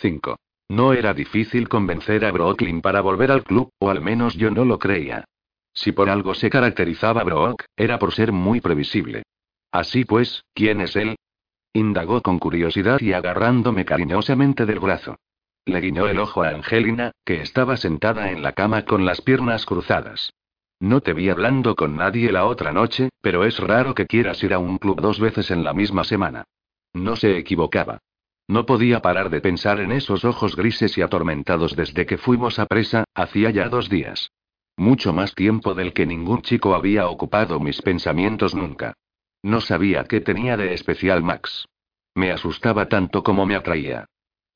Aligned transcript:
5. 0.00 0.36
No 0.68 0.92
era 0.92 1.14
difícil 1.14 1.68
convencer 1.68 2.24
a 2.24 2.32
Brooklyn 2.32 2.80
para 2.80 3.00
volver 3.00 3.30
al 3.30 3.42
club, 3.42 3.70
o 3.78 3.90
al 3.90 4.00
menos 4.00 4.34
yo 4.34 4.50
no 4.50 4.64
lo 4.64 4.78
creía. 4.78 5.24
Si 5.72 5.92
por 5.92 6.08
algo 6.08 6.34
se 6.34 6.50
caracterizaba 6.50 7.24
Brock, 7.24 7.64
era 7.76 7.98
por 7.98 8.12
ser 8.12 8.32
muy 8.32 8.60
previsible. 8.60 9.22
Así 9.72 10.04
pues, 10.04 10.44
¿quién 10.54 10.80
es 10.80 10.96
él? 10.96 11.16
Indagó 11.72 12.20
con 12.22 12.38
curiosidad 12.38 13.00
y 13.00 13.12
agarrándome 13.12 13.84
cariñosamente 13.84 14.66
del 14.66 14.80
brazo. 14.80 15.16
Le 15.64 15.80
guiñó 15.80 16.08
el 16.08 16.18
ojo 16.18 16.42
a 16.42 16.48
Angelina, 16.48 17.12
que 17.24 17.42
estaba 17.42 17.76
sentada 17.76 18.30
en 18.30 18.42
la 18.42 18.52
cama 18.52 18.84
con 18.84 19.04
las 19.04 19.20
piernas 19.20 19.66
cruzadas. 19.66 20.32
No 20.80 21.00
te 21.00 21.12
vi 21.12 21.28
hablando 21.28 21.76
con 21.76 21.96
nadie 21.96 22.32
la 22.32 22.46
otra 22.46 22.72
noche, 22.72 23.10
pero 23.20 23.44
es 23.44 23.58
raro 23.58 23.94
que 23.94 24.06
quieras 24.06 24.42
ir 24.42 24.54
a 24.54 24.58
un 24.58 24.78
club 24.78 25.00
dos 25.00 25.20
veces 25.20 25.50
en 25.50 25.62
la 25.62 25.74
misma 25.74 26.04
semana. 26.04 26.44
No 26.94 27.16
se 27.16 27.36
equivocaba. 27.36 27.98
No 28.50 28.66
podía 28.66 29.00
parar 29.00 29.30
de 29.30 29.40
pensar 29.40 29.78
en 29.78 29.92
esos 29.92 30.24
ojos 30.24 30.56
grises 30.56 30.98
y 30.98 31.02
atormentados 31.02 31.76
desde 31.76 32.04
que 32.04 32.18
fuimos 32.18 32.58
a 32.58 32.66
presa, 32.66 33.04
hacía 33.14 33.50
ya 33.50 33.68
dos 33.68 33.88
días. 33.88 34.32
Mucho 34.76 35.12
más 35.12 35.36
tiempo 35.36 35.74
del 35.74 35.92
que 35.92 36.04
ningún 36.04 36.42
chico 36.42 36.74
había 36.74 37.06
ocupado 37.06 37.60
mis 37.60 37.80
pensamientos 37.80 38.56
nunca. 38.56 38.94
No 39.44 39.60
sabía 39.60 40.02
qué 40.02 40.20
tenía 40.20 40.56
de 40.56 40.74
especial 40.74 41.22
Max. 41.22 41.68
Me 42.16 42.32
asustaba 42.32 42.88
tanto 42.88 43.22
como 43.22 43.46
me 43.46 43.54
atraía. 43.54 44.06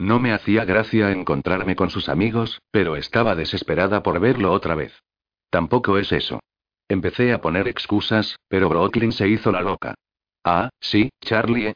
No 0.00 0.18
me 0.18 0.32
hacía 0.32 0.64
gracia 0.64 1.12
encontrarme 1.12 1.76
con 1.76 1.88
sus 1.88 2.08
amigos, 2.08 2.60
pero 2.72 2.96
estaba 2.96 3.36
desesperada 3.36 4.02
por 4.02 4.18
verlo 4.18 4.50
otra 4.50 4.74
vez. 4.74 5.04
Tampoco 5.50 5.98
es 5.98 6.10
eso. 6.10 6.40
Empecé 6.88 7.32
a 7.32 7.40
poner 7.40 7.68
excusas, 7.68 8.40
pero 8.48 8.68
Brooklyn 8.68 9.12
se 9.12 9.28
hizo 9.28 9.52
la 9.52 9.60
loca. 9.60 9.94
Ah, 10.42 10.68
sí, 10.80 11.10
Charlie. 11.20 11.74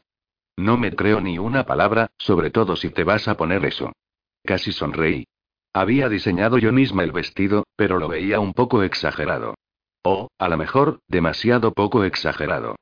No 0.59 0.77
me 0.77 0.93
creo 0.93 1.21
ni 1.21 1.39
una 1.39 1.65
palabra, 1.65 2.11
sobre 2.17 2.49
todo 2.49 2.75
si 2.75 2.89
te 2.89 3.05
vas 3.05 3.29
a 3.29 3.37
poner 3.37 3.63
eso. 3.63 3.93
Casi 4.43 4.73
sonreí. 4.73 5.25
Había 5.71 6.09
diseñado 6.09 6.57
yo 6.57 6.73
misma 6.73 7.05
el 7.05 7.13
vestido, 7.13 7.63
pero 7.77 7.97
lo 7.97 8.09
veía 8.09 8.41
un 8.41 8.51
poco 8.53 8.83
exagerado. 8.83 9.55
O, 10.03 10.27
a 10.37 10.49
lo 10.49 10.57
mejor, 10.57 10.99
demasiado 11.07 11.71
poco 11.71 12.03
exagerado. 12.03 12.75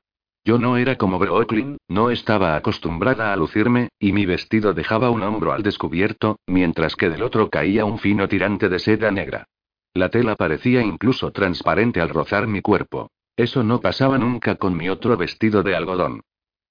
Yo 0.44 0.58
no 0.58 0.76
era 0.76 0.96
como 0.96 1.20
Brooklyn, 1.20 1.76
no 1.86 2.10
estaba 2.10 2.56
acostumbrada 2.56 3.32
a 3.32 3.36
lucirme, 3.36 3.90
y 4.00 4.12
mi 4.12 4.26
vestido 4.26 4.74
dejaba 4.74 5.10
un 5.10 5.22
hombro 5.22 5.52
al 5.52 5.62
descubierto, 5.62 6.40
mientras 6.48 6.96
que 6.96 7.08
del 7.08 7.22
otro 7.22 7.48
caía 7.48 7.84
un 7.84 8.00
fino 8.00 8.26
tirante 8.26 8.68
de 8.68 8.80
seda 8.80 9.12
negra. 9.12 9.46
La 9.94 10.08
tela 10.08 10.34
parecía 10.34 10.82
incluso 10.82 11.30
transparente 11.30 12.00
al 12.00 12.08
rozar 12.08 12.48
mi 12.48 12.60
cuerpo. 12.60 13.12
Eso 13.36 13.62
no 13.62 13.80
pasaba 13.80 14.18
nunca 14.18 14.56
con 14.56 14.76
mi 14.76 14.88
otro 14.88 15.16
vestido 15.16 15.62
de 15.62 15.76
algodón. 15.76 16.22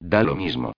Da 0.01 0.21
lo 0.21 0.35
mismo. 0.35 0.73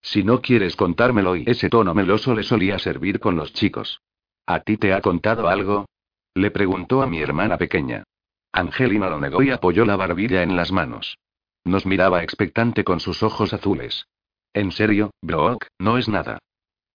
Si 0.00 0.22
no 0.22 0.40
quieres 0.40 0.76
contármelo 0.76 1.36
y 1.36 1.44
ese 1.46 1.68
tono 1.68 1.94
meloso 1.94 2.34
le 2.34 2.42
solía 2.42 2.78
servir 2.78 3.20
con 3.20 3.36
los 3.36 3.52
chicos. 3.52 4.00
¿A 4.46 4.60
ti 4.60 4.76
te 4.76 4.92
ha 4.92 5.00
contado 5.00 5.48
algo? 5.48 5.86
Le 6.34 6.50
preguntó 6.50 7.02
a 7.02 7.06
mi 7.06 7.20
hermana 7.20 7.58
pequeña. 7.58 8.04
Angelina 8.52 9.10
lo 9.10 9.20
negó 9.20 9.42
y 9.42 9.50
apoyó 9.50 9.84
la 9.84 9.96
barbilla 9.96 10.42
en 10.42 10.56
las 10.56 10.72
manos. 10.72 11.18
Nos 11.64 11.84
miraba 11.84 12.22
expectante 12.22 12.84
con 12.84 13.00
sus 13.00 13.22
ojos 13.22 13.52
azules. 13.52 14.06
En 14.54 14.72
serio, 14.72 15.10
Brock, 15.20 15.66
no 15.78 15.98
es 15.98 16.08
nada. 16.08 16.38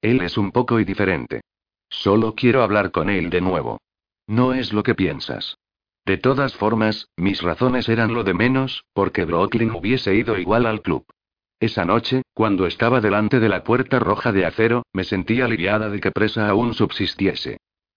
Él 0.01 0.21
es 0.21 0.37
un 0.37 0.51
poco 0.51 0.79
y 0.79 0.85
diferente. 0.85 1.41
Solo 1.89 2.33
quiero 2.33 2.63
hablar 2.63 2.91
con 2.91 3.09
él 3.09 3.29
de 3.29 3.41
nuevo. 3.41 3.79
No 4.27 4.53
es 4.53 4.73
lo 4.73 4.83
que 4.83 4.95
piensas. 4.95 5.57
De 6.05 6.17
todas 6.17 6.55
formas, 6.55 7.07
mis 7.15 7.41
razones 7.41 7.87
eran 7.87 8.13
lo 8.13 8.23
de 8.23 8.33
menos, 8.33 8.83
porque 8.93 9.25
Brooklyn 9.25 9.71
hubiese 9.71 10.15
ido 10.15 10.37
igual 10.37 10.65
al 10.65 10.81
club. 10.81 11.05
Esa 11.63 11.85
noche, 11.85 12.23
cuando 12.33 12.67
estaba 12.67 12.99
delante 12.99 13.39
de 13.39 13.47
la 13.47 13.63
puerta 13.63 13.97
roja 13.97 14.33
de 14.33 14.45
acero, 14.45 14.83
me 14.91 15.05
sentí 15.05 15.39
aliviada 15.39 15.89
de 15.89 16.01
que 16.01 16.11
presa 16.11 16.49
aún 16.49 16.73
subsistiese. 16.73 17.55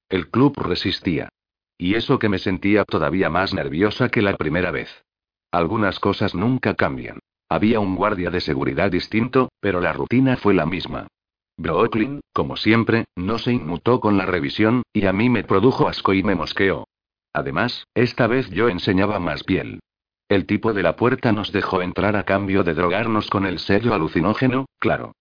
El 0.09 0.31
club 0.31 0.55
resistía. 0.57 1.31
Y 1.77 1.97
eso 1.97 2.21
que 2.21 2.29
me 2.29 2.39
sentía 2.39 2.85
todavía 2.85 3.29
más 3.29 3.55
nerviosa 3.55 4.09
que 4.09 4.23
la 4.23 4.37
primera 4.37 4.71
vez. 4.71 5.03
Algunas 5.51 5.99
cosas 5.99 6.33
nunca 6.33 6.75
cambian. 6.75 7.19
Había 7.49 7.81
un 7.81 7.97
guardia 7.97 8.31
de 8.31 8.41
seguridad 8.41 8.93
distinto, 8.93 9.49
pero 9.59 9.81
la 9.81 9.93
rutina 9.93 10.37
fue 10.37 10.55
la 10.55 10.65
misma. 10.65 11.09
Brooklyn, 11.57 12.21
como 12.33 12.57
siempre, 12.57 13.07
no 13.17 13.39
se 13.41 13.53
inmutó 13.53 13.99
con 13.99 14.17
la 14.17 14.27
revisión, 14.27 14.85
y 14.93 15.07
a 15.07 15.13
mí 15.13 15.29
me 15.29 15.43
produjo 15.43 15.89
asco 15.89 16.15
y 16.15 16.23
me 16.23 16.37
mosqueó. 16.37 16.85
Además, 17.33 17.85
esta 17.95 18.29
vez 18.29 18.49
yo 18.51 18.69
enseñaba 18.69 19.19
más 19.19 19.43
piel. 19.43 19.81
El 20.29 20.47
tipo 20.47 20.73
de 20.73 20.83
la 20.83 20.97
puerta 20.97 21.31
nos 21.31 21.53
dejó 21.53 21.83
entrar 21.83 22.17
a 22.17 22.25
cambio 22.25 22.65
de 22.65 22.75
drogarnos 22.75 23.31
con 23.31 23.47
el 23.47 23.61
sello 23.61 23.95
alucinógeno, 23.95 24.67
claro. 24.79 25.13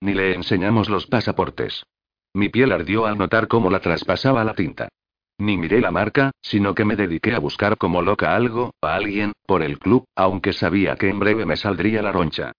Ni 0.00 0.14
le 0.14 0.34
enseñamos 0.34 0.88
los 0.88 1.06
pasaportes. 1.06 1.84
Mi 2.32 2.48
piel 2.48 2.72
ardió 2.72 3.06
al 3.06 3.18
notar 3.18 3.48
cómo 3.48 3.70
la 3.70 3.80
traspasaba 3.80 4.44
la 4.44 4.54
tinta. 4.54 4.88
Ni 5.38 5.58
miré 5.58 5.82
la 5.82 5.90
marca, 5.90 6.30
sino 6.40 6.74
que 6.74 6.86
me 6.86 6.96
dediqué 6.96 7.34
a 7.34 7.38
buscar 7.38 7.76
como 7.76 8.00
loca 8.00 8.34
algo, 8.34 8.72
a 8.80 8.94
alguien, 8.94 9.32
por 9.46 9.62
el 9.62 9.78
club, 9.78 10.04
aunque 10.14 10.54
sabía 10.54 10.96
que 10.96 11.10
en 11.10 11.18
breve 11.18 11.44
me 11.44 11.56
saldría 11.56 12.00
la 12.00 12.12
roncha. 12.12 12.52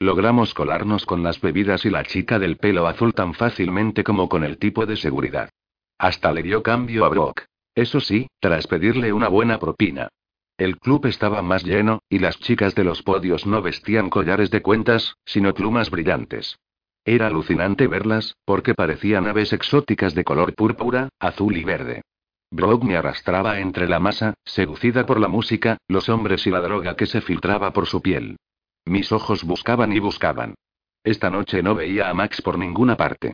Logramos 0.00 0.54
colarnos 0.54 1.06
con 1.06 1.22
las 1.22 1.40
bebidas 1.40 1.84
y 1.84 1.90
la 1.90 2.02
chica 2.02 2.40
del 2.40 2.56
pelo 2.56 2.88
azul 2.88 3.14
tan 3.14 3.34
fácilmente 3.34 4.02
como 4.02 4.28
con 4.28 4.42
el 4.42 4.58
tipo 4.58 4.86
de 4.86 4.96
seguridad. 4.96 5.50
Hasta 5.98 6.32
le 6.32 6.42
dio 6.42 6.64
cambio 6.64 7.04
a 7.04 7.08
Brock. 7.08 7.44
Eso 7.76 8.00
sí, 8.00 8.26
tras 8.40 8.66
pedirle 8.66 9.12
una 9.12 9.28
buena 9.28 9.60
propina. 9.60 10.08
El 10.56 10.78
club 10.78 11.06
estaba 11.06 11.42
más 11.42 11.64
lleno, 11.64 12.02
y 12.08 12.20
las 12.20 12.38
chicas 12.38 12.76
de 12.76 12.84
los 12.84 13.02
podios 13.02 13.44
no 13.44 13.60
vestían 13.60 14.08
collares 14.08 14.50
de 14.50 14.62
cuentas, 14.62 15.16
sino 15.24 15.52
plumas 15.52 15.90
brillantes. 15.90 16.58
Era 17.04 17.26
alucinante 17.26 17.88
verlas, 17.88 18.36
porque 18.44 18.74
parecían 18.74 19.26
aves 19.26 19.52
exóticas 19.52 20.14
de 20.14 20.22
color 20.22 20.54
púrpura, 20.54 21.08
azul 21.18 21.56
y 21.56 21.64
verde. 21.64 22.02
Brock 22.50 22.84
me 22.84 22.96
arrastraba 22.96 23.58
entre 23.58 23.88
la 23.88 23.98
masa, 23.98 24.34
seducida 24.44 25.06
por 25.06 25.18
la 25.18 25.26
música, 25.26 25.78
los 25.88 26.08
hombres 26.08 26.46
y 26.46 26.50
la 26.50 26.60
droga 26.60 26.94
que 26.94 27.06
se 27.06 27.20
filtraba 27.20 27.72
por 27.72 27.86
su 27.86 28.00
piel. 28.00 28.36
Mis 28.84 29.10
ojos 29.10 29.42
buscaban 29.42 29.92
y 29.92 29.98
buscaban. 29.98 30.54
Esta 31.02 31.30
noche 31.30 31.62
no 31.62 31.74
veía 31.74 32.08
a 32.08 32.14
Max 32.14 32.40
por 32.42 32.58
ninguna 32.58 32.96
parte. 32.96 33.32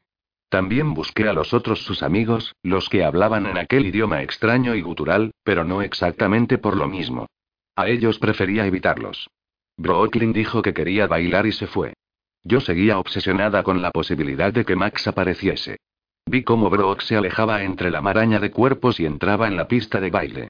También 0.50 0.94
busqué 0.94 1.28
a 1.28 1.32
los 1.32 1.54
otros 1.54 1.84
sus 1.84 2.02
amigos, 2.02 2.56
los 2.64 2.88
que 2.88 3.04
hablaban 3.04 3.46
en 3.46 3.56
aquel 3.56 3.86
idioma 3.86 4.22
extraño 4.22 4.74
y 4.74 4.82
gutural, 4.82 5.30
pero 5.44 5.64
no 5.64 5.80
exactamente 5.80 6.58
por 6.58 6.76
lo 6.76 6.88
mismo. 6.88 7.28
A 7.76 7.88
ellos 7.88 8.18
prefería 8.18 8.66
evitarlos. 8.66 9.30
Brooklyn 9.76 10.32
dijo 10.32 10.60
que 10.60 10.74
quería 10.74 11.06
bailar 11.06 11.46
y 11.46 11.52
se 11.52 11.68
fue. 11.68 11.94
Yo 12.42 12.60
seguía 12.60 12.98
obsesionada 12.98 13.62
con 13.62 13.80
la 13.80 13.92
posibilidad 13.92 14.52
de 14.52 14.64
que 14.64 14.74
Max 14.74 15.06
apareciese. 15.06 15.78
Vi 16.26 16.42
cómo 16.42 16.68
Brock 16.68 17.02
se 17.02 17.16
alejaba 17.16 17.62
entre 17.62 17.92
la 17.92 18.00
maraña 18.00 18.40
de 18.40 18.50
cuerpos 18.50 18.98
y 18.98 19.06
entraba 19.06 19.46
en 19.46 19.56
la 19.56 19.68
pista 19.68 20.00
de 20.00 20.10
baile. 20.10 20.48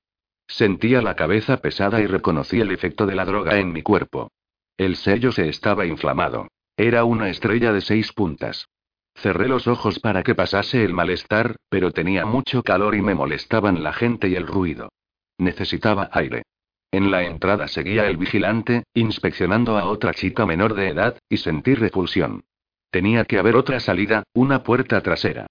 Sentía 0.48 1.02
la 1.02 1.14
cabeza 1.14 1.58
pesada 1.58 2.00
y 2.00 2.06
reconocí 2.06 2.58
el 2.58 2.72
efecto 2.72 3.04
de 3.04 3.14
la 3.14 3.26
droga 3.26 3.58
en 3.58 3.72
mi 3.72 3.82
cuerpo. 3.82 4.30
El 4.78 4.96
sello 4.96 5.30
se 5.30 5.48
estaba 5.50 5.84
inflamado. 5.84 6.48
Era 6.76 7.04
una 7.04 7.28
estrella 7.28 7.72
de 7.74 7.82
seis 7.82 8.14
puntas. 8.14 8.66
Cerré 9.14 9.48
los 9.48 9.66
ojos 9.66 9.98
para 9.98 10.22
que 10.22 10.34
pasase 10.34 10.84
el 10.84 10.94
malestar, 10.94 11.56
pero 11.68 11.92
tenía 11.92 12.24
mucho 12.24 12.62
calor 12.62 12.94
y 12.94 13.02
me 13.02 13.14
molestaban 13.14 13.82
la 13.82 13.92
gente 13.92 14.28
y 14.28 14.34
el 14.34 14.46
ruido. 14.46 14.90
Necesitaba 15.38 16.08
aire. 16.12 16.42
En 16.92 17.10
la 17.10 17.22
entrada 17.22 17.68
seguía 17.68 18.08
el 18.08 18.16
vigilante, 18.16 18.84
inspeccionando 18.94 19.78
a 19.78 19.84
otra 19.84 20.12
chica 20.12 20.44
menor 20.46 20.74
de 20.74 20.88
edad, 20.88 21.18
y 21.28 21.36
sentí 21.36 21.74
repulsión. 21.74 22.42
Tenía 22.90 23.24
que 23.24 23.38
haber 23.38 23.54
otra 23.54 23.78
salida, 23.78 24.24
una 24.34 24.62
puerta 24.64 25.00
trasera. 25.00 25.46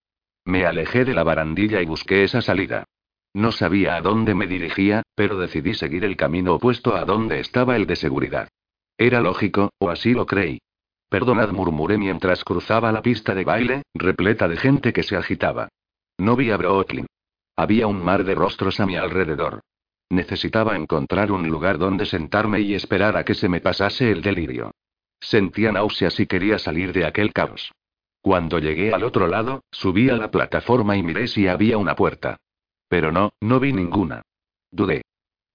Me 0.46 0.66
alejé 0.66 1.06
de 1.06 1.14
la 1.14 1.24
barandilla 1.24 1.81
y 1.81 1.86
busqué 1.86 2.24
esa 2.24 2.42
salida. 2.42 2.86
No 3.34 3.52
sabía 3.52 3.96
a 3.96 4.02
dónde 4.02 4.34
me 4.36 4.48
dirigía, 4.48 5.03
pero 5.16 5.38
decidí 5.38 5.74
seguir 5.75 6.03
el 6.03 6.18
camino 6.18 6.56
opuesto 6.56 6.96
a 6.96 7.06
donde 7.06 7.40
estaba 7.40 7.75
el 7.75 7.86
de 7.86 7.96
seguridad. 7.96 8.50
Era 8.98 9.22
lógico, 9.22 9.69
o 9.80 9.90
así 9.90 10.14
lo 10.14 10.25
creí. 10.25 10.59
Perdonad, 11.09 11.50
murmuré 11.50 11.97
mientras 11.97 12.44
cruzaba 12.44 12.92
la 12.92 13.02
pista 13.02 13.34
de 13.34 13.44
baile, 13.44 13.81
repleta 13.96 14.47
de 14.47 14.58
gente 14.58 14.94
que 14.94 15.03
se 15.03 15.18
agitaba. 15.18 15.69
No 16.19 16.36
vi 16.36 16.51
a 16.51 16.57
Brooklyn. 16.57 17.07
Había 17.56 17.88
un 17.88 18.04
mar 18.04 18.24
de 18.24 18.36
rostros 18.36 18.80
a 18.80 18.86
mi 18.86 18.95
alrededor. 18.95 19.62
Necesitaba 20.10 20.75
encontrar 20.75 21.31
un 21.31 21.48
lugar 21.48 21.78
donde 21.78 22.06
sentarme 22.06 22.62
y 22.62 22.74
esperar 22.74 23.18
a 23.18 23.24
que 23.24 23.33
se 23.33 23.50
me 23.50 23.60
pasase 23.60 24.12
el 24.12 24.22
delirio. 24.22 24.72
Sentía 25.19 25.72
náuseas 25.72 26.19
y 26.19 26.28
quería 26.28 26.60
salir 26.60 26.94
de 26.94 27.06
aquel 27.06 27.33
caos. 27.33 27.72
Cuando 28.22 28.60
llegué 28.60 28.94
al 28.94 29.04
otro 29.04 29.28
lado, 29.28 29.63
subí 29.72 30.10
a 30.10 30.16
la 30.16 30.30
plataforma 30.30 30.95
y 30.95 31.04
miré 31.04 31.28
si 31.28 31.48
había 31.48 31.78
una 31.78 31.95
puerta. 31.95 32.38
Pero 32.88 33.12
no, 33.12 33.31
no 33.42 33.60
vi 33.60 33.74
ninguna. 33.74 34.22
Dudé. 34.72 35.01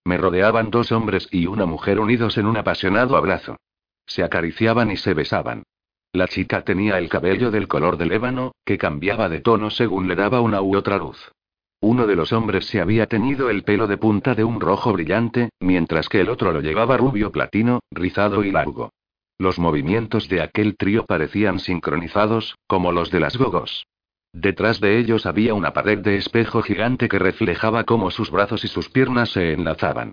Me 0.04 0.18
rodeaban 0.18 0.70
dos 0.70 0.92
hombres 0.92 1.28
y 1.30 1.46
una 1.46 1.66
mujer 1.66 2.00
unidos 2.00 2.36
en 2.38 2.46
un 2.46 2.56
apasionado 2.56 3.16
abrazo. 3.16 3.56
Se 4.06 4.22
acariciaban 4.22 4.90
y 4.90 4.96
se 4.96 5.14
besaban. 5.14 5.64
La 6.12 6.28
chica 6.28 6.62
tenía 6.62 6.98
el 6.98 7.08
cabello 7.08 7.50
del 7.50 7.66
color 7.66 7.96
del 7.96 8.12
ébano, 8.12 8.52
que 8.64 8.78
cambiaba 8.78 9.28
de 9.28 9.40
tono 9.40 9.70
según 9.70 10.06
le 10.06 10.14
daba 10.14 10.40
una 10.40 10.62
u 10.62 10.76
otra 10.76 10.96
luz. 10.96 11.32
Uno 11.80 12.06
de 12.06 12.16
los 12.16 12.32
hombres 12.32 12.66
se 12.66 12.80
había 12.80 13.06
tenido 13.06 13.50
el 13.50 13.62
pelo 13.62 13.86
de 13.86 13.98
punta 13.98 14.34
de 14.34 14.44
un 14.44 14.60
rojo 14.60 14.92
brillante, 14.92 15.50
mientras 15.60 16.08
que 16.08 16.20
el 16.20 16.28
otro 16.28 16.52
lo 16.52 16.60
llevaba 16.60 16.96
rubio 16.96 17.32
platino, 17.32 17.80
rizado 17.90 18.44
y 18.44 18.52
largo. 18.52 18.90
Los 19.38 19.58
movimientos 19.58 20.28
de 20.28 20.40
aquel 20.40 20.76
trío 20.76 21.04
parecían 21.04 21.58
sincronizados, 21.58 22.54
como 22.66 22.92
los 22.92 23.10
de 23.10 23.20
las 23.20 23.36
gogos. 23.36 23.86
Detrás 24.32 24.80
de 24.80 24.98
ellos 24.98 25.26
había 25.26 25.54
una 25.54 25.72
pared 25.72 25.98
de 25.98 26.16
espejo 26.16 26.62
gigante 26.62 27.08
que 27.08 27.18
reflejaba 27.18 27.84
cómo 27.84 28.10
sus 28.10 28.30
brazos 28.30 28.64
y 28.64 28.68
sus 28.68 28.88
piernas 28.88 29.30
se 29.30 29.52
enlazaban. 29.52 30.12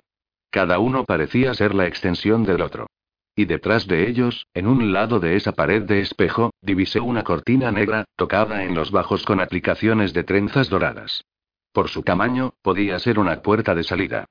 Cada 0.50 0.80
uno 0.80 1.06
parecía 1.06 1.54
ser 1.54 1.74
la 1.74 1.88
extensión 1.88 2.44
del 2.44 2.62
otro. 2.62 2.88
Y 3.36 3.46
detrás 3.46 3.88
de 3.88 4.10
ellos, 4.10 4.48
en 4.54 4.68
un 4.68 4.92
lado 4.92 5.20
de 5.20 5.36
esa 5.36 5.54
pared 5.54 5.84
de 5.84 6.02
espejo, 6.02 6.52
divisé 6.62 7.00
una 7.00 7.24
cortina 7.24 7.72
negra, 7.72 8.06
tocada 8.16 8.64
en 8.64 8.76
los 8.76 8.92
bajos 8.92 9.24
con 9.24 9.40
aplicaciones 9.40 10.14
de 10.14 10.24
trenzas 10.24 10.70
doradas. 10.70 11.24
Por 11.72 11.88
su 11.88 12.04
tamaño, 12.04 12.54
podía 12.62 13.00
ser 13.00 13.20
una 13.20 13.42
puerta 13.42 13.74
de 13.74 13.84
salida. 13.84 14.26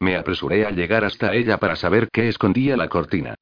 Me 0.00 0.16
apresuré 0.16 0.66
a 0.66 0.70
llegar 0.70 1.04
hasta 1.04 1.34
ella 1.34 1.58
para 1.58 1.76
saber 1.76 2.08
qué 2.10 2.28
escondía 2.28 2.76
la 2.76 2.88
cortina. 2.88 3.34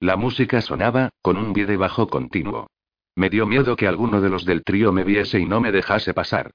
La 0.00 0.16
música 0.16 0.60
sonaba, 0.60 1.10
con 1.20 1.36
un 1.36 1.52
de 1.52 1.76
bajo 1.76 2.08
continuo. 2.08 2.68
Me 3.14 3.28
dio 3.28 3.46
miedo 3.46 3.76
que 3.76 3.86
alguno 3.86 4.20
de 4.20 4.30
los 4.30 4.44
del 4.46 4.64
trío 4.64 4.90
me 4.92 5.04
viese 5.04 5.38
y 5.38 5.44
no 5.44 5.60
me 5.60 5.70
dejase 5.70 6.14
pasar. 6.14 6.50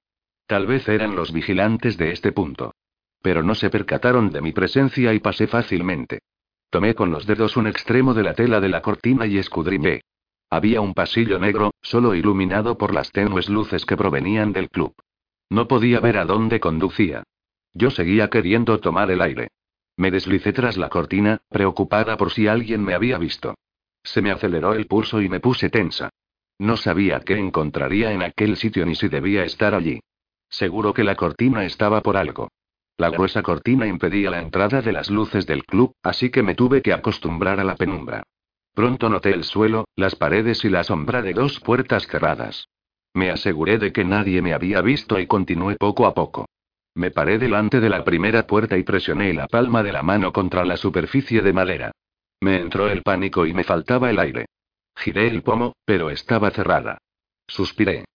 Tal 0.47 0.65
vez 0.65 0.87
eran 0.89 1.15
los 1.15 1.31
vigilantes 1.31 1.97
de 1.97 2.11
este 2.11 2.31
punto. 2.31 2.73
Pero 3.21 3.43
no 3.43 3.53
se 3.53 3.69
percataron 3.69 4.31
de 4.31 4.41
mi 4.41 4.53
presencia 4.53 5.13
y 5.13 5.19
pasé 5.19 5.47
fácilmente. 5.47 6.19
Tomé 6.69 6.95
con 6.95 7.11
los 7.11 7.25
dedos 7.25 7.57
un 7.57 7.67
extremo 7.67 8.13
de 8.13 8.23
la 8.23 8.33
tela 8.33 8.59
de 8.59 8.69
la 8.69 8.81
cortina 8.81 9.25
y 9.25 9.37
escudriñé. 9.37 10.01
Había 10.49 10.81
un 10.81 10.93
pasillo 10.93 11.39
negro, 11.39 11.73
solo 11.81 12.15
iluminado 12.15 12.77
por 12.77 12.93
las 12.93 13.11
tenues 13.11 13.49
luces 13.49 13.85
que 13.85 13.97
provenían 13.97 14.53
del 14.53 14.69
club. 14.69 14.93
No 15.49 15.67
podía 15.67 15.99
ver 15.99 16.17
a 16.17 16.25
dónde 16.25 16.59
conducía. 16.59 17.23
Yo 17.73 17.89
seguía 17.89 18.29
queriendo 18.29 18.79
tomar 18.79 19.11
el 19.11 19.21
aire. 19.21 19.49
Me 19.97 20.11
deslicé 20.11 20.53
tras 20.53 20.77
la 20.77 20.89
cortina, 20.89 21.41
preocupada 21.49 22.17
por 22.17 22.31
si 22.31 22.47
alguien 22.47 22.83
me 22.83 22.93
había 22.93 23.17
visto. 23.17 23.55
Se 24.03 24.21
me 24.21 24.31
aceleró 24.31 24.73
el 24.73 24.87
pulso 24.87 25.21
y 25.21 25.29
me 25.29 25.39
puse 25.39 25.69
tensa. 25.69 26.09
No 26.59 26.77
sabía 26.77 27.19
qué 27.21 27.37
encontraría 27.37 28.11
en 28.11 28.23
aquel 28.23 28.57
sitio 28.57 28.85
ni 28.85 28.95
si 28.95 29.09
debía 29.09 29.43
estar 29.43 29.73
allí. 29.73 29.99
Seguro 30.49 30.93
que 30.93 31.03
la 31.03 31.15
cortina 31.15 31.65
estaba 31.65 32.01
por 32.01 32.17
algo. 32.17 32.49
La 32.97 33.11
gruesa 33.11 33.43
cortina 33.43 33.85
impedía 33.85 34.31
la 34.31 34.39
entrada 34.39 34.81
de 34.81 34.91
las 34.91 35.11
luces 35.11 35.45
del 35.45 35.63
club, 35.65 35.93
así 36.01 36.31
que 36.31 36.41
me 36.41 36.55
tuve 36.55 36.81
que 36.81 36.93
acostumbrar 36.93 37.59
a 37.59 37.63
la 37.63 37.75
penumbra. 37.75 38.23
Pronto 38.73 39.07
noté 39.09 39.31
el 39.33 39.43
suelo, 39.43 39.87
las 39.95 40.15
paredes 40.15 40.65
y 40.65 40.69
la 40.69 40.83
sombra 40.83 41.21
de 41.21 41.33
dos 41.33 41.59
puertas 41.59 42.07
cerradas. 42.07 42.67
Me 43.13 43.29
aseguré 43.29 43.77
de 43.77 43.91
que 43.91 44.03
nadie 44.03 44.41
me 44.41 44.53
había 44.53 44.81
visto 44.81 45.19
y 45.19 45.27
continué 45.27 45.75
poco 45.75 46.07
a 46.07 46.13
poco. 46.13 46.47
Me 46.95 47.11
paré 47.11 47.37
delante 47.37 47.79
de 47.79 47.89
la 47.89 48.03
primera 48.03 48.47
puerta 48.47 48.77
y 48.77 48.83
presioné 48.83 49.31
la 49.33 49.47
palma 49.47 49.83
de 49.83 49.91
la 49.91 50.01
mano 50.01 50.33
contra 50.33 50.65
la 50.65 50.77
superficie 50.77 51.41
de 51.41 51.53
madera. 51.53 51.91
Me 52.41 52.57
entró 52.57 52.89
el 52.89 53.03
pánico 53.03 53.45
y 53.45 53.53
me 53.53 53.63
faltaba 53.63 54.09
el 54.09 54.17
aire. 54.17 54.47
Giré 54.95 55.27
el 55.27 55.43
pomo, 55.43 55.73
pero 55.85 56.09
estaba 56.09 56.49
cerrada. 56.49 56.97
Suspiré. 57.47 58.05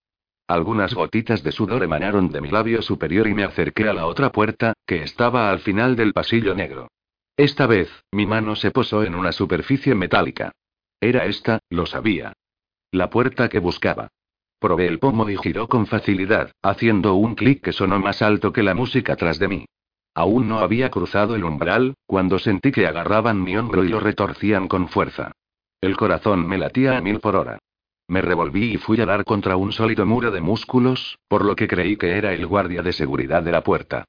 Algunas 0.52 0.93
gotitas 0.93 1.43
de 1.43 1.50
sudor 1.50 1.82
emanaron 1.82 2.28
de 2.28 2.43
mi 2.43 2.50
labio 2.50 2.82
superior 2.82 3.26
y 3.26 3.32
me 3.32 3.43
acerqué 3.43 3.88
a 3.88 3.94
la 3.94 4.04
otra 4.04 4.32
puerta, 4.32 4.75
que 4.87 5.02
estaba 5.02 5.50
al 5.50 5.60
final 5.60 5.96
del 5.96 6.12
pasillo 6.12 6.54
negro. 6.54 6.88
Esta 7.38 7.66
vez, 7.66 7.88
mi 8.12 8.26
mano 8.26 8.54
se 8.54 8.70
posó 8.70 9.02
en 9.02 9.14
una 9.14 9.32
superficie 9.32 9.94
metálica. 9.94 10.52
Era 11.00 11.25
esta, 11.25 11.60
lo 11.70 11.87
sabía. 11.87 12.34
La 12.90 13.08
puerta 13.08 13.49
que 13.49 13.60
buscaba. 13.60 14.08
Probé 14.58 14.88
el 14.88 14.99
pomo 14.99 15.31
y 15.31 15.38
giró 15.38 15.69
con 15.69 15.87
facilidad, 15.87 16.52
haciendo 16.60 17.14
un 17.14 17.34
clic 17.34 17.64
que 17.64 17.72
sonó 17.72 17.98
más 17.98 18.20
alto 18.20 18.52
que 18.52 18.62
la 18.62 18.75
música 18.75 19.16
tras 19.16 19.38
de 19.38 19.48
mí. 19.48 19.64
Aún 20.14 20.48
no 20.50 20.58
había 20.58 20.90
cruzado 20.90 21.34
el 21.34 21.44
umbral, 21.44 21.94
cuando 22.05 22.38
sentí 22.38 22.72
que 22.72 22.87
agarraban 22.87 23.43
mi 23.43 23.56
hombro 23.56 23.84
y 23.84 23.88
lo 23.88 24.00
retorcían 24.00 24.69
con 24.69 24.88
fuerza. 24.88 25.32
El 25.81 25.96
corazón 25.96 26.46
me 26.46 26.58
latía 26.58 26.98
a 26.98 27.00
mil 27.00 27.20
por 27.20 27.37
hora. 27.37 27.58
Me 28.08 28.20
revolví 28.20 28.75
y 28.75 28.76
fui 28.76 29.00
a 29.00 29.06
dar 29.06 29.25
contra 29.25 29.56
un 29.56 29.72
sólido 29.72 30.04
muro 30.06 30.31
de 30.31 30.40
músculos, 30.40 31.19
por 31.28 31.44
lo 31.44 31.56
que 31.56 31.69
creí 31.69 31.96
que 31.96 32.16
era 32.16 32.32
el 32.32 32.46
guardia 32.46 32.82
de 32.82 32.93
seguridad 32.93 33.43
de 33.43 33.52
la 33.52 33.62
puerta. 33.62 34.04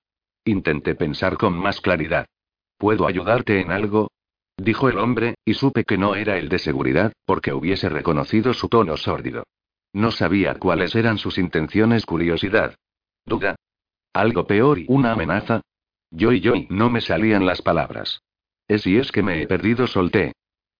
Intenté 0.45 0.95
pensar 0.95 1.37
con 1.37 1.57
más 1.57 1.79
claridad. 1.79 2.25
¿Puedo 2.77 3.07
ayudarte 3.07 3.61
en 3.61 3.71
algo? 3.71 4.09
Dijo 4.57 4.89
el 4.89 4.97
hombre, 4.97 5.35
y 5.45 5.53
supe 5.53 5.83
que 5.83 5.97
no 5.97 6.15
era 6.15 6.37
el 6.37 6.49
de 6.49 6.59
seguridad, 6.59 7.13
porque 7.25 7.53
hubiese 7.53 7.89
reconocido 7.89 8.53
su 8.53 8.69
tono 8.69 8.97
sórdido. 8.97 9.43
No 9.93 10.11
sabía 10.11 10.55
cuáles 10.55 10.95
eran 10.95 11.17
sus 11.17 11.37
intenciones, 11.37 12.05
curiosidad. 12.05 12.75
¿Duda? 13.25 13.55
¿Algo 14.13 14.45
peor 14.45 14.79
y 14.79 14.85
una 14.89 15.13
amenaza? 15.13 15.61
Yo 16.11 16.31
y 16.31 16.41
yo 16.41 16.55
y 16.55 16.67
no 16.69 16.89
me 16.89 17.01
salían 17.01 17.45
las 17.45 17.61
palabras. 17.61 18.21
Es 18.67 18.85
y 18.85 18.97
es 18.97 19.11
que 19.11 19.23
me 19.23 19.41
he 19.41 19.47
perdido, 19.47 19.87
solté. 19.87 20.33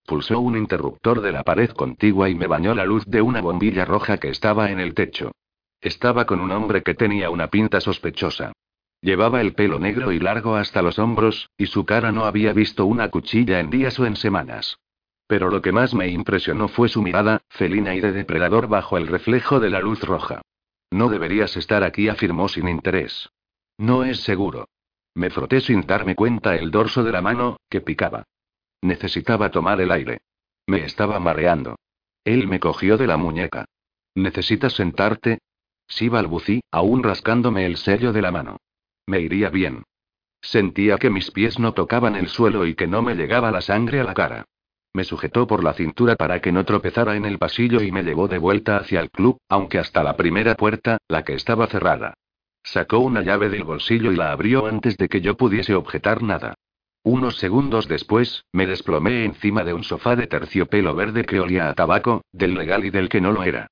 Pulsó 0.06 0.40
un 0.40 0.58
interruptor 0.58 1.22
de 1.22 1.32
la 1.32 1.44
pared 1.44 1.70
contigua 1.70 2.30
y 2.30 2.36
me 2.36 2.48
bañó 2.48 2.76
la 2.76 2.86
luz 2.86 3.06
de 3.06 3.22
una 3.22 3.42
bombilla 3.42 3.86
roja 3.86 4.18
que 4.18 4.30
estaba 4.30 4.70
en 4.70 4.80
el 4.80 4.94
techo. 4.94 5.32
Estaba 5.80 6.26
con 6.26 6.42
un 6.42 6.52
hombre 6.52 6.84
que 6.84 6.94
tenía 6.94 7.30
una 7.30 7.48
pinta 7.48 7.80
sospechosa. 7.80 8.52
Llevaba 9.02 9.42
el 9.42 9.54
pelo 9.54 9.80
negro 9.80 10.12
y 10.12 10.20
largo 10.20 10.56
hasta 10.56 10.82
los 10.82 11.00
hombros, 11.00 11.50
y 11.58 11.66
su 11.66 11.86
cara 11.86 12.12
no 12.12 12.26
había 12.26 12.54
visto 12.54 12.86
una 12.86 13.10
cuchilla 13.10 13.60
en 13.60 13.70
días 13.70 14.00
o 14.00 14.06
en 14.06 14.16
semanas. 14.16 14.78
Pero 15.28 15.50
lo 15.50 15.62
que 15.62 15.72
más 15.72 15.94
me 15.94 16.08
impresionó 16.08 16.68
fue 16.68 16.90
su 16.90 17.02
mirada, 17.02 17.42
felina 17.50 17.96
y 17.96 18.02
de 18.02 18.12
depredador 18.12 18.68
bajo 18.68 18.98
el 18.98 19.08
reflejo 19.08 19.60
de 19.60 19.70
la 19.70 19.80
luz 19.80 20.02
roja. 20.04 20.42
No 20.92 21.10
deberías 21.10 21.58
estar 21.58 21.84
aquí, 21.84 22.08
afirmó 22.08 22.48
sin 22.48 22.68
interés. 22.68 23.30
No 23.78 24.04
es 24.04 24.22
seguro. 24.22 24.68
Me 25.16 25.30
froté 25.30 25.62
sin 25.62 25.82
darme 25.82 26.16
cuenta 26.16 26.56
el 26.56 26.72
dorso 26.72 27.04
de 27.04 27.12
la 27.12 27.22
mano, 27.22 27.58
que 27.70 27.82
picaba. 27.82 28.26
Necesitaba 28.84 29.50
tomar 29.50 29.80
el 29.80 29.92
aire. 29.92 30.20
Me 30.68 30.84
estaba 30.84 31.18
mareando. 31.18 31.78
Él 32.26 32.50
me 32.50 32.60
cogió 32.60 32.98
de 32.98 33.08
la 33.08 33.16
muñeca. 33.16 33.64
¿Necesitas 34.14 34.74
sentarte? 34.74 35.40
Sí, 35.88 36.10
balbucí, 36.10 36.62
aún 36.70 37.02
rascándome 37.02 37.66
el 37.66 37.78
sello 37.78 38.12
de 38.12 38.22
la 38.22 38.32
mano. 38.32 38.58
Me 39.08 39.22
iría 39.22 39.50
bien. 39.50 39.84
Sentía 40.42 40.98
que 40.98 41.10
mis 41.10 41.32
pies 41.32 41.60
no 41.60 41.74
tocaban 41.74 42.18
el 42.18 42.28
suelo 42.28 42.66
y 42.66 42.76
que 42.76 42.86
no 42.86 43.02
me 43.02 43.16
llegaba 43.16 43.52
la 43.52 43.62
sangre 43.62 44.02
a 44.02 44.04
la 44.04 44.14
cara. 44.14 44.44
Me 44.94 45.06
sujetó 45.06 45.48
por 45.48 45.64
la 45.64 45.74
cintura 45.74 46.18
para 46.18 46.42
que 46.42 46.52
no 46.52 46.66
tropezara 46.66 47.16
en 47.16 47.24
el 47.24 47.40
pasillo 47.40 47.82
y 47.82 47.90
me 47.90 48.04
llevó 48.04 48.28
de 48.28 48.38
vuelta 48.38 48.76
hacia 48.76 49.00
el 49.00 49.10
club, 49.12 49.38
aunque 49.48 49.80
hasta 49.80 50.04
la 50.04 50.18
primera 50.18 50.56
puerta, 50.56 50.98
la 51.08 51.24
que 51.24 51.36
estaba 51.36 51.68
cerrada. 51.68 52.16
Sacó 52.64 53.00
una 53.00 53.22
llave 53.22 53.48
del 53.48 53.64
bolsillo 53.64 54.12
y 54.12 54.18
la 54.18 54.34
abrió 54.34 54.66
antes 54.66 54.98
de 54.98 55.08
que 55.08 55.22
yo 55.22 55.38
pudiese 55.38 55.74
objetar 55.74 56.22
nada. 56.22 56.56
Unos 57.06 57.36
segundos 57.36 57.90
después, 57.90 58.46
me 58.54 58.66
desplomé 58.66 59.26
encima 59.26 59.66
de 59.66 59.74
un 59.74 59.84
sofá 59.84 60.16
de 60.16 60.28
terciopelo 60.28 60.96
verde 60.96 61.26
que 61.26 61.42
olía 61.42 61.70
a 61.70 61.74
tabaco, 61.74 62.22
del 62.32 62.56
legal 62.56 62.86
y 62.86 62.92
del 62.92 63.10
que 63.10 63.20
no 63.20 63.34
lo 63.34 63.44
era. 63.44 63.68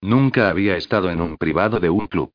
Nunca 0.00 0.48
había 0.48 0.76
estado 0.76 1.10
en 1.10 1.20
un 1.20 1.36
privado 1.36 1.80
de 1.80 1.90
un 1.90 2.06
club. 2.06 2.32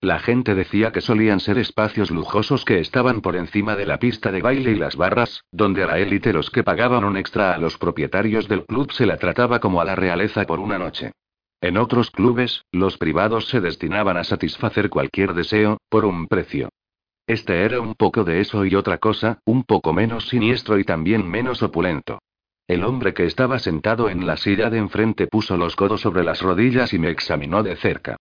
La 0.00 0.20
gente 0.20 0.54
decía 0.54 0.90
que 0.90 1.02
solían 1.02 1.40
ser 1.40 1.58
espacios 1.58 2.10
lujosos 2.10 2.64
que 2.64 2.78
estaban 2.78 3.20
por 3.20 3.36
encima 3.36 3.76
de 3.76 3.84
la 3.84 3.98
pista 3.98 4.32
de 4.32 4.40
baile 4.40 4.70
y 4.70 4.76
las 4.76 4.96
barras, 4.96 5.44
donde 5.52 5.82
a 5.82 5.86
la 5.88 5.98
élite 5.98 6.32
los 6.32 6.50
que 6.50 6.62
pagaban 6.62 7.04
un 7.04 7.16
extra 7.16 7.52
a 7.52 7.58
los 7.58 7.76
propietarios 7.76 8.48
del 8.48 8.64
club 8.64 8.92
se 8.92 9.04
la 9.04 9.16
trataba 9.18 9.58
como 9.58 9.80
a 9.80 9.84
la 9.84 9.96
realeza 9.96 10.46
por 10.46 10.60
una 10.60 10.78
noche. 10.78 11.12
En 11.60 11.76
otros 11.76 12.10
clubes, 12.10 12.64
los 12.70 12.96
privados 12.96 13.48
se 13.48 13.60
destinaban 13.60 14.16
a 14.16 14.24
satisfacer 14.24 14.88
cualquier 14.88 15.34
deseo, 15.34 15.78
por 15.90 16.04
un 16.04 16.28
precio. 16.28 16.70
Este 17.28 17.62
era 17.62 17.78
un 17.82 17.94
poco 17.94 18.24
de 18.24 18.40
eso 18.40 18.64
y 18.64 18.74
otra 18.74 18.96
cosa, 18.96 19.38
un 19.44 19.64
poco 19.64 19.92
menos 19.92 20.28
siniestro 20.28 20.78
y 20.78 20.84
también 20.84 21.28
menos 21.28 21.62
opulento. 21.62 22.22
El 22.66 22.82
hombre 22.84 23.12
que 23.12 23.26
estaba 23.26 23.58
sentado 23.58 24.08
en 24.08 24.26
la 24.26 24.38
silla 24.38 24.70
de 24.70 24.78
enfrente 24.78 25.26
puso 25.26 25.58
los 25.58 25.76
codos 25.76 26.00
sobre 26.00 26.24
las 26.24 26.40
rodillas 26.40 26.94
y 26.94 26.98
me 26.98 27.10
examinó 27.10 27.62
de 27.62 27.76
cerca. 27.76 28.16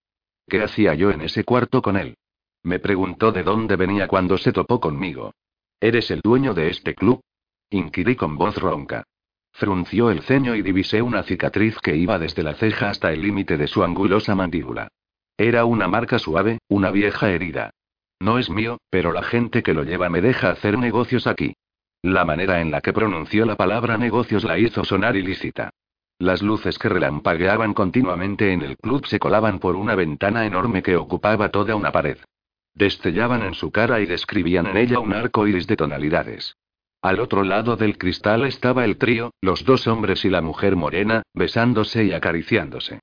¿Qué 0.46 0.62
hacía 0.62 0.94
yo 0.94 1.10
en 1.10 1.22
ese 1.22 1.46
cuarto 1.46 1.82
con 1.82 1.96
él? 1.96 2.18
Me 2.64 2.80
preguntó 2.80 3.32
de 3.32 3.44
dónde 3.44 3.78
venía 3.78 4.10
cuando 4.10 4.38
se 4.38 4.52
topó 4.52 4.82
conmigo. 4.82 5.32
¿Eres 5.80 6.12
el 6.12 6.20
dueño 6.20 6.54
de 6.54 6.68
este 6.70 6.94
club? 6.94 7.22
Inquirí 7.70 8.18
con 8.18 8.38
voz 8.38 8.58
ronca. 8.58 9.06
Frunció 9.54 10.12
el 10.12 10.22
ceño 10.24 10.54
y 10.54 10.62
divisé 10.62 11.02
una 11.02 11.24
cicatriz 11.24 11.80
que 11.80 11.96
iba 11.96 12.20
desde 12.20 12.44
la 12.44 12.56
ceja 12.56 12.90
hasta 12.90 13.14
el 13.14 13.22
límite 13.22 13.56
de 13.56 13.68
su 13.68 13.86
angulosa 13.86 14.36
mandíbula. 14.36 14.90
Era 15.38 15.64
una 15.64 15.88
marca 15.88 16.20
suave, 16.20 16.60
una 16.68 16.92
vieja 16.92 17.32
herida. 17.32 17.72
No 18.20 18.40
es 18.40 18.50
mío, 18.50 18.80
pero 18.90 19.12
la 19.12 19.24
gente 19.24 19.64
que 19.64 19.74
lo 19.74 19.84
lleva 19.84 20.10
me 20.10 20.22
deja 20.22 20.50
hacer 20.50 20.78
negocios 20.78 21.28
aquí. 21.28 21.54
La 22.02 22.26
manera 22.26 22.62
en 22.62 22.72
la 22.72 22.82
que 22.82 22.94
pronunció 22.94 23.46
la 23.46 23.56
palabra 23.56 23.98
negocios 23.98 24.44
la 24.44 24.58
hizo 24.58 24.84
sonar 24.84 25.16
ilícita. 25.16 25.72
Las 26.20 26.42
luces 26.42 26.80
que 26.80 26.90
relampagueaban 26.90 27.74
continuamente 27.74 28.52
en 28.52 28.64
el 28.64 28.78
club 28.78 29.06
se 29.06 29.20
colaban 29.20 29.60
por 29.60 29.76
una 29.76 29.94
ventana 29.94 30.46
enorme 30.46 30.82
que 30.82 30.96
ocupaba 30.96 31.50
toda 31.50 31.76
una 31.76 31.92
pared. 31.92 32.18
Destellaban 32.74 33.44
en 33.44 33.54
su 33.54 33.72
cara 33.72 34.00
y 34.00 34.06
describían 34.06 34.68
en 34.68 34.78
ella 34.78 35.00
un 35.00 35.14
arco 35.14 35.48
iris 35.48 35.68
de 35.68 35.76
tonalidades. 35.76 36.56
Al 37.02 37.20
otro 37.20 37.44
lado 37.44 37.76
del 37.76 37.98
cristal 37.98 38.46
estaba 38.46 38.84
el 38.84 38.98
trío, 38.98 39.32
los 39.42 39.64
dos 39.64 39.88
hombres 39.88 40.26
y 40.26 40.30
la 40.30 40.42
mujer 40.42 40.76
morena, 40.76 41.22
besándose 41.34 42.06
y 42.06 42.14
acariciándose. 42.14 43.00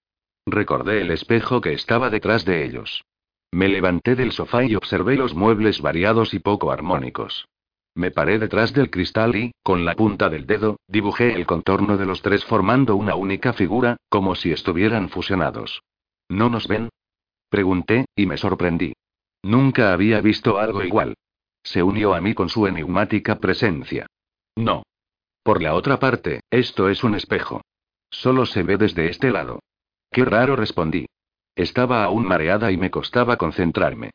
Recordé 0.47 1.00
el 1.00 1.11
espejo 1.11 1.61
que 1.61 1.73
estaba 1.73 2.11
detrás 2.11 2.44
de 2.44 2.64
ellos. 2.64 3.04
Me 3.54 3.68
levanté 3.68 4.16
del 4.16 4.32
sofá 4.32 4.64
y 4.64 4.75
observé 4.75 5.14
los 5.14 5.32
muebles 5.32 5.80
variados 5.80 6.34
y 6.34 6.40
poco 6.40 6.73
armónicos. 6.73 7.46
Me 7.94 8.11
paré 8.11 8.40
detrás 8.40 8.73
del 8.73 8.90
cristal 8.90 9.37
y, 9.37 9.52
con 9.62 9.84
la 9.84 9.94
punta 9.94 10.28
del 10.28 10.44
dedo, 10.44 10.80
dibujé 10.88 11.34
el 11.34 11.46
contorno 11.46 11.96
de 11.96 12.04
los 12.04 12.20
tres 12.20 12.44
formando 12.44 12.96
una 12.96 13.14
única 13.14 13.52
figura, 13.52 13.96
como 14.08 14.34
si 14.34 14.50
estuvieran 14.50 15.08
fusionados. 15.08 15.84
¿No 16.28 16.50
nos 16.50 16.66
ven? 16.66 16.88
Pregunté, 17.49 18.06
y 18.16 18.26
me 18.26 18.38
sorprendí. 18.38 18.94
Nunca 19.44 19.92
había 19.92 20.20
visto 20.20 20.58
algo 20.58 20.82
igual. 20.82 21.14
Se 21.62 21.80
unió 21.80 22.14
a 22.14 22.20
mí 22.20 22.34
con 22.34 22.49
su 22.49 22.66
enigmática 22.66 23.38
presencia. 23.38 24.08
No. 24.56 24.82
Por 25.44 25.62
la 25.62 25.75
otra 25.75 26.00
parte, 26.00 26.40
esto 26.50 26.88
es 26.88 27.04
un 27.04 27.14
espejo. 27.14 27.61
Solo 28.11 28.46
se 28.46 28.64
ve 28.64 28.78
desde 28.78 29.08
este 29.11 29.30
lado. 29.30 29.61
Qué 30.11 30.25
raro 30.25 30.56
respondí. 30.56 31.06
Estaba 31.56 32.04
aún 32.04 32.26
mareada 32.26 32.73
y 32.73 32.76
me 32.76 32.90
costaba 32.90 33.37
concentrarme. 33.37 34.11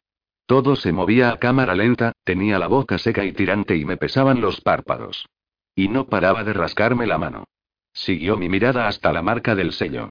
Todo 0.46 0.76
se 0.76 0.92
movía 0.92 1.32
a 1.32 1.38
cámara 1.38 1.76
lenta, 1.76 2.14
tenía 2.24 2.60
la 2.60 2.68
boca 2.68 2.98
seca 2.98 3.24
y 3.24 3.32
tirante 3.34 3.78
y 3.78 3.86
me 3.86 3.98
pesaban 3.98 4.42
los 4.42 4.62
párpados. 4.62 5.28
Y 5.76 5.88
no 5.88 6.08
paraba 6.08 6.44
de 6.44 6.54
rascarme 6.54 7.06
la 7.06 7.18
mano. 7.18 7.46
Siguió 7.94 8.36
mi 8.38 8.50
mirada 8.50 8.88
hasta 8.88 9.14
la 9.14 9.22
marca 9.22 9.56
del 9.56 9.74
sello. 9.74 10.10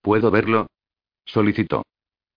¿Puedo 0.00 0.30
verlo? 0.30 0.68
solicitó. 1.24 1.82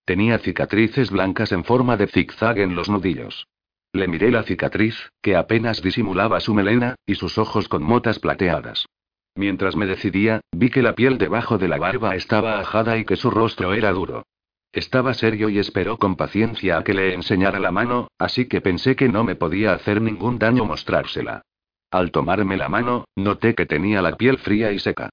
Tenía 0.06 0.40
cicatrices 0.40 1.12
blancas 1.12 1.52
en 1.52 1.64
forma 1.64 1.96
de 1.96 2.08
zigzag 2.08 2.60
en 2.60 2.76
los 2.76 2.90
nudillos. 2.90 3.48
Le 3.94 4.08
miré 4.08 4.32
la 4.32 4.44
cicatriz, 4.44 5.12
que 5.22 5.36
apenas 5.36 5.82
disimulaba 5.82 6.40
su 6.40 6.54
melena, 6.54 6.96
y 7.06 7.16
sus 7.16 7.38
ojos 7.38 7.70
con 7.70 7.84
motas 7.84 8.20
plateadas. 8.20 8.88
Mientras 9.36 9.76
me 9.76 9.86
decidía, 9.86 10.42
vi 10.52 10.70
que 10.70 10.82
la 10.82 10.96
piel 10.96 11.18
debajo 11.18 11.58
de 11.58 11.68
la 11.68 11.78
barba 11.78 12.16
estaba 12.16 12.60
ajada 12.60 12.98
y 12.98 13.06
que 13.06 13.16
su 13.16 13.30
rostro 13.30 13.74
era 13.74 13.92
duro. 13.92 14.26
Estaba 14.74 15.14
serio 15.14 15.50
y 15.50 15.60
esperó 15.60 15.98
con 15.98 16.16
paciencia 16.16 16.80
a 16.80 16.84
que 16.84 16.96
le 16.96 17.14
enseñara 17.14 17.60
la 17.60 17.72
mano, 17.72 18.08
así 18.18 18.48
que 18.48 18.60
pensé 18.60 18.96
que 18.96 19.08
no 19.08 19.24
me 19.24 19.36
podía 19.36 19.74
hacer 19.74 20.02
ningún 20.02 20.40
daño 20.40 20.66
mostrársela. 20.66 21.44
Al 21.92 22.10
tomarme 22.10 22.58
la 22.58 22.70
mano, 22.70 23.06
noté 23.16 23.54
que 23.54 23.68
tenía 23.68 24.02
la 24.02 24.18
piel 24.18 24.40
fría 24.40 24.72
y 24.72 24.80
seca. 24.80 25.12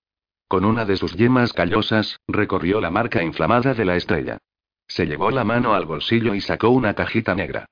Con 0.49 0.65
una 0.65 0.87
de 0.87 0.97
sus 0.97 1.15
yemas 1.15 1.53
callosas, 1.53 2.19
recorrió 2.27 2.81
la 2.81 2.91
marca 2.91 3.23
inflamada 3.23 3.75
de 3.75 3.85
la 3.85 3.97
estrella. 3.97 4.39
Se 4.89 5.07
llevó 5.07 5.31
la 5.31 5.45
mano 5.45 5.75
al 5.75 5.85
bolsillo 5.85 6.35
y 6.35 6.41
sacó 6.41 6.71
una 6.71 6.95
cajita 6.95 7.35
negra. 7.35 7.67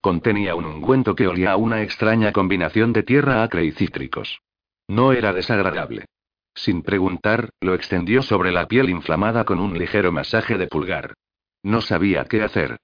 Contenía 0.00 0.54
un 0.54 0.64
ungüento 0.64 1.14
que 1.14 1.28
olía 1.28 1.52
a 1.52 1.56
una 1.56 1.82
extraña 1.82 2.32
combinación 2.32 2.94
de 2.94 3.02
tierra 3.02 3.42
acre 3.42 3.66
y 3.66 3.72
cítricos. 3.72 4.40
No 4.88 5.12
era 5.12 5.34
desagradable. 5.34 6.06
Sin 6.54 6.82
preguntar, 6.82 7.50
lo 7.60 7.74
extendió 7.74 8.22
sobre 8.22 8.50
la 8.50 8.66
piel 8.66 8.88
inflamada 8.88 9.44
con 9.44 9.60
un 9.60 9.76
ligero 9.78 10.10
masaje 10.10 10.56
de 10.56 10.68
pulgar. 10.68 11.14
No 11.64 11.80
sabía 11.80 12.26
qué 12.26 12.42
hacer. 12.42 12.76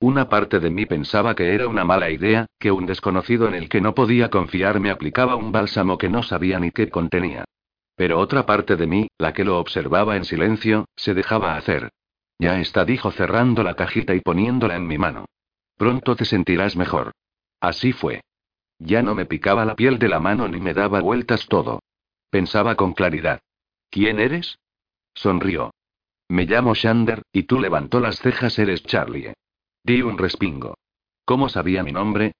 Una 0.00 0.28
parte 0.28 0.60
de 0.60 0.70
mí 0.70 0.86
pensaba 0.86 1.34
que 1.34 1.54
era 1.54 1.66
una 1.66 1.84
mala 1.84 2.08
idea, 2.08 2.46
que 2.60 2.70
un 2.70 2.86
desconocido 2.86 3.48
en 3.48 3.54
el 3.54 3.68
que 3.68 3.80
no 3.80 3.96
podía 3.96 4.30
confiar 4.30 4.78
me 4.78 4.90
aplicaba 4.90 5.34
un 5.34 5.50
bálsamo 5.50 5.98
que 5.98 6.08
no 6.08 6.22
sabía 6.22 6.60
ni 6.60 6.70
qué 6.70 6.88
contenía. 6.88 7.44
Pero 7.96 8.20
otra 8.20 8.46
parte 8.46 8.76
de 8.76 8.86
mí, 8.86 9.08
la 9.18 9.32
que 9.32 9.44
lo 9.44 9.58
observaba 9.58 10.16
en 10.16 10.24
silencio, 10.24 10.84
se 10.94 11.14
dejaba 11.14 11.56
hacer. 11.56 11.90
Ya 12.38 12.60
está, 12.60 12.84
dijo 12.84 13.10
cerrando 13.10 13.64
la 13.64 13.74
cajita 13.74 14.14
y 14.14 14.20
poniéndola 14.20 14.76
en 14.76 14.86
mi 14.86 14.98
mano. 14.98 15.24
Pronto 15.76 16.14
te 16.14 16.24
sentirás 16.24 16.76
mejor. 16.76 17.10
Así 17.60 17.92
fue. 17.92 18.20
Ya 18.78 19.02
no 19.02 19.16
me 19.16 19.26
picaba 19.26 19.64
la 19.64 19.74
piel 19.74 19.98
de 19.98 20.08
la 20.08 20.20
mano 20.20 20.46
ni 20.46 20.60
me 20.60 20.74
daba 20.74 21.00
vueltas 21.00 21.48
todo. 21.48 21.80
Pensaba 22.30 22.76
con 22.76 22.92
claridad. 22.92 23.40
¿Quién 23.90 24.20
eres? 24.20 24.60
Sonrió. 25.14 25.72
Me 26.28 26.44
llamo 26.44 26.74
Shander, 26.74 27.22
y 27.32 27.44
tú 27.44 27.58
levantó 27.58 28.00
las 28.00 28.18
cejas, 28.18 28.58
eres 28.58 28.82
Charlie. 28.82 29.32
Di 29.82 30.02
un 30.02 30.18
respingo. 30.18 30.76
¿Cómo 31.24 31.48
sabía 31.48 31.82
mi 31.82 31.92
nombre? 31.92 32.32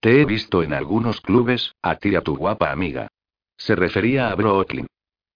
Te 0.00 0.20
he 0.20 0.24
visto 0.24 0.62
en 0.62 0.72
algunos 0.72 1.20
clubes, 1.20 1.74
a 1.82 1.96
ti 1.96 2.10
y 2.10 2.14
a 2.16 2.22
tu 2.22 2.36
guapa 2.36 2.70
amiga. 2.70 3.08
Se 3.56 3.76
refería 3.76 4.30
a 4.30 4.34
Brooklyn. 4.34 4.86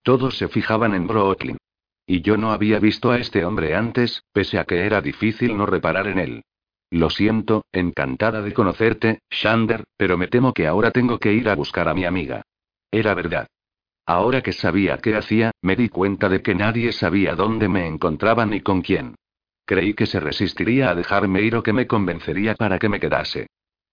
Todos 0.02 0.36
se 0.38 0.48
fijaban 0.48 0.94
en 0.94 1.06
Brooklyn. 1.06 1.56
Y 2.06 2.22
yo 2.22 2.36
no 2.36 2.50
había 2.50 2.80
visto 2.80 3.12
a 3.12 3.18
este 3.18 3.44
hombre 3.44 3.76
antes, 3.76 4.24
pese 4.32 4.58
a 4.58 4.64
que 4.64 4.84
era 4.84 5.00
difícil 5.00 5.56
no 5.56 5.66
reparar 5.66 6.08
en 6.08 6.18
él. 6.18 6.42
Lo 6.90 7.08
siento, 7.08 7.64
encantada 7.70 8.42
de 8.42 8.52
conocerte, 8.52 9.20
Shander, 9.30 9.84
pero 9.96 10.18
me 10.18 10.26
temo 10.26 10.52
que 10.52 10.66
ahora 10.66 10.90
tengo 10.90 11.18
que 11.18 11.32
ir 11.32 11.48
a 11.48 11.54
buscar 11.54 11.88
a 11.88 11.94
mi 11.94 12.04
amiga. 12.04 12.42
Era 12.90 13.14
verdad. 13.14 13.46
Ahora 14.06 14.42
que 14.42 14.52
sabía 14.52 14.98
qué 14.98 15.16
hacía, 15.16 15.52
me 15.62 15.76
di 15.76 15.88
cuenta 15.88 16.28
de 16.28 16.42
que 16.42 16.54
nadie 16.54 16.92
sabía 16.92 17.34
dónde 17.34 17.68
me 17.68 17.86
encontraba 17.86 18.46
ni 18.46 18.60
con 18.60 18.82
quién. 18.82 19.14
Creí 19.64 19.94
que 19.94 20.06
se 20.06 20.18
resistiría 20.18 20.90
a 20.90 20.94
dejarme 20.94 21.42
ir 21.42 21.54
o 21.54 21.62
que 21.62 21.72
me 21.72 21.86
convencería 21.86 22.54
para 22.54 22.78
que 22.78 22.88
me 22.88 22.98
quedase. 22.98 23.46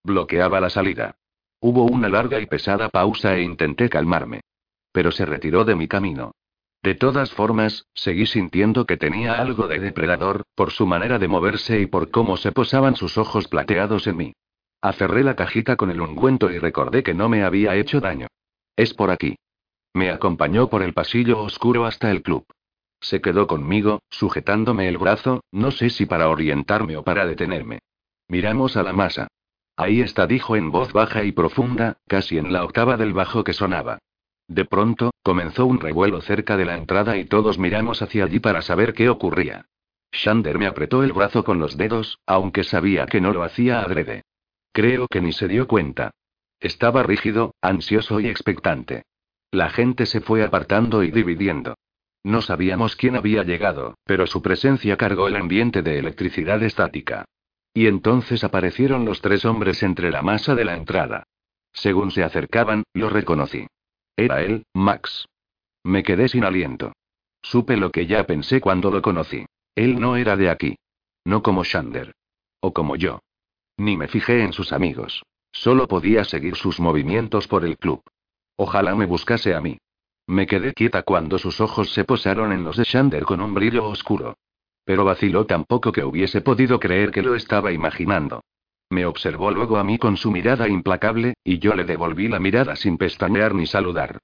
Bloqueaba 0.04 0.60
la 0.60 0.70
salida. 0.70 1.16
Hubo 1.60 1.84
una 1.84 2.10
larga 2.10 2.40
y 2.40 2.46
pesada 2.46 2.90
pausa 2.90 3.36
e 3.36 3.44
intenté 3.44 3.90
calmarme. 3.90 4.42
Pero 4.92 5.12
se 5.12 5.26
retiró 5.26 5.66
de 5.66 5.76
mi 5.76 5.88
camino. 5.88 6.32
De 6.82 6.96
todas 6.96 7.32
formas, 7.32 7.86
seguí 7.94 8.26
sintiendo 8.26 8.86
que 8.86 8.98
tenía 8.98 9.34
algo 9.34 9.68
de 9.68 9.80
depredador, 9.80 10.44
por 10.56 10.72
su 10.72 10.86
manera 10.88 11.20
de 11.20 11.28
moverse 11.28 11.80
y 11.80 11.86
por 11.86 12.12
cómo 12.12 12.38
se 12.38 12.52
posaban 12.52 12.96
sus 12.96 13.18
ojos 13.18 13.48
plateados 13.48 14.08
en 14.08 14.18
mí. 14.18 14.34
Aferré 14.82 15.24
la 15.24 15.36
cajita 15.36 15.76
con 15.76 15.90
el 15.90 16.00
ungüento 16.00 16.52
y 16.52 16.60
recordé 16.60 17.04
que 17.04 17.14
no 17.14 17.30
me 17.30 17.44
había 17.44 17.76
hecho 17.76 18.00
daño. 18.00 18.28
Es 18.76 18.94
por 18.94 19.12
aquí. 19.12 19.36
Me 19.98 20.12
acompañó 20.12 20.70
por 20.70 20.84
el 20.84 20.94
pasillo 20.94 21.42
oscuro 21.42 21.88
hasta 21.88 22.12
el 22.12 22.22
club. 22.22 22.46
Se 23.01 23.20
quedó 23.20 23.48
conmigo, 23.48 24.04
sujetándome 24.12 24.88
el 24.88 25.00
brazo, 25.00 25.42
no 25.51 25.72
sé 25.72 25.89
si 25.89 26.06
para 26.06 26.30
orientarme 26.30 26.98
o 26.98 27.04
para 27.04 27.25
detenerme. 27.25 27.80
Miramos 28.27 28.77
a 28.77 28.84
la 28.84 28.94
masa. 28.94 29.27
Ahí 29.75 30.01
está, 30.01 30.27
dijo 30.27 30.56
en 30.56 30.70
voz 30.70 30.94
baja 30.94 31.24
y 31.24 31.32
profunda, 31.32 31.98
casi 32.08 32.38
en 32.38 32.54
la 32.54 32.63
octava 32.63 32.96
del 32.96 33.13
bajo 33.13 33.44
que 33.44 33.54
sonaba. 33.54 33.98
De 34.48 34.66
pronto, 34.66 35.10
comenzó 35.24 35.66
un 35.66 35.80
revuelo 35.80 36.22
cerca 36.22 36.58
de 36.58 36.66
la 36.66 36.77
entrada 36.77 37.18
y 37.18 37.25
todos 37.25 37.58
miramos 37.58 38.04
hacia 38.04 38.25
allí 38.25 38.39
para 38.39 38.62
saber 38.62 38.94
qué 38.94 39.10
ocurría. 39.10 39.66
Shander 40.12 40.60
me 40.60 40.68
apretó 40.68 41.01
el 41.01 41.12
brazo 41.12 41.44
con 41.44 41.58
los 41.58 41.75
dedos, 41.75 42.20
aunque 42.27 42.63
sabía 42.63 43.08
que 43.08 43.20
no 43.20 43.34
lo 43.34 43.42
hacía 43.42 43.82
adrede. 43.82 44.22
Creo 44.74 45.08
que 45.08 45.22
ni 45.22 45.34
se 45.34 45.48
dio 45.48 45.68
cuenta. 45.68 46.12
Estaba 46.60 47.01
rígido, 47.01 47.56
ansioso 47.62 48.20
y 48.20 48.27
expectante. 48.27 49.01
La 49.51 49.70
gente 49.70 50.06
se 50.06 50.22
fue 50.22 50.44
apartando 50.44 51.04
y 51.04 51.12
dividiendo. 51.12 51.75
No 52.24 52.42
sabíamos 52.42 52.96
quién 52.96 53.16
había 53.16 53.44
llegado, 53.44 53.96
pero 54.04 54.27
su 54.27 54.42
presencia 54.42 54.98
cargó 54.98 55.27
el 55.27 55.36
ambiente 55.36 55.82
de 55.82 56.00
electricidad 56.00 56.62
estática. 56.63 57.25
Y 57.74 57.88
entonces 57.88 58.44
aparecieron 58.44 59.06
los 59.06 59.22
tres 59.22 59.46
hombres 59.46 59.84
entre 59.84 60.12
la 60.12 60.22
masa 60.22 60.56
de 60.56 60.66
la 60.66 60.75
entrada. 60.75 61.24
Según 61.72 62.12
se 62.12 62.24
acercaban, 62.24 62.84
lo 62.94 63.10
reconocí. 63.10 63.68
Era 64.16 64.42
él, 64.42 64.66
Max. 64.74 65.27
Me 65.84 66.04
quedé 66.04 66.27
sin 66.27 66.44
aliento. 66.44 66.94
Supe 67.42 67.77
lo 67.77 67.92
que 67.92 68.08
ya 68.08 68.25
pensé 68.25 68.60
cuando 68.60 68.92
lo 68.92 69.01
conocí. 69.01 69.46
Él 69.75 70.00
no 70.00 70.18
era 70.18 70.36
de 70.36 70.50
aquí. 70.50 70.75
No 71.24 71.44
como 71.44 71.63
Shander. 71.63 72.13
O 72.60 72.74
como 72.74 72.96
yo. 72.96 73.20
Ni 73.77 73.96
me 73.96 74.08
fijé 74.08 74.44
en 74.44 74.54
sus 74.54 74.74
amigos. 74.74 75.24
Solo 75.51 75.88
podía 75.88 76.24
seguir 76.24 76.56
sus 76.56 76.80
movimientos 76.80 77.48
por 77.48 77.63
el 77.63 77.77
club. 77.77 78.01
Ojalá 78.58 78.96
me 78.96 79.06
buscase 79.06 79.54
a 79.54 79.62
mí. 79.62 79.78
Me 80.28 80.46
quedé 80.46 80.74
quieta 80.74 81.04
cuando 81.04 81.38
sus 81.38 81.62
ojos 81.62 81.94
se 81.94 82.04
posaron 82.04 82.52
en 82.52 82.64
los 82.64 82.76
de 82.76 82.84
Shander 82.84 83.24
con 83.24 83.40
un 83.40 83.54
brillo 83.54 83.86
oscuro. 83.86 84.36
Pero 84.84 85.06
vaciló 85.06 85.46
tampoco 85.46 85.92
que 85.92 86.04
hubiese 86.04 86.42
podido 86.42 86.80
creer 86.80 87.12
que 87.12 87.22
lo 87.22 87.36
estaba 87.36 87.72
imaginando. 87.72 88.42
Me 88.90 89.06
observó 89.06 89.52
luego 89.52 89.78
a 89.78 89.84
mí 89.84 89.98
con 89.98 90.18
su 90.18 90.32
mirada 90.32 90.68
implacable, 90.68 91.36
y 91.44 91.60
yo 91.60 91.76
le 91.76 91.84
devolví 91.84 92.28
la 92.28 92.40
mirada 92.40 92.76
sin 92.76 92.98
pestañear 92.98 93.54
ni 93.54 93.68
saludar. 93.68 94.20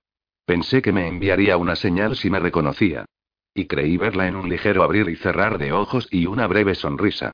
Pensé 0.45 0.81
que 0.81 0.91
me 0.91 1.07
enviaría 1.07 1.57
una 1.57 1.75
señal 1.75 2.15
si 2.15 2.29
me 2.29 2.39
reconocía. 2.39 3.05
Y 3.53 3.65
creí 3.65 3.97
verla 3.97 4.27
en 4.27 4.35
un 4.35 4.49
ligero 4.49 4.83
abrir 4.83 5.09
y 5.09 5.15
cerrar 5.15 5.57
de 5.57 5.73
ojos 5.73 6.07
y 6.11 6.25
una 6.25 6.47
breve 6.47 6.75
sonrisa. 6.75 7.33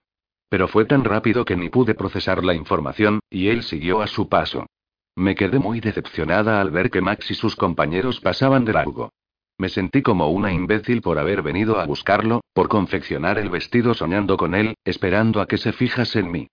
Pero 0.50 0.68
fue 0.68 0.86
tan 0.86 1.04
rápido 1.04 1.46
que 1.46 1.56
ni 1.56 1.70
pude 1.70 1.96
procesar 1.96 2.44
la 2.44 2.56
información, 2.56 3.20
y 3.30 3.48
él 3.48 3.64
siguió 3.64 4.02
a 4.02 4.08
su 4.08 4.28
paso. 4.28 4.66
Me 5.16 5.36
quedé 5.36 5.60
muy 5.60 5.80
decepcionada 5.80 6.62
al 6.62 6.72
ver 6.72 6.90
que 6.90 7.02
Max 7.02 7.30
y 7.32 7.36
sus 7.36 7.56
compañeros 7.56 8.20
pasaban 8.22 8.66
de 8.66 8.74
largo. 8.74 9.12
Me 9.58 9.68
sentí 9.68 10.02
como 10.02 10.30
una 10.30 10.54
imbécil 10.54 11.02
por 11.02 11.20
haber 11.20 11.42
venido 11.42 11.80
a 11.80 11.86
buscarlo, 11.86 12.42
por 12.54 12.70
confeccionar 12.70 13.38
el 13.38 13.50
vestido 13.50 13.94
soñando 13.94 14.38
con 14.38 14.56
él, 14.56 14.76
esperando 14.86 15.42
a 15.42 15.48
que 15.48 15.58
se 15.58 15.74
fijase 15.74 16.20
en 16.20 16.32
mí. 16.32 16.48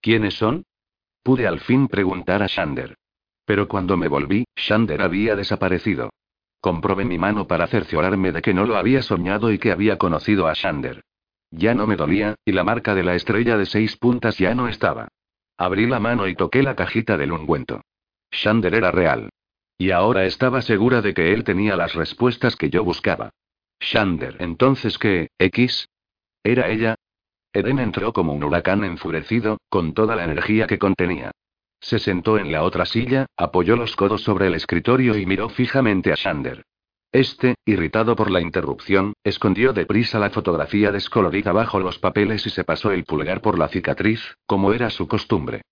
¿Quiénes 0.00 0.34
son? 0.34 0.64
Pude 1.24 1.46
al 1.46 1.58
fin 1.58 1.88
preguntar 1.88 2.42
a 2.42 2.46
Shander. 2.46 2.94
Pero 3.44 3.66
cuando 3.66 3.96
me 3.96 4.06
volví, 4.06 4.44
Shander 4.54 5.02
había 5.02 5.34
desaparecido. 5.34 6.10
Comprobé 6.60 7.04
mi 7.04 7.18
mano 7.18 7.48
para 7.48 7.66
cerciorarme 7.66 8.30
de 8.30 8.40
que 8.40 8.54
no 8.54 8.64
lo 8.64 8.76
había 8.76 9.02
soñado 9.02 9.50
y 9.50 9.58
que 9.58 9.72
había 9.72 9.98
conocido 9.98 10.46
a 10.46 10.52
Shander. 10.52 11.02
Ya 11.50 11.74
no 11.74 11.88
me 11.88 11.96
dolía, 11.96 12.36
y 12.44 12.52
la 12.52 12.62
marca 12.62 12.94
de 12.94 13.02
la 13.02 13.16
estrella 13.16 13.58
de 13.58 13.66
seis 13.66 13.96
puntas 13.96 14.38
ya 14.38 14.54
no 14.54 14.68
estaba. 14.68 15.08
Abrí 15.58 15.86
la 15.86 15.98
mano 15.98 16.28
y 16.28 16.36
toqué 16.36 16.62
la 16.62 16.76
cajita 16.76 17.16
del 17.16 17.32
ungüento. 17.32 17.82
Shander 18.32 18.74
era 18.74 18.90
real. 18.90 19.28
Y 19.78 19.90
ahora 19.90 20.24
estaba 20.24 20.62
segura 20.62 21.02
de 21.02 21.14
que 21.14 21.32
él 21.32 21.44
tenía 21.44 21.76
las 21.76 21.94
respuestas 21.94 22.56
que 22.56 22.70
yo 22.70 22.84
buscaba. 22.84 23.30
Shander, 23.80 24.36
entonces 24.40 24.98
qué, 24.98 25.28
X? 25.38 25.88
¿Era 26.42 26.68
ella? 26.68 26.96
Eden 27.52 27.78
entró 27.78 28.12
como 28.12 28.32
un 28.32 28.42
huracán 28.44 28.82
enfurecido, 28.84 29.58
con 29.68 29.92
toda 29.92 30.16
la 30.16 30.24
energía 30.24 30.66
que 30.66 30.78
contenía. 30.78 31.30
Se 31.80 31.98
sentó 31.98 32.38
en 32.38 32.50
la 32.50 32.62
otra 32.62 32.86
silla, 32.86 33.26
apoyó 33.36 33.76
los 33.76 33.96
codos 33.96 34.22
sobre 34.22 34.46
el 34.46 34.54
escritorio 34.54 35.16
y 35.16 35.26
miró 35.26 35.48
fijamente 35.48 36.12
a 36.12 36.14
Shander. 36.14 36.64
Este, 37.10 37.56
irritado 37.66 38.16
por 38.16 38.30
la 38.30 38.40
interrupción, 38.40 39.12
escondió 39.22 39.74
deprisa 39.74 40.18
la 40.18 40.30
fotografía 40.30 40.90
descolorida 40.92 41.52
bajo 41.52 41.78
los 41.78 41.98
papeles 41.98 42.46
y 42.46 42.50
se 42.50 42.64
pasó 42.64 42.90
el 42.90 43.04
pulgar 43.04 43.42
por 43.42 43.58
la 43.58 43.68
cicatriz, 43.68 44.36
como 44.46 44.72
era 44.72 44.88
su 44.88 45.06
costumbre. 45.06 45.62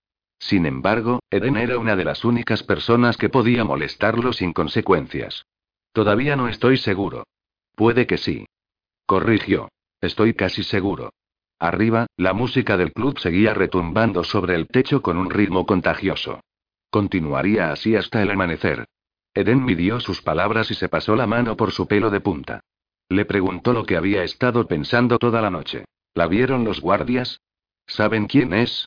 Sin 0.40 0.64
embargo, 0.64 1.20
Eden 1.30 1.56
era 1.56 1.78
una 1.78 1.94
de 1.94 2.04
las 2.04 2.24
únicas 2.24 2.62
personas 2.62 3.16
que 3.18 3.28
podía 3.28 3.62
molestarlo 3.62 4.32
sin 4.32 4.52
consecuencias. 4.52 5.44
Todavía 5.92 6.34
no 6.34 6.48
estoy 6.48 6.78
seguro. 6.78 7.24
Puede 7.76 8.06
que 8.06 8.16
sí. 8.16 8.46
Corrigió. 9.06 9.68
Estoy 10.00 10.34
casi 10.34 10.62
seguro. 10.62 11.12
Arriba, 11.58 12.06
la 12.16 12.32
música 12.32 12.78
del 12.78 12.92
club 12.94 13.18
seguía 13.18 13.52
retumbando 13.52 14.24
sobre 14.24 14.54
el 14.54 14.66
techo 14.66 15.02
con 15.02 15.18
un 15.18 15.28
ritmo 15.28 15.66
contagioso. 15.66 16.40
Continuaría 16.88 17.70
así 17.70 17.94
hasta 17.94 18.22
el 18.22 18.30
amanecer. 18.30 18.86
Eden 19.34 19.62
midió 19.62 20.00
sus 20.00 20.22
palabras 20.22 20.70
y 20.70 20.74
se 20.74 20.88
pasó 20.88 21.16
la 21.16 21.26
mano 21.26 21.56
por 21.56 21.70
su 21.70 21.86
pelo 21.86 22.08
de 22.08 22.20
punta. 22.20 22.60
Le 23.10 23.26
preguntó 23.26 23.74
lo 23.74 23.84
que 23.84 23.96
había 23.96 24.24
estado 24.24 24.66
pensando 24.66 25.18
toda 25.18 25.42
la 25.42 25.50
noche. 25.50 25.84
¿La 26.14 26.26
vieron 26.26 26.64
los 26.64 26.80
guardias? 26.80 27.40
¿Saben 27.86 28.26
quién 28.26 28.54
es? 28.54 28.86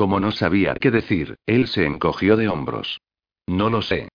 Como 0.00 0.18
no 0.18 0.32
sabía 0.32 0.76
qué 0.80 0.90
decir, 0.90 1.36
él 1.44 1.66
se 1.66 1.84
encogió 1.84 2.38
de 2.38 2.48
hombros. 2.48 3.02
No 3.46 3.68
lo 3.68 3.82
sé. 3.82 4.08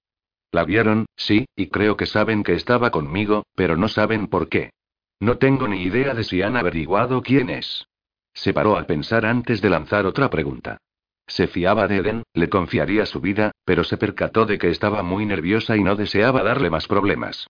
La 0.51 0.63
vieron, 0.63 1.05
sí, 1.15 1.45
y 1.55 1.67
creo 1.67 1.95
que 1.95 2.07
saben 2.07 2.41
que 2.43 2.53
estaba 2.53 2.89
conmigo, 2.89 3.45
pero 3.53 3.77
no 3.77 3.87
saben 3.87 4.25
por 4.25 4.49
qué. 4.49 4.71
No 5.19 5.37
tengo 5.37 5.67
ni 5.67 5.83
idea 5.83 6.15
de 6.15 6.23
si 6.23 6.41
han 6.41 6.57
averiguado 6.57 7.21
quién 7.21 7.51
es. 7.51 7.85
Se 8.33 8.51
paró 8.51 8.79
a 8.79 8.87
pensar 8.87 9.27
antes 9.27 9.61
de 9.61 9.69
lanzar 9.69 10.07
otra 10.07 10.31
pregunta. 10.31 10.79
Se 11.27 11.45
fiaba 11.45 11.87
de 11.87 11.97
Eden, 11.97 12.23
le 12.33 12.49
confiaría 12.49 13.05
su 13.05 13.21
vida, 13.21 13.51
pero 13.63 13.83
se 13.83 13.97
percató 13.97 14.47
de 14.47 14.57
que 14.57 14.71
estaba 14.71 15.03
muy 15.03 15.27
nerviosa 15.27 15.77
y 15.77 15.83
no 15.83 15.95
deseaba 15.95 16.41
darle 16.41 16.71
más 16.71 16.87
problemas. 16.87 17.45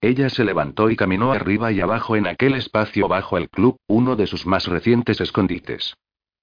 Ella 0.00 0.30
se 0.30 0.44
levantó 0.44 0.90
y 0.90 0.96
caminó 0.96 1.32
arriba 1.32 1.72
y 1.72 1.80
abajo 1.80 2.14
en 2.14 2.28
aquel 2.28 2.54
espacio 2.54 3.08
bajo 3.08 3.36
el 3.36 3.50
club, 3.50 3.78
uno 3.88 4.14
de 4.14 4.28
sus 4.28 4.46
más 4.46 4.68
recientes 4.68 5.20
escondites. 5.20 5.96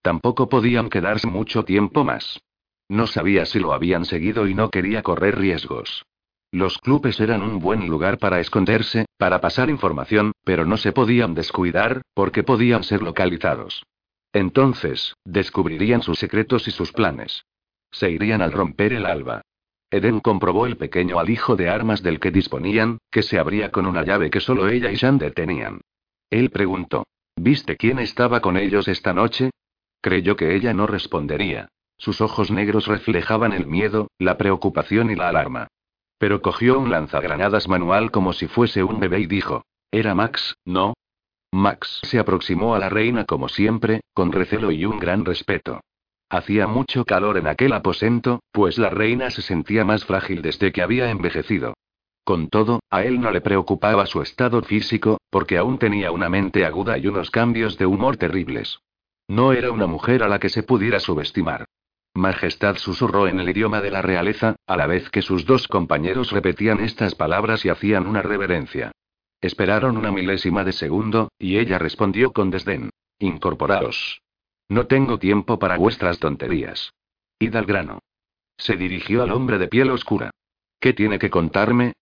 Tampoco 0.07 0.47
podían 0.47 0.89
quedarse 0.89 1.27
mucho 1.27 1.65
tiempo 1.65 2.05
más. 2.05 2.39
No 2.87 3.07
sabía 3.07 3.45
si 3.45 3.59
lo 3.59 3.73
habían 3.73 4.05
seguido 4.05 4.47
y 4.47 4.53
no 4.53 4.69
quería 4.69 5.03
correr 5.03 5.37
riesgos. 5.37 6.05
Los 6.49 6.77
clubes 6.77 7.19
eran 7.19 7.41
un 7.41 7.59
buen 7.59 7.89
lugar 7.89 8.17
para 8.17 8.39
esconderse, 8.39 9.05
para 9.17 9.41
pasar 9.41 9.69
información, 9.69 10.31
pero 10.45 10.63
no 10.63 10.77
se 10.77 10.93
podían 10.93 11.33
descuidar, 11.33 12.03
porque 12.13 12.43
podían 12.43 12.85
ser 12.85 13.01
localizados. 13.01 13.83
Entonces, 14.31 15.13
descubrirían 15.25 16.01
sus 16.01 16.17
secretos 16.19 16.69
y 16.69 16.71
sus 16.71 16.93
planes. 16.93 17.43
Se 17.91 18.09
irían 18.09 18.41
al 18.41 18.53
romper 18.53 18.93
el 18.93 19.05
alba. 19.05 19.41
Eden 19.91 20.21
comprobó 20.21 20.67
el 20.67 20.77
pequeño 20.77 21.19
alijo 21.19 21.57
de 21.57 21.67
armas 21.67 22.01
del 22.01 22.21
que 22.21 22.31
disponían, 22.31 22.99
que 23.11 23.23
se 23.23 23.39
abría 23.39 23.71
con 23.71 23.85
una 23.85 24.05
llave 24.05 24.29
que 24.29 24.39
solo 24.39 24.69
ella 24.69 24.89
y 24.89 24.95
Shander 24.95 25.33
tenían. 25.33 25.81
Él 26.29 26.49
preguntó: 26.49 27.03
¿Viste 27.35 27.75
quién 27.75 27.99
estaba 27.99 28.39
con 28.39 28.55
ellos 28.55 28.87
esta 28.87 29.11
noche? 29.11 29.49
Creyó 30.07 30.37
que 30.37 30.55
ella 30.55 30.73
no 30.73 30.87
respondería. 30.87 31.67
Sus 31.97 32.21
ojos 32.21 32.49
negros 32.49 32.87
reflejaban 32.87 33.51
el 33.51 33.67
miedo, 33.67 34.07
la 34.19 34.37
preocupación 34.37 35.11
y 35.11 35.15
la 35.15 35.27
alarma. 35.27 35.67
Pero 36.17 36.41
cogió 36.41 36.79
un 36.79 36.89
lanzagranadas 36.89 37.67
manual 37.67 38.09
como 38.09 38.31
si 38.31 38.47
fuese 38.47 38.83
un 38.83 39.01
bebé 39.01 39.19
y 39.19 39.25
dijo: 39.25 39.65
Era 39.91 40.15
Max, 40.15 40.55
¿no? 40.63 40.93
Max 41.51 41.99
se 42.03 42.19
aproximó 42.19 42.73
a 42.73 42.79
la 42.79 42.87
reina 42.87 43.25
como 43.25 43.49
siempre, 43.49 43.99
con 44.13 44.31
recelo 44.31 44.71
y 44.71 44.85
un 44.85 44.97
gran 44.97 45.25
respeto. 45.25 45.81
Hacía 46.29 46.67
mucho 46.67 47.03
calor 47.03 47.37
en 47.37 47.47
aquel 47.47 47.73
aposento, 47.73 48.39
pues 48.53 48.77
la 48.77 48.89
reina 48.89 49.29
se 49.29 49.41
sentía 49.41 49.83
más 49.83 50.05
frágil 50.05 50.41
desde 50.41 50.71
que 50.71 50.81
había 50.81 51.11
envejecido. 51.11 51.73
Con 52.23 52.47
todo, 52.47 52.79
a 52.89 53.03
él 53.03 53.19
no 53.19 53.31
le 53.31 53.41
preocupaba 53.41 54.05
su 54.05 54.21
estado 54.21 54.61
físico, 54.61 55.17
porque 55.29 55.57
aún 55.57 55.77
tenía 55.79 56.13
una 56.13 56.29
mente 56.29 56.63
aguda 56.63 56.97
y 56.97 57.07
unos 57.07 57.29
cambios 57.29 57.77
de 57.77 57.87
humor 57.87 58.15
terribles. 58.15 58.79
No 59.27 59.51
era 59.51 59.71
una 59.71 59.87
mujer 59.87 60.23
a 60.23 60.27
la 60.27 60.39
que 60.39 60.49
se 60.49 60.63
pudiera 60.63 60.99
subestimar. 60.99 61.65
Majestad 62.13 62.77
susurró 62.77 63.27
en 63.27 63.39
el 63.39 63.49
idioma 63.49 63.81
de 63.81 63.91
la 63.91 64.01
realeza, 64.01 64.55
a 64.65 64.77
la 64.77 64.87
vez 64.87 65.09
que 65.09 65.21
sus 65.21 65.45
dos 65.45 65.67
compañeros 65.67 66.31
repetían 66.31 66.79
estas 66.79 67.13
palabras 67.13 67.63
y 67.65 67.69
hacían 67.69 68.07
una 68.07 68.21
reverencia. 68.21 68.91
Esperaron 69.39 69.97
una 69.97 70.11
milésima 70.11 70.63
de 70.63 70.71
segundo, 70.71 71.29
y 71.37 71.57
ella 71.57 71.77
respondió 71.77 72.31
con 72.31 72.49
desdén. 72.49 72.89
Incorporaos. 73.19 74.21
No 74.69 74.87
tengo 74.87 75.19
tiempo 75.19 75.59
para 75.59 75.77
vuestras 75.77 76.19
tonterías. 76.19 76.93
Id 77.39 77.55
al 77.55 77.65
grano. 77.65 77.99
Se 78.57 78.75
dirigió 78.75 79.21
al 79.21 79.31
hombre 79.31 79.59
de 79.59 79.67
piel 79.67 79.91
oscura. 79.91 80.31
¿Qué 80.79 80.93
tiene 80.93 81.19
que 81.19 81.29
contarme? 81.29 81.93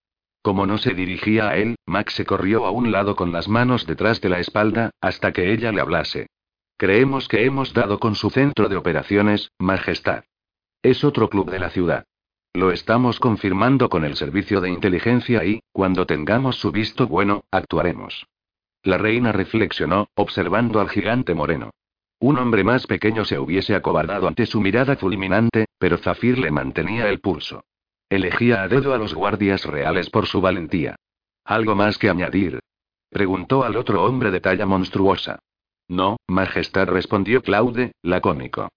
Como 0.41 0.65
no 0.65 0.77
se 0.77 0.93
dirigía 0.93 1.49
a 1.49 1.57
él, 1.57 1.75
Max 1.85 2.13
se 2.13 2.25
corrió 2.25 2.65
a 2.65 2.71
un 2.71 2.91
lado 2.91 3.15
con 3.15 3.31
las 3.31 3.47
manos 3.47 3.85
detrás 3.85 4.21
de 4.21 4.29
la 4.29 4.39
espalda, 4.39 4.91
hasta 5.01 5.33
que 5.33 5.51
ella 5.51 5.71
le 5.71 5.81
hablase. 5.81 6.27
Creemos 6.77 7.29
que 7.29 7.45
hemos 7.45 7.73
dado 7.73 7.99
con 7.99 8.15
su 8.15 8.29
centro 8.29 8.67
de 8.67 8.75
operaciones, 8.75 9.51
Majestad. 9.59 10.25
Es 10.83 11.05
otro 11.05 11.29
club 11.29 11.49
de 11.49 11.59
la 11.59 11.69
ciudad. 11.69 12.05
Lo 12.53 12.71
estamos 12.71 13.19
confirmando 13.19 13.89
con 13.89 14.03
el 14.03 14.15
servicio 14.15 14.59
de 14.59 14.69
inteligencia 14.69 15.45
y, 15.45 15.61
cuando 15.71 16.05
tengamos 16.05 16.57
su 16.57 16.71
visto 16.71 17.07
bueno, 17.07 17.45
actuaremos. 17.49 18.27
La 18.83 18.97
reina 18.97 19.31
reflexionó, 19.31 20.09
observando 20.15 20.79
al 20.81 20.89
gigante 20.89 21.33
moreno. 21.33 21.71
Un 22.19 22.37
hombre 22.39 22.63
más 22.63 22.87
pequeño 22.87 23.23
se 23.23 23.39
hubiese 23.39 23.73
acobardado 23.73 24.27
ante 24.27 24.45
su 24.45 24.59
mirada 24.59 24.97
fulminante, 24.97 25.65
pero 25.77 25.97
Zafir 25.97 26.39
le 26.39 26.51
mantenía 26.51 27.09
el 27.09 27.19
pulso. 27.19 27.63
Elegía 28.09 28.63
a 28.63 28.67
dedo 28.67 28.93
a 28.93 28.97
los 28.97 29.13
guardias 29.13 29.65
reales 29.65 30.09
por 30.09 30.27
su 30.27 30.41
valentía. 30.41 30.95
¿Algo 31.45 31.75
más 31.75 31.97
que 31.97 32.09
añadir? 32.09 32.59
Preguntó 33.09 33.63
al 33.63 33.75
otro 33.77 34.03
hombre 34.03 34.31
de 34.31 34.41
talla 34.41 34.65
monstruosa. 34.65 35.39
No, 35.87 36.17
Majestad 36.27 36.87
respondió 36.87 37.41
Claude, 37.41 37.91
lacónico. 38.01 38.69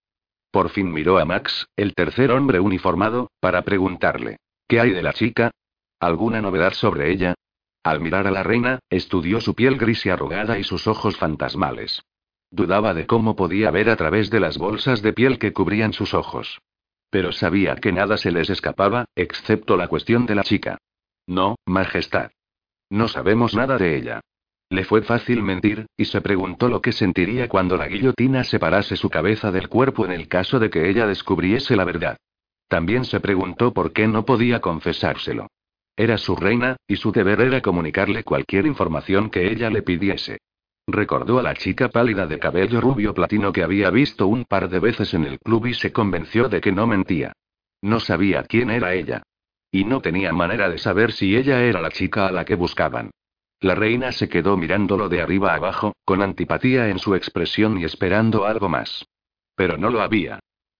Por 0.51 0.71
fin 0.71 0.92
miró 0.92 1.18
a 1.18 1.25
Max, 1.25 1.66
el 1.77 1.94
tercer 1.94 2.31
hombre 2.31 2.61
uniformado, 2.61 3.31
para 3.40 3.62
preguntarle. 3.62 4.38
¿Qué 4.66 4.81
hay 4.81 4.90
de 4.90 5.03
la 5.03 5.12
chica? 5.12 5.51
¿Alguna 6.01 6.40
novedad 6.40 6.73
sobre 6.73 7.11
ella? 7.11 7.35
Al 7.83 8.01
mirar 8.01 8.27
a 8.27 8.31
la 8.31 8.42
reina, 8.42 8.81
estudió 8.90 9.40
su 9.40 9.55
piel 9.55 9.79
gris 9.79 10.05
y 10.07 10.11
arrugada 10.11 10.59
y 10.59 10.64
sus 10.64 10.87
ojos 10.87 11.16
fantasmales. 11.16 12.03
Dudaba 12.51 12.94
de 12.94 13.07
cómo 13.07 13.37
podía 13.37 13.71
ver 13.71 13.90
a 13.90 13.97
través 13.97 14.31
de 14.31 14.40
las 14.40 14.59
bolsas 14.59 15.03
de 15.03 15.12
piel 15.12 15.38
que 15.38 15.53
cubrían 15.53 15.92
sus 15.92 16.14
ojos. 16.14 16.61
Pero 17.11 17.33
sabía 17.33 17.77
que 17.77 17.92
nada 17.92 18.16
se 18.16 18.31
les 18.31 18.51
escapaba, 18.51 19.07
excepto 19.14 19.77
la 19.77 19.88
cuestión 19.88 20.27
de 20.27 20.35
la 20.35 20.44
chica. 20.44 20.79
No, 21.27 21.57
Majestad. 21.66 22.31
No 22.90 23.09
sabemos 23.09 23.55
nada 23.55 23.77
de 23.77 23.97
ella. 23.97 24.21
Le 24.70 24.85
fue 24.85 25.02
fácil 25.02 25.42
mentir, 25.42 25.87
y 25.96 26.04
se 26.04 26.20
preguntó 26.20 26.68
lo 26.68 26.83
que 26.83 26.92
sentiría 26.92 27.48
cuando 27.48 27.76
la 27.76 27.88
guillotina 27.88 28.44
separase 28.44 28.96
su 28.96 29.09
cabeza 29.09 29.50
del 29.50 29.68
cuerpo 29.68 30.04
en 30.04 30.12
el 30.12 30.28
caso 30.28 30.59
de 30.59 30.68
que 30.68 30.90
ella 30.90 31.07
descubriese 31.07 31.74
la 31.74 31.85
verdad. 31.85 32.18
También 32.68 33.07
se 33.07 33.20
preguntó 33.20 33.72
por 33.72 33.92
qué 33.92 34.07
no 34.07 34.26
podía 34.26 34.61
confesárselo. 34.61 35.48
Era 35.96 36.18
su 36.18 36.37
reina, 36.37 36.76
y 36.87 36.96
su 36.96 37.12
deber 37.12 37.40
era 37.40 37.62
comunicarle 37.62 38.24
cualquier 38.24 38.66
información 38.66 39.31
que 39.31 39.50
ella 39.50 39.70
le 39.70 39.83
pidiese. 39.83 40.38
Recordó 40.87 41.38
a 41.38 41.42
la 41.42 41.54
chica 41.54 41.88
pálida 41.88 42.26
de 42.26 42.38
cabello 42.38 42.81
rubio 42.81 43.14
platino 43.14 43.52
que 43.52 43.62
había 43.62 43.90
visto 43.90 44.26
un 44.26 44.44
par 44.44 44.68
de 44.68 44.81
veces 44.81 45.12
en 45.14 45.24
el 45.24 45.38
club 45.38 45.66
y 45.66 45.74
se 45.74 45.92
convenció 45.92 46.48
de 46.48 46.61
que 46.61 46.72
no 46.72 46.87
mentía. 46.87 47.33
No 47.83 48.00
sabía 48.00 48.42
quién 48.42 48.70
era 48.70 48.94
ella. 48.94 49.22
Y 49.70 49.85
no 49.85 50.00
tenía 50.00 50.33
manera 50.33 50.68
de 50.68 50.78
saber 50.78 51.12
si 51.12 51.37
ella 51.37 51.62
era 51.62 51.81
la 51.81 51.90
chica 51.90 52.26
a 52.26 52.33
la 52.33 52.44
que 52.44 52.54
buscaban. 52.54 53.11
La 53.61 53.75
reina 53.75 54.12
se 54.12 54.29
quedó 54.29 54.57
mirándolo 54.57 55.09
de 55.09 55.21
arriba 55.21 55.55
abajo, 55.55 55.94
con 56.05 56.23
antipatía 56.23 56.88
en 56.88 56.99
su 56.99 57.14
expresión 57.16 57.79
y 57.79 57.85
esperando 57.85 58.47
algo 58.47 58.68
más. 58.68 59.05
Pero 59.57 59.77
no 59.77 59.90
lo 59.90 60.01
había. 60.01 60.38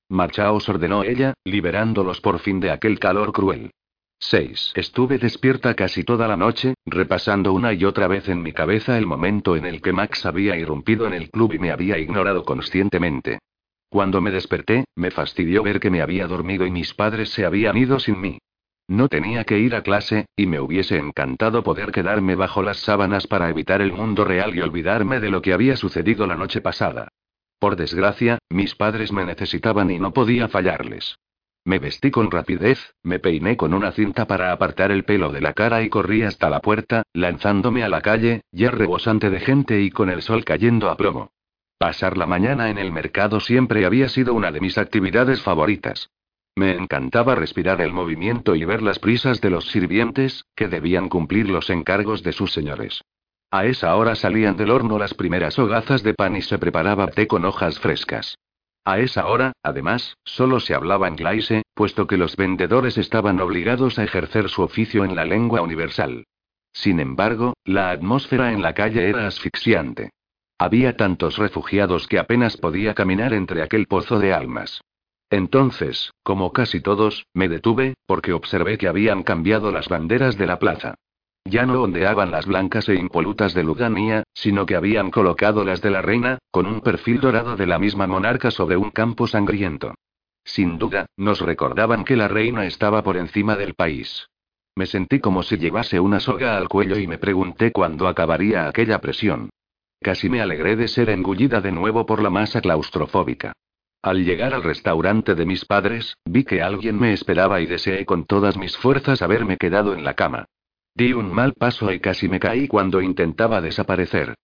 Marchaos, 0.09 0.69
ordenó 0.69 1.03
ella, 1.03 1.35
liberándolos 1.45 2.21
por 2.21 2.39
fin 2.39 2.61
de 2.61 2.71
aquel 2.71 2.99
calor 2.99 3.33
cruel. 3.33 3.73
6. 4.21 4.73
Estuve 4.75 5.19
despierta 5.19 5.75
casi 5.75 6.05
toda 6.05 6.27
la 6.29 6.37
noche, 6.37 6.75
repasando 6.87 7.53
una 7.53 7.73
y 7.73 7.85
otra 7.85 8.09
vez 8.09 8.29
en 8.29 8.43
mi 8.43 8.53
cabeza 8.53 8.97
el 8.97 9.07
momento 9.07 9.57
en 9.57 9.65
el 9.65 9.83
que 9.83 9.93
Max 9.93 10.25
había 10.27 10.57
irrumpido 10.57 11.07
en 11.07 11.15
el 11.15 11.31
club 11.31 11.53
y 11.55 11.59
me 11.59 11.71
había 11.71 11.99
ignorado 11.99 12.45
conscientemente. 12.45 13.39
Cuando 13.91 14.21
me 14.21 14.31
desperté, 14.31 14.85
me 14.97 15.11
fastidió 15.11 15.63
ver 15.63 15.81
que 15.81 15.91
me 15.91 16.03
había 16.03 16.27
dormido 16.27 16.67
y 16.67 16.71
mis 16.71 16.95
padres 16.95 17.31
se 17.31 17.45
habían 17.45 17.77
ido 17.77 17.99
sin 17.99 18.21
mí. 18.21 18.39
No 18.89 19.09
tenía 19.09 19.45
que 19.45 19.59
ir 19.59 19.75
a 19.75 19.83
clase, 19.83 20.27
y 20.35 20.47
me 20.47 20.61
hubiese 20.61 20.97
encantado 20.97 21.63
poder 21.63 21.93
quedarme 21.93 22.35
bajo 22.35 22.63
las 22.63 22.79
sábanas 22.79 23.27
para 23.27 23.51
evitar 23.51 23.83
el 23.83 23.93
mundo 23.93 24.25
real 24.25 24.57
y 24.57 24.63
olvidarme 24.63 25.21
de 25.21 25.29
lo 25.29 25.43
que 25.43 25.53
había 25.53 25.77
sucedido 25.77 26.27
la 26.27 26.37
noche 26.37 26.63
pasada. 26.63 27.09
Por 27.59 27.77
desgracia, 27.77 28.39
mis 28.49 28.75
padres 28.75 29.13
me 29.13 29.27
necesitaban 29.27 29.91
y 29.91 29.99
no 29.99 30.15
podía 30.15 30.49
fallarles. 30.49 31.19
Me 31.67 31.79
vestí 31.79 32.11
con 32.11 32.31
rapidez, 32.31 32.95
me 33.03 33.19
peiné 33.19 33.59
con 33.59 33.75
una 33.75 33.93
cinta 33.93 34.27
para 34.27 34.53
apartar 34.53 34.91
el 34.91 35.05
pelo 35.05 35.33
de 35.33 35.43
la 35.43 35.53
cara 35.53 35.83
y 35.83 35.91
corrí 35.91 36.23
hasta 36.23 36.49
la 36.49 36.61
puerta, 36.61 37.03
lanzándome 37.13 37.85
a 37.85 37.91
la 37.91 38.01
calle, 38.01 38.41
ya 38.53 38.71
rebosante 38.71 39.29
de 39.29 39.41
gente 39.41 39.83
y 39.83 39.91
con 39.91 40.09
el 40.09 40.23
sol 40.23 40.47
cayendo 40.47 40.89
a 40.89 40.97
plomo. 40.97 41.31
Pasar 41.77 42.17
la 42.17 42.27
mañana 42.27 42.71
en 42.71 42.79
el 42.79 42.91
mercado 42.91 43.39
siempre 43.41 43.85
había 43.85 44.09
sido 44.09 44.33
una 44.33 44.51
de 44.51 44.61
mis 44.61 44.79
actividades 44.79 45.43
favoritas. 45.43 46.09
Me 46.59 46.73
encantaba 46.73 47.37
respirar 47.37 47.81
el 47.81 47.93
movimiento 47.93 48.57
y 48.57 48.65
ver 48.65 48.83
las 48.83 48.99
prisas 48.99 49.41
de 49.41 49.49
los 49.49 49.71
sirvientes, 49.71 50.45
que 50.57 50.67
debían 50.67 51.09
cumplir 51.09 51.49
los 51.49 51.71
encargos 51.71 52.25
de 52.25 52.33
sus 52.33 52.53
señores. 52.53 53.01
A 53.53 53.65
esa 53.65 53.95
hora 53.95 54.17
salían 54.17 54.57
del 54.57 54.73
horno 54.73 54.99
las 54.99 55.15
primeras 55.15 55.57
hogazas 55.61 56.03
de 56.03 56.15
pan 56.15 56.35
y 56.35 56.43
se 56.43 56.59
preparaba 56.59 57.07
té 57.13 57.29
con 57.29 57.45
hojas 57.45 57.79
frescas. 57.79 58.39
A 58.85 58.99
esa 58.99 59.29
hora, 59.29 59.53
además, 59.63 60.17
solo 60.25 60.59
se 60.59 60.75
hablaba 60.75 61.07
en 61.07 61.15
glaise, 61.15 61.63
puesto 61.75 62.09
que 62.09 62.17
los 62.17 62.35
vendedores 62.35 62.99
estaban 62.99 63.39
obligados 63.41 64.01
a 64.01 64.03
ejercer 64.03 64.49
su 64.49 64.63
oficio 64.63 65.05
en 65.05 65.15
la 65.15 65.25
lengua 65.25 65.63
universal. 65.63 66.25
Sin 66.73 66.99
embargo, 66.99 67.55
la 67.65 67.93
atmósfera 67.93 68.53
en 68.53 68.63
la 68.63 68.75
calle 68.75 69.09
era 69.09 69.29
asfixiante. 69.29 70.11
Había 70.59 70.97
tantos 70.97 71.39
refugiados 71.39 72.09
que 72.09 72.19
apenas 72.19 72.57
podía 72.57 72.95
caminar 72.95 73.33
entre 73.33 73.63
aquel 73.63 73.87
pozo 73.87 74.19
de 74.19 74.33
almas. 74.33 74.81
Entonces, 75.31 76.13
como 76.23 76.53
casi 76.53 76.81
todos, 76.81 77.27
me 77.35 77.49
detuve, 77.49 77.95
porque 78.07 78.33
observé 78.33 78.79
que 78.79 78.89
habían 78.89 79.23
cambiado 79.23 79.71
las 79.71 79.89
banderas 79.89 80.39
de 80.39 80.47
la 80.47 80.59
plaza. 80.59 80.95
Ya 81.45 81.65
no 81.67 81.83
ondeaban 81.83 82.31
las 82.31 82.47
blancas 82.47 82.89
e 82.89 82.95
impolutas 82.95 83.55
de 83.55 83.65
Luganía, 83.65 84.25
sino 84.35 84.67
que 84.67 84.77
habían 84.77 85.11
colocado 85.11 85.65
las 85.65 85.81
de 85.81 85.91
la 85.91 86.03
reina, 86.03 86.39
con 86.51 86.67
un 86.67 86.81
perfil 86.81 87.21
dorado 87.21 87.57
de 87.57 87.67
la 87.67 87.79
misma 87.79 88.07
monarca 88.07 88.51
sobre 88.51 88.77
un 88.77 88.91
campo 88.91 89.27
sangriento. 89.27 89.95
Sin 90.45 90.79
duda, 90.79 91.07
nos 91.17 91.41
recordaban 91.41 92.05
que 92.05 92.17
la 92.17 92.29
reina 92.29 92.67
estaba 92.67 93.03
por 93.03 93.17
encima 93.17 93.57
del 93.57 93.75
país. 93.75 94.29
Me 94.77 94.87
sentí 94.87 95.21
como 95.21 95.43
si 95.43 95.57
llevase 95.57 96.01
una 96.01 96.21
soga 96.21 96.57
al 96.57 96.69
cuello 96.69 96.99
y 96.99 97.07
me 97.07 97.19
pregunté 97.19 97.73
cuándo 97.73 98.09
acabaría 98.09 98.69
aquella 98.69 99.01
presión. 99.01 99.51
Casi 100.01 100.29
me 100.29 100.41
alegré 100.41 100.77
de 100.77 100.89
ser 100.89 101.11
engullida 101.11 101.61
de 101.61 101.73
nuevo 101.73 102.07
por 102.07 102.23
la 102.23 102.31
masa 102.31 102.61
claustrofóbica. 102.61 103.53
Al 104.03 104.25
llegar 104.25 104.55
al 104.55 104.63
restaurante 104.63 105.35
de 105.35 105.45
mis 105.45 105.65
padres, 105.65 106.17
vi 106.25 106.45
que 106.45 106.63
alguien 106.63 106.99
me 106.99 107.13
esperaba 107.13 107.61
y 107.61 107.67
deseé 107.67 108.07
con 108.07 108.27
todas 108.27 108.57
mis 108.57 108.77
fuerzas 108.77 109.23
haberme 109.23 109.57
quedado 109.57 109.93
en 109.93 110.05
la 110.05 110.15
cama. 110.15 110.47
Di 110.95 111.13
un 111.13 111.33
mal 111.33 111.55
paso 111.55 111.93
y 111.93 112.01
casi 112.01 112.29
me 112.29 112.39
caí 112.39 112.69
cuando 112.69 113.01
intentaba 113.01 113.61
desaparecer. 113.61 114.35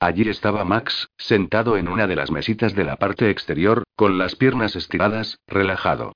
Allí 0.00 0.28
estaba 0.28 0.64
Max, 0.64 1.08
sentado 1.16 1.76
en 1.76 1.88
una 1.88 2.06
de 2.06 2.16
las 2.16 2.30
mesitas 2.30 2.74
de 2.74 2.84
la 2.84 2.96
parte 2.96 3.30
exterior, 3.30 3.84
con 3.94 4.18
las 4.18 4.34
piernas 4.34 4.74
estiradas, 4.74 5.38
relajado. 5.46 6.12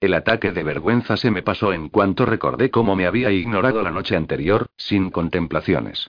El 0.00 0.12
ataque 0.12 0.52
de 0.52 0.62
vergüenza 0.62 1.16
se 1.16 1.30
me 1.30 1.42
pasó 1.42 1.72
en 1.72 1.88
cuanto 1.88 2.26
recordé 2.26 2.70
cómo 2.70 2.94
me 2.94 3.06
había 3.06 3.30
ignorado 3.30 3.82
la 3.82 3.90
noche 3.90 4.16
anterior, 4.16 4.66
sin 4.76 5.10
contemplaciones. 5.10 6.08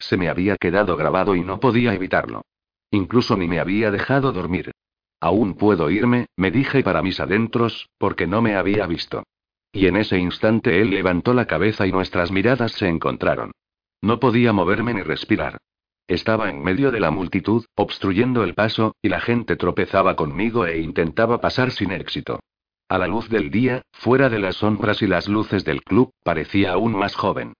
Se 0.00 0.16
me 0.16 0.28
había 0.28 0.56
quedado 0.56 0.96
grabado 0.96 1.36
y 1.36 1.42
no 1.42 1.60
podía 1.60 1.94
evitarlo. 1.94 2.42
Incluso 2.90 3.36
ni 3.36 3.46
me 3.46 3.60
había 3.60 3.90
dejado 3.90 4.32
dormir. 4.32 4.72
Aún 5.20 5.54
puedo 5.54 5.90
irme, 5.90 6.26
me 6.36 6.50
dije 6.50 6.82
para 6.82 7.02
mis 7.02 7.20
adentros, 7.20 7.88
porque 7.98 8.26
no 8.26 8.42
me 8.42 8.56
había 8.56 8.86
visto. 8.86 9.24
Y 9.72 9.86
en 9.86 9.96
ese 9.96 10.18
instante 10.18 10.80
él 10.80 10.90
levantó 10.90 11.34
la 11.34 11.46
cabeza 11.46 11.86
y 11.86 11.92
nuestras 11.92 12.30
miradas 12.30 12.72
se 12.72 12.88
encontraron. 12.88 13.52
No 14.02 14.20
podía 14.20 14.52
moverme 14.52 14.94
ni 14.94 15.02
respirar. 15.02 15.58
Estaba 16.08 16.50
en 16.50 16.62
medio 16.62 16.92
de 16.92 17.00
la 17.00 17.10
multitud, 17.10 17.64
obstruyendo 17.74 18.44
el 18.44 18.54
paso, 18.54 18.94
y 19.02 19.08
la 19.08 19.20
gente 19.20 19.56
tropezaba 19.56 20.14
conmigo 20.14 20.64
e 20.66 20.78
intentaba 20.78 21.40
pasar 21.40 21.72
sin 21.72 21.90
éxito. 21.90 22.40
A 22.88 22.98
la 22.98 23.08
luz 23.08 23.28
del 23.28 23.50
día, 23.50 23.82
fuera 23.92 24.28
de 24.28 24.38
las 24.38 24.56
sombras 24.56 25.02
y 25.02 25.08
las 25.08 25.28
luces 25.28 25.64
del 25.64 25.82
club, 25.82 26.12
parecía 26.22 26.72
aún 26.72 26.96
más 26.96 27.16
joven. 27.16 27.54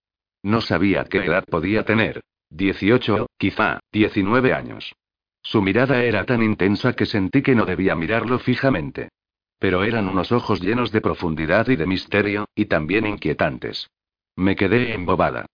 No 0.44 0.60
sabía 0.60 1.04
qué 1.04 1.24
edad 1.24 1.44
podía 1.44 1.84
tener. 1.84 2.20
18, 2.50 3.26
quizá, 3.36 3.80
19 3.90 4.52
años. 4.52 4.94
Su 5.46 5.62
mirada 5.62 6.02
era 6.02 6.24
tan 6.24 6.42
intensa 6.42 6.94
que 6.94 7.06
sentí 7.06 7.40
que 7.40 7.54
no 7.54 7.66
debía 7.66 7.94
mirarlo 7.94 8.40
fijamente. 8.40 9.10
Pero 9.60 9.84
eran 9.84 10.08
unos 10.08 10.32
ojos 10.32 10.60
llenos 10.60 10.90
de 10.90 11.00
profundidad 11.00 11.68
y 11.68 11.76
de 11.76 11.86
misterio, 11.86 12.48
y 12.56 12.64
también 12.64 13.06
inquietantes. 13.06 13.88
Me 14.34 14.56
quedé 14.56 14.92
embobada. 14.92 15.46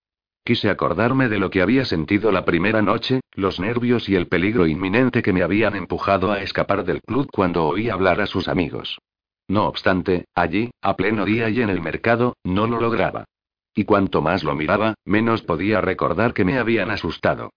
Quise 0.44 0.70
acordarme 0.70 1.28
de 1.28 1.38
lo 1.38 1.50
que 1.50 1.60
había 1.60 1.84
sentido 1.84 2.32
la 2.32 2.46
primera 2.46 2.80
noche, 2.80 3.20
los 3.34 3.60
nervios 3.60 4.08
y 4.08 4.14
el 4.14 4.28
peligro 4.28 4.66
inminente 4.66 5.20
que 5.20 5.34
me 5.34 5.42
habían 5.42 5.76
empujado 5.76 6.32
a 6.32 6.40
escapar 6.40 6.86
del 6.86 7.02
club 7.02 7.28
cuando 7.30 7.66
oí 7.66 7.90
hablar 7.90 8.22
a 8.22 8.26
sus 8.26 8.48
amigos. 8.48 8.98
No 9.46 9.66
obstante, 9.66 10.24
allí, 10.34 10.70
a 10.80 10.96
pleno 10.96 11.26
día 11.26 11.50
y 11.50 11.60
en 11.60 11.68
el 11.68 11.82
mercado, 11.82 12.38
no 12.44 12.66
lo 12.66 12.80
lograba. 12.80 13.26
Y 13.74 13.84
cuanto 13.84 14.22
más 14.22 14.42
lo 14.42 14.54
miraba, 14.54 14.94
menos 15.04 15.42
podía 15.42 15.82
recordar 15.82 16.32
que 16.32 16.46
me 16.46 16.58
habían 16.58 16.90
asustado. 16.90 17.50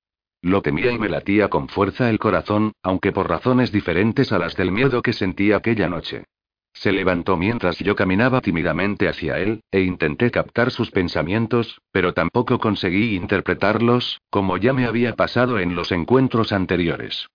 Lo 0.45 0.61
temía 0.61 0.91
y 0.91 0.99
me 0.99 1.09
latía 1.09 1.49
con 1.49 1.69
fuerza 1.69 2.07
el 2.07 2.19
corazón, 2.19 2.73
aunque 2.83 3.11
por 3.11 3.27
razones 3.27 3.71
diferentes 3.71 4.31
a 4.31 4.37
las 4.37 4.55
del 4.55 4.71
miedo 4.71 5.01
que 5.01 5.11
sentí 5.11 5.51
aquella 5.51 5.89
noche. 5.89 6.25
Se 6.71 6.91
levantó 6.91 7.35
mientras 7.35 7.79
yo 7.79 7.95
caminaba 7.95 8.41
tímidamente 8.41 9.09
hacia 9.09 9.39
él, 9.39 9.63
e 9.71 9.81
intenté 9.81 10.29
captar 10.29 10.69
sus 10.69 10.91
pensamientos, 10.91 11.81
pero 11.91 12.13
tampoco 12.13 12.59
conseguí 12.59 13.15
interpretarlos, 13.15 14.21
como 14.29 14.57
ya 14.57 14.71
me 14.71 14.85
había 14.85 15.15
pasado 15.15 15.57
en 15.57 15.73
los 15.73 15.91
encuentros 15.91 16.51
anteriores. 16.51 17.27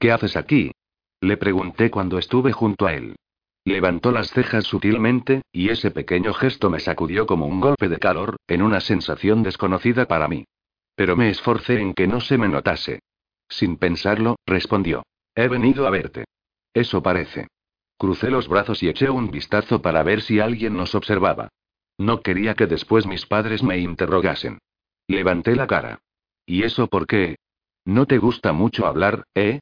¿Qué 0.00 0.10
haces 0.10 0.36
aquí? 0.36 0.72
Le 1.20 1.36
pregunté 1.36 1.92
cuando 1.92 2.18
estuve 2.18 2.50
junto 2.50 2.86
a 2.86 2.94
él. 2.94 3.14
Levantó 3.64 4.10
las 4.10 4.32
cejas 4.32 4.64
sutilmente, 4.64 5.42
y 5.52 5.68
ese 5.68 5.92
pequeño 5.92 6.34
gesto 6.34 6.68
me 6.68 6.80
sacudió 6.80 7.26
como 7.26 7.46
un 7.46 7.60
golpe 7.60 7.88
de 7.88 7.98
calor, 7.98 8.38
en 8.48 8.62
una 8.62 8.80
sensación 8.80 9.44
desconocida 9.44 10.06
para 10.06 10.26
mí. 10.26 10.46
Pero 10.96 11.14
me 11.14 11.30
esforcé 11.30 11.80
en 11.80 11.94
que 11.94 12.08
no 12.08 12.20
se 12.20 12.38
me 12.38 12.48
notase. 12.48 13.00
Sin 13.48 13.76
pensarlo, 13.76 14.36
respondió. 14.44 15.04
He 15.34 15.46
venido 15.46 15.86
a 15.86 15.90
verte. 15.90 16.24
Eso 16.74 17.02
parece. 17.02 17.46
Crucé 17.98 18.30
los 18.30 18.48
brazos 18.48 18.82
y 18.82 18.88
eché 18.88 19.08
un 19.08 19.30
vistazo 19.30 19.80
para 19.80 20.02
ver 20.02 20.22
si 20.22 20.40
alguien 20.40 20.76
nos 20.76 20.94
observaba. 20.94 21.48
No 21.98 22.20
quería 22.20 22.54
que 22.54 22.66
después 22.66 23.06
mis 23.06 23.26
padres 23.26 23.62
me 23.62 23.78
interrogasen. 23.78 24.58
Levanté 25.06 25.54
la 25.54 25.66
cara. 25.66 26.00
¿Y 26.44 26.64
eso 26.64 26.88
por 26.88 27.06
qué? 27.06 27.36
¿No 27.84 28.06
te 28.06 28.18
gusta 28.18 28.52
mucho 28.52 28.86
hablar, 28.86 29.24
eh? 29.34 29.60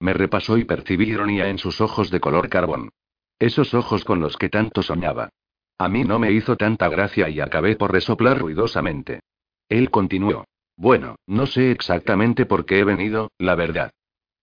Me 0.00 0.12
repasó 0.12 0.58
y 0.58 0.64
percibí 0.64 1.08
ironía 1.08 1.48
en 1.48 1.58
sus 1.58 1.80
ojos 1.80 2.10
de 2.10 2.20
color 2.20 2.48
carbón. 2.48 2.90
Esos 3.38 3.74
ojos 3.74 4.04
con 4.04 4.20
los 4.20 4.36
que 4.36 4.48
tanto 4.48 4.82
soñaba. 4.82 5.30
A 5.76 5.88
mí 5.88 6.04
no 6.04 6.18
me 6.18 6.32
hizo 6.32 6.56
tanta 6.56 6.88
gracia 6.88 7.28
y 7.28 7.40
acabé 7.40 7.76
por 7.76 7.92
resoplar 7.92 8.38
ruidosamente. 8.38 9.20
Él 9.68 9.90
continuó. 9.90 10.44
Bueno, 10.78 11.16
no 11.26 11.46
sé 11.46 11.72
exactamente 11.72 12.46
por 12.46 12.64
qué 12.64 12.78
he 12.78 12.84
venido, 12.84 13.32
la 13.36 13.56
verdad. 13.56 13.90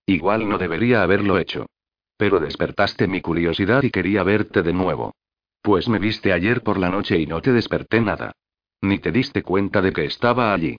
Igual 0.06 0.50
no 0.50 0.58
debería 0.58 1.02
haberlo 1.02 1.40
hecho. 1.40 1.68
Pero 2.18 2.42
despertaste 2.42 3.08
mi 3.08 3.22
curiosidad 3.22 3.84
y 3.84 3.90
quería 3.90 4.22
verte 4.24 4.62
de 4.62 4.74
nuevo. 4.74 5.16
Pues 5.62 5.88
me 5.88 5.98
viste 5.98 6.34
ayer 6.34 6.62
por 6.62 6.78
la 6.78 6.90
noche 6.90 7.18
y 7.18 7.26
no 7.26 7.42
te 7.42 7.54
desperté 7.54 8.02
nada. 8.02 8.34
Ni 8.82 9.00
te 9.00 9.14
diste 9.14 9.44
cuenta 9.44 9.82
de 9.82 9.94
que 9.94 10.04
estaba 10.04 10.54
allí. 10.54 10.76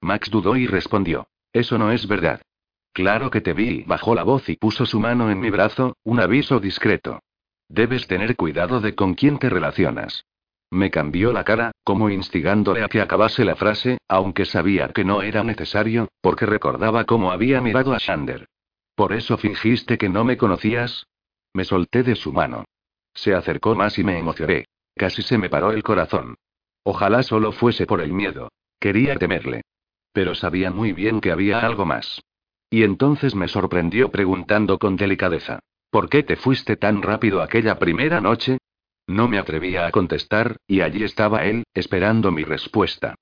Max 0.00 0.30
dudó 0.30 0.56
y 0.56 0.68
respondió. 0.68 1.26
Eso 1.52 1.76
no 1.76 1.90
es 1.90 2.06
verdad. 2.06 2.40
Claro 2.92 3.32
que 3.32 3.40
te 3.40 3.52
vi, 3.52 3.82
bajó 3.82 4.14
la 4.14 4.22
voz 4.22 4.48
y 4.48 4.56
puso 4.56 4.86
su 4.86 5.00
mano 5.00 5.28
en 5.28 5.40
mi 5.40 5.50
brazo, 5.50 5.96
un 6.04 6.20
aviso 6.20 6.60
discreto. 6.60 7.18
Debes 7.68 8.06
tener 8.06 8.36
cuidado 8.36 8.80
de 8.80 8.94
con 8.94 9.14
quién 9.14 9.40
te 9.40 9.50
relacionas. 9.50 10.24
Me 10.70 10.90
cambió 10.90 11.32
la 11.32 11.42
cara, 11.42 11.72
como 11.82 12.10
instigándole 12.10 12.84
a 12.84 12.88
que 12.88 13.00
acabase 13.00 13.44
la 13.44 13.56
frase, 13.56 13.98
aunque 14.08 14.44
sabía 14.44 14.88
que 14.88 15.04
no 15.04 15.22
era 15.22 15.42
necesario, 15.42 16.08
porque 16.20 16.46
recordaba 16.46 17.04
cómo 17.04 17.32
había 17.32 17.60
mirado 17.60 17.92
a 17.92 17.98
Shander. 17.98 18.46
¿Por 18.94 19.12
eso 19.12 19.36
fingiste 19.36 19.98
que 19.98 20.08
no 20.08 20.24
me 20.24 20.36
conocías? 20.36 21.06
Me 21.52 21.64
solté 21.64 22.04
de 22.04 22.14
su 22.14 22.32
mano. 22.32 22.64
Se 23.12 23.34
acercó 23.34 23.74
más 23.74 23.98
y 23.98 24.04
me 24.04 24.18
emocioné. 24.18 24.66
Casi 24.94 25.22
se 25.22 25.38
me 25.38 25.50
paró 25.50 25.72
el 25.72 25.82
corazón. 25.82 26.36
Ojalá 26.84 27.22
solo 27.22 27.50
fuese 27.50 27.86
por 27.86 28.00
el 28.00 28.12
miedo. 28.12 28.50
Quería 28.78 29.16
temerle. 29.16 29.62
Pero 30.12 30.34
sabía 30.34 30.70
muy 30.70 30.92
bien 30.92 31.20
que 31.20 31.32
había 31.32 31.60
algo 31.60 31.84
más. 31.84 32.22
Y 32.70 32.84
entonces 32.84 33.34
me 33.34 33.48
sorprendió 33.48 34.10
preguntando 34.10 34.78
con 34.78 34.96
delicadeza. 34.96 35.58
¿Por 35.90 36.08
qué 36.08 36.22
te 36.22 36.36
fuiste 36.36 36.76
tan 36.76 37.02
rápido 37.02 37.42
aquella 37.42 37.78
primera 37.78 38.20
noche? 38.20 38.58
No 39.10 39.26
me 39.26 39.40
atrevía 39.40 39.88
a 39.88 39.90
contestar, 39.90 40.58
y 40.68 40.82
allí 40.82 41.02
estaba 41.02 41.44
él, 41.44 41.64
esperando 41.74 42.30
mi 42.30 42.44
respuesta. 42.44 43.16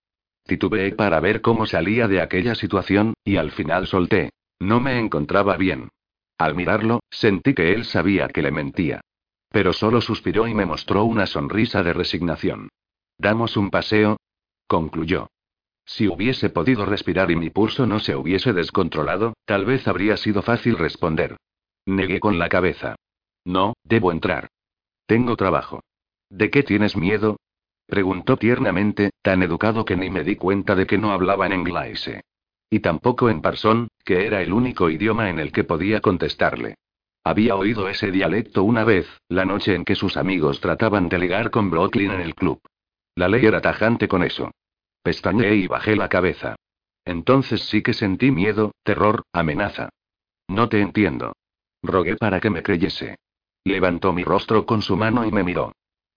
Titubeé 0.45 0.93
para 0.93 1.19
ver 1.19 1.41
cómo 1.41 1.65
salía 1.65 2.07
de 2.07 2.21
aquella 2.21 2.55
situación, 2.55 3.15
y 3.25 3.37
al 3.37 3.53
final 3.53 3.87
solté. 3.87 4.29
No 4.59 4.81
me 4.81 4.99
encontraba 4.99 5.57
bien. 5.57 5.89
Al 6.37 6.55
mirarlo, 6.55 7.01
sentí 7.09 7.55
que 7.55 7.73
él 7.73 7.87
sabía 7.87 8.29
que 8.29 8.43
le 8.43 8.51
mentía. 8.51 9.01
Pero 9.49 9.73
solo 9.73 10.03
suspiró 10.03 10.47
y 10.47 10.53
me 10.53 10.67
mostró 10.67 11.05
una 11.05 11.25
sonrisa 11.25 11.83
de 11.83 11.95
resignación. 11.95 12.69
¿Damos 13.17 13.57
un 13.57 13.71
paseo? 13.71 14.19
concluyó. 14.67 15.29
Si 15.87 16.07
hubiese 16.07 16.51
podido 16.51 16.85
respirar 16.85 17.31
y 17.31 17.37
mi 17.37 17.49
pulso 17.49 17.87
no 17.87 17.99
se 17.99 18.15
hubiese 18.15 18.53
descontrolado, 18.53 19.33
tal 19.47 19.65
vez 19.65 19.89
habría 19.89 20.19
sido 20.19 20.43
fácil 20.43 20.77
responder. 20.77 21.39
Negué 21.87 22.21
con 22.21 22.39
la 22.39 22.51
cabeza. 22.51 22.97
No, 23.47 23.73
debo 23.85 24.13
entrar. 24.13 24.49
Tengo 25.09 25.37
trabajo. 25.37 25.81
¿De 26.29 26.51
qué 26.51 26.63
tienes 26.63 26.95
miedo? 26.95 27.39
Preguntó 27.87 28.37
tiernamente, 28.37 29.09
tan 29.23 29.43
educado 29.43 29.87
que 29.87 29.97
ni 29.97 30.11
me 30.11 30.23
di 30.23 30.37
cuenta 30.37 30.75
de 30.75 30.87
que 30.87 30.99
no 30.99 31.13
hablaba 31.13 31.47
en 31.47 31.55
inglés. 31.55 32.11
Y 32.69 32.81
tampoco 32.81 33.31
en 33.31 33.41
parsón, 33.41 33.89
que 34.05 34.27
era 34.27 34.43
el 34.43 34.53
único 34.53 34.91
idioma 34.91 35.31
en 35.31 35.39
el 35.39 35.51
que 35.51 35.65
podía 35.65 36.03
contestarle. 36.03 36.75
Había 37.25 37.57
oído 37.57 37.89
ese 37.89 38.11
dialecto 38.11 38.65
una 38.65 38.85
vez, 38.85 39.09
la 39.31 39.47
noche 39.47 39.75
en 39.75 39.87
que 39.87 39.95
sus 39.95 40.19
amigos 40.19 40.61
trataban 40.61 41.09
de 41.09 41.19
ligar 41.19 41.51
con 41.51 41.71
Brooklyn 41.71 42.11
en 42.11 42.21
el 42.21 42.35
club. 42.35 42.61
La 43.15 43.29
ley 43.29 43.47
era 43.47 43.63
tajante 43.63 44.09
con 44.09 44.23
eso. 44.23 44.51
Pestañeé 45.03 45.55
y 45.57 45.67
bajé 45.69 45.97
la 45.97 46.11
cabeza. 46.11 46.57
Entonces 47.07 47.63
sí 47.63 47.81
que 47.83 47.95
sentí 47.95 48.31
miedo, 48.31 48.73
terror, 48.83 49.23
amenaza. 49.33 49.89
No 50.49 50.69
te 50.69 50.83
entiendo. 50.83 51.33
Rogué 51.83 52.17
para 52.17 52.41
que 52.41 52.51
me 52.51 52.63
creyese. 52.63 53.17
Levantó 53.69 54.15
mi 54.15 54.25
rostro 54.25 54.65
con 54.65 54.81
su 54.81 54.97
mano 54.97 55.27
y 55.27 55.31
me 55.31 55.45
miró. 55.45 55.73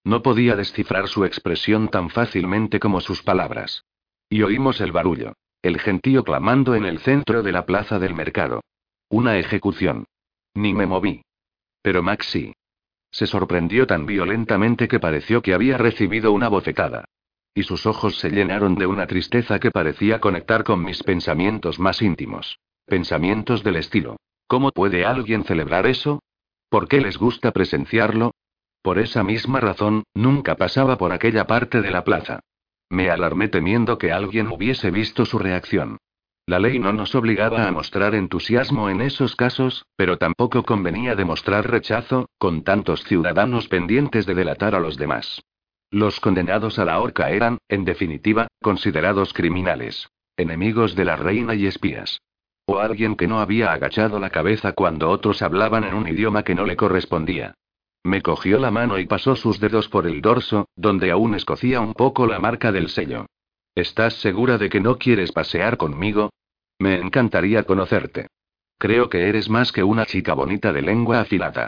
No 0.06 0.24
podía 0.24 0.56
descifrar 0.56 1.10
su 1.10 1.26
expresión 1.26 1.90
tan 1.90 2.10
fácilmente 2.10 2.80
como 2.80 3.02
sus 3.02 3.24
palabras. 3.24 3.84
Y 4.30 4.42
oímos 4.44 4.80
el 4.80 4.94
barullo. 4.94 5.34
El 5.62 5.78
gentío 5.78 6.24
clamando 6.24 6.76
en 6.76 6.86
el 6.86 7.00
centro 7.00 7.44
de 7.44 7.52
la 7.52 7.66
plaza 7.66 8.00
del 8.00 8.16
mercado. 8.16 8.62
Una 9.10 9.38
ejecución. 9.38 10.06
Ni 10.54 10.74
me 10.74 10.86
moví. 10.86 11.24
Pero 11.82 12.02
Maxi. 12.02 12.54
Se 13.12 13.28
sorprendió 13.28 13.86
tan 13.86 14.06
violentamente 14.06 14.88
que 14.88 15.02
pareció 15.02 15.42
que 15.42 15.54
había 15.54 15.78
recibido 15.78 16.32
una 16.32 16.48
bofetada. 16.48 17.04
Y 17.54 17.64
sus 17.64 17.86
ojos 17.86 18.18
se 18.18 18.30
llenaron 18.30 18.76
de 18.76 18.86
una 18.86 19.08
tristeza 19.08 19.60
que 19.60 19.72
parecía 19.72 20.22
conectar 20.22 20.64
con 20.64 20.86
mis 20.86 21.04
pensamientos 21.04 21.80
más 21.80 22.02
íntimos. 22.02 22.60
Pensamientos 22.86 23.62
del 23.62 23.76
estilo. 23.76 24.16
¿Cómo 24.48 24.72
puede 24.72 25.06
alguien 25.06 25.44
celebrar 25.44 25.86
eso? 25.86 26.22
¿Por 26.72 26.88
qué 26.88 27.02
les 27.02 27.18
gusta 27.18 27.52
presenciarlo? 27.52 28.32
Por 28.82 28.98
esa 28.98 29.24
misma 29.24 29.60
razón, 29.60 30.06
nunca 30.14 30.56
pasaba 30.56 30.98
por 30.98 31.12
aquella 31.12 31.46
parte 31.46 31.82
de 31.82 31.92
la 31.92 32.06
plaza. 32.06 32.40
Me 32.90 33.10
alarmé 33.10 33.50
temiendo 33.50 33.98
que 33.98 34.14
alguien 34.14 34.48
hubiese 34.48 34.90
visto 34.90 35.26
su 35.26 35.38
reacción. 35.38 35.98
La 36.46 36.60
ley 36.60 36.80
no 36.80 36.94
nos 36.94 37.14
obligaba 37.14 37.68
a 37.68 37.74
mostrar 37.74 38.16
entusiasmo 38.16 38.90
en 38.90 39.02
esos 39.02 39.36
casos, 39.36 39.86
pero 39.98 40.18
tampoco 40.18 40.64
convenía 40.64 41.14
demostrar 41.14 41.70
rechazo, 41.70 42.30
con 42.38 42.64
tantos 42.64 43.04
ciudadanos 43.04 43.68
pendientes 43.68 44.26
de 44.26 44.34
delatar 44.34 44.74
a 44.74 44.80
los 44.80 44.96
demás. 44.96 45.44
Los 45.90 46.22
condenados 46.22 46.80
a 46.80 46.86
la 46.86 47.02
horca 47.02 47.32
eran, 47.32 47.58
en 47.68 47.84
definitiva, 47.84 48.48
considerados 48.62 49.34
criminales, 49.34 50.08
enemigos 50.38 50.96
de 50.96 51.04
la 51.04 51.18
reina 51.18 51.54
y 51.54 51.66
espías. 51.66 52.22
O 52.74 52.80
alguien 52.80 53.18
que 53.18 53.28
no 53.28 53.42
había 53.42 53.74
agachado 53.74 54.18
la 54.18 54.30
cabeza 54.30 54.72
cuando 54.72 55.10
otros 55.10 55.42
hablaban 55.42 55.84
en 55.84 55.94
un 55.94 56.08
idioma 56.08 56.44
que 56.44 56.56
no 56.56 56.66
le 56.66 56.78
correspondía. 56.78 57.54
Me 58.02 58.22
cogió 58.22 58.60
la 58.60 58.72
mano 58.72 58.98
y 58.98 59.06
pasó 59.08 59.36
sus 59.36 59.60
dedos 59.60 59.90
por 59.90 60.08
el 60.08 60.22
dorso, 60.22 60.70
donde 60.78 61.12
aún 61.12 61.36
escocía 61.36 61.82
un 61.82 61.94
poco 61.94 62.26
la 62.28 62.40
marca 62.40 62.72
del 62.72 62.88
sello. 62.88 63.26
¿Estás 63.76 64.14
segura 64.22 64.58
de 64.58 64.70
que 64.70 64.80
no 64.80 64.98
quieres 64.98 65.34
pasear 65.34 65.76
conmigo? 65.76 66.30
Me 66.80 66.96
encantaría 66.96 67.64
conocerte. 67.64 68.28
Creo 68.78 69.10
que 69.10 69.28
eres 69.28 69.50
más 69.50 69.74
que 69.74 69.84
una 69.84 70.06
chica 70.06 70.34
bonita 70.34 70.72
de 70.72 70.82
lengua 70.82 71.20
afilada. 71.20 71.68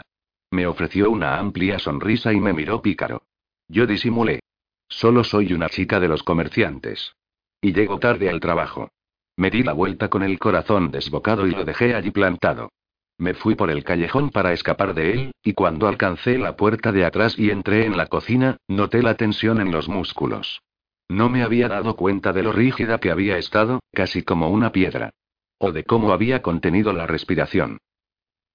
Me 0.52 0.66
ofreció 0.66 1.10
una 1.10 1.38
amplia 1.38 1.78
sonrisa 1.78 2.32
y 2.32 2.40
me 2.40 2.54
miró 2.54 2.80
pícaro. 2.80 3.24
Yo 3.68 3.86
disimulé. 3.86 4.40
Solo 4.88 5.22
soy 5.22 5.52
una 5.52 5.68
chica 5.68 6.00
de 6.00 6.08
los 6.08 6.22
comerciantes. 6.22 7.14
Y 7.60 7.74
llego 7.74 7.98
tarde 7.98 8.30
al 8.30 8.40
trabajo. 8.40 8.88
Me 9.36 9.50
di 9.50 9.62
la 9.62 9.72
vuelta 9.72 10.08
con 10.08 10.22
el 10.22 10.38
corazón 10.38 10.90
desbocado 10.90 11.46
y 11.46 11.50
lo 11.50 11.64
dejé 11.64 11.94
allí 11.94 12.10
plantado. 12.10 12.70
Me 13.18 13.34
fui 13.34 13.54
por 13.54 13.70
el 13.70 13.84
callejón 13.84 14.30
para 14.30 14.52
escapar 14.52 14.94
de 14.94 15.12
él, 15.12 15.32
y 15.42 15.52
cuando 15.54 15.86
alcancé 15.86 16.38
la 16.38 16.56
puerta 16.56 16.92
de 16.92 17.04
atrás 17.04 17.38
y 17.38 17.50
entré 17.50 17.86
en 17.86 17.96
la 17.96 18.06
cocina, 18.06 18.56
noté 18.68 19.02
la 19.02 19.14
tensión 19.14 19.60
en 19.60 19.70
los 19.70 19.88
músculos. 19.88 20.60
No 21.08 21.28
me 21.28 21.42
había 21.42 21.68
dado 21.68 21.96
cuenta 21.96 22.32
de 22.32 22.42
lo 22.42 22.52
rígida 22.52 22.98
que 22.98 23.10
había 23.10 23.38
estado, 23.38 23.80
casi 23.92 24.22
como 24.22 24.50
una 24.50 24.72
piedra. 24.72 25.10
O 25.58 25.70
de 25.70 25.84
cómo 25.84 26.12
había 26.12 26.42
contenido 26.42 26.92
la 26.92 27.06
respiración. 27.06 27.78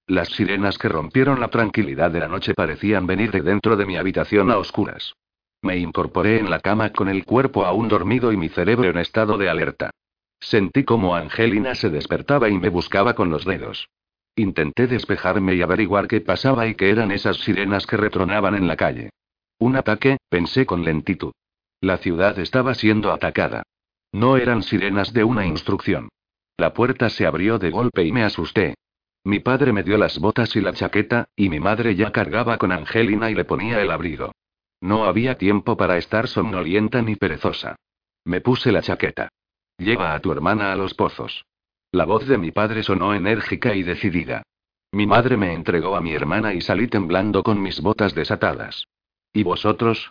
Las 0.06 0.28
sirenas 0.28 0.76
que 0.76 0.88
rompieron 0.88 1.40
la 1.40 1.48
tranquilidad 1.48 2.10
de 2.10 2.20
la 2.20 2.28
noche 2.28 2.52
parecían 2.54 3.06
venir 3.06 3.30
de 3.30 3.42
dentro 3.42 3.76
de 3.76 3.86
mi 3.86 3.96
habitación 3.96 4.50
a 4.50 4.58
oscuras. 4.58 5.14
Me 5.62 5.76
incorporé 5.76 6.38
en 6.38 6.50
la 6.50 6.60
cama 6.60 6.90
con 6.90 7.08
el 7.08 7.24
cuerpo 7.24 7.64
aún 7.64 7.88
dormido 7.88 8.32
y 8.32 8.36
mi 8.36 8.48
cerebro 8.48 8.90
en 8.90 8.98
estado 8.98 9.38
de 9.38 9.48
alerta. 9.48 9.90
Sentí 10.40 10.84
como 10.84 11.14
Angelina 11.14 11.74
se 11.74 11.90
despertaba 11.90 12.48
y 12.48 12.58
me 12.58 12.70
buscaba 12.70 13.14
con 13.14 13.30
los 13.30 13.44
dedos. 13.44 13.88
Intenté 14.36 14.86
despejarme 14.86 15.54
y 15.54 15.62
averiguar 15.62 16.08
qué 16.08 16.20
pasaba 16.20 16.66
y 16.66 16.74
qué 16.74 16.90
eran 16.90 17.10
esas 17.10 17.36
sirenas 17.38 17.86
que 17.86 17.96
retronaban 17.96 18.54
en 18.54 18.66
la 18.66 18.76
calle. 18.76 19.10
Un 19.58 19.76
ataque, 19.76 20.16
pensé 20.28 20.64
con 20.64 20.84
lentitud. 20.84 21.32
La 21.80 21.98
ciudad 21.98 22.38
estaba 22.38 22.74
siendo 22.74 23.12
atacada. 23.12 23.62
No 24.12 24.36
eran 24.36 24.62
sirenas 24.62 25.12
de 25.12 25.24
una 25.24 25.46
instrucción. 25.46 26.08
La 26.56 26.72
puerta 26.74 27.10
se 27.10 27.26
abrió 27.26 27.58
de 27.58 27.70
golpe 27.70 28.04
y 28.04 28.12
me 28.12 28.24
asusté. 28.24 28.74
Mi 29.24 29.40
padre 29.40 29.72
me 29.72 29.82
dio 29.82 29.98
las 29.98 30.18
botas 30.18 30.56
y 30.56 30.60
la 30.60 30.72
chaqueta, 30.72 31.28
y 31.36 31.50
mi 31.50 31.60
madre 31.60 31.94
ya 31.94 32.10
cargaba 32.10 32.56
con 32.56 32.72
Angelina 32.72 33.30
y 33.30 33.34
le 33.34 33.44
ponía 33.44 33.80
el 33.82 33.90
abrigo. 33.90 34.32
No 34.80 35.04
había 35.04 35.36
tiempo 35.36 35.76
para 35.76 35.98
estar 35.98 36.26
somnolienta 36.26 37.02
ni 37.02 37.16
perezosa. 37.16 37.76
Me 38.24 38.40
puse 38.40 38.72
la 38.72 38.80
chaqueta. 38.80 39.28
Lleva 39.80 40.14
a 40.14 40.20
tu 40.20 40.30
hermana 40.30 40.72
a 40.72 40.76
los 40.76 40.92
pozos. 40.92 41.46
La 41.90 42.04
voz 42.04 42.26
de 42.28 42.36
mi 42.36 42.52
padre 42.52 42.82
sonó 42.82 43.14
enérgica 43.14 43.74
y 43.74 43.82
decidida. 43.82 44.42
Mi 44.92 45.06
madre 45.06 45.38
me 45.38 45.54
entregó 45.54 45.96
a 45.96 46.02
mi 46.02 46.12
hermana 46.12 46.52
y 46.52 46.60
salí 46.60 46.86
temblando 46.86 47.42
con 47.42 47.62
mis 47.62 47.80
botas 47.80 48.14
desatadas. 48.14 48.84
¿Y 49.32 49.42
vosotros? 49.42 50.10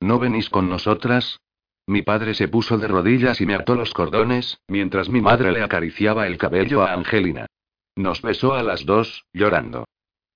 ¿No 0.00 0.18
venís 0.18 0.48
con 0.48 0.70
nosotras? 0.70 1.38
Mi 1.86 2.00
padre 2.00 2.32
se 2.32 2.48
puso 2.48 2.78
de 2.78 2.88
rodillas 2.88 3.42
y 3.42 3.46
me 3.46 3.54
ató 3.54 3.74
los 3.74 3.92
cordones, 3.92 4.58
mientras 4.66 5.10
mi 5.10 5.20
madre 5.20 5.52
le 5.52 5.62
acariciaba 5.62 6.26
el 6.26 6.38
cabello 6.38 6.82
a 6.82 6.94
Angelina. 6.94 7.46
Nos 7.94 8.22
besó 8.22 8.54
a 8.54 8.62
las 8.62 8.86
dos, 8.86 9.26
llorando. 9.34 9.84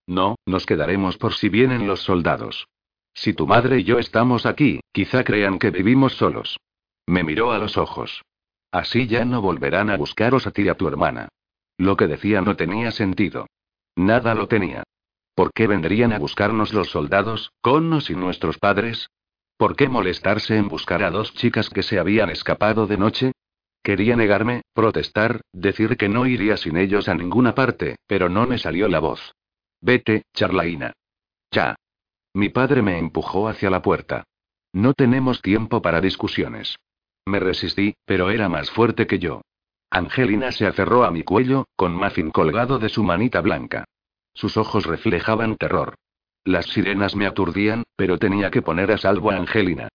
No, 0.07 0.37
nos 0.45 0.67
quedaremos 0.67 1.17
por 1.17 1.33
si 1.33 1.49
vienen 1.49 1.87
los 1.87 2.01
soldados. 2.03 2.69
Si 3.15 3.33
tu 3.33 3.47
madre 3.47 3.79
y 3.79 3.85
yo 3.85 3.99
estamos 3.99 4.45
aquí, 4.45 4.81
quizá 4.93 5.25
crean 5.25 5.59
que 5.59 5.71
vivimos 5.71 6.13
solos. 6.13 6.59
Me 7.07 7.25
miró 7.25 7.53
a 7.53 7.59
los 7.59 7.79
ojos. 7.79 8.23
Así 8.71 9.07
ya 9.07 9.25
no 9.25 9.41
volverán 9.41 9.91
a 9.91 9.97
buscaros 9.97 10.47
a 10.47 10.51
ti 10.51 10.63
y 10.63 10.69
a 10.69 10.75
tu 10.75 10.89
hermana. 10.89 11.29
Lo 11.79 11.97
que 11.97 12.07
decía 12.07 12.41
no 12.41 12.57
tenía 12.57 12.91
sentido. 12.91 13.47
Nada 13.95 14.35
lo 14.35 14.49
tenía. 14.49 14.83
¿Por 15.35 15.53
qué 15.53 15.67
vendrían 15.67 16.13
a 16.13 16.19
buscarnos 16.19 16.73
los 16.73 16.89
soldados, 16.89 17.53
connos 17.61 18.11
y 18.11 18.15
nuestros 18.15 18.59
padres? 18.59 19.11
¿Por 19.57 19.77
qué 19.77 19.89
molestarse 19.89 20.57
en 20.57 20.69
buscar 20.69 21.03
a 21.03 21.11
dos 21.11 21.35
chicas 21.35 21.71
que 21.71 21.83
se 21.83 21.99
habían 21.99 22.31
escapado 22.31 22.87
de 22.87 22.99
noche? 22.99 23.33
Quería 23.83 24.17
negarme, 24.17 24.63
protestar, 24.75 25.43
decir 25.53 25.97
que 25.97 26.09
no 26.09 26.27
iría 26.27 26.57
sin 26.57 26.77
ellos 26.77 27.09
a 27.09 27.15
ninguna 27.15 27.55
parte, 27.55 27.97
pero 28.07 28.29
no 28.29 28.47
me 28.47 28.59
salió 28.59 28.89
la 28.89 28.99
voz. 28.99 29.35
Vete, 29.81 30.25
charlaína. 30.35 30.93
Ya. 31.51 31.77
Mi 32.35 32.49
padre 32.49 32.83
me 32.83 32.99
empujó 32.99 33.49
hacia 33.49 33.71
la 33.71 33.83
puerta. 33.83 34.25
No 34.73 34.93
tenemos 34.93 35.41
tiempo 35.41 35.81
para 35.81 36.01
discusiones. 36.01 36.77
Me 37.27 37.41
resistí, 37.41 37.95
pero 38.05 38.31
era 38.31 38.49
más 38.49 38.71
fuerte 38.71 39.07
que 39.07 39.19
yo. 39.19 39.43
Angelina 39.91 40.53
se 40.53 40.67
aferró 40.67 41.05
a 41.05 41.11
mi 41.11 41.23
cuello, 41.23 41.67
con 41.77 41.95
Muffin 41.95 42.31
colgado 42.31 42.79
de 42.79 42.89
su 42.89 43.03
manita 43.03 43.41
blanca. 43.41 43.85
Sus 44.33 44.57
ojos 44.57 44.87
reflejaban 44.87 45.57
terror. 45.57 45.95
Las 46.45 46.67
sirenas 46.67 47.17
me 47.17 47.27
aturdían, 47.27 47.83
pero 47.97 48.19
tenía 48.19 48.51
que 48.51 48.63
poner 48.63 48.93
a 48.93 48.99
salvo 48.99 49.31
a 49.31 49.37
Angelina. 49.37 49.89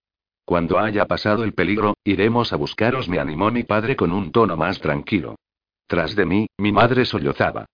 Cuando 0.43 0.79
haya 0.79 1.05
pasado 1.05 1.45
el 1.45 1.53
peligro, 1.53 1.95
iremos 2.03 2.51
a 2.51 2.57
buscaros, 2.57 3.07
me 3.07 3.19
animó 3.19 3.51
mi 3.51 3.63
padre 3.63 3.95
con 3.95 4.11
un 4.11 4.31
tono 4.33 4.57
más 4.57 4.81
tranquilo. 4.81 5.35
Tras 5.87 6.15
de 6.15 6.25
mí, 6.25 6.47
mi 6.57 6.73
madre 6.73 7.05
sollozaba. 7.05 7.65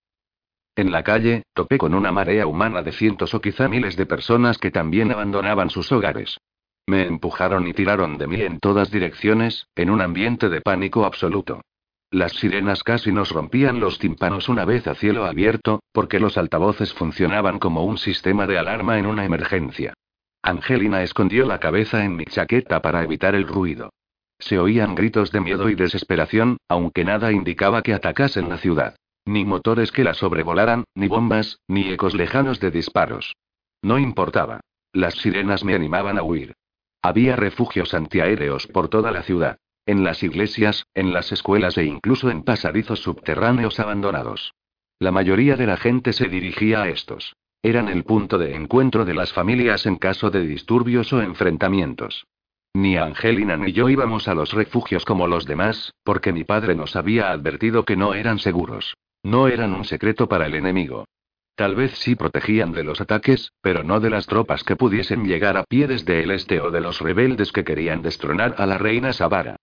En 0.76 0.92
la 0.92 1.02
calle, 1.02 1.42
topé 1.54 1.78
con 1.78 1.94
una 1.94 2.12
marea 2.12 2.46
humana 2.46 2.82
de 2.82 2.92
cientos 2.92 3.34
o 3.34 3.40
quizá 3.40 3.68
miles 3.68 3.96
de 3.96 4.06
personas 4.06 4.58
que 4.58 4.70
también 4.70 5.10
abandonaban 5.10 5.70
sus 5.70 5.90
hogares. 5.90 6.38
Me 6.88 7.06
empujaron 7.06 7.68
y 7.68 7.74
tiraron 7.74 8.16
de 8.16 8.26
mí 8.26 8.40
en 8.40 8.60
todas 8.60 8.90
direcciones, 8.90 9.66
en 9.76 9.90
un 9.90 10.00
ambiente 10.00 10.48
de 10.48 10.62
pánico 10.62 11.04
absoluto. 11.04 11.60
Las 12.10 12.32
sirenas 12.32 12.82
casi 12.82 13.12
nos 13.12 13.30
rompían 13.30 13.78
los 13.78 13.98
tímpanos 13.98 14.48
una 14.48 14.64
vez 14.64 14.86
a 14.86 14.94
cielo 14.94 15.26
abierto, 15.26 15.82
porque 15.92 16.18
los 16.18 16.38
altavoces 16.38 16.94
funcionaban 16.94 17.58
como 17.58 17.84
un 17.84 17.98
sistema 17.98 18.46
de 18.46 18.56
alarma 18.56 18.98
en 18.98 19.04
una 19.04 19.26
emergencia. 19.26 19.92
Angelina 20.42 21.02
escondió 21.02 21.44
la 21.44 21.60
cabeza 21.60 22.06
en 22.06 22.16
mi 22.16 22.24
chaqueta 22.24 22.80
para 22.80 23.02
evitar 23.02 23.34
el 23.34 23.46
ruido. 23.46 23.90
Se 24.38 24.58
oían 24.58 24.94
gritos 24.94 25.30
de 25.30 25.42
miedo 25.42 25.68
y 25.68 25.74
desesperación, 25.74 26.56
aunque 26.68 27.04
nada 27.04 27.32
indicaba 27.32 27.82
que 27.82 27.92
atacasen 27.92 28.48
la 28.48 28.56
ciudad. 28.56 28.96
Ni 29.26 29.44
motores 29.44 29.92
que 29.92 30.04
la 30.04 30.14
sobrevolaran, 30.14 30.84
ni 30.94 31.06
bombas, 31.06 31.58
ni 31.68 31.90
ecos 31.90 32.14
lejanos 32.14 32.60
de 32.60 32.70
disparos. 32.70 33.36
No 33.82 33.98
importaba. 33.98 34.60
Las 34.94 35.16
sirenas 35.16 35.64
me 35.64 35.74
animaban 35.74 36.16
a 36.16 36.22
huir. 36.22 36.54
Había 37.02 37.36
refugios 37.36 37.94
antiaéreos 37.94 38.66
por 38.66 38.88
toda 38.88 39.12
la 39.12 39.22
ciudad. 39.22 39.58
En 39.86 40.04
las 40.04 40.22
iglesias, 40.22 40.84
en 40.94 41.12
las 41.12 41.32
escuelas 41.32 41.78
e 41.78 41.84
incluso 41.84 42.30
en 42.30 42.42
pasadizos 42.42 43.00
subterráneos 43.00 43.80
abandonados. 43.80 44.52
La 44.98 45.12
mayoría 45.12 45.56
de 45.56 45.66
la 45.66 45.76
gente 45.76 46.12
se 46.12 46.28
dirigía 46.28 46.82
a 46.82 46.88
estos. 46.88 47.36
Eran 47.62 47.88
el 47.88 48.04
punto 48.04 48.36
de 48.36 48.54
encuentro 48.54 49.04
de 49.04 49.14
las 49.14 49.32
familias 49.32 49.86
en 49.86 49.96
caso 49.96 50.30
de 50.30 50.46
disturbios 50.46 51.12
o 51.12 51.22
enfrentamientos. 51.22 52.26
Ni 52.74 52.96
Angelina 52.96 53.56
ni 53.56 53.72
yo 53.72 53.88
íbamos 53.88 54.28
a 54.28 54.34
los 54.34 54.52
refugios 54.52 55.04
como 55.04 55.26
los 55.26 55.46
demás, 55.46 55.94
porque 56.04 56.32
mi 56.32 56.44
padre 56.44 56.74
nos 56.74 56.96
había 56.96 57.30
advertido 57.30 57.84
que 57.84 57.96
no 57.96 58.14
eran 58.14 58.38
seguros. 58.38 58.94
No 59.22 59.48
eran 59.48 59.72
un 59.72 59.84
secreto 59.84 60.28
para 60.28 60.46
el 60.46 60.54
enemigo. 60.54 61.06
Tal 61.58 61.74
vez 61.74 61.98
sí 61.98 62.14
protegían 62.14 62.70
de 62.70 62.84
los 62.84 63.00
ataques, 63.00 63.50
pero 63.60 63.82
no 63.82 63.98
de 63.98 64.10
las 64.10 64.28
tropas 64.28 64.62
que 64.62 64.76
pudiesen 64.76 65.24
llegar 65.24 65.56
a 65.56 65.64
pie 65.64 65.88
desde 65.88 66.22
el 66.22 66.30
este 66.30 66.60
o 66.60 66.70
de 66.70 66.80
los 66.80 67.00
rebeldes 67.00 67.50
que 67.50 67.64
querían 67.64 68.00
destronar 68.00 68.54
a 68.58 68.64
la 68.64 68.78
reina 68.78 69.12
Sabara. 69.12 69.56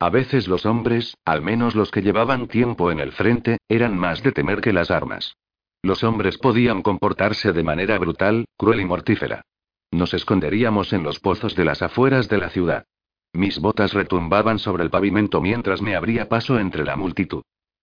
A 0.00 0.08
veces 0.08 0.48
los 0.48 0.64
hombres, 0.64 1.14
al 1.26 1.42
menos 1.42 1.74
los 1.74 1.90
que 1.90 2.00
llevaban 2.00 2.48
tiempo 2.48 2.90
en 2.90 3.00
el 3.00 3.12
frente, 3.12 3.58
eran 3.68 3.98
más 3.98 4.22
de 4.22 4.32
temer 4.32 4.62
que 4.62 4.72
las 4.72 4.90
armas. 4.90 5.36
Los 5.82 6.02
hombres 6.04 6.38
podían 6.38 6.80
comportarse 6.80 7.52
de 7.52 7.62
manera 7.62 7.98
brutal, 7.98 8.46
cruel 8.56 8.80
y 8.80 8.86
mortífera. 8.86 9.42
Nos 9.90 10.14
esconderíamos 10.14 10.94
en 10.94 11.02
los 11.02 11.20
pozos 11.20 11.54
de 11.54 11.66
las 11.66 11.82
afueras 11.82 12.30
de 12.30 12.38
la 12.38 12.48
ciudad. 12.48 12.86
Mis 13.34 13.58
botas 13.58 13.92
retumbaban 13.92 14.58
sobre 14.58 14.84
el 14.84 14.90
pavimento 14.90 15.42
mientras 15.42 15.82
me 15.82 15.96
abría 15.96 16.30
paso 16.30 16.58
entre 16.58 16.82
la 16.82 16.96
multitud. 16.96 17.42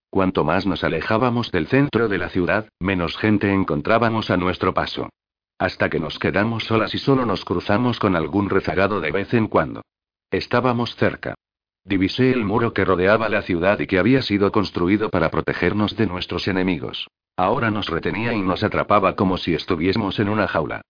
Cuanto 0.10 0.44
más 0.44 0.66
nos 0.66 0.84
alejábamos 0.84 1.52
del 1.52 1.68
centro 1.68 2.08
de 2.08 2.18
la 2.18 2.30
ciudad, 2.30 2.68
menos 2.80 3.16
gente 3.18 3.54
encontrábamos 3.54 4.32
a 4.32 4.38
nuestro 4.38 4.74
paso. 4.74 5.10
Hasta 5.60 5.90
que 5.90 6.00
nos 6.00 6.18
quedamos 6.18 6.64
solas 6.64 6.96
y 6.96 6.98
solo 6.98 7.26
nos 7.26 7.46
cruzamos 7.46 8.00
con 8.00 8.16
algún 8.16 8.50
rezagado 8.50 9.02
de 9.02 9.12
vez 9.12 9.34
en 9.34 9.48
cuando. 9.48 9.82
Estábamos 10.32 10.96
cerca. 10.96 11.36
Divisé 11.84 12.32
el 12.32 12.44
muro 12.44 12.74
que 12.74 12.86
rodeaba 12.86 13.30
la 13.30 13.42
ciudad 13.42 13.80
y 13.80 13.88
que 13.88 14.00
había 14.00 14.22
sido 14.22 14.52
construido 14.52 15.10
para 15.10 15.30
protegernos 15.30 15.96
de 15.96 16.08
nuestros 16.08 16.48
enemigos. 16.48 17.08
Ahora 17.36 17.72
nos 17.72 17.88
retenía 17.88 18.34
y 18.34 18.42
nos 18.42 18.64
atrapaba 18.64 19.16
como 19.16 19.38
si 19.38 19.54
estuviésemos 19.54 20.20
en 20.20 20.30
una 20.30 20.48
jaula. 20.48 20.82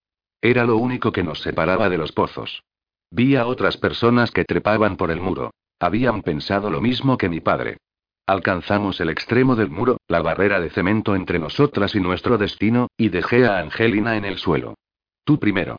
Era 0.41 0.63
lo 0.63 0.77
único 0.77 1.11
que 1.11 1.23
nos 1.23 1.41
separaba 1.41 1.89
de 1.89 1.97
los 1.97 2.11
pozos. 2.11 2.63
Vi 3.11 3.35
a 3.35 3.47
otras 3.47 3.77
personas 3.77 4.31
que 4.31 4.45
trepaban 4.45 4.97
por 4.97 5.11
el 5.11 5.19
muro. 5.19 5.51
Habían 5.79 6.21
pensado 6.21 6.69
lo 6.69 6.81
mismo 6.81 7.17
que 7.17 7.29
mi 7.29 7.39
padre. 7.39 7.77
Alcanzamos 8.29 9.01
el 9.01 9.09
extremo 9.09 9.55
del 9.55 9.71
muro, 9.71 10.01
la 10.07 10.21
barrera 10.21 10.59
de 10.59 10.69
cemento 10.69 11.15
entre 11.15 11.39
nosotras 11.39 11.95
y 11.95 11.99
nuestro 11.99 12.37
destino, 12.37 12.89
y 12.95 13.09
dejé 13.09 13.47
a 13.47 13.57
Angelina 13.57 14.17
en 14.17 14.23
el 14.23 14.37
suelo. 14.37 14.75
Tú 15.23 15.39
primero. 15.39 15.77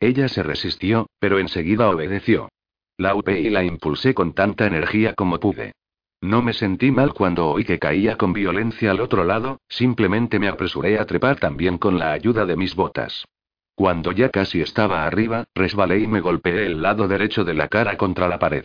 Ella 0.00 0.26
se 0.26 0.42
resistió, 0.42 1.06
pero 1.20 1.38
enseguida 1.38 1.88
obedeció. 1.88 2.48
La 2.96 3.14
upé 3.14 3.38
y 3.38 3.48
la 3.48 3.62
impulsé 3.62 4.12
con 4.12 4.32
tanta 4.34 4.66
energía 4.66 5.14
como 5.14 5.38
pude. 5.38 5.74
No 6.20 6.42
me 6.42 6.52
sentí 6.52 6.90
mal 6.90 7.14
cuando 7.14 7.46
oí 7.46 7.64
que 7.64 7.78
caía 7.78 8.16
con 8.16 8.32
violencia 8.32 8.90
al 8.90 9.00
otro 9.00 9.22
lado, 9.22 9.60
simplemente 9.68 10.40
me 10.40 10.48
apresuré 10.48 10.98
a 10.98 11.06
trepar 11.06 11.38
también 11.38 11.78
con 11.78 12.00
la 12.00 12.10
ayuda 12.10 12.44
de 12.44 12.56
mis 12.56 12.74
botas. 12.74 13.24
Cuando 13.76 14.10
ya 14.10 14.30
casi 14.30 14.60
estaba 14.60 15.06
arriba, 15.06 15.44
resbalé 15.54 16.00
y 16.00 16.08
me 16.08 16.20
golpeé 16.20 16.66
el 16.66 16.82
lado 16.82 17.06
derecho 17.06 17.44
de 17.44 17.54
la 17.54 17.68
cara 17.68 17.96
contra 17.96 18.26
la 18.26 18.40
pared. 18.40 18.64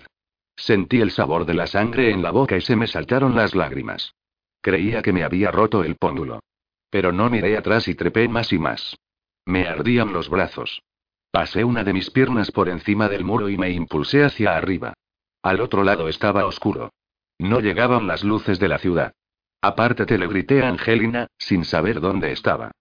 Sentí 0.60 1.00
el 1.00 1.12
sabor 1.12 1.46
de 1.46 1.54
la 1.54 1.68
sangre 1.68 2.12
en 2.12 2.22
la 2.22 2.32
boca 2.32 2.58
y 2.58 2.62
se 2.62 2.76
me 2.76 2.86
saltaron 2.86 3.34
las 3.34 3.56
lágrimas. 3.56 4.14
Creía 4.62 5.02
que 5.02 5.14
me 5.14 5.24
había 5.24 5.52
roto 5.52 5.86
el 5.86 5.96
póndulo. 5.96 6.42
Pero 6.90 7.14
no 7.14 7.30
miré 7.30 7.56
atrás 7.58 7.88
y 7.88 7.96
trepé 7.96 8.28
más 8.28 8.52
y 8.52 8.60
más. 8.60 8.98
Me 9.46 9.68
ardían 9.68 10.12
los 10.12 10.30
brazos. 10.30 10.82
Pasé 11.32 11.64
una 11.64 11.86
de 11.86 11.94
mis 11.94 12.10
piernas 12.10 12.52
por 12.52 12.68
encima 12.68 13.08
del 13.08 13.24
muro 13.24 13.48
y 13.48 13.58
me 13.58 13.70
impulsé 13.70 14.24
hacia 14.24 14.58
arriba. 14.58 14.94
Al 15.42 15.62
otro 15.62 15.84
lado 15.84 16.10
estaba 16.10 16.46
oscuro. 16.46 16.92
No 17.38 17.62
llegaban 17.62 18.06
las 18.06 18.26
luces 18.26 18.60
de 18.60 18.68
la 18.68 18.80
ciudad. 18.80 19.14
Apártate, 19.62 20.18
le 20.18 20.28
grité 20.28 20.62
a 20.62 20.68
Angelina, 20.68 21.28
sin 21.38 21.64
saber 21.64 22.02
dónde 22.02 22.34
estaba. 22.34 22.72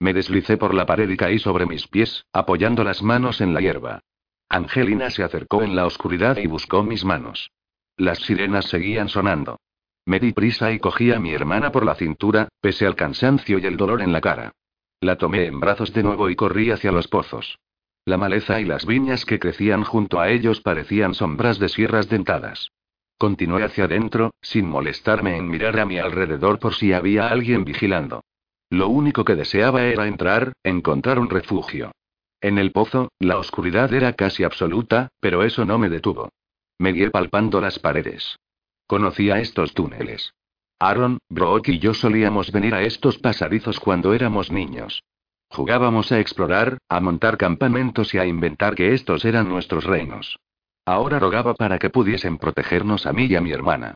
Me 0.00 0.12
deslicé 0.12 0.56
por 0.56 0.74
la 0.74 0.86
pared 0.86 1.08
y 1.08 1.16
caí 1.16 1.38
sobre 1.38 1.66
mis 1.66 1.86
pies, 1.86 2.24
apoyando 2.32 2.82
las 2.82 3.00
manos 3.00 3.40
en 3.40 3.54
la 3.54 3.60
hierba. 3.60 4.00
Angelina 4.48 5.10
se 5.10 5.22
acercó 5.22 5.62
en 5.62 5.76
la 5.76 5.86
oscuridad 5.86 6.38
y 6.38 6.46
buscó 6.46 6.82
mis 6.82 7.04
manos. 7.04 7.50
Las 7.96 8.18
sirenas 8.18 8.66
seguían 8.66 9.08
sonando. 9.08 9.60
Me 10.06 10.20
di 10.20 10.32
prisa 10.32 10.72
y 10.72 10.78
cogí 10.78 11.12
a 11.12 11.18
mi 11.18 11.34
hermana 11.34 11.70
por 11.70 11.84
la 11.84 11.94
cintura, 11.94 12.48
pese 12.60 12.86
al 12.86 12.96
cansancio 12.96 13.58
y 13.58 13.66
el 13.66 13.76
dolor 13.76 14.00
en 14.00 14.12
la 14.12 14.22
cara. 14.22 14.52
La 15.00 15.16
tomé 15.16 15.46
en 15.46 15.60
brazos 15.60 15.92
de 15.92 16.02
nuevo 16.02 16.30
y 16.30 16.36
corrí 16.36 16.70
hacia 16.70 16.92
los 16.92 17.08
pozos. 17.08 17.58
La 18.06 18.16
maleza 18.16 18.58
y 18.58 18.64
las 18.64 18.86
viñas 18.86 19.26
que 19.26 19.38
crecían 19.38 19.84
junto 19.84 20.18
a 20.18 20.30
ellos 20.30 20.62
parecían 20.62 21.12
sombras 21.12 21.58
de 21.58 21.68
sierras 21.68 22.08
dentadas. 22.08 22.70
Continué 23.18 23.64
hacia 23.64 23.84
adentro, 23.84 24.30
sin 24.40 24.66
molestarme 24.66 25.36
en 25.36 25.48
mirar 25.48 25.78
a 25.78 25.84
mi 25.84 25.98
alrededor 25.98 26.58
por 26.58 26.74
si 26.74 26.94
había 26.94 27.28
alguien 27.28 27.64
vigilando. 27.64 28.22
Lo 28.70 28.88
único 28.88 29.24
que 29.24 29.34
deseaba 29.34 29.84
era 29.84 30.06
entrar, 30.06 30.52
encontrar 30.62 31.18
un 31.18 31.28
refugio. 31.28 31.92
En 32.40 32.58
el 32.58 32.70
pozo, 32.70 33.10
la 33.18 33.38
oscuridad 33.38 33.92
era 33.92 34.12
casi 34.12 34.44
absoluta, 34.44 35.08
pero 35.20 35.42
eso 35.42 35.64
no 35.64 35.78
me 35.78 35.88
detuvo. 35.88 36.30
Me 36.78 36.92
guié 36.92 37.10
palpando 37.10 37.60
las 37.60 37.78
paredes. 37.78 38.38
Conocía 38.86 39.40
estos 39.40 39.74
túneles. 39.74 40.32
Aaron, 40.78 41.18
Brock 41.28 41.68
y 41.68 41.80
yo 41.80 41.92
solíamos 41.94 42.52
venir 42.52 42.74
a 42.74 42.82
estos 42.82 43.18
pasadizos 43.18 43.80
cuando 43.80 44.14
éramos 44.14 44.52
niños. 44.52 45.02
Jugábamos 45.50 46.12
a 46.12 46.20
explorar, 46.20 46.78
a 46.88 47.00
montar 47.00 47.36
campamentos 47.36 48.14
y 48.14 48.18
a 48.18 48.26
inventar 48.26 48.76
que 48.76 48.94
estos 48.94 49.24
eran 49.24 49.48
nuestros 49.48 49.84
reinos. 49.84 50.38
Ahora 50.86 51.18
rogaba 51.18 51.54
para 51.54 51.78
que 51.78 51.90
pudiesen 51.90 52.38
protegernos 52.38 53.06
a 53.06 53.12
mí 53.12 53.26
y 53.26 53.34
a 53.34 53.40
mi 53.40 53.50
hermana. 53.50 53.94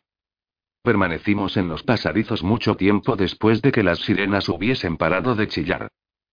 Permanecimos 0.82 1.56
en 1.56 1.68
los 1.68 1.84
pasadizos 1.84 2.42
mucho 2.42 2.74
tiempo 2.74 3.14
después 3.14 3.62
de 3.62 3.70
que 3.70 3.84
las 3.84 4.00
sirenas 4.00 4.48
hubiesen 4.48 4.96
parado 4.96 5.36
de 5.36 5.46
chillar. 5.46 5.88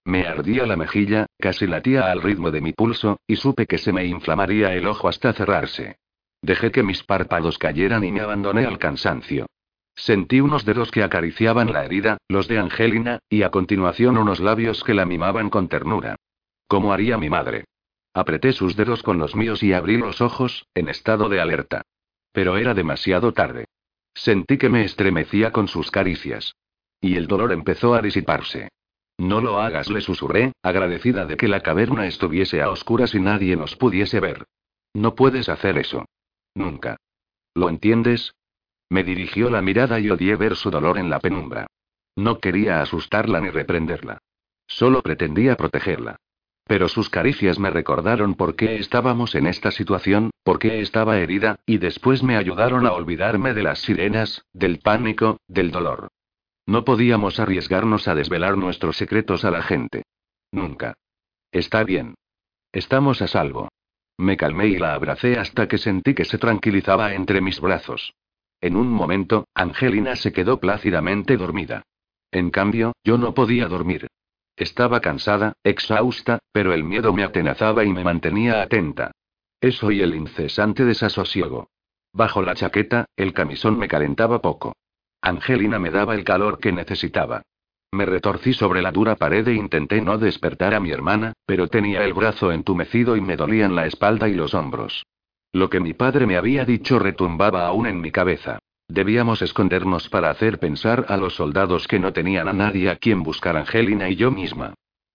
Me 0.09 0.25
ardía 0.25 0.65
la 0.65 0.75
mejilla, 0.75 1.27
casi 1.37 1.67
latía 1.67 2.11
al 2.11 2.23
ritmo 2.23 2.49
de 2.49 2.61
mi 2.61 2.73
pulso, 2.73 3.19
y 3.27 3.35
supe 3.35 3.67
que 3.67 3.77
se 3.77 3.93
me 3.93 4.05
inflamaría 4.05 4.73
el 4.73 4.87
ojo 4.87 5.07
hasta 5.07 5.33
cerrarse. 5.33 5.97
Dejé 6.41 6.71
que 6.71 6.81
mis 6.81 7.03
párpados 7.03 7.59
cayeran 7.59 8.03
y 8.03 8.11
me 8.11 8.21
abandoné 8.21 8.65
al 8.65 8.79
cansancio. 8.79 9.45
Sentí 9.93 10.41
unos 10.41 10.65
dedos 10.65 10.89
que 10.89 11.03
acariciaban 11.03 11.71
la 11.71 11.85
herida, 11.85 12.17
los 12.27 12.47
de 12.47 12.57
Angelina, 12.57 13.19
y 13.29 13.43
a 13.43 13.51
continuación 13.51 14.17
unos 14.17 14.39
labios 14.39 14.83
que 14.83 14.95
la 14.95 15.05
mimaban 15.05 15.51
con 15.51 15.67
ternura. 15.67 16.15
Como 16.67 16.91
haría 16.91 17.19
mi 17.19 17.29
madre. 17.29 17.65
Apreté 18.11 18.51
sus 18.51 18.75
dedos 18.75 19.03
con 19.03 19.19
los 19.19 19.35
míos 19.35 19.61
y 19.61 19.73
abrí 19.73 19.97
los 19.97 20.21
ojos, 20.21 20.65
en 20.73 20.89
estado 20.89 21.29
de 21.29 21.39
alerta. 21.39 21.83
Pero 22.31 22.57
era 22.57 22.73
demasiado 22.73 23.31
tarde. 23.31 23.65
Sentí 24.15 24.57
que 24.57 24.69
me 24.69 24.85
estremecía 24.85 25.51
con 25.51 25.67
sus 25.67 25.91
caricias. 25.91 26.55
Y 26.99 27.15
el 27.15 27.27
dolor 27.27 27.51
empezó 27.51 27.93
a 27.93 28.01
disiparse. 28.01 28.69
No 29.19 29.41
lo 29.41 29.59
hagas, 29.59 29.89
le 29.89 29.99
susurré, 29.99 30.53
agradecida 30.63 31.25
de 31.25 31.35
que 31.35 31.49
la 31.49 31.59
caverna 31.59 32.07
estuviese 32.07 32.61
a 32.61 32.69
oscuras 32.69 33.13
y 33.13 33.19
nadie 33.19 33.57
nos 33.57 33.75
pudiese 33.75 34.21
ver. 34.21 34.45
No 34.93 35.13
puedes 35.13 35.49
hacer 35.49 35.77
eso. 35.77 36.05
Nunca. 36.55 36.95
¿Lo 37.53 37.67
entiendes? 37.67 38.33
Me 38.89 39.03
dirigió 39.03 39.49
la 39.49 39.61
mirada 39.61 39.99
y 39.99 40.09
odié 40.09 40.37
ver 40.37 40.55
su 40.55 40.71
dolor 40.71 40.97
en 40.97 41.09
la 41.09 41.19
penumbra. 41.19 41.67
No 42.15 42.39
quería 42.39 42.81
asustarla 42.81 43.41
ni 43.41 43.49
reprenderla. 43.49 44.19
Solo 44.67 45.01
pretendía 45.01 45.57
protegerla. 45.57 46.15
Pero 46.63 46.87
sus 46.87 47.09
caricias 47.09 47.59
me 47.59 47.71
recordaron 47.71 48.35
por 48.35 48.55
qué 48.55 48.77
estábamos 48.77 49.35
en 49.35 49.47
esta 49.47 49.71
situación, 49.71 50.31
por 50.43 50.59
qué 50.59 50.79
estaba 50.79 51.17
herida, 51.17 51.59
y 51.65 51.77
después 51.77 52.23
me 52.23 52.37
ayudaron 52.37 52.85
a 52.85 52.93
olvidarme 52.93 53.53
de 53.53 53.63
las 53.63 53.79
sirenas, 53.79 54.45
del 54.53 54.79
pánico, 54.79 55.41
del 55.49 55.71
dolor. 55.71 56.07
No 56.69 56.85
podíamos 56.85 57.39
arriesgarnos 57.39 58.07
a 58.07 58.13
desvelar 58.13 58.55
nuestros 58.55 58.95
secretos 58.95 59.43
a 59.43 59.49
la 59.49 59.63
gente. 59.63 60.03
Nunca. 60.51 60.93
Está 61.51 61.83
bien. 61.83 62.13
Estamos 62.71 63.23
a 63.23 63.27
salvo. 63.27 63.69
Me 64.19 64.37
calmé 64.37 64.67
y 64.67 64.77
la 64.77 64.93
abracé 64.93 65.39
hasta 65.39 65.67
que 65.67 65.79
sentí 65.79 66.13
que 66.13 66.25
se 66.25 66.37
tranquilizaba 66.37 67.15
entre 67.15 67.41
mis 67.41 67.59
brazos. 67.59 68.13
En 68.61 68.75
un 68.75 68.87
momento, 68.87 69.47
Angelina 69.55 70.15
se 70.15 70.31
quedó 70.31 70.59
plácidamente 70.59 71.37
dormida. 71.37 71.81
En 72.29 72.51
cambio, 72.51 72.93
yo 73.03 73.17
no 73.17 73.33
podía 73.33 73.67
dormir. 73.67 74.05
Estaba 74.55 75.01
cansada, 75.01 75.53
exhausta, 75.63 76.37
pero 76.51 76.71
el 76.71 76.83
miedo 76.83 77.13
me 77.13 77.23
atenazaba 77.23 77.83
y 77.83 77.91
me 77.91 78.03
mantenía 78.03 78.61
atenta. 78.61 79.09
Eso 79.59 79.89
y 79.89 80.01
el 80.01 80.13
incesante 80.13 80.85
desasosiego. 80.85 81.71
Bajo 82.13 82.43
la 82.43 82.53
chaqueta, 82.53 83.05
el 83.15 83.33
camisón 83.33 83.79
me 83.79 83.87
calentaba 83.87 84.39
poco. 84.39 84.73
Angelina 85.21 85.79
me 85.79 85.91
daba 85.91 86.15
el 86.15 86.23
calor 86.23 86.59
que 86.59 86.71
necesitaba. 86.71 87.41
Me 87.91 88.05
retorcí 88.05 88.53
sobre 88.53 88.81
la 88.81 88.91
dura 88.91 89.15
pared 89.15 89.47
e 89.47 89.53
intenté 89.53 90.01
no 90.01 90.17
despertar 90.17 90.73
a 90.73 90.79
mi 90.79 90.91
hermana, 90.91 91.33
pero 91.45 91.67
tenía 91.67 92.03
el 92.03 92.13
brazo 92.13 92.51
entumecido 92.51 93.17
y 93.17 93.21
me 93.21 93.35
dolían 93.35 93.75
la 93.75 93.87
espalda 93.87 94.29
y 94.29 94.35
los 94.35 94.53
hombros. 94.53 95.05
Lo 95.51 95.69
que 95.69 95.79
mi 95.79 95.93
padre 95.93 96.27
me 96.27 96.37
había 96.37 96.65
dicho 96.65 96.99
retumbaba 96.99 97.65
aún 97.65 97.87
en 97.87 97.99
mi 97.99 98.11
cabeza. 98.11 98.59
Debíamos 98.87 99.41
escondernos 99.41 100.09
para 100.09 100.29
hacer 100.29 100.59
pensar 100.59 101.05
a 101.09 101.17
los 101.17 101.35
soldados 101.35 101.87
que 101.87 101.99
no 101.99 102.13
tenían 102.13 102.47
a 102.47 102.53
nadie 102.53 102.89
a 102.89 102.95
quien 102.95 103.23
buscar 103.23 103.57
Angelina 103.57 104.09
y 104.09 104.15
yo 104.15 104.31
misma. 104.31 104.73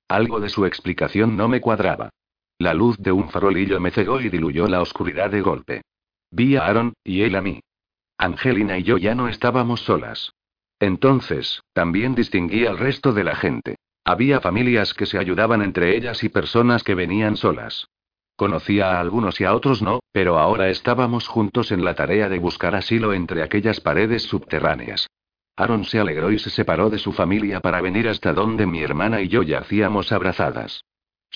Algo 0.08 0.40
de 0.40 0.48
su 0.48 0.66
explicación 0.66 1.36
no 1.36 1.48
me 1.48 1.60
cuadraba. 1.60 2.10
La 2.58 2.74
luz 2.74 2.98
de 2.98 3.12
un 3.12 3.30
farolillo 3.30 3.80
me 3.80 3.90
cegó 3.90 4.20
y 4.20 4.28
diluyó 4.28 4.66
la 4.68 4.80
oscuridad 4.80 5.30
de 5.30 5.40
golpe. 5.40 5.82
Vi 6.30 6.56
a 6.56 6.66
Aaron, 6.66 6.94
y 7.04 7.22
él 7.22 7.34
a 7.36 7.42
mí. 7.42 7.60
Angelina 8.18 8.78
y 8.78 8.82
yo 8.82 8.98
ya 8.98 9.14
no 9.14 9.28
estábamos 9.28 9.80
solas. 9.80 10.32
Entonces, 10.80 11.62
también 11.72 12.14
distinguí 12.14 12.66
al 12.66 12.78
resto 12.78 13.12
de 13.12 13.24
la 13.24 13.36
gente. 13.36 13.76
Había 14.04 14.40
familias 14.40 14.92
que 14.94 15.06
se 15.06 15.18
ayudaban 15.18 15.62
entre 15.62 15.96
ellas 15.96 16.22
y 16.24 16.28
personas 16.28 16.82
que 16.82 16.94
venían 16.94 17.36
solas. 17.36 17.88
Conocía 18.36 18.92
a 18.92 19.00
algunos 19.00 19.40
y 19.40 19.44
a 19.44 19.54
otros 19.54 19.80
no, 19.80 20.00
pero 20.12 20.38
ahora 20.38 20.68
estábamos 20.68 21.28
juntos 21.28 21.70
en 21.70 21.84
la 21.84 21.94
tarea 21.94 22.28
de 22.28 22.38
buscar 22.38 22.74
asilo 22.74 23.12
entre 23.12 23.42
aquellas 23.42 23.80
paredes 23.80 24.24
subterráneas. 24.24 25.06
Aaron 25.56 25.84
se 25.84 26.00
alegró 26.00 26.32
y 26.32 26.38
se 26.38 26.50
separó 26.50 26.90
de 26.90 26.98
su 26.98 27.12
familia 27.12 27.60
para 27.60 27.80
venir 27.80 28.08
hasta 28.08 28.32
donde 28.32 28.66
mi 28.66 28.82
hermana 28.82 29.20
y 29.20 29.28
yo 29.28 29.42
yacíamos 29.42 30.10
abrazadas. 30.10 30.84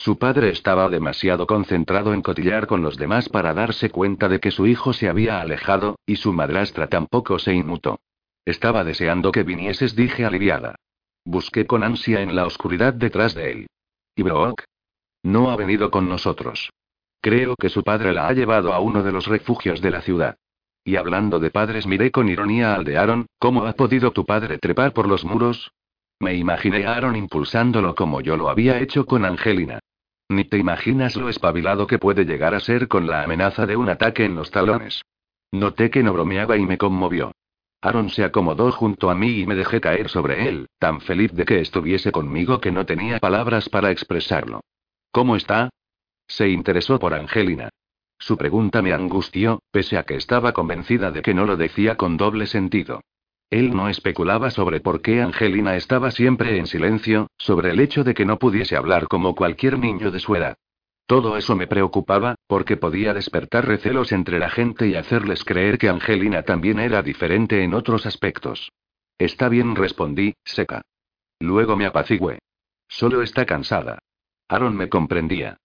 Su 0.01 0.17
padre 0.17 0.51
estaba 0.51 0.89
demasiado 0.89 1.49
concentrado 1.49 2.15
en 2.15 2.23
cotillar 2.23 2.69
con 2.69 2.83
los 2.83 2.97
demás 2.97 3.29
para 3.29 3.53
darse 3.53 3.91
cuenta 3.91 4.29
de 4.29 4.39
que 4.39 4.53
su 4.53 4.69
hijo 4.69 4.93
se 4.93 5.09
había 5.09 5.41
alejado, 5.41 5.99
y 6.07 6.15
su 6.15 6.33
madrastra 6.33 6.87
tampoco 6.87 7.41
se 7.41 7.53
inmutó. 7.53 7.99
Estaba 8.45 8.85
deseando 8.85 9.33
que 9.33 9.43
vinieses, 9.43 9.97
dije 9.97 10.25
aliviada. 10.25 10.77
Busqué 11.25 11.67
con 11.67 11.83
ansia 11.83 12.23
en 12.23 12.37
la 12.37 12.47
oscuridad 12.47 12.95
detrás 12.95 13.35
de 13.35 13.51
él. 13.51 13.67
¿Y 14.15 14.23
Brock? 14.23 14.63
No 15.25 15.51
ha 15.51 15.57
venido 15.57 15.91
con 15.91 16.09
nosotros. 16.09 16.71
Creo 17.21 17.57
que 17.57 17.69
su 17.69 17.83
padre 17.83 18.13
la 18.13 18.29
ha 18.29 18.33
llevado 18.33 18.73
a 18.75 18.79
uno 18.79 19.03
de 19.03 19.11
los 19.11 19.27
refugios 19.27 19.81
de 19.81 19.91
la 19.91 20.01
ciudad. 20.03 20.37
Y 20.85 20.95
hablando 20.95 21.41
de 21.41 21.51
padres, 21.51 21.89
miré 21.89 22.13
con 22.13 22.29
ironía 22.29 22.77
al 22.77 22.85
de 22.85 22.99
Aaron, 22.99 23.27
¿cómo 23.41 23.67
ha 23.67 23.73
podido 23.73 24.13
tu 24.13 24.25
padre 24.25 24.59
trepar 24.59 24.93
por 24.93 25.09
los 25.09 25.25
muros? 25.25 25.73
Me 26.21 26.35
imaginé 26.35 26.87
a 26.87 26.95
Aaron 26.95 27.17
impulsándolo 27.17 27.95
como 27.95 28.21
yo 28.21 28.37
lo 28.37 28.49
había 28.49 28.81
hecho 28.81 29.07
con 29.07 29.25
Angelina. 29.25 29.79
Ni 30.29 30.45
te 30.45 30.59
imaginas 30.59 31.17
lo 31.17 31.29
espabilado 31.29 31.87
que 31.87 31.99
puede 31.99 32.25
llegar 32.25 32.55
a 32.55 32.61
ser 32.61 32.89
con 32.89 33.07
la 33.07 33.23
amenaza 33.23 33.67
de 33.67 33.77
un 33.77 33.89
ataque 33.89 34.25
en 34.25 34.35
los 34.35 34.51
talones. 34.51 35.03
Noté 35.53 35.91
que 35.91 36.03
no 36.03 36.13
bromeaba 36.13 36.57
y 36.57 36.67
me 36.67 36.77
conmovió. 36.77 37.33
Aaron 37.81 38.11
se 38.11 38.25
acomodó 38.25 38.73
junto 38.73 39.09
a 39.09 39.15
mí 39.15 39.41
y 39.41 39.47
me 39.47 39.55
dejé 39.55 39.81
caer 39.81 40.09
sobre 40.09 40.49
él, 40.49 40.67
tan 40.79 41.01
feliz 41.01 41.33
de 41.33 41.45
que 41.45 41.61
estuviese 41.61 42.11
conmigo 42.11 42.61
que 42.61 42.73
no 42.73 42.85
tenía 42.85 43.21
palabras 43.21 43.69
para 43.69 43.93
expresarlo. 43.93 44.61
¿Cómo 45.13 45.37
está? 45.37 45.71
Se 46.27 46.49
interesó 46.49 46.99
por 46.99 47.15
Angelina. 47.15 47.71
Su 48.19 48.37
pregunta 48.37 48.83
me 48.83 48.93
angustió, 48.93 49.63
pese 49.71 49.97
a 49.97 50.03
que 50.03 50.17
estaba 50.17 50.53
convencida 50.53 51.13
de 51.13 51.23
que 51.23 51.35
no 51.35 51.47
lo 51.47 51.57
decía 51.57 51.97
con 51.97 52.17
doble 52.17 52.47
sentido. 52.47 53.01
Él 53.51 53.75
no 53.75 53.89
especulaba 53.89 54.51
sobre 54.51 54.81
por 54.81 55.01
qué 55.01 55.23
Angelina 55.23 55.77
estaba 55.77 56.11
siempre 56.11 56.59
en 56.59 56.67
silencio, 56.67 57.29
sobre 57.39 57.71
el 57.71 57.81
hecho 57.81 58.05
de 58.05 58.15
que 58.15 58.27
no 58.27 58.39
pudiese 58.39 58.77
hablar 58.77 59.09
como 59.09 59.35
cualquier 59.35 59.79
niño 59.79 60.11
de 60.11 60.21
su 60.21 60.37
edad. 60.37 60.57
Todo 61.07 61.39
eso 61.39 61.57
me 61.57 61.67
preocupaba, 61.67 62.35
porque 62.47 62.77
podía 62.77 63.15
despertar 63.15 63.67
recelos 63.67 64.13
entre 64.13 64.39
la 64.39 64.51
gente 64.51 64.89
y 64.89 64.95
hacerles 64.95 65.43
creer 65.45 65.79
que 65.79 65.89
Angelina 65.89 66.43
también 66.43 66.79
era 66.79 67.03
diferente 67.03 67.65
en 67.65 67.73
otros 67.73 68.05
aspectos. 68.05 68.71
Está 69.17 69.49
bien, 69.49 69.75
respondí, 69.75 70.35
seca. 70.45 70.83
Luego 71.41 71.77
me 71.77 71.87
apacigué. 71.87 72.41
Solo 72.89 73.23
está 73.23 73.47
cansada. 73.47 73.99
Aaron 74.49 74.77
me 74.77 74.91
comprendía. 74.91 75.57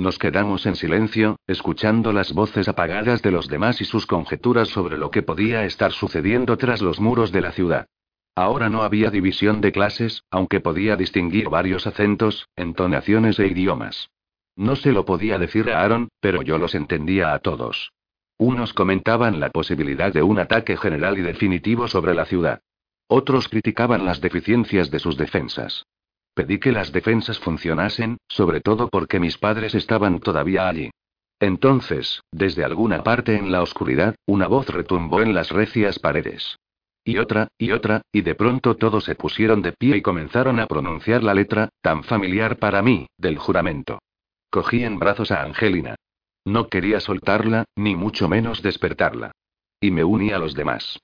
Nos 0.00 0.18
quedamos 0.18 0.64
en 0.64 0.76
silencio, 0.76 1.36
escuchando 1.46 2.14
las 2.14 2.32
voces 2.32 2.68
apagadas 2.68 3.20
de 3.20 3.30
los 3.30 3.48
demás 3.48 3.82
y 3.82 3.84
sus 3.84 4.06
conjeturas 4.06 4.68
sobre 4.68 4.96
lo 4.96 5.10
que 5.10 5.20
podía 5.20 5.66
estar 5.66 5.92
sucediendo 5.92 6.56
tras 6.56 6.80
los 6.80 7.00
muros 7.00 7.32
de 7.32 7.42
la 7.42 7.52
ciudad. 7.52 7.86
Ahora 8.34 8.70
no 8.70 8.82
había 8.82 9.10
división 9.10 9.60
de 9.60 9.72
clases, 9.72 10.24
aunque 10.30 10.60
podía 10.60 10.96
distinguir 10.96 11.50
varios 11.50 11.86
acentos, 11.86 12.48
entonaciones 12.56 13.38
e 13.40 13.48
idiomas. 13.48 14.08
No 14.56 14.74
se 14.74 14.92
lo 14.92 15.04
podía 15.04 15.36
decir 15.36 15.68
a 15.70 15.82
Aaron, 15.82 16.08
pero 16.18 16.40
yo 16.40 16.56
los 16.56 16.74
entendía 16.74 17.34
a 17.34 17.40
todos. 17.40 17.92
Unos 18.38 18.72
comentaban 18.72 19.38
la 19.38 19.50
posibilidad 19.50 20.14
de 20.14 20.22
un 20.22 20.38
ataque 20.38 20.78
general 20.78 21.18
y 21.18 21.20
definitivo 21.20 21.88
sobre 21.88 22.14
la 22.14 22.24
ciudad. 22.24 22.62
Otros 23.06 23.50
criticaban 23.50 24.06
las 24.06 24.22
deficiencias 24.22 24.90
de 24.90 24.98
sus 24.98 25.18
defensas. 25.18 25.84
Pedí 26.34 26.58
que 26.58 26.72
las 26.72 26.92
defensas 26.92 27.38
funcionasen, 27.38 28.18
sobre 28.28 28.60
todo 28.60 28.88
porque 28.88 29.20
mis 29.20 29.38
padres 29.38 29.74
estaban 29.74 30.20
todavía 30.20 30.68
allí. 30.68 30.90
Entonces, 31.40 32.22
desde 32.30 32.64
alguna 32.64 33.02
parte 33.02 33.36
en 33.36 33.50
la 33.50 33.62
oscuridad, 33.62 34.14
una 34.26 34.46
voz 34.46 34.68
retumbó 34.68 35.22
en 35.22 35.34
las 35.34 35.50
recias 35.50 35.98
paredes. 35.98 36.56
Y 37.02 37.16
otra, 37.16 37.48
y 37.56 37.72
otra, 37.72 38.02
y 38.12 38.20
de 38.20 38.34
pronto 38.34 38.76
todos 38.76 39.04
se 39.04 39.14
pusieron 39.14 39.62
de 39.62 39.72
pie 39.72 39.96
y 39.96 40.02
comenzaron 40.02 40.60
a 40.60 40.66
pronunciar 40.66 41.22
la 41.22 41.32
letra, 41.32 41.70
tan 41.80 42.04
familiar 42.04 42.58
para 42.58 42.82
mí, 42.82 43.06
del 43.16 43.38
juramento. 43.38 44.00
Cogí 44.50 44.84
en 44.84 44.98
brazos 44.98 45.30
a 45.30 45.42
Angelina. 45.42 45.96
No 46.44 46.68
quería 46.68 47.00
soltarla, 47.00 47.64
ni 47.74 47.96
mucho 47.96 48.28
menos 48.28 48.62
despertarla. 48.62 49.32
Y 49.80 49.90
me 49.90 50.04
uní 50.04 50.30
a 50.32 50.38
los 50.38 50.54
demás. 50.54 50.98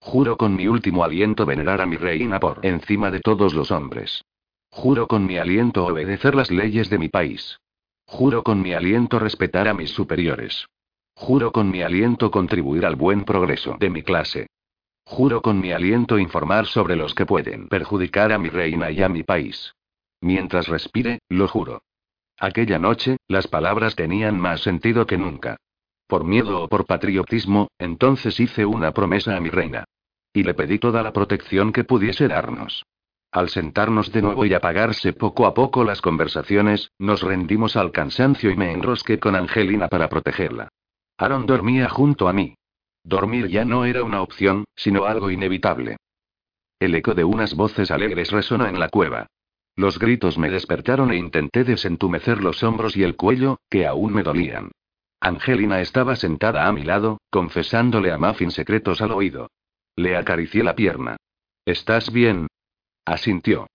Juro 0.00 0.36
con 0.36 0.56
mi 0.56 0.68
último 0.68 1.04
aliento 1.04 1.44
venerar 1.44 1.80
a 1.80 1.86
mi 1.86 1.96
reina 1.96 2.40
por 2.40 2.64
encima 2.64 3.10
de 3.10 3.20
todos 3.20 3.52
los 3.54 3.70
hombres. 3.70 4.24
Juro 4.72 5.06
con 5.06 5.26
mi 5.26 5.36
aliento 5.36 5.84
obedecer 5.84 6.34
las 6.34 6.50
leyes 6.50 6.88
de 6.88 6.98
mi 6.98 7.10
país. 7.10 7.60
Juro 8.06 8.42
con 8.42 8.62
mi 8.62 8.72
aliento 8.72 9.18
respetar 9.18 9.68
a 9.68 9.74
mis 9.74 9.90
superiores. 9.90 10.66
Juro 11.14 11.52
con 11.52 11.70
mi 11.70 11.82
aliento 11.82 12.30
contribuir 12.30 12.86
al 12.86 12.96
buen 12.96 13.24
progreso 13.24 13.76
de 13.78 13.90
mi 13.90 14.02
clase. 14.02 14.48
Juro 15.04 15.42
con 15.42 15.60
mi 15.60 15.72
aliento 15.72 16.18
informar 16.18 16.66
sobre 16.66 16.96
los 16.96 17.14
que 17.14 17.26
pueden 17.26 17.68
perjudicar 17.68 18.32
a 18.32 18.38
mi 18.38 18.48
reina 18.48 18.90
y 18.90 19.02
a 19.02 19.10
mi 19.10 19.22
país. 19.22 19.74
Mientras 20.22 20.68
respire, 20.68 21.20
lo 21.28 21.48
juro. 21.48 21.82
Aquella 22.38 22.78
noche, 22.78 23.18
las 23.28 23.46
palabras 23.48 23.94
tenían 23.94 24.40
más 24.40 24.62
sentido 24.62 25.06
que 25.06 25.18
nunca. 25.18 25.58
Por 26.06 26.24
miedo 26.24 26.62
o 26.62 26.68
por 26.68 26.86
patriotismo, 26.86 27.68
entonces 27.78 28.40
hice 28.40 28.64
una 28.64 28.92
promesa 28.92 29.36
a 29.36 29.40
mi 29.40 29.50
reina. 29.50 29.84
Y 30.32 30.44
le 30.44 30.54
pedí 30.54 30.78
toda 30.78 31.02
la 31.02 31.12
protección 31.12 31.72
que 31.72 31.84
pudiese 31.84 32.26
darnos. 32.26 32.84
Al 33.32 33.48
sentarnos 33.48 34.12
de 34.12 34.20
nuevo 34.20 34.44
y 34.44 34.52
apagarse 34.52 35.14
poco 35.14 35.46
a 35.46 35.54
poco 35.54 35.84
las 35.84 36.02
conversaciones, 36.02 36.92
nos 36.98 37.22
rendimos 37.22 37.76
al 37.76 37.90
cansancio 37.90 38.50
y 38.50 38.56
me 38.56 38.72
enrosqué 38.72 39.18
con 39.18 39.34
Angelina 39.34 39.88
para 39.88 40.10
protegerla. 40.10 40.68
Aaron 41.16 41.46
dormía 41.46 41.88
junto 41.88 42.28
a 42.28 42.34
mí. 42.34 42.56
Dormir 43.02 43.48
ya 43.48 43.64
no 43.64 43.86
era 43.86 44.04
una 44.04 44.20
opción, 44.20 44.66
sino 44.76 45.06
algo 45.06 45.30
inevitable. 45.30 45.96
El 46.78 46.94
eco 46.94 47.14
de 47.14 47.24
unas 47.24 47.54
voces 47.54 47.90
alegres 47.90 48.30
resonó 48.30 48.66
en 48.66 48.78
la 48.78 48.90
cueva. 48.90 49.28
Los 49.76 49.98
gritos 49.98 50.36
me 50.36 50.50
despertaron 50.50 51.10
e 51.10 51.16
intenté 51.16 51.64
desentumecer 51.64 52.42
los 52.42 52.62
hombros 52.62 52.98
y 52.98 53.02
el 53.02 53.16
cuello, 53.16 53.60
que 53.70 53.86
aún 53.86 54.12
me 54.12 54.22
dolían. 54.22 54.72
Angelina 55.20 55.80
estaba 55.80 56.16
sentada 56.16 56.66
a 56.66 56.72
mi 56.72 56.82
lado, 56.82 57.18
confesándole 57.30 58.12
a 58.12 58.18
Muffin 58.18 58.50
secretos 58.50 59.00
al 59.00 59.12
oído. 59.12 59.48
Le 59.96 60.16
acaricié 60.16 60.62
la 60.62 60.74
pierna. 60.74 61.16
¿Estás 61.64 62.12
bien? 62.12 62.48
Asintió. 63.04 63.66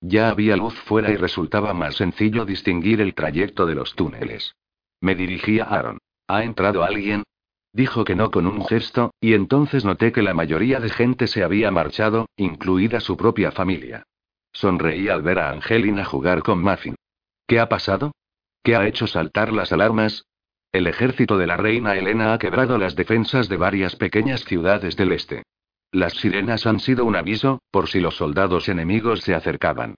Ya 0.00 0.28
había 0.30 0.56
luz 0.56 0.74
fuera 0.74 1.10
y 1.10 1.16
resultaba 1.16 1.74
más 1.74 1.96
sencillo 1.96 2.44
distinguir 2.44 3.00
el 3.00 3.14
trayecto 3.14 3.66
de 3.66 3.74
los 3.74 3.94
túneles. 3.94 4.54
Me 5.00 5.14
dirigí 5.14 5.58
a 5.58 5.64
Aaron. 5.64 5.98
¿Ha 6.28 6.44
entrado 6.44 6.84
alguien? 6.84 7.24
Dijo 7.72 8.04
que 8.04 8.14
no 8.14 8.30
con 8.30 8.46
un 8.46 8.64
gesto, 8.64 9.12
y 9.20 9.34
entonces 9.34 9.84
noté 9.84 10.12
que 10.12 10.22
la 10.22 10.34
mayoría 10.34 10.80
de 10.80 10.90
gente 10.90 11.26
se 11.26 11.42
había 11.42 11.70
marchado, 11.70 12.26
incluida 12.36 13.00
su 13.00 13.16
propia 13.16 13.50
familia. 13.50 14.04
Sonreí 14.52 15.08
al 15.08 15.22
ver 15.22 15.38
a 15.38 15.50
Angelina 15.50 16.04
jugar 16.04 16.42
con 16.42 16.62
Muffin. 16.62 16.94
¿Qué 17.46 17.60
ha 17.60 17.68
pasado? 17.68 18.12
¿Qué 18.62 18.76
ha 18.76 18.86
hecho 18.86 19.06
saltar 19.06 19.52
las 19.52 19.72
alarmas? 19.72 20.24
El 20.72 20.86
ejército 20.86 21.38
de 21.38 21.46
la 21.46 21.56
reina 21.56 21.96
Elena 21.96 22.34
ha 22.34 22.38
quebrado 22.38 22.78
las 22.78 22.94
defensas 22.94 23.48
de 23.48 23.56
varias 23.56 23.96
pequeñas 23.96 24.44
ciudades 24.44 24.96
del 24.96 25.12
este. 25.12 25.42
Las 25.90 26.14
sirenas 26.14 26.66
han 26.66 26.80
sido 26.80 27.06
un 27.06 27.16
aviso, 27.16 27.62
por 27.70 27.88
si 27.88 28.00
los 28.00 28.16
soldados 28.16 28.68
enemigos 28.68 29.20
se 29.20 29.34
acercaban. 29.34 29.94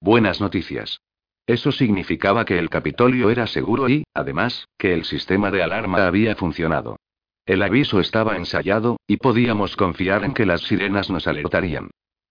Buenas 0.00 0.40
noticias. 0.40 1.00
Eso 1.46 1.70
significaba 1.70 2.46
que 2.46 2.58
el 2.58 2.70
Capitolio 2.70 3.28
era 3.28 3.46
seguro 3.46 3.88
y, 3.90 4.04
además, 4.14 4.66
que 4.78 4.94
el 4.94 5.04
sistema 5.04 5.50
de 5.50 5.62
alarma 5.62 6.06
había 6.06 6.34
funcionado. 6.34 6.96
El 7.44 7.62
aviso 7.62 8.00
estaba 8.00 8.36
ensayado, 8.36 8.96
y 9.06 9.18
podíamos 9.18 9.76
confiar 9.76 10.24
en 10.24 10.32
que 10.32 10.46
las 10.46 10.62
sirenas 10.62 11.10
nos 11.10 11.26
alertarían. 11.26 11.90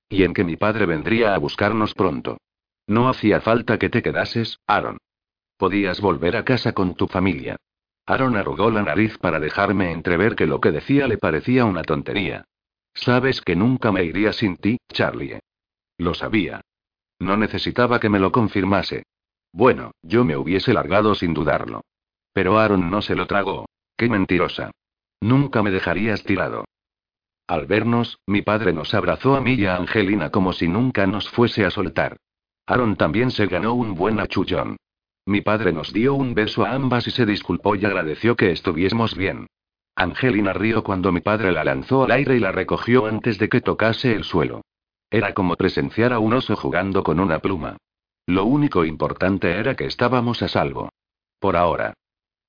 Y 0.09 0.23
en 0.23 0.33
que 0.33 0.43
mi 0.43 0.57
padre 0.57 0.87
vendría 0.87 1.35
a 1.35 1.37
buscarnos 1.37 1.93
pronto. 1.93 2.37
No 2.87 3.07
hacía 3.07 3.39
falta 3.41 3.77
que 3.77 3.89
te 3.89 4.01
quedases, 4.01 4.57
Aaron. 4.65 4.97
Podías 5.57 6.01
volver 6.01 6.35
a 6.35 6.43
casa 6.43 6.73
con 6.73 6.95
tu 6.95 7.07
familia. 7.07 7.57
Aaron 8.07 8.35
arrugó 8.35 8.71
la 8.71 8.81
nariz 8.81 9.19
para 9.19 9.39
dejarme 9.39 9.91
entrever 9.91 10.35
que 10.35 10.47
lo 10.47 10.59
que 10.59 10.71
decía 10.71 11.07
le 11.07 11.19
parecía 11.19 11.65
una 11.65 11.83
tontería. 11.83 12.45
Sabes 12.93 13.41
que 13.41 13.55
nunca 13.55 13.91
me 13.91 14.03
iría 14.03 14.33
sin 14.33 14.57
ti, 14.57 14.77
Charlie. 14.91 15.39
Lo 15.97 16.13
sabía. 16.13 16.61
No 17.19 17.37
necesitaba 17.37 17.99
que 17.99 18.09
me 18.09 18.19
lo 18.19 18.31
confirmase. 18.31 19.03
Bueno, 19.51 19.91
yo 20.01 20.23
me 20.25 20.35
hubiese 20.35 20.73
largado 20.73 21.15
sin 21.15 21.33
dudarlo. 21.33 21.81
Pero 22.33 22.59
Aaron 22.59 22.89
no 22.89 23.01
se 23.01 23.15
lo 23.15 23.27
tragó. 23.27 23.65
Qué 23.95 24.09
mentirosa. 24.09 24.71
Nunca 25.21 25.63
me 25.63 25.71
dejarías 25.71 26.23
tirado. 26.23 26.65
Al 27.47 27.67
vernos, 27.67 28.19
mi 28.25 28.41
padre 28.41 28.73
nos 28.73 28.93
abrazó 28.93 29.35
a 29.35 29.41
mí 29.41 29.53
y 29.53 29.65
a 29.65 29.75
Angelina 29.75 30.31
como 30.31 30.53
si 30.53 30.67
nunca 30.67 31.05
nos 31.05 31.29
fuese 31.29 31.65
a 31.65 31.71
soltar. 31.71 32.17
Aaron 32.65 32.95
también 32.95 33.31
se 33.31 33.47
ganó 33.47 33.73
un 33.73 33.95
buen 33.95 34.19
achullón. 34.19 34.77
Mi 35.25 35.41
padre 35.41 35.71
nos 35.71 35.93
dio 35.93 36.15
un 36.15 36.33
beso 36.33 36.65
a 36.65 36.71
ambas 36.71 37.07
y 37.07 37.11
se 37.11 37.25
disculpó 37.25 37.75
y 37.75 37.85
agradeció 37.85 38.35
que 38.35 38.51
estuviésemos 38.51 39.15
bien. 39.15 39.47
Angelina 39.95 40.53
rió 40.53 40.83
cuando 40.83 41.11
mi 41.11 41.21
padre 41.21 41.51
la 41.51 41.63
lanzó 41.63 42.03
al 42.03 42.11
aire 42.11 42.35
y 42.35 42.39
la 42.39 42.51
recogió 42.51 43.05
antes 43.05 43.37
de 43.37 43.49
que 43.49 43.61
tocase 43.61 44.13
el 44.13 44.23
suelo. 44.23 44.61
Era 45.09 45.33
como 45.33 45.55
presenciar 45.55 46.13
a 46.13 46.19
un 46.19 46.33
oso 46.33 46.55
jugando 46.55 47.03
con 47.03 47.19
una 47.19 47.39
pluma. 47.39 47.77
Lo 48.25 48.45
único 48.45 48.85
importante 48.85 49.51
era 49.51 49.75
que 49.75 49.85
estábamos 49.85 50.41
a 50.41 50.47
salvo. 50.47 50.89
Por 51.39 51.55
ahora. 51.55 51.93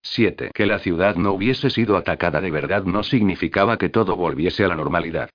7. 0.03 0.51
Que 0.55 0.66
la 0.66 0.78
ciudad 0.78 1.16
no 1.16 1.32
hubiese 1.32 1.68
sido 1.68 1.97
atacada 1.97 2.40
de 2.40 2.51
verdad 2.51 2.84
no 2.84 3.03
significaba 3.03 3.76
que 3.76 3.88
todo 3.88 4.16
volviese 4.16 4.64
a 4.64 4.68
la 4.68 4.76
normalidad. 4.76 5.30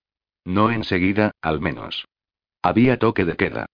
No 0.46 0.72
enseguida, 0.72 1.32
al 1.42 1.60
menos. 1.60 2.06
Había 2.62 2.98
toque 2.98 3.26
de 3.26 3.36
queda. 3.36 3.66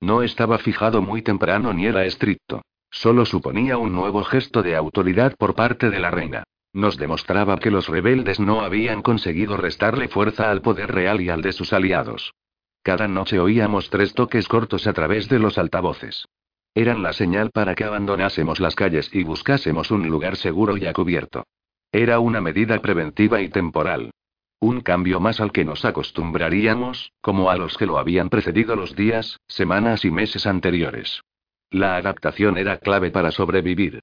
No 0.00 0.22
estaba 0.22 0.58
fijado 0.58 1.02
muy 1.02 1.22
temprano 1.22 1.72
ni 1.72 1.86
era 1.86 2.04
estricto. 2.04 2.62
Solo 2.90 3.24
suponía 3.26 3.78
un 3.78 3.92
nuevo 3.92 4.22
gesto 4.24 4.62
de 4.62 4.76
autoridad 4.76 5.34
por 5.36 5.54
parte 5.54 5.90
de 5.90 5.98
la 5.98 6.10
reina. 6.10 6.44
Nos 6.74 6.98
demostraba 6.98 7.56
que 7.58 7.70
los 7.70 7.88
rebeldes 7.88 8.40
no 8.40 8.62
habían 8.62 9.00
conseguido 9.00 9.56
restarle 9.56 10.08
fuerza 10.08 10.50
al 10.50 10.60
poder 10.60 10.92
real 10.92 11.20
y 11.20 11.28
al 11.30 11.40
de 11.40 11.52
sus 11.52 11.72
aliados. 11.72 12.34
Cada 12.82 13.06
noche 13.06 13.38
oíamos 13.38 13.90
tres 13.90 14.12
toques 14.12 14.48
cortos 14.48 14.88
a 14.88 14.92
través 14.92 15.28
de 15.28 15.38
los 15.38 15.56
altavoces. 15.56 16.26
Eran 16.74 17.04
la 17.04 17.12
señal 17.12 17.52
para 17.52 17.76
que 17.76 17.84
abandonásemos 17.84 18.58
las 18.58 18.74
calles 18.74 19.08
y 19.14 19.22
buscásemos 19.22 19.92
un 19.92 20.08
lugar 20.08 20.36
seguro 20.36 20.76
y 20.76 20.86
a 20.86 20.92
cubierto. 20.92 21.44
Era 21.92 22.18
una 22.18 22.40
medida 22.40 22.80
preventiva 22.80 23.40
y 23.40 23.48
temporal. 23.48 24.10
Un 24.58 24.80
cambio 24.80 25.20
más 25.20 25.40
al 25.40 25.52
que 25.52 25.64
nos 25.64 25.84
acostumbraríamos, 25.84 27.12
como 27.20 27.50
a 27.50 27.56
los 27.56 27.78
que 27.78 27.86
lo 27.86 27.98
habían 27.98 28.30
precedido 28.30 28.74
los 28.74 28.96
días, 28.96 29.38
semanas 29.46 30.04
y 30.04 30.10
meses 30.10 30.44
anteriores. 30.44 31.22
La 31.70 31.94
adaptación 31.96 32.58
era 32.58 32.78
clave 32.78 33.12
para 33.12 33.30
sobrevivir. 33.30 34.00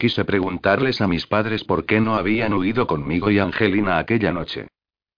Quise 0.00 0.24
preguntarles 0.24 1.02
a 1.02 1.06
mis 1.06 1.26
padres 1.26 1.62
por 1.62 1.84
qué 1.84 2.00
no 2.00 2.14
habían 2.14 2.54
huido 2.54 2.86
conmigo 2.86 3.30
y 3.30 3.38
Angelina 3.38 3.98
aquella 3.98 4.32
noche. 4.32 4.68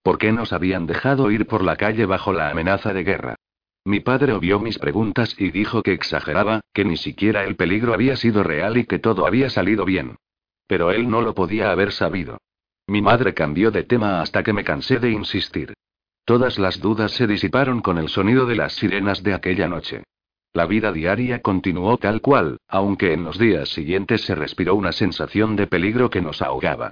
¿Por 0.01 0.17
qué 0.17 0.33
nos 0.33 0.51
habían 0.51 0.87
dejado 0.87 1.31
ir 1.31 1.47
por 1.47 1.63
la 1.63 1.77
calle 1.77 2.05
bajo 2.05 2.33
la 2.33 2.49
amenaza 2.49 2.91
de 2.91 3.05
guerra? 3.05 3.35
Mi 3.85 4.01
padre 4.01 4.33
obvió 4.33 4.59
mis 4.59 4.79
preguntas 4.79 5.35
y 5.39 5.51
dijo 5.51 5.83
que 5.83 5.93
exageraba, 5.93 6.59
que 6.73 6.83
ni 6.83 6.97
siquiera 6.97 7.45
el 7.45 7.55
peligro 7.55 7.93
había 7.93 8.17
sido 8.17 8.43
real 8.43 8.75
y 8.75 8.83
que 8.83 8.99
todo 8.99 9.25
había 9.25 9.49
salido 9.49 9.85
bien. 9.85 10.17
Pero 10.67 10.91
él 10.91 11.09
no 11.09 11.21
lo 11.21 11.33
podía 11.33 11.71
haber 11.71 11.93
sabido. 11.93 12.39
Mi 12.85 13.01
madre 13.01 13.33
cambió 13.33 13.71
de 13.71 13.83
tema 13.83 14.19
hasta 14.19 14.43
que 14.43 14.51
me 14.51 14.65
cansé 14.65 14.99
de 14.99 15.11
insistir. 15.11 15.75
Todas 16.25 16.59
las 16.59 16.81
dudas 16.81 17.13
se 17.13 17.25
disiparon 17.25 17.79
con 17.79 17.97
el 17.97 18.09
sonido 18.09 18.45
de 18.45 18.55
las 18.55 18.73
sirenas 18.73 19.23
de 19.23 19.33
aquella 19.33 19.69
noche. 19.69 20.03
La 20.53 20.67
vida 20.67 20.91
diaria 20.91 21.41
continuó 21.41 21.97
tal 21.97 22.21
cual, 22.21 22.57
aunque 22.67 23.13
en 23.13 23.23
los 23.23 23.39
días 23.39 23.69
siguientes 23.69 24.21
se 24.21 24.35
respiró 24.35 24.75
una 24.75 24.91
sensación 24.91 25.55
de 25.55 25.65
peligro 25.65 26.11
que 26.11 26.21
nos 26.21 26.43
ahogaba. 26.43 26.91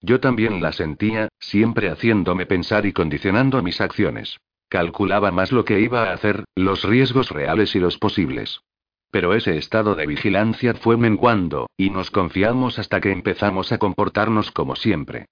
Yo 0.00 0.18
también 0.18 0.62
la 0.62 0.72
sentía, 0.72 1.28
siempre 1.38 1.90
haciéndome 1.90 2.46
pensar 2.46 2.86
y 2.86 2.92
condicionando 2.94 3.62
mis 3.62 3.82
acciones. 3.82 4.38
Calculaba 4.70 5.30
más 5.30 5.52
lo 5.52 5.66
que 5.66 5.80
iba 5.80 6.04
a 6.08 6.14
hacer, 6.14 6.44
los 6.54 6.84
riesgos 6.84 7.28
reales 7.28 7.76
y 7.76 7.80
los 7.80 7.98
posibles. 7.98 8.62
Pero 9.10 9.34
ese 9.34 9.58
estado 9.58 9.94
de 9.94 10.06
vigilancia 10.06 10.72
fue 10.72 10.96
menguando, 10.96 11.68
y 11.76 11.90
nos 11.90 12.10
confiamos 12.10 12.78
hasta 12.78 13.02
que 13.02 13.12
empezamos 13.12 13.72
a 13.72 13.78
comportarnos 13.78 14.50
como 14.50 14.74
siempre. 14.74 15.26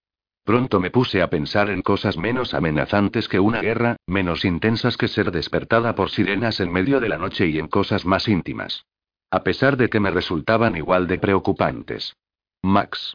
Pronto 0.45 0.80
me 0.80 0.91
puse 0.91 1.22
a 1.22 1.30
pensar 1.30 1.70
en 1.70 1.82
cosas 1.82 2.16
menos 2.16 2.55
amenazantes 2.55 3.28
que 3.28 3.41
una 3.41 3.61
guerra, 3.61 3.97
menos 4.07 4.45
intensas 4.45 4.97
que 4.97 5.09
ser 5.09 5.30
despertada 5.30 5.95
por 5.95 6.11
sirenas 6.11 6.61
en 6.61 6.72
medio 6.72 7.01
de 7.01 7.09
la 7.09 7.18
noche 7.18 7.47
y 7.47 7.59
en 7.59 7.68
cosas 7.68 8.05
más 8.05 8.26
íntimas. 8.26 8.84
A 9.30 9.45
pesar 9.45 9.76
de 9.76 9.88
que 9.88 10.01
me 10.01 10.11
resultaban 10.11 10.76
igual 10.76 11.07
de 11.07 11.18
preocupantes. 11.18 12.16
Max. 12.62 13.14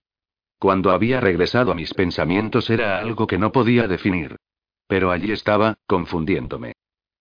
Cuando 0.59 0.91
había 0.91 1.19
regresado 1.19 1.71
a 1.71 1.75
mis 1.75 1.93
pensamientos 1.93 2.69
era 2.69 2.99
algo 2.99 3.27
que 3.27 3.37
no 3.37 3.51
podía 3.51 3.87
definir. 3.87 4.37
Pero 4.87 5.11
allí 5.11 5.31
estaba, 5.31 5.75
confundiéndome. 5.87 6.73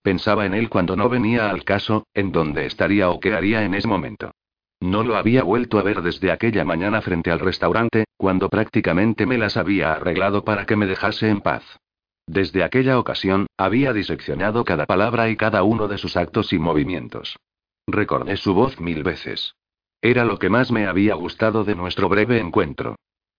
Pensaba 0.02 0.46
en 0.46 0.54
él 0.54 0.68
cuando 0.68 0.96
no 0.96 1.08
venía 1.08 1.50
al 1.50 1.64
caso, 1.64 2.06
en 2.14 2.30
dónde 2.30 2.66
estaría 2.66 3.10
o 3.10 3.18
qué 3.20 3.34
haría 3.34 3.64
en 3.64 3.74
ese 3.74 3.88
momento. 3.88 4.32
No 4.84 5.02
lo 5.02 5.16
había 5.16 5.42
vuelto 5.42 5.78
a 5.78 5.82
ver 5.82 6.02
desde 6.02 6.30
aquella 6.30 6.62
mañana 6.62 7.00
frente 7.00 7.30
al 7.30 7.40
restaurante, 7.40 8.04
cuando 8.18 8.50
prácticamente 8.50 9.24
me 9.24 9.38
las 9.38 9.56
había 9.56 9.92
arreglado 9.92 10.44
para 10.44 10.66
que 10.66 10.76
me 10.76 10.84
dejase 10.84 11.30
en 11.30 11.40
paz. 11.40 11.64
Desde 12.26 12.62
aquella 12.62 12.98
ocasión, 12.98 13.46
había 13.56 13.94
diseccionado 13.94 14.62
cada 14.62 14.84
palabra 14.84 15.30
y 15.30 15.36
cada 15.36 15.62
uno 15.62 15.88
de 15.88 15.96
sus 15.96 16.18
actos 16.18 16.52
y 16.52 16.58
movimientos. 16.58 17.38
Recordé 17.86 18.36
su 18.36 18.52
voz 18.52 18.78
mil 18.78 19.02
veces. 19.02 19.54
Era 20.02 20.26
lo 20.26 20.38
que 20.38 20.50
más 20.50 20.70
me 20.70 20.86
había 20.86 21.14
gustado 21.14 21.64
de 21.64 21.76
nuestro 21.76 22.10
breve 22.10 22.38
encuentro. 22.38 22.96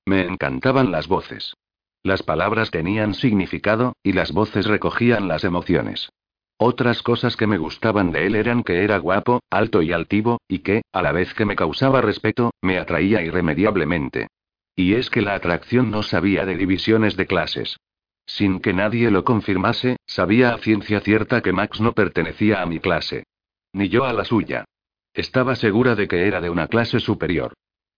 Me 0.08 0.26
encantaban 0.26 0.92
las 0.92 1.08
voces. 1.08 1.54
Las 2.02 2.24
palabras 2.24 2.72
tenían 2.72 3.14
significado, 3.14 3.94
y 4.02 4.14
las 4.14 4.32
voces 4.32 4.66
recogían 4.66 5.28
las 5.28 5.44
emociones. 5.44 6.10
Otras 6.58 7.02
cosas 7.02 7.36
que 7.36 7.48
me 7.48 7.58
gustaban 7.58 8.12
de 8.12 8.26
él 8.28 8.36
eran 8.36 8.64
que 8.64 8.84
era 8.84 8.98
guapo, 8.98 9.42
alto 9.50 9.82
y 9.82 9.92
altivo, 9.92 10.40
y 10.48 10.60
que, 10.60 10.84
a 10.94 11.02
la 11.02 11.12
vez 11.12 11.34
que 11.34 11.46
me 11.46 11.56
causaba 11.56 12.02
respeto, 12.02 12.52
me 12.62 12.78
atraía 12.78 13.22
irremediablemente. 13.22 14.28
Y 14.76 14.94
es 14.94 15.10
que 15.10 15.22
la 15.22 15.36
atracción 15.36 15.92
no 15.92 16.02
sabía 16.02 16.46
de 16.46 16.56
divisiones 16.56 17.18
de 17.18 17.28
clases. 17.28 17.78
Sin 18.26 18.60
que 18.60 18.74
nadie 18.74 19.12
lo 19.12 19.24
confirmase, 19.24 19.98
sabía 20.06 20.54
a 20.54 20.58
ciencia 20.58 21.02
cierta 21.02 21.42
que 21.42 21.52
Max 21.52 21.82
no 21.82 21.94
pertenecía 21.94 22.62
a 22.62 22.66
mi 22.66 22.80
clase. 22.80 23.26
Ni 23.74 23.90
yo 23.90 24.06
a 24.06 24.14
la 24.14 24.24
suya. 24.24 24.66
Estaba 25.14 25.56
segura 25.56 25.96
de 25.96 26.08
que 26.08 26.28
era 26.28 26.42
de 26.42 26.50
una 26.50 26.68
clase 26.68 27.00
superior. 27.00 27.54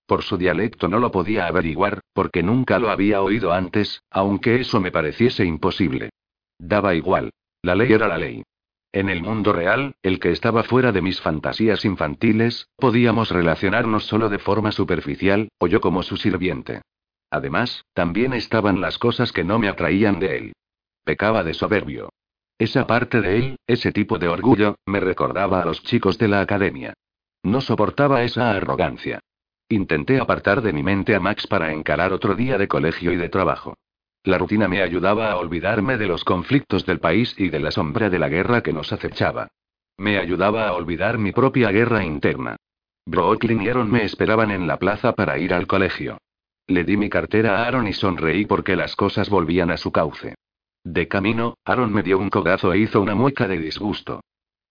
Por 0.08 0.24
su 0.24 0.38
dialecto 0.38 0.88
no 0.88 1.00
lo 1.00 1.12
podía 1.12 1.48
averiguar, 1.48 2.02
porque 2.14 2.42
nunca 2.42 2.80
lo 2.80 2.90
había 2.90 3.22
oído 3.22 3.54
antes, 3.54 4.02
aunque 4.10 4.62
eso 4.62 4.80
me 4.80 4.92
pareciese 4.92 5.46
imposible. 5.46 6.10
Daba 6.58 6.96
igual. 6.96 7.32
La 7.62 7.76
ley 7.76 7.92
era 7.92 8.08
la 8.08 8.18
ley. 8.18 8.44
En 8.92 9.10
el 9.10 9.22
mundo 9.22 9.54
real, 9.54 9.96
el 10.02 10.20
que 10.20 10.32
estaba 10.32 10.64
fuera 10.64 10.92
de 10.92 11.02
mis 11.02 11.22
fantasías 11.22 11.86
infantiles, 11.86 12.70
podíamos 12.78 13.30
relacionarnos 13.30 14.06
solo 14.06 14.30
de 14.30 14.40
forma 14.40 14.72
superficial, 14.72 15.50
o 15.60 15.68
yo 15.68 15.82
como 15.82 16.04
su 16.04 16.18
sirviente. 16.18 16.82
Además, 17.30 17.84
también 17.94 18.34
estaban 18.34 18.80
las 18.80 18.98
cosas 18.98 19.32
que 19.32 19.44
no 19.44 19.60
me 19.60 19.68
atraían 19.68 20.20
de 20.20 20.38
él. 20.38 20.54
Pecaba 21.04 21.44
de 21.44 21.54
soberbio. 21.54 22.10
Esa 22.58 22.88
parte 22.88 23.22
de 23.22 23.38
él, 23.38 23.60
ese 23.68 23.92
tipo 23.92 24.18
de 24.18 24.30
orgullo, 24.30 24.78
me 24.86 25.00
recordaba 25.00 25.62
a 25.62 25.66
los 25.66 25.84
chicos 25.84 26.18
de 26.18 26.28
la 26.28 26.42
academia. 26.42 26.94
No 27.44 27.62
soportaba 27.62 28.24
esa 28.24 28.52
arrogancia. 28.52 29.20
Intenté 29.70 30.20
apartar 30.20 30.62
de 30.62 30.74
mi 30.74 30.82
mente 30.82 31.14
a 31.14 31.20
Max 31.20 31.46
para 31.46 31.72
encarar 31.72 32.14
otro 32.14 32.36
día 32.36 32.58
de 32.58 32.68
colegio 32.68 33.12
y 33.12 33.18
de 33.18 33.30
trabajo. 33.30 33.76
La 34.28 34.38
rutina 34.38 34.68
me 34.68 34.82
ayudaba 34.82 35.32
a 35.32 35.38
olvidarme 35.38 35.98
de 35.98 36.06
los 36.06 36.26
conflictos 36.26 36.86
del 36.86 37.00
país 37.00 37.34
y 37.38 37.48
de 37.48 37.62
la 37.62 37.72
sombra 37.72 38.10
de 38.10 38.20
la 38.20 38.28
guerra 38.28 38.62
que 38.62 38.74
nos 38.74 38.92
acechaba. 38.92 39.48
Me 39.96 40.18
ayudaba 40.18 40.68
a 40.68 40.74
olvidar 40.74 41.18
mi 41.18 41.32
propia 41.32 41.72
guerra 41.72 42.04
interna. 42.04 42.58
Brooklyn 43.06 43.62
y 43.62 43.70
Aaron 43.70 43.90
me 43.90 44.04
esperaban 44.04 44.52
en 44.52 44.68
la 44.68 44.80
plaza 44.80 45.14
para 45.14 45.38
ir 45.38 45.54
al 45.54 45.66
colegio. 45.66 46.18
Le 46.68 46.84
di 46.84 46.98
mi 46.98 47.10
cartera 47.10 47.60
a 47.60 47.68
Aaron 47.68 47.88
y 47.88 47.94
sonreí 47.94 48.46
porque 48.46 48.76
las 48.76 48.98
cosas 48.98 49.30
volvían 49.30 49.72
a 49.72 49.78
su 49.78 49.94
cauce. 49.94 50.36
De 50.84 51.08
camino, 51.08 51.56
Aaron 51.64 51.94
me 51.94 52.04
dio 52.04 52.18
un 52.18 52.30
codazo 52.30 52.74
e 52.74 52.80
hizo 52.80 53.00
una 53.00 53.16
mueca 53.16 53.48
de 53.48 53.60
disgusto. 53.60 54.20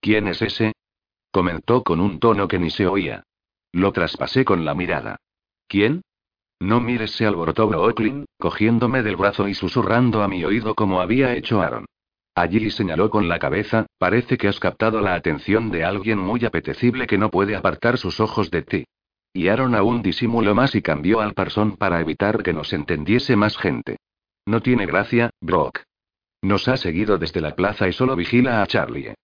¿Quién 0.03 0.29
es 0.29 0.43
ese? 0.43 0.75
comentó 1.31 1.83
con 1.83 2.01
un 2.01 2.21
tono 2.21 2.47
que 2.47 2.59
ni 2.59 2.69
se 2.69 2.87
oía. 2.87 3.23
Lo 3.73 3.91
traspasé 3.93 4.45
con 4.45 4.67
la 4.67 4.75
mirada. 4.75 5.17
¿Quién? 5.67 6.03
No 6.61 6.81
mires, 6.81 7.13
se 7.13 7.27
alborotó 7.27 7.69
Brooklyn, 7.69 8.25
cogiéndome 8.39 9.03
del 9.03 9.17
brazo 9.17 9.49
y 9.49 9.55
susurrando 9.55 10.23
a 10.23 10.29
mi 10.29 10.45
oído 10.45 10.75
como 10.75 11.01
había 11.01 11.35
hecho 11.35 11.61
Aaron. 11.61 11.87
Allí 12.35 12.71
señaló 12.71 13.11
con 13.11 13.29
la 13.29 13.39
cabeza, 13.39 13.87
parece 13.99 14.37
que 14.37 14.49
has 14.49 14.61
captado 14.61 15.01
la 15.01 15.15
atención 15.15 15.71
de 15.71 15.85
alguien 15.85 16.19
muy 16.19 16.45
apetecible 16.45 17.07
que 17.07 17.19
no 17.19 17.31
puede 17.31 17.57
apartar 17.57 17.99
sus 17.99 18.21
ojos 18.21 18.51
de 18.51 18.63
ti. 18.63 18.85
Y 19.33 19.49
Aaron 19.49 19.75
aún 19.75 20.03
disimuló 20.03 20.55
más 20.55 20.75
y 20.75 20.83
cambió 20.83 21.21
al 21.21 21.35
parsón 21.35 21.77
para 21.77 22.01
evitar 22.01 22.43
que 22.43 22.53
nos 22.53 22.73
entendiese 22.73 23.37
más 23.37 23.57
gente. 23.57 23.99
No 24.47 24.61
tiene 24.61 24.87
gracia, 24.87 25.31
Brock. 25.41 25.81
Nos 26.43 26.69
ha 26.69 26.77
seguido 26.77 27.19
desde 27.19 27.41
la 27.41 27.55
plaza 27.55 27.89
y 27.89 27.93
solo 27.93 28.17
vigila 28.17 28.63
a 28.63 28.67
Charlie. 28.67 29.15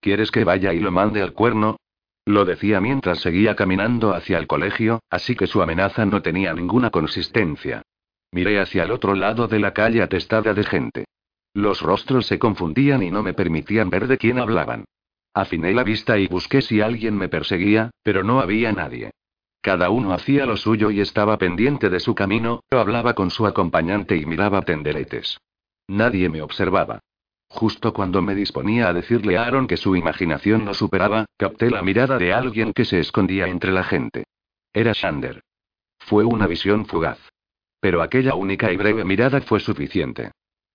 ¿Quieres 0.00 0.30
que 0.30 0.44
vaya 0.44 0.72
y 0.72 0.80
lo 0.80 0.90
mande 0.90 1.22
al 1.22 1.32
cuerno? 1.32 1.76
Lo 2.24 2.44
decía 2.44 2.80
mientras 2.80 3.18
seguía 3.20 3.56
caminando 3.56 4.14
hacia 4.14 4.38
el 4.38 4.46
colegio, 4.46 5.00
así 5.10 5.34
que 5.34 5.46
su 5.46 5.60
amenaza 5.60 6.06
no 6.06 6.22
tenía 6.22 6.54
ninguna 6.54 6.90
consistencia. 6.90 7.82
Miré 8.30 8.60
hacia 8.60 8.84
el 8.84 8.92
otro 8.92 9.14
lado 9.14 9.48
de 9.48 9.58
la 9.58 9.72
calle 9.72 10.02
atestada 10.02 10.54
de 10.54 10.64
gente. 10.64 11.04
Los 11.52 11.82
rostros 11.82 12.26
se 12.26 12.38
confundían 12.38 13.02
y 13.02 13.10
no 13.10 13.22
me 13.22 13.34
permitían 13.34 13.90
ver 13.90 14.06
de 14.06 14.18
quién 14.18 14.38
hablaban. 14.38 14.84
Afiné 15.34 15.72
la 15.72 15.82
vista 15.82 16.18
y 16.18 16.28
busqué 16.28 16.62
si 16.62 16.80
alguien 16.80 17.16
me 17.16 17.28
perseguía, 17.28 17.90
pero 18.02 18.22
no 18.22 18.40
había 18.40 18.72
nadie. 18.72 19.10
Cada 19.60 19.90
uno 19.90 20.12
hacía 20.12 20.46
lo 20.46 20.56
suyo 20.56 20.90
y 20.90 21.00
estaba 21.00 21.38
pendiente 21.38 21.90
de 21.90 22.00
su 22.00 22.14
camino, 22.14 22.60
o 22.70 22.76
hablaba 22.76 23.14
con 23.14 23.30
su 23.30 23.46
acompañante 23.46 24.16
y 24.16 24.26
miraba 24.26 24.62
tenderetes. 24.62 25.38
Nadie 25.88 26.28
me 26.28 26.42
observaba. 26.42 27.00
Justo 27.54 27.92
cuando 27.92 28.22
me 28.22 28.34
disponía 28.34 28.88
a 28.88 28.94
decirle 28.94 29.36
a 29.36 29.44
Aaron 29.44 29.66
que 29.66 29.76
su 29.76 29.94
imaginación 29.94 30.64
no 30.64 30.72
superaba, 30.72 31.26
capté 31.36 31.70
la 31.70 31.82
mirada 31.82 32.16
de 32.16 32.32
alguien 32.32 32.72
que 32.72 32.86
se 32.86 32.98
escondía 32.98 33.46
entre 33.46 33.72
la 33.72 33.84
gente. 33.84 34.24
Era 34.72 34.92
Shander. 34.94 35.42
Fue 35.98 36.24
una 36.24 36.46
visión 36.46 36.86
fugaz. 36.86 37.18
Pero 37.78 38.00
aquella 38.00 38.34
única 38.34 38.72
y 38.72 38.76
breve 38.78 39.04
mirada 39.04 39.42
fue 39.42 39.60
suficiente. 39.60 40.30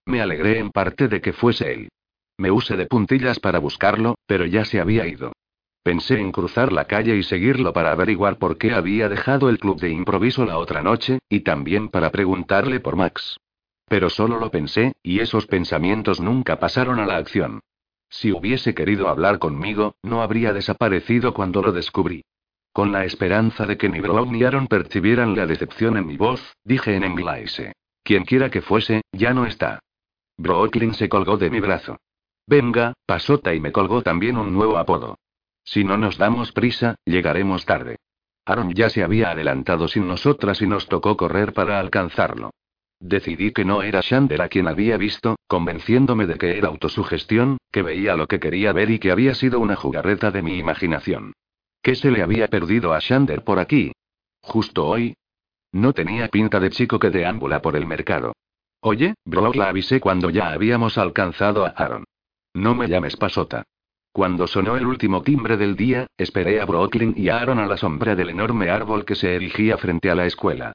Me 0.05 0.21
alegré 0.21 0.59
en 0.59 0.69
parte 0.69 1.07
de 1.07 1.19
que 1.19 1.33
fuese 1.33 1.73
él. 1.73 1.89
Me 2.37 2.51
usé 2.51 2.77
de 2.77 2.85
puntillas 2.85 3.39
para 3.39 3.57
buscarlo, 3.57 4.15
pero 4.27 4.45
ya 4.45 4.63
se 4.63 4.79
había 4.79 5.07
ido. 5.07 5.33
Pensé 5.81 6.19
en 6.19 6.31
cruzar 6.31 6.71
la 6.71 6.85
calle 6.85 7.17
y 7.17 7.23
seguirlo 7.23 7.73
para 7.73 7.91
averiguar 7.91 8.37
por 8.37 8.59
qué 8.59 8.73
había 8.73 9.09
dejado 9.09 9.49
el 9.49 9.57
club 9.57 9.79
de 9.79 9.89
improviso 9.89 10.45
la 10.45 10.59
otra 10.59 10.83
noche, 10.83 11.17
y 11.27 11.39
también 11.39 11.89
para 11.89 12.11
preguntarle 12.11 12.79
por 12.79 12.95
Max. 12.95 13.39
Pero 13.87 14.09
solo 14.09 14.39
lo 14.39 14.51
pensé, 14.51 14.93
y 15.01 15.19
esos 15.19 15.47
pensamientos 15.47 16.19
nunca 16.19 16.59
pasaron 16.59 16.99
a 16.99 17.05
la 17.05 17.17
acción. 17.17 17.61
Si 18.09 18.31
hubiese 18.31 18.73
querido 18.73 19.09
hablar 19.09 19.39
conmigo, 19.39 19.95
no 20.03 20.21
habría 20.21 20.53
desaparecido 20.53 21.33
cuando 21.33 21.61
lo 21.61 21.71
descubrí. 21.71 22.23
Con 22.73 22.91
la 22.91 23.05
esperanza 23.05 23.65
de 23.65 23.77
que 23.77 23.89
ni 23.89 23.99
Brown 23.99 24.31
ni 24.31 24.43
Aaron 24.43 24.67
percibieran 24.67 25.35
la 25.35 25.47
decepción 25.47 25.97
en 25.97 26.05
mi 26.05 26.17
voz, 26.17 26.55
dije 26.63 26.95
en 26.95 27.03
inglés. 27.03 27.61
Quien 28.03 28.23
quiera 28.23 28.49
que 28.49 28.61
fuese, 28.61 29.01
ya 29.11 29.33
no 29.33 29.45
está. 29.45 29.79
Brooklyn 30.37 30.93
se 30.93 31.09
colgó 31.09 31.37
de 31.37 31.49
mi 31.49 31.59
brazo. 31.59 31.97
Venga, 32.45 32.93
pasota 33.05 33.53
y 33.53 33.59
me 33.59 33.71
colgó 33.71 34.01
también 34.03 34.37
un 34.37 34.53
nuevo 34.53 34.77
apodo. 34.77 35.17
Si 35.63 35.83
no 35.83 35.97
nos 35.97 36.17
damos 36.17 36.51
prisa, 36.51 36.95
llegaremos 37.03 37.65
tarde. 37.65 37.97
Aaron 38.45 38.73
ya 38.73 38.89
se 38.89 39.03
había 39.03 39.31
adelantado 39.31 39.87
sin 39.87 40.07
nosotras 40.07 40.61
y 40.61 40.67
nos 40.67 40.87
tocó 40.87 41.17
correr 41.17 41.53
para 41.53 41.79
alcanzarlo. 41.79 42.51
Decidí 42.99 43.51
que 43.51 43.63
no 43.63 43.83
era 43.83 44.01
Shander 44.01 44.41
a 44.41 44.49
quien 44.49 44.67
había 44.67 44.97
visto, 44.97 45.35
convenciéndome 45.47 46.25
de 46.25 46.35
que 46.35 46.57
era 46.57 46.67
autosugestión, 46.67 47.57
que 47.71 47.83
veía 47.83 48.15
lo 48.15 48.27
que 48.27 48.39
quería 48.39 48.73
ver 48.73 48.89
y 48.89 48.99
que 48.99 49.11
había 49.11 49.35
sido 49.35 49.59
una 49.59 49.75
jugarreta 49.75 50.31
de 50.31 50.41
mi 50.41 50.57
imaginación. 50.57 51.33
¿Qué 51.81 51.95
se 51.95 52.11
le 52.11 52.23
había 52.23 52.47
perdido 52.47 52.93
a 52.93 52.99
Shander 52.99 53.43
por 53.43 53.59
aquí? 53.59 53.91
Justo 54.41 54.87
hoy. 54.87 55.15
No 55.71 55.93
tenía 55.93 56.27
pinta 56.27 56.59
de 56.59 56.69
chico 56.69 56.97
que 56.97 57.11
deambula 57.11 57.61
por 57.61 57.75
el 57.75 57.85
mercado. 57.85 58.33
Oye, 58.81 59.15
Brock 59.25 59.55
la 59.55 59.69
avisé 59.69 59.99
cuando 59.99 60.29
ya 60.29 60.51
habíamos 60.51 60.97
alcanzado 60.97 61.65
a 61.65 61.69
Aaron. 61.69 62.03
No 62.53 62.73
me 62.73 62.87
llames 62.87 63.15
pasota. 63.15 63.63
Cuando 64.11 64.47
sonó 64.47 64.77
el 64.77 64.87
último 64.87 65.21
timbre 65.21 65.57
del 65.57 65.75
día, 65.75 66.07
esperé 66.17 66.59
a 66.59 66.65
Brooklyn 66.65 67.13
y 67.15 67.29
a 67.29 67.37
Aaron 67.37 67.59
a 67.59 67.67
la 67.67 67.77
sombra 67.77 68.15
del 68.15 68.29
enorme 68.29 68.69
árbol 68.69 69.05
que 69.05 69.15
se 69.15 69.35
erigía 69.35 69.77
frente 69.77 70.09
a 70.09 70.15
la 70.15 70.25
escuela. 70.25 70.73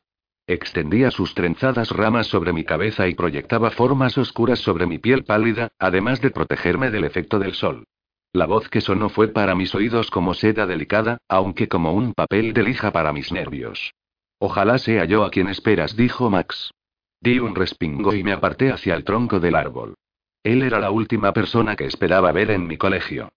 Extendía 0.52 1.10
sus 1.10 1.34
trenzadas 1.34 1.88
ramas 1.92 2.26
sobre 2.26 2.52
mi 2.52 2.62
cabeza 2.62 3.08
y 3.08 3.14
proyectaba 3.14 3.70
formas 3.70 4.18
oscuras 4.18 4.58
sobre 4.58 4.86
mi 4.86 4.98
piel 4.98 5.24
pálida, 5.24 5.72
además 5.78 6.20
de 6.20 6.30
protegerme 6.30 6.90
del 6.90 7.04
efecto 7.04 7.38
del 7.38 7.54
sol. 7.54 7.86
La 8.34 8.44
voz 8.44 8.68
que 8.68 8.82
sonó 8.82 9.08
fue 9.08 9.28
para 9.28 9.54
mis 9.54 9.74
oídos 9.74 10.10
como 10.10 10.34
seda 10.34 10.66
delicada, 10.66 11.16
aunque 11.26 11.68
como 11.68 11.94
un 11.94 12.12
papel 12.12 12.52
de 12.52 12.64
lija 12.64 12.92
para 12.92 13.14
mis 13.14 13.32
nervios. 13.32 13.94
Ojalá 14.40 14.76
sea 14.76 15.06
yo 15.06 15.24
a 15.24 15.30
quien 15.30 15.48
esperas, 15.48 15.96
dijo 15.96 16.28
Max. 16.28 16.70
Di 17.18 17.38
un 17.38 17.54
respingo 17.54 18.12
y 18.12 18.22
me 18.22 18.32
aparté 18.32 18.72
hacia 18.72 18.94
el 18.94 19.04
tronco 19.04 19.40
del 19.40 19.54
árbol. 19.54 19.94
Él 20.42 20.62
era 20.62 20.80
la 20.80 20.90
última 20.90 21.32
persona 21.32 21.76
que 21.76 21.86
esperaba 21.86 22.30
ver 22.30 22.50
en 22.50 22.66
mi 22.66 22.76
colegio. 22.76 23.30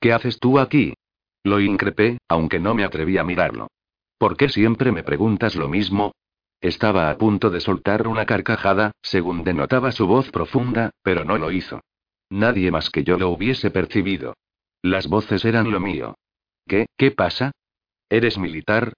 ¿Qué 0.00 0.14
haces 0.14 0.38
tú 0.38 0.58
aquí? 0.58 0.94
Lo 1.44 1.60
increpé, 1.60 2.16
aunque 2.28 2.60
no 2.60 2.74
me 2.74 2.84
atreví 2.84 3.18
a 3.18 3.24
mirarlo. 3.24 3.68
¿Por 4.16 4.38
qué 4.38 4.48
siempre 4.48 4.90
me 4.90 5.02
preguntas 5.02 5.54
lo 5.54 5.68
mismo? 5.68 6.12
Estaba 6.62 7.10
a 7.10 7.18
punto 7.18 7.50
de 7.50 7.58
soltar 7.58 8.06
una 8.06 8.24
carcajada, 8.24 8.92
según 9.02 9.42
denotaba 9.42 9.90
su 9.90 10.06
voz 10.06 10.30
profunda, 10.30 10.92
pero 11.02 11.24
no 11.24 11.36
lo 11.36 11.50
hizo. 11.50 11.80
Nadie 12.30 12.70
más 12.70 12.88
que 12.88 13.02
yo 13.02 13.18
lo 13.18 13.30
hubiese 13.30 13.72
percibido. 13.72 14.34
Las 14.80 15.08
voces 15.08 15.44
eran 15.44 15.72
lo 15.72 15.80
mío. 15.80 16.14
¿Qué, 16.68 16.86
qué 16.96 17.10
pasa? 17.10 17.50
¿Eres 18.08 18.38
militar? 18.38 18.92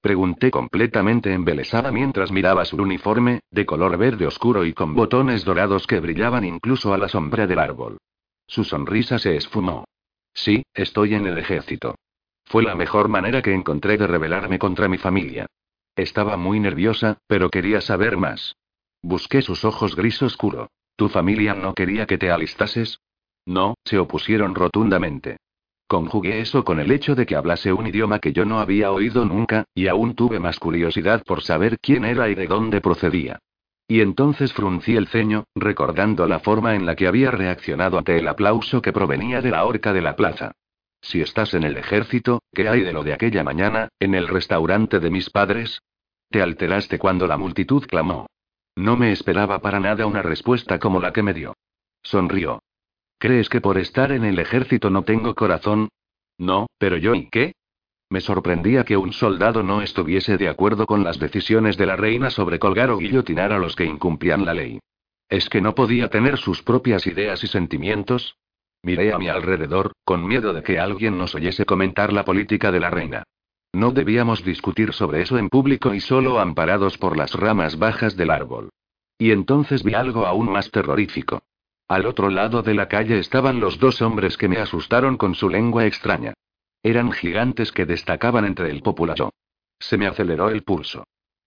Pregunté 0.00 0.52
completamente 0.52 1.32
embelesada 1.32 1.90
mientras 1.90 2.30
miraba 2.30 2.64
su 2.64 2.76
uniforme, 2.76 3.40
de 3.50 3.66
color 3.66 3.98
verde 3.98 4.24
oscuro 4.24 4.64
y 4.64 4.72
con 4.72 4.94
botones 4.94 5.44
dorados 5.44 5.88
que 5.88 5.98
brillaban 5.98 6.44
incluso 6.44 6.94
a 6.94 6.98
la 6.98 7.08
sombra 7.08 7.48
del 7.48 7.58
árbol. 7.58 7.98
Su 8.46 8.62
sonrisa 8.62 9.18
se 9.18 9.34
esfumó. 9.34 9.84
Sí, 10.32 10.62
estoy 10.72 11.14
en 11.14 11.26
el 11.26 11.36
ejército. 11.36 11.96
Fue 12.44 12.62
la 12.62 12.76
mejor 12.76 13.08
manera 13.08 13.42
que 13.42 13.52
encontré 13.52 13.98
de 13.98 14.06
rebelarme 14.06 14.60
contra 14.60 14.86
mi 14.86 14.98
familia. 14.98 15.48
Estaba 15.98 16.36
muy 16.36 16.60
nerviosa, 16.60 17.18
pero 17.26 17.50
quería 17.50 17.80
saber 17.80 18.16
más. 18.16 18.54
Busqué 19.02 19.42
sus 19.42 19.64
ojos 19.64 19.96
gris 19.96 20.22
oscuro. 20.22 20.70
¿Tu 20.94 21.08
familia 21.08 21.54
no 21.54 21.74
quería 21.74 22.06
que 22.06 22.18
te 22.18 22.30
alistases? 22.30 23.00
No, 23.44 23.74
se 23.84 23.98
opusieron 23.98 24.54
rotundamente. 24.54 25.38
Conjugué 25.88 26.40
eso 26.40 26.62
con 26.62 26.78
el 26.78 26.92
hecho 26.92 27.16
de 27.16 27.26
que 27.26 27.34
hablase 27.34 27.72
un 27.72 27.88
idioma 27.88 28.20
que 28.20 28.32
yo 28.32 28.44
no 28.44 28.60
había 28.60 28.92
oído 28.92 29.24
nunca, 29.24 29.64
y 29.74 29.88
aún 29.88 30.14
tuve 30.14 30.38
más 30.38 30.60
curiosidad 30.60 31.24
por 31.24 31.42
saber 31.42 31.80
quién 31.80 32.04
era 32.04 32.28
y 32.28 32.36
de 32.36 32.46
dónde 32.46 32.80
procedía. 32.80 33.40
Y 33.88 34.00
entonces 34.00 34.52
fruncí 34.52 34.94
el 34.94 35.08
ceño, 35.08 35.46
recordando 35.56 36.28
la 36.28 36.38
forma 36.38 36.76
en 36.76 36.86
la 36.86 36.94
que 36.94 37.08
había 37.08 37.32
reaccionado 37.32 37.98
ante 37.98 38.16
el 38.18 38.28
aplauso 38.28 38.80
que 38.82 38.92
provenía 38.92 39.42
de 39.42 39.50
la 39.50 39.64
horca 39.64 39.92
de 39.92 40.02
la 40.02 40.14
plaza. 40.14 40.52
Si 41.00 41.20
estás 41.20 41.54
en 41.54 41.64
el 41.64 41.76
ejército, 41.76 42.42
¿qué 42.52 42.68
hay 42.68 42.82
de 42.82 42.92
lo 42.92 43.02
de 43.02 43.12
aquella 43.12 43.44
mañana, 43.44 43.88
en 44.00 44.14
el 44.14 44.28
restaurante 44.28 45.00
de 45.00 45.10
mis 45.10 45.30
padres? 45.30 45.80
Te 46.30 46.42
alteraste 46.42 46.98
cuando 46.98 47.26
la 47.26 47.38
multitud 47.38 47.86
clamó. 47.86 48.26
No 48.76 48.96
me 48.96 49.12
esperaba 49.12 49.60
para 49.60 49.80
nada 49.80 50.06
una 50.06 50.22
respuesta 50.22 50.78
como 50.78 51.00
la 51.00 51.12
que 51.12 51.22
me 51.22 51.34
dio. 51.34 51.54
Sonrió. 52.02 52.62
¿Crees 53.18 53.48
que 53.48 53.60
por 53.60 53.78
estar 53.78 54.12
en 54.12 54.24
el 54.24 54.38
ejército 54.38 54.90
no 54.90 55.02
tengo 55.02 55.34
corazón? 55.34 55.88
No, 56.36 56.68
pero 56.78 56.96
yo 56.96 57.14
¿y 57.14 57.28
qué? 57.28 57.54
Me 58.10 58.20
sorprendía 58.20 58.84
que 58.84 58.96
un 58.96 59.12
soldado 59.12 59.62
no 59.62 59.82
estuviese 59.82 60.38
de 60.38 60.48
acuerdo 60.48 60.86
con 60.86 61.04
las 61.04 61.18
decisiones 61.18 61.76
de 61.76 61.86
la 61.86 61.96
reina 61.96 62.30
sobre 62.30 62.58
colgar 62.58 62.90
o 62.90 62.98
guillotinar 62.98 63.52
a 63.52 63.58
los 63.58 63.76
que 63.76 63.84
incumplían 63.84 64.46
la 64.46 64.54
ley. 64.54 64.78
¿Es 65.28 65.48
que 65.50 65.60
no 65.60 65.74
podía 65.74 66.08
tener 66.08 66.38
sus 66.38 66.62
propias 66.62 67.06
ideas 67.06 67.44
y 67.44 67.48
sentimientos? 67.48 68.36
Miré 68.82 69.12
a 69.12 69.18
mi 69.18 69.28
alrededor, 69.28 69.92
con 70.04 70.26
miedo 70.26 70.52
de 70.52 70.62
que 70.62 70.78
alguien 70.78 71.18
nos 71.18 71.34
oyese 71.34 71.64
comentar 71.64 72.12
la 72.12 72.24
política 72.24 72.70
de 72.70 72.80
la 72.80 72.90
reina. 72.90 73.24
No 73.72 73.90
debíamos 73.90 74.44
discutir 74.44 74.92
sobre 74.92 75.22
eso 75.22 75.38
en 75.38 75.48
público 75.48 75.94
y 75.94 76.00
solo 76.00 76.38
amparados 76.38 76.96
por 76.96 77.16
las 77.16 77.34
ramas 77.34 77.78
bajas 77.78 78.16
del 78.16 78.30
árbol. 78.30 78.70
Y 79.18 79.32
entonces 79.32 79.82
vi 79.82 79.94
algo 79.94 80.26
aún 80.26 80.50
más 80.50 80.70
terrorífico. 80.70 81.42
Al 81.88 82.06
otro 82.06 82.30
lado 82.30 82.62
de 82.62 82.74
la 82.74 82.88
calle 82.88 83.18
estaban 83.18 83.60
los 83.60 83.78
dos 83.78 84.00
hombres 84.00 84.36
que 84.36 84.48
me 84.48 84.58
asustaron 84.58 85.16
con 85.16 85.34
su 85.34 85.48
lengua 85.48 85.86
extraña. 85.86 86.34
Eran 86.82 87.12
gigantes 87.12 87.72
que 87.72 87.86
destacaban 87.86 88.44
entre 88.44 88.70
el 88.70 88.82
populacho. 88.82 89.30
Se 89.78 89.96
me 89.96 90.06
aceleró 90.06 90.50
el 90.50 90.62
pulso. 90.62 91.04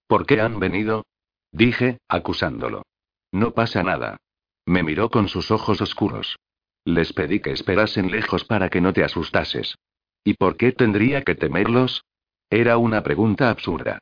¿Por 0.07 0.25
qué 0.25 0.41
han 0.41 0.59
venido? 0.59 1.05
Dije, 1.51 1.99
acusándolo. 2.07 2.84
No 3.32 3.51
pasa 3.51 3.84
nada. 3.84 4.17
Me 4.65 4.84
miró 4.84 5.09
con 5.09 5.27
sus 5.27 5.51
ojos 5.51 5.82
oscuros. 5.82 6.38
Les 6.86 7.13
pedí 7.13 7.39
que 7.39 7.51
esperasen 7.51 8.11
lejos 8.11 8.43
para 8.45 8.69
que 8.69 8.82
no 8.82 8.93
te 8.93 9.03
asustases. 9.03 9.77
¿Y 10.23 10.34
por 10.36 10.57
qué 10.57 10.71
tendría 10.71 11.23
que 11.23 11.36
temerlos? 11.36 12.03
Era 12.49 12.77
una 12.77 13.03
pregunta 13.03 13.49
absurda. 13.49 13.99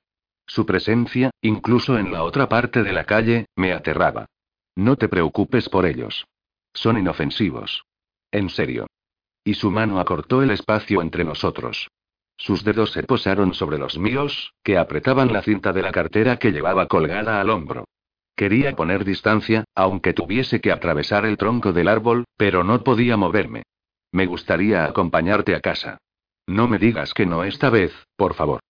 Su 0.47 0.65
presencia, 0.65 1.32
incluso 1.41 1.97
en 1.97 2.11
la 2.11 2.23
otra 2.23 2.49
parte 2.49 2.84
de 2.84 2.93
la 2.93 3.05
calle, 3.05 3.45
me 3.55 3.73
aterraba. 3.73 4.25
No 4.75 4.95
te 4.95 5.07
preocupes 5.07 5.69
por 5.69 5.86
ellos. 5.86 6.25
Son 6.73 6.97
inofensivos. 6.97 7.84
En 8.32 8.49
serio. 8.49 8.88
Y 9.43 9.55
su 9.55 9.71
mano 9.71 9.99
acortó 9.99 10.41
el 10.41 10.51
espacio 10.51 11.01
entre 11.01 11.23
nosotros. 11.23 11.89
Sus 12.38 12.63
dedos 12.63 12.91
se 12.91 13.03
posaron 13.03 13.53
sobre 13.53 13.77
los 13.77 13.97
míos, 13.97 14.53
que 14.63 14.77
apretaban 14.77 15.34
la 15.34 15.41
cinta 15.41 15.73
de 15.73 15.82
la 15.82 15.91
cartera 15.91 16.38
que 16.38 16.51
llevaba 16.51 16.88
colgada 16.88 17.41
al 17.41 17.49
hombro. 17.49 17.86
Quería 18.39 18.73
poner 18.73 19.03
distancia, 19.03 19.65
aunque 19.75 20.13
tuviese 20.13 20.61
que 20.61 20.71
atravesar 20.71 21.25
el 21.25 21.35
tronco 21.35 21.73
del 21.73 21.89
árbol, 21.89 22.23
pero 22.37 22.63
no 22.63 22.85
podía 22.85 23.17
moverme. 23.17 23.63
Me 24.13 24.27
gustaría 24.27 24.85
acompañarte 24.85 25.55
a 25.55 25.59
casa. 25.59 25.97
No 26.47 26.69
me 26.69 26.79
digas 26.79 27.13
que 27.13 27.25
no 27.25 27.43
esta 27.43 27.69
vez, 27.69 27.91
por 28.15 28.35
favor. 28.35 28.61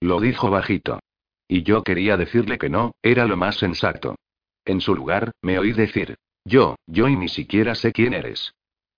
Lo 0.00 0.18
dijo 0.18 0.50
bajito. 0.50 0.98
Y 1.46 1.62
yo 1.62 1.84
quería 1.84 2.16
decirle 2.16 2.58
que 2.58 2.68
no, 2.68 2.96
era 3.00 3.24
lo 3.26 3.36
más 3.36 3.58
sensato. 3.58 4.16
En 4.64 4.80
su 4.80 4.92
lugar, 4.92 5.30
me 5.40 5.56
oí 5.56 5.70
decir, 5.70 6.16
yo, 6.44 6.74
yo 6.88 7.06
y 7.06 7.14
ni 7.14 7.28
siquiera 7.28 7.76
sé 7.76 7.92
quién 7.92 8.14
eres. 8.14 8.52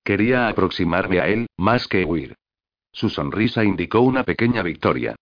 Quería 0.05 0.49
aproximarme 0.49 1.21
a 1.21 1.29
él, 1.29 1.49
más 1.59 1.87
que 1.87 2.03
huir. 2.07 2.35
Su 2.93 3.11
sonrisa 3.11 3.63
indicó 3.63 4.01
una 4.01 4.25
pequeña 4.25 4.63
victoria. 4.63 5.17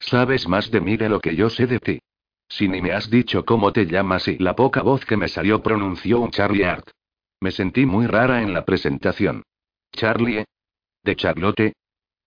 Sabes 0.00 0.48
más 0.48 0.72
de 0.72 0.80
mí 0.80 0.96
de 0.96 1.10
lo 1.10 1.20
que 1.20 1.36
yo 1.36 1.48
sé 1.48 1.68
de 1.68 1.78
ti. 1.78 2.00
Si 2.48 2.68
ni 2.68 2.80
me 2.80 2.92
has 2.92 3.10
dicho 3.10 3.44
cómo 3.44 3.72
te 3.72 3.86
llamas 3.86 4.26
y 4.28 4.38
la 4.38 4.56
poca 4.56 4.82
voz 4.82 5.04
que 5.04 5.16
me 5.16 5.28
salió 5.28 5.62
pronunció 5.62 6.20
un 6.20 6.30
Charlie 6.30 6.64
Art. 6.64 6.90
Me 7.40 7.50
sentí 7.50 7.86
muy 7.86 8.06
rara 8.06 8.42
en 8.42 8.52
la 8.52 8.64
presentación. 8.64 9.42
Charlie. 9.92 10.44
¿De 11.04 11.16
Charlotte? 11.16 11.74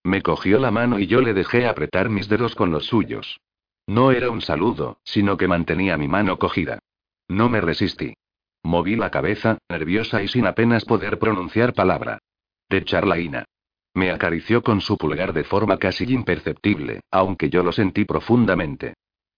Me 0.04 0.22
cogió 0.22 0.60
la 0.60 0.72
mano 0.72 1.00
y 1.00 1.08
yo 1.08 1.22
le 1.22 1.34
dejé 1.34 1.68
apretar 1.68 2.10
mis 2.10 2.28
dedos 2.30 2.56
con 2.56 2.72
los 2.72 2.86
suyos. 2.86 3.40
No 3.88 4.12
era 4.12 4.30
un 4.30 4.42
saludo, 4.42 5.00
sino 5.04 5.38
que 5.38 5.48
mantenía 5.48 5.98
mi 5.98 6.08
mano 6.08 6.38
cogida. 6.38 6.80
No 7.28 7.50
me 7.50 7.62
resistí. 7.62 8.14
Moví 8.64 8.96
la 8.96 9.10
cabeza, 9.10 9.58
nerviosa 9.70 10.24
y 10.24 10.28
sin 10.28 10.46
apenas 10.46 10.86
poder 10.86 11.20
pronunciar 11.20 11.74
palabra. 11.74 12.20
De 12.70 12.84
Charlaina. 12.86 13.46
Me 13.94 14.12
acarició 14.12 14.62
con 14.62 14.82
su 14.82 14.98
pulgar 14.98 15.34
de 15.34 15.44
forma 15.44 15.78
casi 15.78 16.06
imperceptible, 16.06 17.02
aunque 17.12 17.50
yo 17.50 17.64
lo 17.64 17.72
sentí 17.72 18.06
profundamente. 18.06 18.94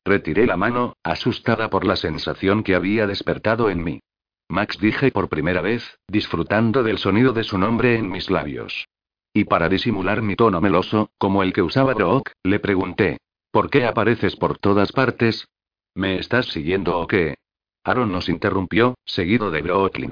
Retiré 0.06 0.46
la 0.46 0.58
mano, 0.58 0.98
asustada 1.04 1.70
por 1.70 1.86
la 1.86 1.96
sensación 1.96 2.64
que 2.64 2.76
había 2.76 3.08
despertado 3.08 3.70
en 3.70 3.84
mí. 3.84 4.02
Max 4.50 4.78
dije 4.80 5.12
por 5.12 5.30
primera 5.30 5.62
vez, 5.62 5.98
disfrutando 6.08 6.84
del 6.84 6.98
sonido 6.98 7.32
de 7.34 7.44
su 7.44 7.58
nombre 7.58 7.96
en 7.96 8.10
mis 8.10 8.30
labios. 8.30 8.88
Y 9.34 9.46
para 9.46 9.70
disimular 9.70 10.22
mi 10.22 10.36
tono 10.36 10.62
meloso, 10.62 11.10
como 11.18 11.42
el 11.42 11.54
que 11.54 11.62
usaba 11.62 11.94
Brock, 11.94 12.32
le 12.44 12.60
pregunté: 12.60 13.18
¿Por 13.52 13.70
qué 13.70 13.86
apareces 13.86 14.36
por 14.36 14.58
todas 14.58 14.92
partes? 14.92 15.48
¿Me 15.96 16.20
estás 16.20 16.48
siguiendo 16.48 17.00
o 17.00 17.08
qué? 17.08 17.36
Aaron 17.84 18.12
nos 18.12 18.30
interrumpió, 18.30 18.96
seguido 19.06 19.52
de 19.52 19.62
Brooklyn. 19.62 20.12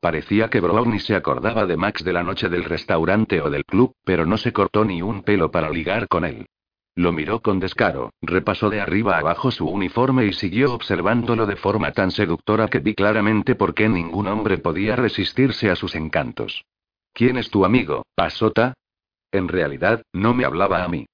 Parecía 0.00 0.48
que 0.48 0.60
Brownie 0.60 1.00
se 1.00 1.14
acordaba 1.14 1.66
de 1.66 1.76
Max 1.76 2.04
de 2.04 2.12
la 2.12 2.22
noche 2.22 2.48
del 2.48 2.64
restaurante 2.64 3.40
o 3.40 3.50
del 3.50 3.64
club, 3.64 3.92
pero 4.04 4.24
no 4.24 4.38
se 4.38 4.52
cortó 4.52 4.84
ni 4.84 5.02
un 5.02 5.22
pelo 5.22 5.50
para 5.50 5.70
ligar 5.70 6.08
con 6.08 6.24
él. 6.24 6.46
Lo 6.96 7.12
miró 7.12 7.40
con 7.40 7.60
descaro, 7.60 8.12
repasó 8.20 8.68
de 8.68 8.80
arriba 8.80 9.18
abajo 9.18 9.50
su 9.50 9.66
uniforme 9.66 10.26
y 10.26 10.32
siguió 10.32 10.74
observándolo 10.74 11.46
de 11.46 11.56
forma 11.56 11.92
tan 11.92 12.10
seductora 12.10 12.68
que 12.68 12.80
vi 12.80 12.94
claramente 12.94 13.54
por 13.54 13.74
qué 13.74 13.88
ningún 13.88 14.26
hombre 14.26 14.58
podía 14.58 14.96
resistirse 14.96 15.70
a 15.70 15.76
sus 15.76 15.94
encantos. 15.94 16.64
¿Quién 17.12 17.38
es 17.38 17.50
tu 17.50 17.64
amigo, 17.64 18.04
Pasota? 18.14 18.74
En 19.32 19.48
realidad, 19.48 20.02
no 20.12 20.34
me 20.34 20.44
hablaba 20.44 20.82
a 20.82 20.88
mí. 20.88 21.06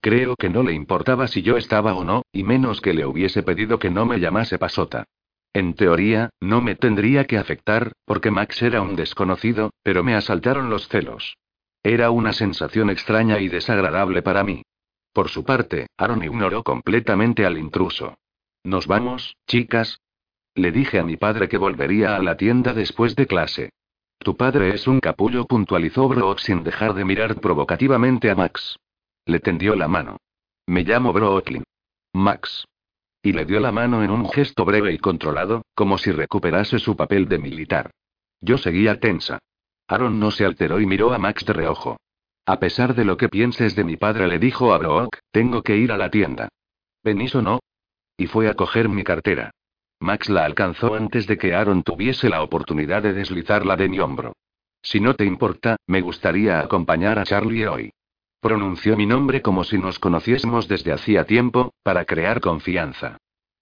Creo 0.00 0.36
que 0.36 0.50
no 0.50 0.62
le 0.62 0.72
importaba 0.72 1.26
si 1.28 1.42
yo 1.42 1.56
estaba 1.56 1.94
o 1.94 2.04
no, 2.04 2.22
y 2.30 2.42
menos 2.42 2.80
que 2.80 2.92
le 2.92 3.06
hubiese 3.06 3.42
pedido 3.42 3.78
que 3.78 3.90
no 3.90 4.06
me 4.06 4.20
llamase 4.20 4.58
Pasota. 4.58 5.04
En 5.52 5.74
teoría, 5.74 6.30
no 6.40 6.60
me 6.60 6.74
tendría 6.74 7.26
que 7.26 7.38
afectar, 7.38 7.92
porque 8.04 8.30
Max 8.30 8.60
era 8.62 8.82
un 8.82 8.96
desconocido, 8.96 9.70
pero 9.82 10.04
me 10.04 10.14
asaltaron 10.14 10.68
los 10.68 10.88
celos. 10.88 11.36
Era 11.82 12.10
una 12.10 12.32
sensación 12.32 12.90
extraña 12.90 13.38
y 13.40 13.48
desagradable 13.48 14.22
para 14.22 14.44
mí. 14.44 14.62
Por 15.14 15.30
su 15.30 15.42
parte, 15.42 15.86
Aaron 15.96 16.22
ignoró 16.22 16.62
completamente 16.62 17.46
al 17.46 17.56
intruso. 17.56 18.18
¿Nos 18.62 18.86
vamos, 18.86 19.38
chicas? 19.46 20.02
Le 20.54 20.70
dije 20.70 20.98
a 20.98 21.04
mi 21.04 21.16
padre 21.16 21.48
que 21.48 21.56
volvería 21.56 22.16
a 22.16 22.22
la 22.22 22.36
tienda 22.36 22.74
después 22.74 23.16
de 23.16 23.26
clase. 23.26 23.70
Tu 24.18 24.36
padre 24.36 24.74
es 24.74 24.86
un 24.86 25.00
capullo, 25.00 25.46
puntualizó 25.46 26.06
Brock 26.06 26.40
sin 26.40 26.62
dejar 26.62 26.92
de 26.92 27.06
mirar 27.06 27.40
provocativamente 27.40 28.30
a 28.30 28.34
Max. 28.34 28.78
Le 29.24 29.40
tendió 29.40 29.74
la 29.74 29.88
mano. 29.88 30.18
Me 30.66 30.82
llamo 30.82 31.14
Brooklyn. 31.14 31.64
Max 32.12 32.66
y 33.24 33.32
le 33.32 33.46
dio 33.46 33.58
la 33.58 33.72
mano 33.72 34.04
en 34.04 34.10
un 34.10 34.28
gesto 34.28 34.66
breve 34.66 34.92
y 34.92 34.98
controlado, 34.98 35.62
como 35.74 35.96
si 35.96 36.12
recuperase 36.12 36.78
su 36.78 36.94
papel 36.94 37.26
de 37.26 37.38
militar. 37.38 37.90
Yo 38.42 38.58
seguía 38.58 39.00
tensa. 39.00 39.38
Aaron 39.88 40.20
no 40.20 40.30
se 40.30 40.44
alteró 40.44 40.78
y 40.78 40.84
miró 40.84 41.14
a 41.14 41.18
Max 41.18 41.42
de 41.46 41.54
reojo. 41.54 41.96
A 42.46 42.58
pesar 42.58 42.94
de 42.94 43.06
lo 43.06 43.16
que 43.16 43.30
pienses 43.30 43.74
de 43.74 43.84
mi 43.84 43.96
padre, 43.96 44.28
le 44.28 44.38
dijo 44.38 44.74
a 44.74 44.78
Brock, 44.78 45.18
tengo 45.30 45.62
que 45.62 45.76
ir 45.76 45.90
a 45.90 45.96
la 45.96 46.10
tienda. 46.10 46.48
¿Venís 47.02 47.34
o 47.34 47.40
no? 47.40 47.60
Y 48.18 48.26
fue 48.26 48.48
a 48.48 48.54
coger 48.54 48.88
mi 48.88 49.02
cartera. 49.02 49.50
Max 50.00 50.28
la 50.28 50.44
alcanzó 50.44 50.94
antes 50.94 51.26
de 51.26 51.38
que 51.38 51.54
Aaron 51.54 51.82
tuviese 51.82 52.28
la 52.28 52.42
oportunidad 52.42 53.02
de 53.02 53.14
deslizarla 53.14 53.76
de 53.76 53.88
mi 53.88 53.98
hombro. 53.98 54.34
Si 54.82 55.00
no 55.00 55.14
te 55.14 55.24
importa, 55.24 55.76
me 55.86 56.02
gustaría 56.02 56.60
acompañar 56.60 57.18
a 57.18 57.24
Charlie 57.24 57.66
hoy. 57.66 57.92
Pronunció 58.40 58.94
mi 58.98 59.06
nombre 59.06 59.40
como 59.40 59.64
si 59.64 59.78
nos 59.78 59.98
conociésemos 59.98 60.68
desde 60.68 60.92
hacía 60.92 61.24
tiempo, 61.24 61.72
para 61.82 62.04
crear 62.04 62.42
confianza. 62.42 63.16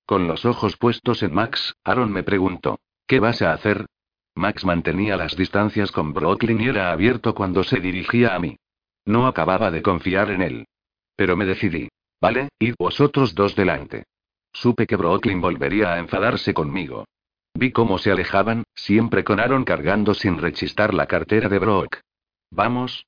Con 0.04 0.26
los 0.26 0.44
ojos 0.44 0.76
puestos 0.76 1.22
en 1.22 1.32
Max, 1.32 1.76
Aaron 1.84 2.12
me 2.12 2.24
preguntó, 2.24 2.80
¿qué 3.06 3.20
vas 3.20 3.40
a 3.42 3.52
hacer? 3.52 3.86
Max 4.34 4.64
mantenía 4.64 5.16
las 5.16 5.36
distancias 5.36 5.92
con 5.92 6.12
Brooklyn 6.12 6.60
y 6.60 6.68
era 6.68 6.90
abierto 6.90 7.34
cuando 7.34 7.62
se 7.62 7.78
dirigía 7.78 8.34
a 8.34 8.40
mí. 8.40 8.56
No 9.04 9.26
acababa 9.26 9.70
de 9.70 9.82
confiar 9.82 10.30
en 10.30 10.42
él. 10.42 10.66
Pero 11.16 11.36
me 11.36 11.44
decidí. 11.44 11.88
Vale, 12.20 12.48
id 12.58 12.74
vosotros 12.78 13.34
dos 13.34 13.56
delante. 13.56 14.04
Supe 14.52 14.86
que 14.86 14.96
Brooklyn 14.96 15.40
volvería 15.40 15.94
a 15.94 15.98
enfadarse 15.98 16.54
conmigo. 16.54 17.06
Vi 17.54 17.72
cómo 17.72 17.98
se 17.98 18.10
alejaban, 18.10 18.64
siempre 18.74 19.24
con 19.24 19.40
Aaron 19.40 19.64
cargando 19.64 20.14
sin 20.14 20.38
rechistar 20.38 20.94
la 20.94 21.06
cartera 21.06 21.48
de 21.48 21.58
Brock. 21.58 22.00
Vamos, 22.50 23.06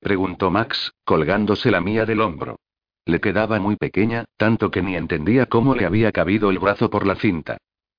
Preguntó 0.00 0.50
Max, 0.50 0.94
colgándose 1.04 1.70
la 1.70 1.82
mía 1.82 2.06
del 2.06 2.22
hombro. 2.22 2.58
Le 3.04 3.20
quedaba 3.20 3.60
muy 3.60 3.76
pequeña, 3.76 4.24
tanto 4.38 4.70
que 4.70 4.82
ni 4.82 4.96
entendía 4.96 5.44
cómo 5.44 5.74
le 5.74 5.84
había 5.84 6.10
cabido 6.10 6.48
el 6.48 6.58
brazo 6.58 6.88
por 6.88 7.06
la 7.06 7.16
cinta. 7.16 7.58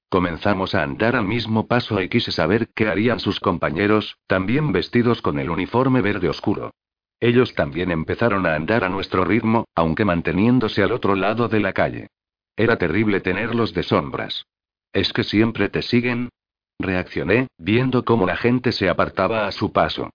Comenzamos 0.09 0.73
a 0.73 0.81
andar 0.81 1.15
al 1.15 1.25
mismo 1.25 1.67
paso 1.67 2.01
y 2.01 2.09
quise 2.09 2.31
saber 2.31 2.69
qué 2.73 2.87
harían 2.87 3.19
sus 3.19 3.39
compañeros, 3.39 4.17
también 4.25 4.71
vestidos 4.71 5.21
con 5.21 5.37
el 5.37 5.51
uniforme 5.51 6.01
verde 6.01 6.27
oscuro. 6.27 6.71
Ellos 7.21 7.53
también 7.53 7.91
empezaron 7.91 8.47
a 8.47 8.55
andar 8.55 8.83
a 8.83 8.89
nuestro 8.89 9.23
ritmo, 9.23 9.65
aunque 9.75 10.05
manteniéndose 10.05 10.81
al 10.81 10.91
otro 10.91 11.15
lado 11.15 11.47
de 11.47 11.59
la 11.59 11.71
calle. 11.71 12.07
Era 12.57 12.77
terrible 12.77 13.21
tenerlos 13.21 13.75
de 13.75 13.83
sombras. 13.83 14.47
¿Es 14.91 15.13
que 15.13 15.23
siempre 15.23 15.69
te 15.69 15.83
siguen? 15.83 16.29
Reaccioné, 16.79 17.47
viendo 17.59 18.03
cómo 18.05 18.25
la 18.25 18.37
gente 18.37 18.71
se 18.71 18.89
apartaba 18.89 19.45
a 19.45 19.51
su 19.51 19.71
paso. 19.71 20.09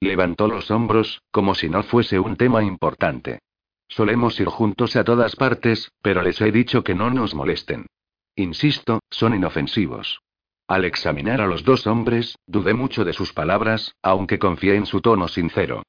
Levantó 0.00 0.46
los 0.46 0.70
hombros, 0.70 1.20
como 1.32 1.56
si 1.56 1.68
no 1.68 1.82
fuese 1.82 2.20
un 2.20 2.36
tema 2.36 2.62
importante. 2.62 3.40
Solemos 3.88 4.38
ir 4.38 4.46
juntos 4.46 4.94
a 4.94 5.02
todas 5.02 5.34
partes, 5.34 5.90
pero 6.00 6.22
les 6.22 6.40
he 6.40 6.52
dicho 6.52 6.84
que 6.84 6.94
no 6.94 7.10
nos 7.10 7.34
molesten. 7.34 7.86
Insisto, 8.36 9.00
son 9.10 9.34
inofensivos. 9.34 10.20
Al 10.68 10.84
examinar 10.84 11.40
a 11.40 11.48
los 11.48 11.64
dos 11.64 11.88
hombres, 11.88 12.36
dudé 12.46 12.72
mucho 12.72 13.04
de 13.04 13.12
sus 13.12 13.32
palabras, 13.32 13.96
aunque 14.00 14.38
confié 14.38 14.76
en 14.76 14.86
su 14.86 15.00
tono 15.00 15.26
sincero. 15.26 15.82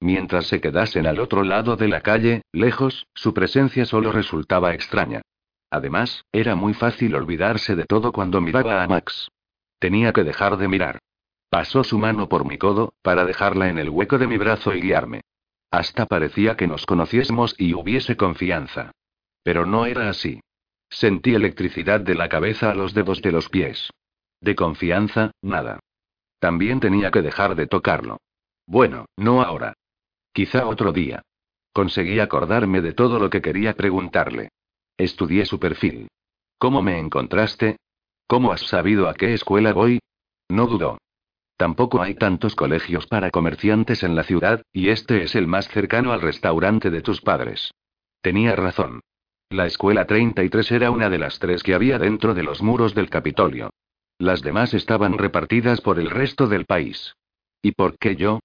Mientras 0.00 0.46
se 0.46 0.60
quedasen 0.60 1.06
al 1.06 1.20
otro 1.20 1.44
lado 1.44 1.76
de 1.76 1.88
la 1.88 2.00
calle, 2.00 2.42
lejos, 2.52 3.06
su 3.14 3.34
presencia 3.34 3.84
solo 3.84 4.12
resultaba 4.12 4.72
extraña. 4.72 5.20
Además, 5.70 6.24
era 6.32 6.54
muy 6.54 6.74
fácil 6.74 7.14
olvidarse 7.14 7.76
de 7.76 7.84
todo 7.84 8.10
cuando 8.10 8.40
miraba 8.40 8.82
a 8.82 8.88
Max. 8.88 9.28
Tenía 9.78 10.12
que 10.12 10.24
dejar 10.24 10.56
de 10.56 10.68
mirar. 10.68 10.98
Pasó 11.50 11.84
su 11.84 11.98
mano 11.98 12.28
por 12.28 12.44
mi 12.46 12.58
codo, 12.58 12.94
para 13.02 13.24
dejarla 13.24 13.68
en 13.68 13.78
el 13.78 13.90
hueco 13.90 14.18
de 14.18 14.26
mi 14.26 14.38
brazo 14.38 14.74
y 14.74 14.80
guiarme. 14.80 15.20
Hasta 15.70 16.06
parecía 16.06 16.56
que 16.56 16.66
nos 16.66 16.86
conociésemos 16.86 17.54
y 17.58 17.74
hubiese 17.74 18.16
confianza. 18.16 18.92
Pero 19.42 19.66
no 19.66 19.86
era 19.86 20.08
así. 20.08 20.40
Sentí 20.88 21.34
electricidad 21.34 22.00
de 22.00 22.14
la 22.14 22.28
cabeza 22.28 22.70
a 22.70 22.74
los 22.74 22.94
dedos 22.94 23.22
de 23.22 23.32
los 23.32 23.48
pies. 23.48 23.90
De 24.40 24.54
confianza, 24.56 25.30
nada. 25.42 25.78
También 26.40 26.80
tenía 26.80 27.10
que 27.10 27.22
dejar 27.22 27.54
de 27.54 27.66
tocarlo. 27.66 28.18
Bueno, 28.66 29.06
no 29.16 29.42
ahora. 29.42 29.74
Quizá 30.32 30.66
otro 30.66 30.92
día. 30.92 31.22
Conseguí 31.72 32.20
acordarme 32.20 32.80
de 32.80 32.92
todo 32.92 33.18
lo 33.18 33.30
que 33.30 33.42
quería 33.42 33.74
preguntarle. 33.74 34.50
Estudié 34.96 35.46
su 35.46 35.58
perfil. 35.58 36.08
¿Cómo 36.58 36.82
me 36.82 36.98
encontraste? 36.98 37.76
¿Cómo 38.26 38.52
has 38.52 38.60
sabido 38.62 39.08
a 39.08 39.14
qué 39.14 39.34
escuela 39.34 39.72
voy? 39.72 40.00
No 40.48 40.66
dudó. 40.66 40.98
Tampoco 41.56 42.00
hay 42.00 42.14
tantos 42.14 42.54
colegios 42.54 43.06
para 43.06 43.30
comerciantes 43.30 44.02
en 44.02 44.14
la 44.14 44.22
ciudad, 44.22 44.62
y 44.72 44.88
este 44.88 45.22
es 45.22 45.34
el 45.34 45.46
más 45.46 45.68
cercano 45.68 46.12
al 46.12 46.20
restaurante 46.20 46.90
de 46.90 47.02
tus 47.02 47.20
padres. 47.20 47.72
Tenía 48.22 48.56
razón. 48.56 49.00
La 49.50 49.66
escuela 49.66 50.06
33 50.06 50.70
era 50.70 50.90
una 50.90 51.10
de 51.10 51.18
las 51.18 51.38
tres 51.38 51.62
que 51.62 51.74
había 51.74 51.98
dentro 51.98 52.34
de 52.34 52.44
los 52.44 52.62
muros 52.62 52.94
del 52.94 53.10
Capitolio. 53.10 53.70
Las 54.18 54.42
demás 54.42 54.74
estaban 54.74 55.18
repartidas 55.18 55.80
por 55.80 55.98
el 55.98 56.08
resto 56.08 56.46
del 56.46 56.66
país. 56.66 57.14
¿Y 57.62 57.72
por 57.72 57.98
qué 57.98 58.16
yo? 58.16 58.40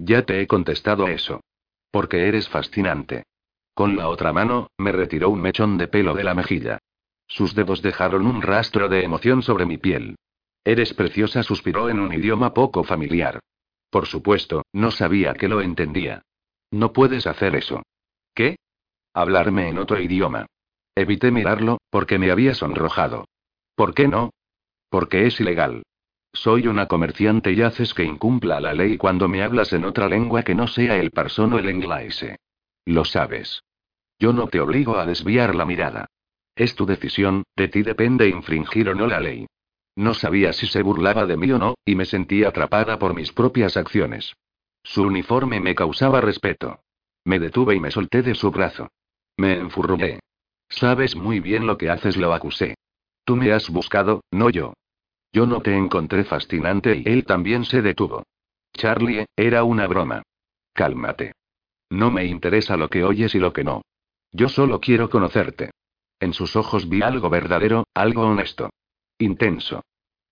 Ya 0.00 0.22
te 0.22 0.40
he 0.40 0.46
contestado 0.46 1.08
eso. 1.08 1.40
Porque 1.90 2.28
eres 2.28 2.48
fascinante. 2.48 3.24
Con 3.74 3.96
la 3.96 4.08
otra 4.08 4.32
mano, 4.32 4.68
me 4.78 4.92
retiró 4.92 5.30
un 5.30 5.40
mechón 5.40 5.78
de 5.78 5.88
pelo 5.88 6.14
de 6.14 6.24
la 6.24 6.34
mejilla. 6.34 6.78
Sus 7.26 7.54
dedos 7.54 7.82
dejaron 7.82 8.26
un 8.26 8.42
rastro 8.42 8.88
de 8.88 9.04
emoción 9.04 9.42
sobre 9.42 9.66
mi 9.66 9.78
piel. 9.78 10.16
Eres 10.64 10.94
preciosa, 10.94 11.42
suspiró 11.42 11.88
en 11.88 12.00
un 12.00 12.12
idioma 12.12 12.54
poco 12.54 12.84
familiar. 12.84 13.40
Por 13.90 14.06
supuesto, 14.06 14.62
no 14.72 14.90
sabía 14.90 15.34
que 15.34 15.48
lo 15.48 15.60
entendía. 15.60 16.22
No 16.70 16.92
puedes 16.92 17.26
hacer 17.26 17.54
eso. 17.56 17.82
¿Qué? 18.34 18.56
Hablarme 19.14 19.68
en 19.68 19.78
otro 19.78 20.00
idioma. 20.00 20.46
Evité 20.94 21.30
mirarlo, 21.30 21.78
porque 21.90 22.18
me 22.18 22.30
había 22.30 22.54
sonrojado. 22.54 23.26
¿Por 23.74 23.94
qué 23.94 24.08
no? 24.08 24.30
Porque 24.90 25.26
es 25.26 25.40
ilegal. 25.40 25.84
Soy 26.32 26.66
una 26.66 26.86
comerciante 26.86 27.52
y 27.52 27.62
haces 27.62 27.94
que 27.94 28.04
incumpla 28.04 28.60
la 28.60 28.74
ley 28.74 28.96
cuando 28.96 29.28
me 29.28 29.42
hablas 29.42 29.72
en 29.72 29.84
otra 29.84 30.08
lengua 30.08 30.42
que 30.42 30.54
no 30.54 30.68
sea 30.68 30.96
el 30.96 31.10
parson 31.10 31.52
o 31.54 31.58
el 31.58 31.70
inglés. 31.70 32.24
Lo 32.84 33.04
sabes. 33.04 33.64
Yo 34.18 34.32
no 34.32 34.48
te 34.48 34.60
obligo 34.60 34.98
a 34.98 35.06
desviar 35.06 35.54
la 35.54 35.64
mirada. 35.64 36.06
Es 36.54 36.74
tu 36.74 36.86
decisión, 36.86 37.44
de 37.56 37.68
ti 37.68 37.82
depende 37.82 38.28
infringir 38.28 38.88
o 38.88 38.94
no 38.94 39.06
la 39.06 39.20
ley. 39.20 39.46
No 39.94 40.14
sabía 40.14 40.52
si 40.52 40.66
se 40.66 40.82
burlaba 40.82 41.26
de 41.26 41.36
mí 41.36 41.50
o 41.52 41.58
no, 41.58 41.74
y 41.84 41.94
me 41.94 42.04
sentía 42.04 42.48
atrapada 42.48 42.98
por 42.98 43.14
mis 43.14 43.32
propias 43.32 43.76
acciones. 43.76 44.34
Su 44.82 45.02
uniforme 45.02 45.60
me 45.60 45.74
causaba 45.74 46.20
respeto. 46.20 46.80
Me 47.24 47.38
detuve 47.38 47.74
y 47.74 47.80
me 47.80 47.90
solté 47.90 48.22
de 48.22 48.34
su 48.34 48.50
brazo. 48.50 48.88
Me 49.36 49.58
enfurruñé. 49.58 50.20
Sabes 50.68 51.16
muy 51.16 51.40
bien 51.40 51.66
lo 51.66 51.78
que 51.78 51.90
haces, 51.90 52.16
lo 52.16 52.32
acusé. 52.32 52.76
Tú 53.24 53.36
me 53.36 53.52
has 53.52 53.70
buscado, 53.70 54.22
no 54.30 54.50
yo. 54.50 54.74
Yo 55.32 55.46
no 55.46 55.60
te 55.60 55.76
encontré 55.76 56.24
fascinante 56.24 57.02
y 57.04 57.08
él 57.08 57.24
también 57.24 57.64
se 57.64 57.82
detuvo. 57.82 58.24
Charlie, 58.72 59.26
era 59.36 59.64
una 59.64 59.86
broma. 59.86 60.22
Cálmate. 60.72 61.32
No 61.90 62.10
me 62.10 62.24
interesa 62.24 62.76
lo 62.76 62.88
que 62.88 63.04
oyes 63.04 63.34
y 63.34 63.38
lo 63.38 63.52
que 63.52 63.64
no. 63.64 63.82
Yo 64.32 64.48
solo 64.48 64.80
quiero 64.80 65.08
conocerte. 65.10 65.70
En 66.20 66.32
sus 66.32 66.56
ojos 66.56 66.88
vi 66.88 67.02
algo 67.02 67.30
verdadero, 67.30 67.84
algo 67.94 68.22
honesto. 68.22 68.70
Intenso. 69.18 69.82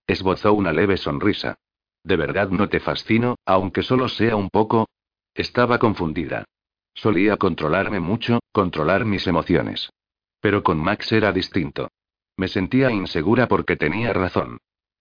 Esbozó 0.07 0.53
una 0.53 0.72
leve 0.72 0.97
sonrisa. 0.97 1.57
¿De 2.03 2.16
verdad 2.16 2.51
no 2.51 2.68
te 2.68 2.80
fascino, 2.80 3.36
aunque 3.44 3.82
solo 3.82 4.09
sea 4.09 4.36
un 4.36 4.49
poco? 4.51 4.88
Estaba 5.34 5.78
confundida. 5.78 6.44
Solía 6.94 7.36
controlarme 7.36 8.01
mucho, 8.01 8.40
controlar 8.53 9.05
mis 9.05 9.26
emociones. 9.26 9.90
Pero 10.40 10.62
con 10.62 10.78
Max 10.78 11.12
era 11.12 11.32
distinto. 11.32 11.88
Me 12.36 12.49
sentía 12.49 12.90
insegura 12.90 13.49
porque 13.49 13.76
tenía 13.76 14.12
razón. 14.12 14.59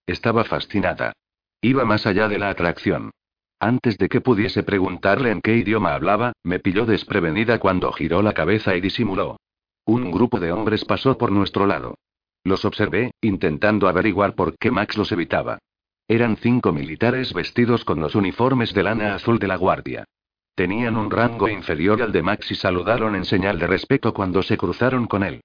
Estaba 0.08 0.44
fascinada. 0.44 1.14
Iba 1.62 1.86
más 1.86 2.06
allá 2.06 2.28
de 2.28 2.38
la 2.38 2.50
atracción. 2.50 3.12
Antes 3.60 3.98
de 3.98 4.10
que 4.10 4.22
pudiese 4.22 4.64
preguntarle 4.64 5.32
en 5.32 5.42
qué 5.42 5.56
idioma 5.56 5.96
hablaba, 5.96 6.34
me 6.44 6.60
pilló 6.60 6.86
desprevenida 6.86 7.60
cuando 7.60 7.92
giró 7.92 8.22
la 8.22 8.34
cabeza 8.34 8.76
y 8.76 8.82
disimuló. 8.82 9.38
Un 9.86 10.12
grupo 10.12 10.40
de 10.40 10.52
hombres 10.52 10.86
pasó 10.86 11.18
por 11.18 11.32
nuestro 11.32 11.66
lado. 11.66 11.96
Los 12.44 12.66
observé, 12.66 13.12
intentando 13.22 13.88
averiguar 13.88 14.36
por 14.36 14.58
qué 14.58 14.72
Max 14.72 14.98
los 14.98 15.12
evitaba. 15.12 15.60
Eran 16.08 16.38
cinco 16.38 16.72
militares 16.72 17.34
vestidos 17.34 17.84
con 17.84 18.00
los 18.00 18.14
uniformes 18.14 18.74
de 18.74 18.84
lana 18.84 19.16
azul 19.16 19.40
de 19.40 19.48
la 19.48 19.56
Guardia. 19.56 20.06
Tenían 20.54 20.96
un 20.96 21.10
rango 21.10 21.50
inferior 21.50 22.02
al 22.02 22.12
de 22.12 22.22
Max 22.22 22.52
y 22.52 22.56
saludaron 22.56 23.16
en 23.16 23.26
señal 23.26 23.58
de 23.58 23.68
respeto 23.68 24.14
cuando 24.14 24.44
se 24.44 24.58
cruzaron 24.58 25.08
con 25.08 25.24
él. 25.24 25.42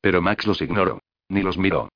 Pero 0.00 0.22
Max 0.22 0.46
los 0.46 0.62
ignoró. 0.62 1.00
Ni 1.28 1.42
los 1.42 1.58
miró. 1.58 1.88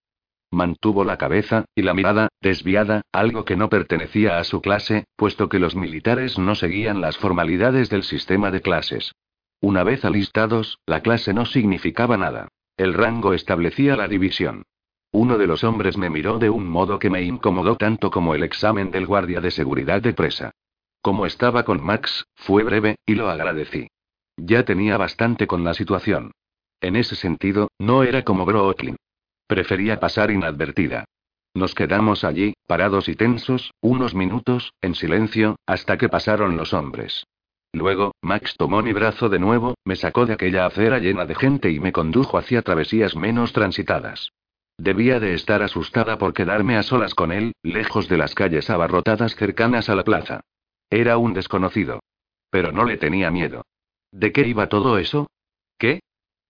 Mantuvo 0.51 1.05
la 1.05 1.19
cabeza, 1.19 1.67
y 1.75 1.83
la 1.83 1.93
mirada, 1.93 2.29
desviada, 2.41 3.03
algo 3.13 3.45
que 3.45 3.57
no 3.57 3.69
pertenecía 3.69 4.39
a 4.39 4.45
su 4.45 4.63
clase, 4.63 5.05
puesto 5.17 5.49
que 5.49 5.59
los 5.59 5.77
militares 5.77 6.39
no 6.39 6.55
seguían 6.55 7.01
las 7.01 7.19
formalidades 7.19 7.91
del 7.91 8.03
sistema 8.03 8.51
de 8.51 8.63
clases. 8.63 9.13
Una 9.61 9.85
vez 9.85 10.05
alistados, 10.05 10.79
la 10.87 11.03
clase 11.03 11.35
no 11.35 11.45
significaba 11.45 12.17
nada. 12.17 12.49
El 12.77 12.95
rango 12.95 13.35
establecía 13.35 13.97
la 13.97 14.09
división. 14.09 14.63
Uno 15.11 15.37
de 15.37 15.47
los 15.47 15.65
hombres 15.65 15.97
me 15.97 16.11
miró 16.11 16.39
de 16.39 16.49
un 16.49 16.69
modo 16.69 16.99
que 16.99 17.11
me 17.11 17.23
incomodó 17.23 17.77
tanto 17.77 18.11
como 18.11 18.35
el 18.35 18.43
examen 18.43 18.91
del 18.91 19.07
guardia 19.07 19.41
de 19.41 19.51
seguridad 19.51 20.01
de 20.01 20.13
presa. 20.13 20.53
Como 21.03 21.27
estaba 21.27 21.65
con 21.65 21.85
Max, 21.85 22.27
fue 22.35 22.63
breve, 22.63 22.97
y 23.05 23.15
lo 23.15 23.29
agradecí. 23.29 23.89
Ya 24.37 24.65
tenía 24.65 24.97
bastante 24.97 25.47
con 25.47 25.65
la 25.65 25.75
situación. 25.75 26.33
En 26.81 26.95
ese 26.97 27.17
sentido, 27.17 27.69
no 27.79 28.03
era 28.03 28.23
como 28.23 28.45
Brooklyn. 28.45 28.97
Prefería 29.49 29.99
pasar 29.99 30.31
inadvertida. 30.31 31.07
Nos 31.55 31.75
quedamos 31.75 32.23
allí, 32.23 32.53
parados 32.67 33.09
y 33.09 33.17
tensos, 33.17 33.73
unos 33.81 34.15
minutos, 34.15 34.75
en 34.83 34.95
silencio, 34.95 35.57
hasta 35.67 35.97
que 35.97 36.11
pasaron 36.11 36.59
los 36.59 36.75
hombres. 36.75 37.25
Luego, 37.73 38.13
Max 38.23 38.55
tomó 38.59 38.83
mi 38.83 38.93
brazo 38.93 39.31
de 39.31 39.39
nuevo, 39.39 39.75
me 39.85 39.97
sacó 39.97 40.27
de 40.27 40.35
aquella 40.35 40.67
acera 40.67 40.99
llena 40.99 41.25
de 41.25 41.35
gente 41.35 41.71
y 41.71 41.81
me 41.81 41.93
condujo 41.93 42.37
hacia 42.37 42.61
travesías 42.61 43.17
menos 43.17 43.55
transitadas. 43.55 44.31
Debía 44.77 45.19
de 45.19 45.33
estar 45.33 45.63
asustada 45.63 46.19
por 46.19 46.35
quedarme 46.35 46.77
a 46.77 46.83
solas 46.83 47.15
con 47.15 47.33
él, 47.33 47.53
lejos 47.63 48.07
de 48.09 48.19
las 48.19 48.35
calles 48.35 48.69
abarrotadas 48.69 49.35
cercanas 49.35 49.89
a 49.89 49.95
la 49.95 50.05
plaza. 50.05 50.41
Era 50.91 51.17
un 51.17 51.33
desconocido. 51.33 52.01
Pero 52.51 52.71
no 52.71 52.85
le 52.85 52.99
tenía 52.99 53.31
miedo. 53.31 53.63
¿De 54.13 54.31
qué 54.31 54.47
iba 54.47 54.69
todo 54.69 54.99
eso? 54.99 55.27
¿Qué? 55.79 56.01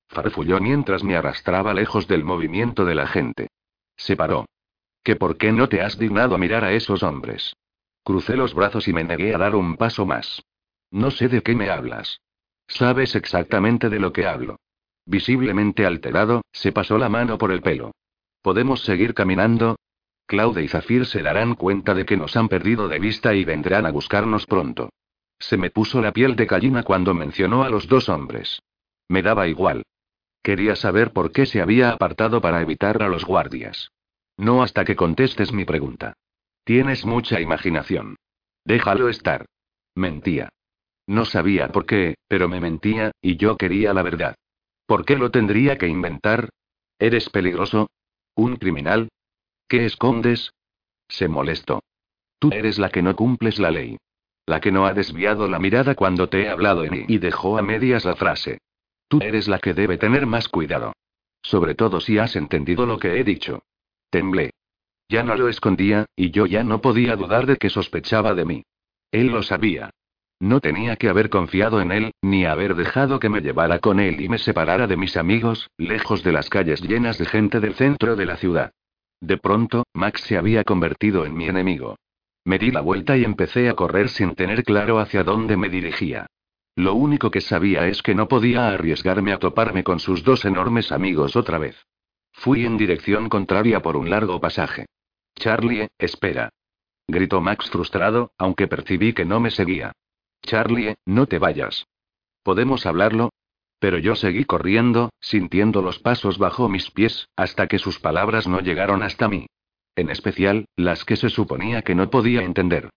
Farfulló 0.09 0.59
mientras 0.61 1.05
me 1.05 1.17
arrastraba 1.17 1.75
lejos 1.75 2.09
del 2.09 2.25
movimiento 2.25 2.85
de 2.85 2.95
la 2.95 3.07
gente. 3.07 3.49
Se 3.97 4.17
paró. 4.17 4.47
¿Que 5.03 5.17
por 5.17 5.37
qué 5.37 5.53
no 5.53 5.69
te 5.69 5.83
has 5.83 5.99
dignado 5.99 6.35
a 6.35 6.39
mirar 6.39 6.65
a 6.65 6.73
esos 6.73 7.03
hombres? 7.03 7.55
Crucé 8.05 8.37
los 8.37 8.55
brazos 8.55 8.89
y 8.89 8.93
me 8.93 9.05
negué 9.05 9.35
a 9.35 9.39
dar 9.39 9.55
un 9.55 9.77
paso 9.77 10.07
más. 10.07 10.43
No 10.91 11.11
sé 11.11 11.29
de 11.29 11.43
qué 11.43 11.55
me 11.55 11.71
hablas. 11.71 12.21
Sabes 12.67 13.15
exactamente 13.15 13.89
de 13.89 13.99
lo 13.99 14.13
que 14.13 14.27
hablo. 14.27 14.57
Visiblemente 15.05 15.87
alterado, 15.87 16.43
se 16.53 16.73
pasó 16.73 16.99
la 16.99 17.09
mano 17.09 17.39
por 17.39 17.53
el 17.53 17.63
pelo. 17.63 17.93
¿Podemos 18.43 18.81
seguir 18.83 19.15
caminando? 19.15 19.77
Claude 20.27 20.63
y 20.63 20.69
Zafir 20.69 21.07
se 21.07 21.23
darán 21.23 21.55
cuenta 21.55 21.95
de 21.95 22.05
que 22.05 22.17
nos 22.19 22.37
han 22.37 22.49
perdido 22.49 22.89
de 22.89 22.99
vista 22.99 23.35
y 23.35 23.45
vendrán 23.45 23.87
a 23.87 23.91
buscarnos 23.91 24.47
pronto. 24.47 24.91
Se 25.39 25.57
me 25.57 25.71
puso 25.71 26.03
la 26.03 26.13
piel 26.13 26.37
de 26.37 26.47
gallina 26.47 26.83
cuando 26.83 27.15
mencionó 27.15 27.63
a 27.63 27.71
los 27.71 27.89
dos 27.89 28.09
hombres. 28.09 28.61
Me 29.09 29.23
daba 29.23 29.49
igual. 29.49 29.85
Quería 30.43 30.77
saber 30.77 31.13
por 31.13 31.33
qué 31.33 31.47
se 31.47 31.61
había 31.61 31.91
apartado 31.91 32.41
para 32.41 32.61
evitar 32.63 33.03
a 33.03 33.09
los 33.09 33.25
guardias. 33.25 33.91
No 34.37 34.63
hasta 34.63 34.85
que 34.85 34.97
contestes 34.97 35.53
mi 35.53 35.65
pregunta. 35.65 36.15
Tienes 36.65 37.05
mucha 37.05 37.41
imaginación. 37.41 38.17
Déjalo 38.65 39.09
estar. 39.09 39.47
Mentía. 39.95 40.51
No 41.07 41.25
sabía 41.25 41.69
por 41.69 41.87
qué, 41.87 42.17
pero 42.29 42.49
me 42.49 42.61
mentía, 42.61 43.13
y 43.21 43.37
yo 43.37 43.57
quería 43.57 43.95
la 43.95 44.03
verdad. 44.03 44.37
¿Por 44.87 45.05
qué 45.05 45.17
lo 45.17 45.31
tendría 45.31 45.77
que 45.79 45.89
inventar? 45.89 46.51
¿Eres 46.99 47.31
peligroso? 47.31 47.91
¿Un 48.35 48.57
criminal? 48.57 49.09
¿Qué 49.67 49.87
escondes? 49.87 50.53
Se 51.09 51.29
molestó. 51.29 51.83
Tú 52.39 52.51
eres 52.53 52.79
la 52.79 52.91
que 52.91 53.03
no 53.03 53.17
cumples 53.17 53.59
la 53.59 53.71
ley. 53.71 53.97
La 54.47 54.61
que 54.61 54.71
no 54.71 54.87
ha 54.87 54.95
desviado 54.95 55.49
la 55.49 55.59
mirada 55.59 55.95
cuando 55.95 56.29
te 56.29 56.43
he 56.43 56.49
hablado 56.49 56.85
en 56.85 57.05
y 57.09 57.19
dejó 57.19 57.59
a 57.59 57.63
medias 57.63 58.05
la 58.05 58.17
frase. 58.17 58.59
Tú 59.09 59.21
eres 59.23 59.49
la 59.49 59.59
que 59.59 59.75
debe 59.75 59.97
tener 59.97 60.27
más 60.27 60.49
cuidado. 60.49 60.93
Sobre 61.43 61.75
todo 61.75 62.01
si 62.01 62.19
has 62.19 62.37
entendido 62.37 62.87
lo 62.87 62.99
que 62.99 63.19
he 63.19 63.25
dicho. 63.25 63.63
Temblé. 64.11 64.51
Ya 65.09 65.23
no 65.23 65.35
lo 65.35 65.49
escondía, 65.49 66.07
y 66.15 66.31
yo 66.31 66.47
ya 66.47 66.63
no 66.63 66.81
podía 66.81 67.17
dudar 67.17 67.47
de 67.47 67.57
que 67.57 67.71
sospechaba 67.71 68.35
de 68.35 68.45
mí. 68.45 68.63
Él 69.11 69.29
lo 69.29 69.43
sabía. 69.43 69.91
No 70.41 70.61
tenía 70.61 70.97
que 70.97 71.09
haber 71.09 71.31
confiado 71.31 71.81
en 71.81 71.91
él, 71.91 72.13
ni 72.23 72.45
haber 72.45 72.75
dejado 72.77 73.19
que 73.19 73.29
me 73.29 73.41
llevara 73.41 73.81
con 73.81 73.99
él 73.99 74.21
y 74.21 74.29
me 74.29 74.39
separara 74.39 74.87
de 74.87 74.97
mis 74.97 75.17
amigos, 75.17 75.69
lejos 75.79 76.23
de 76.23 76.33
las 76.33 76.49
calles 76.49 76.81
llenas 76.83 77.19
de 77.19 77.25
gente 77.25 77.59
del 77.61 77.75
centro 77.75 78.15
de 78.15 78.27
la 78.27 78.37
ciudad. 78.37 78.73
De 79.21 79.37
pronto, 79.37 79.85
Max 79.95 80.21
se 80.23 80.37
había 80.37 80.63
convertido 80.63 81.25
en 81.25 81.35
mi 81.35 81.47
enemigo. 81.47 81.97
Me 82.45 82.59
di 82.59 82.71
la 82.71 82.83
vuelta 82.83 83.17
y 83.17 83.25
empecé 83.25 83.69
a 83.69 83.75
correr 83.75 84.09
sin 84.11 84.35
tener 84.35 84.63
claro 84.63 85.01
hacia 85.01 85.25
dónde 85.25 85.57
me 85.57 85.69
dirigía. 85.69 86.27
Lo 86.79 86.95
único 86.95 87.33
que 87.33 87.41
sabía 87.41 87.89
es 87.89 88.03
que 88.03 88.15
no 88.15 88.29
podía 88.29 88.69
arriesgarme 88.69 89.33
a 89.33 89.41
toparme 89.41 89.83
con 89.83 89.99
sus 89.99 90.23
dos 90.23 90.45
enormes 90.45 90.93
amigos 90.93 91.35
otra 91.35 91.59
vez. 91.59 91.77
Fui 92.31 92.65
en 92.65 92.77
dirección 92.77 93.29
contraria 93.29 93.83
por 93.83 93.97
un 93.97 94.09
largo 94.11 94.41
pasaje. 94.41 94.87
Charlie, 95.35 95.89
espera. 95.99 96.51
Gritó 97.09 97.41
Max 97.41 97.69
frustrado, 97.69 98.31
aunque 98.39 98.69
percibí 98.69 99.13
que 99.13 99.25
no 99.25 99.41
me 99.41 99.51
seguía. 99.51 99.91
Charlie, 100.43 100.95
no 101.05 101.27
te 101.27 101.41
vayas. 101.41 101.85
¿Podemos 102.45 102.87
hablarlo? 102.87 103.31
Pero 103.81 103.99
yo 103.99 104.15
seguí 104.15 104.45
corriendo, 104.45 105.11
sintiendo 105.21 105.83
los 105.83 105.99
pasos 105.99 106.39
bajo 106.39 106.69
mis 106.69 106.93
pies, 106.93 107.27
hasta 107.35 107.67
que 107.67 107.81
sus 107.81 107.99
palabras 107.99 108.47
no 108.47 108.61
llegaron 108.61 109.03
hasta 109.03 109.27
mí. 109.27 109.49
En 109.97 110.11
especial, 110.11 110.67
las 110.77 111.05
que 111.05 111.17
se 111.17 111.29
suponía 111.29 111.83
que 111.83 111.97
no 111.97 112.09
podía 112.09 112.43
entender. 112.45 112.91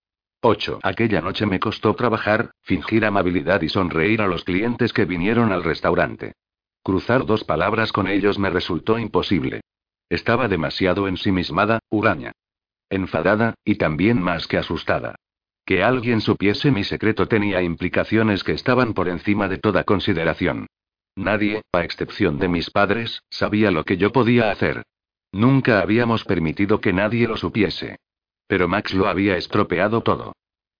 8. 0.44 0.80
Aquella 0.82 1.22
noche 1.22 1.46
me 1.46 1.60
costó 1.60 1.94
trabajar, 1.94 2.52
fingir 2.64 3.06
amabilidad 3.06 3.62
y 3.62 3.70
sonreír 3.70 4.24
a 4.24 4.28
los 4.28 4.44
clientes 4.44 4.92
que 4.92 5.06
vinieron 5.06 5.52
al 5.52 5.64
restaurante. 5.64 6.34
Cruzar 6.84 7.28
dos 7.28 7.44
palabras 7.44 7.92
con 7.92 8.08
ellos 8.08 8.40
me 8.40 8.50
resultó 8.50 8.98
imposible. 8.98 9.62
Estaba 10.10 10.48
demasiado 10.48 11.08
ensimismada, 11.08 11.80
huraña. 11.90 12.32
Enfadada, 12.90 13.54
y 13.64 13.76
también 13.76 14.20
más 14.20 14.48
que 14.48 14.58
asustada. 14.58 15.16
Que 15.64 15.84
alguien 15.84 16.22
supiese 16.22 16.72
mi 16.72 16.84
secreto 16.84 17.28
tenía 17.28 17.62
implicaciones 17.62 18.44
que 18.44 18.54
estaban 18.54 18.96
por 18.96 19.10
encima 19.10 19.48
de 19.48 19.60
toda 19.60 19.84
consideración. 19.84 20.66
Nadie, 21.16 21.62
a 21.72 21.84
excepción 21.84 22.40
de 22.40 22.48
mis 22.48 22.72
padres, 22.72 23.22
sabía 23.30 23.70
lo 23.70 23.84
que 23.84 23.98
yo 23.98 24.12
podía 24.12 24.50
hacer. 24.50 24.82
Nunca 25.32 25.82
habíamos 25.82 26.26
permitido 26.26 26.82
que 26.82 26.94
nadie 26.94 27.28
lo 27.28 27.38
supiese. 27.38 27.98
Pero 28.52 28.68
Max 28.68 28.94
lo 28.94 29.08
había 29.08 29.38
estropeado 29.38 30.02
todo. 30.02 30.34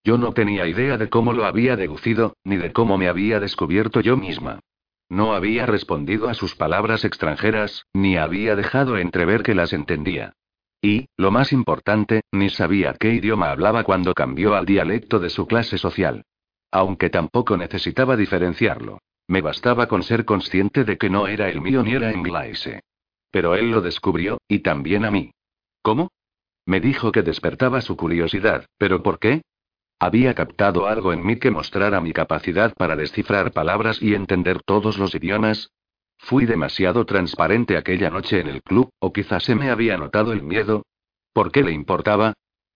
Yo 0.04 0.18
no 0.18 0.34
tenía 0.34 0.66
idea 0.66 0.98
de 0.98 1.08
cómo 1.08 1.32
lo 1.32 1.46
había 1.46 1.74
deducido, 1.74 2.36
ni 2.44 2.58
de 2.58 2.70
cómo 2.70 2.98
me 2.98 3.08
había 3.08 3.40
descubierto 3.40 4.02
yo 4.02 4.14
misma. 4.14 4.60
No 5.08 5.32
había 5.32 5.64
respondido 5.64 6.28
a 6.28 6.34
sus 6.34 6.54
palabras 6.54 7.06
extranjeras, 7.06 7.86
ni 7.94 8.18
había 8.18 8.56
dejado 8.56 8.98
entrever 8.98 9.42
que 9.42 9.54
las 9.54 9.72
entendía. 9.72 10.34
Y, 10.82 11.06
lo 11.16 11.30
más 11.30 11.50
importante, 11.50 12.20
ni 12.30 12.50
sabía 12.50 12.92
qué 13.00 13.14
idioma 13.14 13.50
hablaba 13.50 13.84
cuando 13.84 14.12
cambió 14.12 14.54
al 14.54 14.66
dialecto 14.66 15.18
de 15.18 15.30
su 15.30 15.46
clase 15.46 15.78
social. 15.78 16.26
Aunque 16.70 17.08
tampoco 17.08 17.56
necesitaba 17.56 18.18
diferenciarlo. 18.18 18.98
Me 19.28 19.40
bastaba 19.40 19.88
con 19.88 20.02
ser 20.02 20.26
consciente 20.26 20.84
de 20.84 20.98
que 20.98 21.08
no 21.08 21.26
era 21.26 21.48
el 21.48 21.62
mío 21.62 21.82
ni 21.82 21.92
era 21.94 22.12
inglés. 22.12 22.68
Pero 23.30 23.54
él 23.54 23.70
lo 23.70 23.80
descubrió, 23.80 24.42
y 24.46 24.58
también 24.58 25.06
a 25.06 25.10
mí. 25.10 25.30
¿Cómo? 25.80 26.10
Me 26.66 26.80
dijo 26.80 27.12
que 27.12 27.22
despertaba 27.22 27.80
su 27.80 27.96
curiosidad, 27.96 28.66
pero 28.78 29.02
¿por 29.02 29.18
qué? 29.18 29.42
Había 29.98 30.34
captado 30.34 30.86
algo 30.86 31.12
en 31.12 31.24
mí 31.24 31.36
que 31.36 31.50
mostrara 31.50 32.00
mi 32.00 32.12
capacidad 32.12 32.74
para 32.74 32.96
descifrar 32.96 33.52
palabras 33.52 34.02
y 34.02 34.14
entender 34.14 34.60
todos 34.62 34.98
los 34.98 35.14
idiomas. 35.14 35.70
Fui 36.18 36.44
demasiado 36.46 37.04
transparente 37.04 37.76
aquella 37.76 38.10
noche 38.10 38.40
en 38.40 38.48
el 38.48 38.62
club, 38.62 38.90
o 39.00 39.12
quizás 39.12 39.44
se 39.44 39.54
me 39.54 39.70
había 39.70 39.96
notado 39.96 40.32
el 40.32 40.42
miedo. 40.42 40.84
¿Por 41.32 41.50
qué 41.50 41.62
le 41.62 41.72
importaba? 41.72 42.34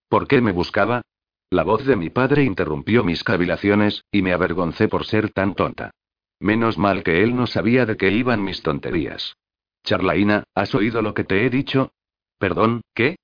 ¿Por 0.09 0.27
qué 0.27 0.41
me 0.41 0.51
buscaba? 0.51 1.01
La 1.49 1.63
voz 1.63 1.85
de 1.85 1.95
mi 1.95 2.09
padre 2.09 2.43
interrumpió 2.43 3.03
mis 3.03 3.23
cavilaciones, 3.23 4.03
y 4.11 4.21
me 4.21 4.33
avergoncé 4.33 4.87
por 4.87 5.05
ser 5.05 5.31
tan 5.31 5.55
tonta. 5.55 5.91
Menos 6.39 6.77
mal 6.77 7.03
que 7.03 7.23
él 7.23 7.35
no 7.35 7.47
sabía 7.47 7.85
de 7.85 7.97
qué 7.97 8.11
iban 8.11 8.43
mis 8.43 8.61
tonterías. 8.61 9.35
Charlaina, 9.83 10.43
¿has 10.53 10.75
oído 10.75 11.01
lo 11.01 11.13
que 11.13 11.23
te 11.23 11.45
he 11.45 11.49
dicho? 11.49 11.91
Perdón, 12.37 12.81
¿qué? 12.93 13.15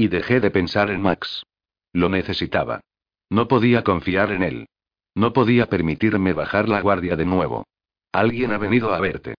Y 0.00 0.08
dejé 0.08 0.40
de 0.40 0.50
pensar 0.50 0.90
en 0.90 1.02
Max. 1.02 1.44
Lo 1.92 2.08
necesitaba. 2.08 2.80
No 3.28 3.48
podía 3.48 3.84
confiar 3.84 4.32
en 4.32 4.42
él. 4.42 4.66
No 5.14 5.34
podía 5.34 5.66
permitirme 5.66 6.32
bajar 6.32 6.70
la 6.70 6.80
guardia 6.80 7.16
de 7.16 7.26
nuevo. 7.26 7.66
Alguien 8.10 8.50
ha 8.52 8.56
venido 8.56 8.94
a 8.94 8.98
verte. 8.98 9.34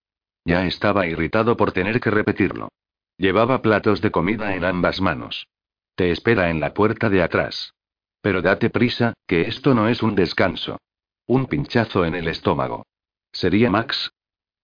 Ya 0.46 0.68
estaba 0.68 1.08
irritado 1.08 1.58
por 1.58 1.72
tener 1.72 2.00
que 2.00 2.12
repetirlo. 2.12 2.70
Llevaba 3.18 3.64
platos 3.64 4.02
de 4.02 4.12
comida 4.12 4.54
en 4.54 4.64
ambas 4.64 5.02
manos. 5.02 5.48
Te 5.96 6.12
espera 6.12 6.52
en 6.52 6.60
la 6.60 6.76
puerta 6.76 7.10
de 7.10 7.24
atrás. 7.24 7.74
Pero 8.22 8.44
date 8.44 8.70
prisa, 8.70 9.16
que 9.26 9.42
esto 9.42 9.74
no 9.74 9.88
es 9.88 10.04
un 10.04 10.14
descanso. 10.14 10.78
Un 11.26 11.48
pinchazo 11.48 12.06
en 12.06 12.14
el 12.14 12.28
estómago. 12.28 12.86
¿Sería 13.32 13.72
Max? 13.72 14.12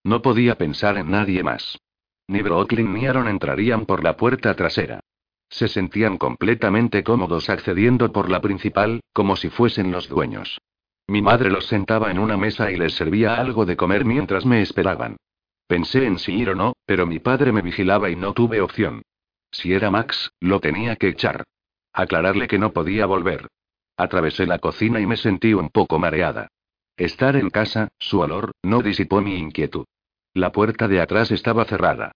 No 0.04 0.22
podía 0.22 0.60
pensar 0.60 0.96
en 1.00 1.10
nadie 1.10 1.42
más. 1.42 1.80
Ni 2.28 2.44
Brooklyn 2.44 2.94
ni 2.94 3.08
Aaron 3.08 3.28
entrarían 3.28 3.88
por 3.88 4.04
la 4.04 4.16
puerta 4.16 4.54
trasera. 4.54 5.00
Se 5.50 5.68
sentían 5.68 6.18
completamente 6.18 7.04
cómodos 7.04 7.50
accediendo 7.50 8.12
por 8.12 8.30
la 8.30 8.42
principal, 8.42 9.02
como 9.14 9.36
si 9.36 9.50
fuesen 9.50 9.92
los 9.92 10.10
dueños. 10.10 10.60
Mi 11.08 11.22
madre 11.22 11.50
los 11.50 11.68
sentaba 11.68 12.12
en 12.12 12.20
una 12.20 12.36
mesa 12.36 12.72
y 12.72 12.76
les 12.76 12.94
servía 12.94 13.36
algo 13.36 13.66
de 13.66 13.78
comer 13.78 14.04
mientras 14.04 14.46
me 14.46 14.62
esperaban. 14.62 15.18
Pensé 15.68 16.06
en 16.06 16.20
si 16.20 16.34
ir 16.34 16.50
o 16.50 16.56
no, 16.56 16.74
pero 16.86 17.06
mi 17.06 17.20
padre 17.20 17.52
me 17.52 17.62
vigilaba 17.62 18.10
y 18.10 18.16
no 18.16 18.34
tuve 18.34 18.62
opción. 18.62 19.04
Si 19.52 19.74
era 19.74 19.90
Max, 19.90 20.32
lo 20.40 20.60
tenía 20.60 20.96
que 20.98 21.10
echar. 21.10 21.44
Aclararle 21.94 22.48
que 22.48 22.60
no 22.60 22.74
podía 22.74 23.06
volver. 23.06 23.48
Atravesé 23.98 24.46
la 24.46 24.60
cocina 24.60 25.00
y 25.00 25.06
me 25.06 25.18
sentí 25.18 25.54
un 25.54 25.70
poco 25.70 25.98
mareada. 25.98 26.50
Estar 26.98 27.36
en 27.36 27.50
casa, 27.50 27.90
su 28.00 28.20
olor, 28.20 28.52
no 28.64 28.82
disipó 28.82 29.22
mi 29.22 29.38
inquietud. 29.38 29.86
La 30.34 30.52
puerta 30.52 30.88
de 30.88 31.02
atrás 31.02 31.32
estaba 31.32 31.66
cerrada. 31.66 32.12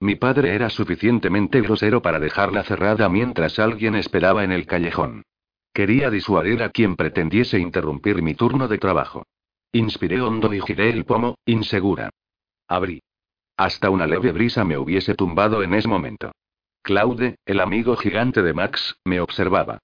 Mi 0.00 0.14
padre 0.16 0.54
era 0.54 0.68
suficientemente 0.68 1.60
grosero 1.62 2.02
para 2.02 2.20
dejarla 2.20 2.62
cerrada 2.64 3.08
mientras 3.08 3.58
alguien 3.58 3.94
esperaba 3.94 4.44
en 4.44 4.52
el 4.52 4.66
callejón. 4.66 5.24
Quería 5.72 6.10
disuadir 6.10 6.62
a 6.62 6.70
quien 6.70 6.96
pretendiese 6.96 7.58
interrumpir 7.58 8.22
mi 8.22 8.34
turno 8.34 8.68
de 8.68 8.78
trabajo. 8.78 9.26
Inspiré 9.72 10.20
hondo 10.20 10.52
y 10.52 10.60
giré 10.60 10.90
el 10.90 11.04
pomo, 11.04 11.36
insegura. 11.44 12.10
Abrí. 12.68 13.02
Hasta 13.56 13.90
una 13.90 14.06
leve 14.06 14.32
brisa 14.32 14.64
me 14.64 14.76
hubiese 14.76 15.14
tumbado 15.14 15.62
en 15.62 15.74
ese 15.74 15.88
momento. 15.88 16.32
Claude, 16.82 17.36
el 17.46 17.60
amigo 17.60 17.96
gigante 17.96 18.42
de 18.42 18.52
Max, 18.52 18.96
me 19.04 19.20
observaba. 19.20 19.78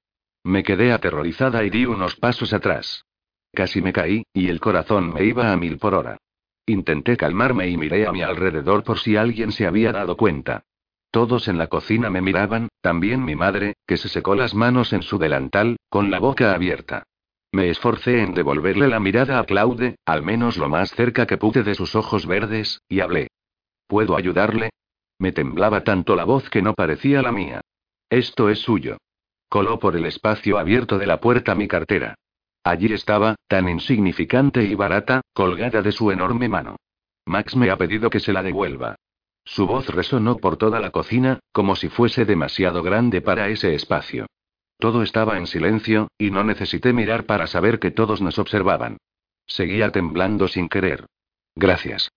Me 0.45 0.63
quedé 0.63 0.93
aterrorizada 0.93 1.65
y 1.65 1.71
di 1.71 1.87
unos 1.87 2.17
pasos 2.17 2.53
atrás. 2.53 3.05
Casi 3.53 3.81
me 3.81 3.93
caí, 3.93 4.25
y 4.33 4.49
el 4.49 4.61
corazón 4.61 5.13
me 5.13 5.25
iba 5.25 5.53
a 5.53 5.57
mil 5.57 5.79
por 5.79 5.95
hora. 5.95 6.19
Intenté 6.67 7.17
calmarme 7.17 7.69
y 7.69 7.77
miré 7.77 8.07
a 8.07 8.13
mi 8.13 8.23
alrededor 8.23 8.85
por 8.85 8.99
si 8.99 9.17
alguien 9.17 9.51
se 9.53 9.67
había 9.67 9.93
dado 9.93 10.17
cuenta. 10.17 10.65
Todos 11.11 11.49
en 11.49 11.59
la 11.59 11.67
cocina 11.67 12.09
me 12.09 12.23
miraban, 12.23 12.69
también 12.81 13.25
mi 13.25 13.35
madre, 13.35 13.75
que 13.87 13.97
se 13.97 14.09
secó 14.09 14.35
las 14.35 14.55
manos 14.55 14.93
en 14.93 15.03
su 15.03 15.19
delantal, 15.19 15.77
con 15.89 16.11
la 16.11 16.19
boca 16.19 16.55
abierta. 16.55 17.05
Me 17.53 17.69
esforcé 17.69 18.23
en 18.23 18.33
devolverle 18.33 18.89
la 18.89 18.99
mirada 18.99 19.39
a 19.39 19.45
Claude, 19.45 19.97
al 20.07 20.23
menos 20.23 20.57
lo 20.57 20.71
más 20.71 20.91
cerca 20.93 21.27
que 21.27 21.37
pude 21.37 21.63
de 21.63 21.75
sus 21.75 21.95
ojos 21.95 22.27
verdes, 22.27 22.81
y 22.89 23.01
hablé. 23.01 23.29
¿Puedo 23.87 24.17
ayudarle? 24.17 24.71
Me 25.19 25.33
temblaba 25.33 25.85
tanto 25.85 26.17
la 26.17 26.25
voz 26.25 26.49
que 26.49 26.63
no 26.63 26.73
parecía 26.73 27.21
la 27.21 27.31
mía. 27.31 27.61
Esto 28.09 28.49
es 28.49 28.61
suyo. 28.61 28.97
Coló 29.51 29.79
por 29.79 29.97
el 29.97 30.07
espacio 30.07 30.59
abierto 30.59 30.97
de 30.97 31.07
la 31.07 31.21
puerta 31.21 31.55
mi 31.55 31.69
cartera. 31.69 32.15
Allí 32.65 32.93
estaba, 32.93 33.37
tan 33.49 33.69
insignificante 33.69 34.63
y 34.63 34.75
barata, 34.75 35.23
colgada 35.33 35.83
de 35.83 35.93
su 35.93 36.11
enorme 36.11 36.49
mano. 36.49 36.77
Max 37.27 37.57
me 37.57 37.71
ha 37.71 37.77
pedido 37.77 38.11
que 38.11 38.21
se 38.21 38.33
la 38.33 38.43
devuelva. 38.43 38.97
Su 39.45 39.67
voz 39.67 39.89
resonó 39.89 40.37
por 40.37 40.57
toda 40.57 40.79
la 40.79 40.91
cocina, 40.91 41.41
como 41.53 41.75
si 41.75 41.89
fuese 41.89 42.25
demasiado 42.25 42.83
grande 42.83 43.21
para 43.21 43.49
ese 43.49 43.75
espacio. 43.75 44.27
Todo 44.79 45.03
estaba 45.03 45.39
en 45.39 45.47
silencio, 45.47 46.09
y 46.19 46.31
no 46.31 46.45
necesité 46.45 46.93
mirar 46.93 47.25
para 47.27 47.47
saber 47.47 47.79
que 47.79 47.91
todos 47.91 48.21
nos 48.21 48.39
observaban. 48.39 48.99
Seguía 49.47 49.91
temblando 49.91 50.49
sin 50.49 50.69
querer. 50.69 51.07
Gracias. 51.55 52.11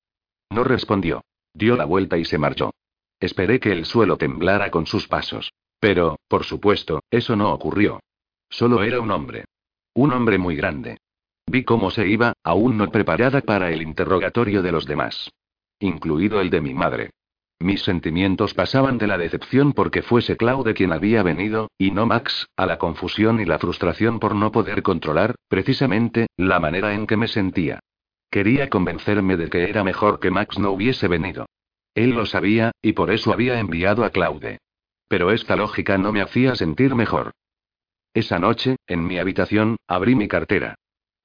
No 0.52 0.64
respondió. 0.64 1.24
Dio 1.54 1.76
la 1.76 1.86
vuelta 1.86 2.18
y 2.18 2.26
se 2.26 2.38
marchó. 2.38 2.72
Esperé 3.20 3.60
que 3.60 3.72
el 3.72 3.86
suelo 3.86 4.18
temblara 4.18 4.70
con 4.72 4.86
sus 4.86 5.08
pasos. 5.08 5.52
Pero, 5.80 6.18
por 6.28 6.44
supuesto, 6.44 7.02
eso 7.10 7.36
no 7.36 7.52
ocurrió. 7.52 8.00
Solo 8.50 8.84
era 8.84 9.00
un 9.00 9.12
hombre. 9.12 9.46
Un 9.96 10.12
hombre 10.12 10.38
muy 10.38 10.58
grande. 10.58 10.98
Vi 11.48 11.64
cómo 11.64 11.90
se 11.90 12.06
iba, 12.06 12.34
aún 12.44 12.78
no 12.78 12.92
preparada 12.92 13.40
para 13.40 13.72
el 13.72 13.82
interrogatorio 13.82 14.62
de 14.62 14.74
los 14.74 14.86
demás. 14.86 15.32
Incluido 15.80 16.42
el 16.42 16.50
de 16.50 16.60
mi 16.60 16.74
madre. 16.74 17.12
Mis 17.60 17.82
sentimientos 17.84 18.54
pasaban 18.54 18.98
de 18.98 19.08
la 19.08 19.18
decepción 19.18 19.72
porque 19.72 20.02
fuese 20.02 20.36
Claude 20.36 20.74
quien 20.74 20.92
había 20.92 21.24
venido, 21.24 21.70
y 21.78 21.92
no 21.92 22.06
Max, 22.06 22.50
a 22.58 22.66
la 22.66 22.78
confusión 22.78 23.40
y 23.40 23.46
la 23.46 23.58
frustración 23.58 24.20
por 24.20 24.36
no 24.36 24.52
poder 24.52 24.84
controlar, 24.84 25.36
precisamente, 25.48 26.28
la 26.36 26.60
manera 26.60 26.94
en 26.94 27.08
que 27.08 27.16
me 27.16 27.30
sentía. 27.30 27.80
Quería 28.30 28.70
convencerme 28.70 29.38
de 29.38 29.50
que 29.50 29.70
era 29.70 29.86
mejor 29.86 30.20
que 30.20 30.30
Max 30.30 30.60
no 30.60 30.72
hubiese 30.72 31.08
venido. 31.08 31.46
Él 31.94 32.10
lo 32.10 32.26
sabía, 32.26 32.72
y 32.82 32.92
por 32.92 33.12
eso 33.12 33.32
había 33.32 33.60
enviado 33.60 34.04
a 34.04 34.10
Claude. 34.10 34.58
Pero 35.08 35.32
esta 35.32 35.56
lógica 35.56 35.98
no 35.98 36.12
me 36.12 36.22
hacía 36.22 36.56
sentir 36.56 36.96
mejor. 36.96 37.32
Esa 38.16 38.40
noche, 38.40 38.78
en 38.88 39.06
mi 39.06 39.20
habitación, 39.20 39.76
abrí 39.88 40.16
mi 40.16 40.30
cartera. 40.30 40.76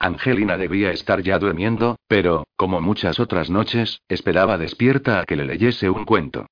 Angelina 0.01 0.57
debía 0.57 0.91
estar 0.91 1.23
ya 1.23 1.39
durmiendo, 1.39 1.97
pero, 2.09 2.49
como 2.57 2.81
muchas 2.81 3.21
otras 3.21 3.49
noches, 3.49 4.01
esperaba 4.09 4.59
despierta 4.59 5.21
a 5.21 5.25
que 5.25 5.37
le 5.37 5.45
leyese 5.45 5.89
un 5.89 6.05
cuento. 6.05 6.47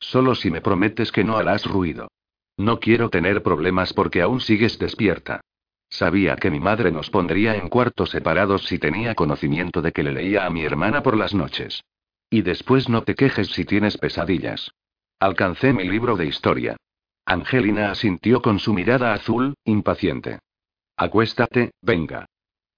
Solo 0.00 0.34
si 0.34 0.50
me 0.50 0.60
prometes 0.60 1.12
que 1.12 1.22
no 1.22 1.36
harás 1.36 1.64
ruido. 1.64 2.08
No 2.56 2.80
quiero 2.80 3.08
tener 3.08 3.44
problemas 3.44 3.92
porque 3.92 4.20
aún 4.20 4.40
sigues 4.40 4.80
despierta. 4.80 5.40
Sabía 5.88 6.34
que 6.34 6.50
mi 6.50 6.58
madre 6.58 6.90
nos 6.90 7.08
pondría 7.08 7.54
en 7.54 7.68
cuartos 7.68 8.10
separados 8.10 8.64
si 8.64 8.80
tenía 8.80 9.14
conocimiento 9.14 9.80
de 9.80 9.92
que 9.92 10.02
le 10.02 10.10
leía 10.10 10.44
a 10.44 10.50
mi 10.50 10.64
hermana 10.64 11.04
por 11.04 11.16
las 11.16 11.34
noches. 11.34 11.84
Y 12.30 12.42
después 12.42 12.88
no 12.88 13.04
te 13.04 13.14
quejes 13.14 13.46
si 13.52 13.64
tienes 13.64 13.96
pesadillas. 13.96 14.72
Alcancé 15.20 15.72
mi 15.72 15.84
libro 15.84 16.16
de 16.16 16.26
historia. 16.26 16.76
Angelina 17.26 17.90
asintió 17.90 18.42
con 18.42 18.58
su 18.58 18.74
mirada 18.74 19.14
azul, 19.14 19.54
impaciente. 19.64 20.40
Acuéstate, 20.96 21.72
venga. 21.80 22.26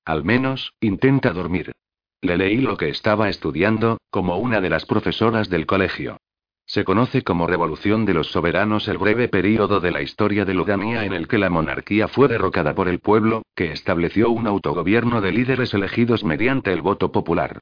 Al 0.04 0.24
menos, 0.24 0.72
intenta 0.80 1.32
dormir. 1.32 1.72
Le 2.20 2.36
leí 2.36 2.58
lo 2.58 2.76
que 2.76 2.88
estaba 2.88 3.28
estudiando, 3.28 3.98
como 4.10 4.38
una 4.38 4.60
de 4.60 4.70
las 4.70 4.86
profesoras 4.86 5.50
del 5.50 5.66
colegio. 5.66 6.18
Se 6.64 6.84
conoce 6.84 7.22
como 7.22 7.46
Revolución 7.46 8.04
de 8.04 8.14
los 8.14 8.28
Soberanos 8.28 8.88
el 8.88 8.98
breve 8.98 9.28
período 9.28 9.80
de 9.80 9.92
la 9.92 10.02
historia 10.02 10.44
de 10.44 10.54
Ludania 10.54 11.04
en 11.04 11.12
el 11.12 11.28
que 11.28 11.38
la 11.38 11.50
monarquía 11.50 12.08
fue 12.08 12.26
derrocada 12.26 12.74
por 12.74 12.88
el 12.88 12.98
pueblo, 12.98 13.42
que 13.54 13.70
estableció 13.72 14.30
un 14.30 14.46
autogobierno 14.46 15.20
de 15.20 15.32
líderes 15.32 15.74
elegidos 15.74 16.24
mediante 16.24 16.72
el 16.72 16.82
voto 16.82 17.12
popular. 17.12 17.60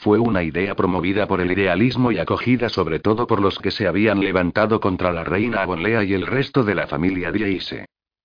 Fue 0.00 0.18
una 0.18 0.42
idea 0.42 0.74
promovida 0.74 1.26
por 1.26 1.42
el 1.42 1.52
idealismo 1.52 2.10
y 2.10 2.18
acogida 2.18 2.70
sobre 2.70 3.00
todo 3.00 3.26
por 3.26 3.42
los 3.42 3.58
que 3.58 3.70
se 3.70 3.86
habían 3.86 4.20
levantado 4.20 4.80
contra 4.80 5.12
la 5.12 5.24
reina 5.24 5.60
Abonlea 5.60 6.04
y 6.04 6.14
el 6.14 6.26
resto 6.26 6.64
de 6.64 6.74
la 6.74 6.86
familia 6.86 7.30
Dieise. 7.30 7.84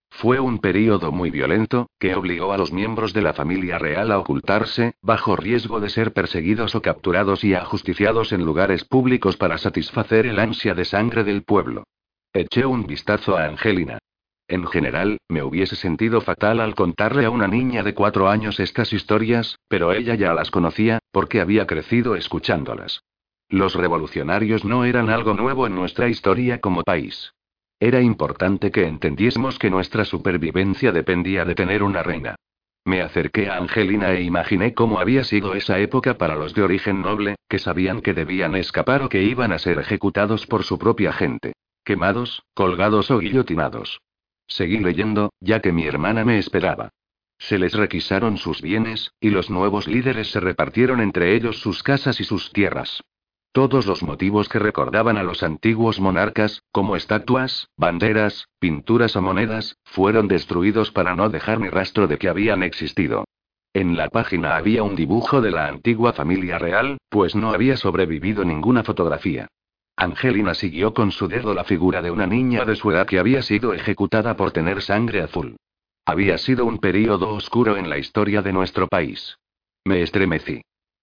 Fue 0.10 0.40
un 0.40 0.60
período 0.60 1.12
muy 1.12 1.32
violento, 1.32 1.90
que 2.00 2.16
obligó 2.16 2.54
a 2.54 2.58
los 2.58 2.72
miembros 2.72 3.12
de 3.12 3.24
la 3.24 3.34
familia 3.34 3.78
real 3.78 4.14
a 4.14 4.20
ocultarse, 4.20 4.94
bajo 5.02 5.36
riesgo 5.36 5.82
de 5.82 5.90
ser 5.90 6.14
perseguidos 6.14 6.76
o 6.76 6.82
capturados 6.82 7.44
y 7.44 7.56
ajusticiados 7.56 8.32
en 8.32 8.46
lugares 8.46 8.86
públicos 8.86 9.36
para 9.36 9.58
satisfacer 9.58 10.28
el 10.28 10.40
ansia 10.40 10.76
de 10.76 10.86
sangre 10.86 11.26
del 11.26 11.44
pueblo. 11.44 11.84
Eché 12.32 12.66
un 12.66 12.88
vistazo 12.88 13.36
a 13.36 13.44
Angelina. 13.44 14.00
En 14.48 14.68
general, 14.68 15.18
me 15.28 15.42
hubiese 15.42 15.76
sentido 15.76 16.22
fatal 16.22 16.60
al 16.60 16.76
contarle 16.76 17.26
a 17.26 17.32
una 17.32 17.48
niña 17.48 17.82
de 17.82 17.96
cuatro 17.96 18.30
años 18.30 18.60
estas 18.60 18.94
historias, 18.94 19.58
pero 19.68 19.92
ella 19.92 20.14
ya 20.14 20.34
las 20.34 20.52
conocía, 20.52 21.00
porque 21.12 21.42
había 21.42 21.66
crecido 21.66 22.16
escuchándolas. 22.16 23.02
Los 23.50 23.74
revolucionarios 23.74 24.64
no 24.64 24.86
eran 24.86 25.10
algo 25.10 25.34
nuevo 25.34 25.66
en 25.66 25.74
nuestra 25.74 26.10
historia 26.10 26.62
como 26.62 26.84
país. 26.84 27.34
Era 27.80 28.02
importante 28.02 28.72
que 28.72 28.86
entendiésemos 28.86 29.58
que 29.58 29.72
nuestra 29.72 30.06
supervivencia 30.06 30.92
dependía 30.92 31.44
de 31.44 31.56
tener 31.56 31.82
una 31.82 32.04
reina. 32.04 32.36
Me 32.86 33.02
acerqué 33.02 33.50
a 33.50 33.58
Angelina 33.58 34.14
e 34.14 34.22
imaginé 34.22 34.76
cómo 34.76 35.00
había 35.00 35.24
sido 35.24 35.56
esa 35.56 35.80
época 35.80 36.20
para 36.20 36.36
los 36.36 36.54
de 36.54 36.62
origen 36.62 37.02
noble, 37.02 37.36
que 37.50 37.58
sabían 37.58 38.02
que 38.02 38.14
debían 38.14 38.56
escapar 38.56 39.02
o 39.02 39.10
que 39.10 39.24
iban 39.24 39.52
a 39.52 39.60
ser 39.60 39.80
ejecutados 39.80 40.46
por 40.46 40.64
su 40.64 40.78
propia 40.78 41.12
gente. 41.12 41.54
Quemados, 41.84 42.44
colgados 42.54 43.10
o 43.10 43.18
guillotinados. 43.18 44.00
Seguí 44.48 44.80
leyendo, 44.80 45.32
ya 45.40 45.60
que 45.60 45.72
mi 45.72 45.86
hermana 45.86 46.24
me 46.26 46.38
esperaba. 46.38 46.92
Se 47.38 47.60
les 47.60 47.74
requisaron 47.74 48.38
sus 48.38 48.62
bienes, 48.62 49.12
y 49.20 49.30
los 49.30 49.50
nuevos 49.50 49.88
líderes 49.88 50.32
se 50.32 50.40
repartieron 50.40 51.02
entre 51.02 51.36
ellos 51.36 51.60
sus 51.60 51.84
casas 51.84 52.20
y 52.20 52.24
sus 52.24 52.52
tierras. 52.52 53.02
Todos 53.52 53.86
los 53.86 54.04
motivos 54.04 54.50
que 54.50 54.60
recordaban 54.60 55.18
a 55.18 55.24
los 55.24 55.42
antiguos 55.42 56.00
monarcas, 56.00 56.64
como 56.72 56.96
estatuas, 56.96 57.70
banderas, 57.78 58.50
pinturas 58.60 59.16
o 59.16 59.22
monedas, 59.22 59.78
fueron 59.86 60.28
destruidos 60.28 60.92
para 60.92 61.16
no 61.16 61.30
dejar 61.30 61.60
ni 61.62 61.70
rastro 61.70 62.08
de 62.08 62.18
que 62.18 62.28
habían 62.28 62.64
existido. 62.64 63.24
En 63.74 63.96
la 63.96 64.10
página 64.10 64.58
había 64.58 64.84
un 64.84 64.96
dibujo 64.96 65.42
de 65.42 65.52
la 65.52 65.68
antigua 65.68 66.14
familia 66.14 66.58
real, 66.58 66.98
pues 67.10 67.36
no 67.36 67.52
había 67.52 67.78
sobrevivido 67.78 68.44
ninguna 68.44 68.84
fotografía. 68.84 69.48
Angelina 69.98 70.54
siguió 70.54 70.94
con 70.94 71.12
su 71.12 71.28
dedo 71.28 71.54
la 71.54 71.64
figura 71.64 72.02
de 72.02 72.12
una 72.12 72.28
niña 72.28 72.66
de 72.66 72.76
su 72.76 72.92
edad 72.92 73.08
que 73.08 73.18
había 73.18 73.42
sido 73.42 73.74
ejecutada 73.74 74.36
por 74.36 74.52
tener 74.52 74.82
sangre 74.82 75.22
azul. 75.22 75.56
Había 76.06 76.38
sido 76.38 76.66
un 76.66 76.80
período 76.80 77.30
oscuro 77.30 77.78
en 77.78 77.90
la 77.90 77.98
historia 77.98 78.42
de 78.42 78.54
nuestro 78.54 78.88
país. 78.88 79.38
Me 79.86 80.02
estremecí. 80.02 80.62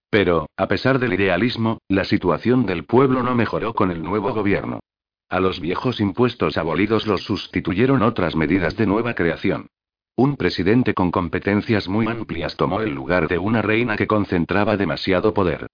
Pero, 0.09 0.47
a 0.55 0.67
pesar 0.67 0.99
del 0.99 1.13
idealismo, 1.13 1.79
la 1.87 2.03
situación 2.03 2.67
del 2.67 2.85
pueblo 2.85 3.23
no 3.23 3.33
mejoró 3.33 3.73
con 3.73 3.89
el 3.89 4.03
nuevo 4.03 4.31
gobierno. 4.31 4.79
A 5.27 5.39
los 5.39 5.59
viejos 5.59 5.99
impuestos 5.99 6.57
abolidos 6.57 7.07
los 7.07 7.23
sustituyeron 7.23 8.03
otras 8.03 8.35
medidas 8.35 8.77
de 8.77 8.85
nueva 8.85 9.15
creación. 9.15 9.67
Un 10.15 10.35
presidente 10.35 10.93
con 10.93 11.09
competencias 11.09 11.87
muy 11.87 12.05
amplias 12.05 12.55
tomó 12.55 12.81
el 12.81 12.93
lugar 12.93 13.27
de 13.27 13.39
una 13.39 13.63
reina 13.63 13.97
que 13.97 14.05
concentraba 14.05 14.77
demasiado 14.77 15.33
poder. 15.33 15.65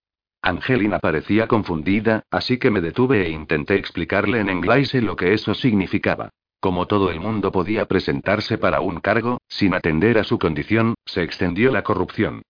Angelina 0.41 0.99
parecía 0.99 1.47
confundida, 1.47 2.23
así 2.31 2.57
que 2.57 2.71
me 2.71 2.81
detuve 2.81 3.25
e 3.25 3.29
intenté 3.29 3.75
explicarle 3.75 4.39
en 4.39 4.49
inglés 4.49 4.93
lo 4.93 5.15
que 5.15 5.33
eso 5.33 5.53
significaba. 5.53 6.29
Como 6.59 6.87
todo 6.87 7.09
el 7.09 7.19
mundo 7.19 7.51
podía 7.51 7.85
presentarse 7.85 8.57
para 8.57 8.81
un 8.81 8.99
cargo, 8.99 9.39
sin 9.47 9.73
atender 9.73 10.17
a 10.17 10.23
su 10.23 10.39
condición, 10.39 10.95
se 11.05 11.23
extendió 11.23 11.71
la 11.71 11.83
corrupción. 11.83 12.41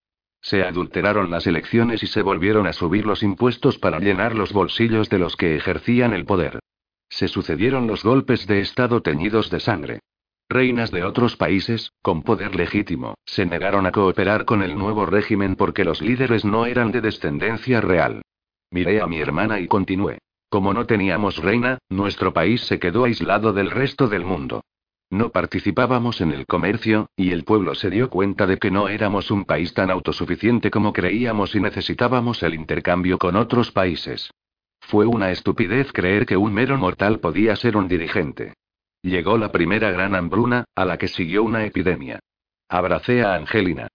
Se 0.42 0.64
adulteraron 0.64 1.30
las 1.30 1.48
elecciones 1.48 2.02
y 2.02 2.08
se 2.08 2.22
volvieron 2.22 2.66
a 2.66 2.74
subir 2.74 3.06
los 3.06 3.24
impuestos 3.24 3.78
para 3.78 4.00
llenar 4.00 4.36
los 4.36 4.54
bolsillos 4.54 5.10
de 5.10 5.20
los 5.20 5.36
que 5.36 5.56
ejercían 5.56 6.14
el 6.14 6.26
poder. 6.26 6.60
Se 7.10 7.28
sucedieron 7.28 7.88
los 7.88 8.04
golpes 8.04 8.48
de 8.48 8.62
Estado 8.62 9.02
teñidos 9.02 9.50
de 9.50 9.60
sangre. 9.60 10.00
Reinas 10.52 10.90
de 10.90 11.04
otros 11.04 11.36
países, 11.36 11.94
con 12.02 12.24
poder 12.24 12.56
legítimo, 12.56 13.14
se 13.24 13.46
negaron 13.46 13.86
a 13.86 13.92
cooperar 13.92 14.46
con 14.46 14.64
el 14.64 14.76
nuevo 14.76 15.06
régimen 15.06 15.56
porque 15.56 15.86
los 15.86 16.02
líderes 16.02 16.44
no 16.44 16.66
eran 16.66 16.92
de 16.92 17.02
descendencia 17.02 17.82
real. 17.82 18.24
Miré 18.72 19.00
a 19.00 19.06
mi 19.06 19.20
hermana 19.20 19.60
y 19.60 19.68
continué. 19.68 20.18
Como 20.50 20.74
no 20.74 20.88
teníamos 20.88 21.38
reina, 21.38 21.78
nuestro 21.88 22.34
país 22.34 22.62
se 22.62 22.80
quedó 22.80 23.04
aislado 23.04 23.54
del 23.54 23.70
resto 23.70 24.08
del 24.08 24.26
mundo. 24.26 24.64
No 25.12 25.30
participábamos 25.30 26.20
en 26.20 26.32
el 26.32 26.48
comercio, 26.48 27.12
y 27.16 27.30
el 27.30 27.44
pueblo 27.44 27.76
se 27.76 27.92
dio 27.92 28.10
cuenta 28.10 28.48
de 28.48 28.58
que 28.58 28.72
no 28.72 28.90
éramos 28.90 29.30
un 29.30 29.46
país 29.46 29.76
tan 29.76 29.92
autosuficiente 29.92 30.72
como 30.72 30.94
creíamos 30.94 31.54
y 31.54 31.60
necesitábamos 31.60 32.42
el 32.42 32.56
intercambio 32.56 33.20
con 33.20 33.36
otros 33.36 33.72
países. 33.72 34.32
Fue 34.80 35.06
una 35.06 35.30
estupidez 35.30 35.92
creer 35.92 36.26
que 36.26 36.38
un 36.38 36.52
mero 36.56 36.76
mortal 36.80 37.20
podía 37.20 37.56
ser 37.56 37.78
un 37.78 37.88
dirigente. 37.88 38.54
Llegó 39.02 39.38
la 39.38 39.52
primera 39.52 39.92
gran 39.92 40.16
hambruna, 40.16 40.66
a 40.76 40.86
la 40.86 40.98
que 40.98 41.08
siguió 41.08 41.44
una 41.44 41.66
epidemia. 41.66 42.20
Abracé 42.68 43.24
a 43.24 43.36
Angelina. 43.36 43.88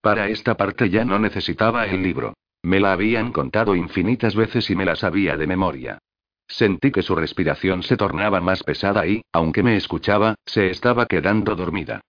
Para 0.00 0.28
esta 0.28 0.56
parte 0.56 0.88
ya 0.88 1.04
no 1.04 1.18
necesitaba 1.18 1.86
el 1.86 2.02
libro. 2.02 2.34
Me 2.62 2.78
la 2.78 2.92
habían 2.92 3.32
contado 3.32 3.74
infinitas 3.74 4.36
veces 4.36 4.70
y 4.70 4.76
me 4.76 4.84
la 4.84 4.94
sabía 4.94 5.36
de 5.36 5.46
memoria. 5.46 5.98
Sentí 6.46 6.92
que 6.92 7.02
su 7.02 7.14
respiración 7.14 7.82
se 7.82 7.96
tornaba 7.96 8.40
más 8.40 8.62
pesada 8.62 9.06
y, 9.06 9.22
aunque 9.32 9.62
me 9.62 9.76
escuchaba, 9.76 10.36
se 10.44 10.70
estaba 10.70 11.06
quedando 11.06 11.56
dormida. 11.56 12.00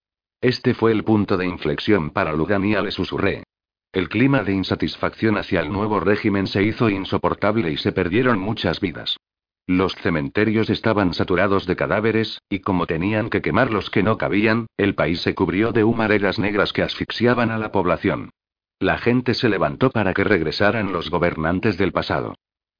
Este 0.42 0.74
fue 0.74 0.92
el 0.92 1.04
punto 1.04 1.38
de 1.38 1.48
inflexión 1.48 2.12
para 2.12 2.34
Lugania, 2.34 2.82
le 2.82 2.92
susurré. 2.92 3.44
El 3.92 4.10
clima 4.10 4.44
de 4.44 4.54
insatisfacción 4.54 5.38
hacia 5.38 5.62
el 5.62 5.72
nuevo 5.72 6.00
régimen 6.00 6.48
se 6.48 6.64
hizo 6.64 6.90
insoportable 6.90 7.72
y 7.72 7.78
se 7.78 7.92
perdieron 7.92 8.40
muchas 8.40 8.80
vidas. 8.80 9.18
Los 9.66 9.96
cementerios 9.96 10.70
estaban 10.70 11.14
saturados 11.14 11.66
de 11.66 11.78
cadáveres, 11.78 12.42
y 12.50 12.60
como 12.60 12.86
tenían 12.86 13.30
que 13.30 13.42
quemar 13.42 13.72
los 13.72 13.90
que 13.90 14.04
no 14.04 14.18
cabían, 14.18 14.68
el 14.76 14.94
país 14.94 15.22
se 15.22 15.36
cubrió 15.36 15.72
de 15.72 15.86
humaredas 15.86 16.38
negras 16.38 16.74
que 16.74 16.82
asfixiaban 16.82 17.50
a 17.50 17.58
la 17.58 17.72
población. 17.72 18.32
La 18.80 18.98
gente 18.98 19.34
se 19.34 19.48
levantó 19.48 19.90
para 19.90 20.14
que 20.14 20.26
regresaran 20.26 20.92
los 20.92 21.10
gobernantes 21.10 21.78
del 21.78 21.94
pasado. 21.94 22.36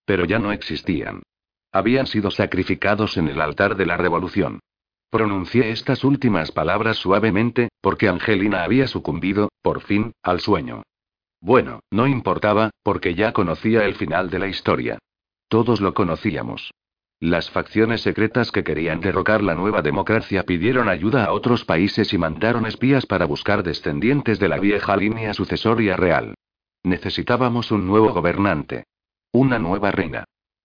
Pero 0.06 0.26
ya 0.26 0.40
no 0.40 0.52
existían. 0.52 1.24
Habían 1.72 2.06
sido 2.06 2.30
sacrificados 2.32 3.16
en 3.16 3.30
el 3.30 3.40
altar 3.40 3.78
de 3.78 3.86
la 3.86 3.96
revolución. 3.96 4.60
Pronuncié 5.10 5.70
estas 5.70 6.04
últimas 6.04 6.52
palabras 6.52 6.98
suavemente, 6.98 7.70
porque 7.80 8.10
Angelina 8.10 8.64
había 8.64 8.88
sucumbido, 8.88 9.50
por 9.62 9.82
fin, 9.82 10.12
al 10.22 10.42
sueño. 10.42 10.84
Bueno, 11.40 11.80
no 11.92 12.08
importaba, 12.08 12.72
porque 12.84 13.16
ya 13.16 13.32
conocía 13.32 13.86
el 13.86 13.96
final 13.96 14.30
de 14.30 14.40
la 14.40 14.48
historia. 14.48 15.00
Todos 15.54 15.82
lo 15.82 15.94
conocíamos. 15.94 16.74
Las 17.20 17.52
facciones 17.52 18.02
secretas 18.02 18.52
que 18.52 18.64
querían 18.64 19.02
derrocar 19.02 19.44
la 19.44 19.54
nueva 19.54 19.84
democracia 19.84 20.42
pidieron 20.42 20.90
ayuda 20.90 21.26
a 21.26 21.32
otros 21.32 21.64
países 21.64 22.12
y 22.12 22.18
mandaron 22.18 22.66
espías 22.66 23.06
para 23.06 23.26
buscar 23.26 23.62
descendientes 23.62 24.40
de 24.40 24.48
la 24.48 24.58
vieja 24.58 24.98
línea 24.98 25.32
sucesoria 25.36 25.96
real. 25.96 26.34
Necesitábamos 26.82 27.70
un 27.70 27.86
nuevo 27.86 28.12
gobernante. 28.14 28.86
Una 29.32 29.60
nueva 29.60 29.92
reina. 29.92 30.24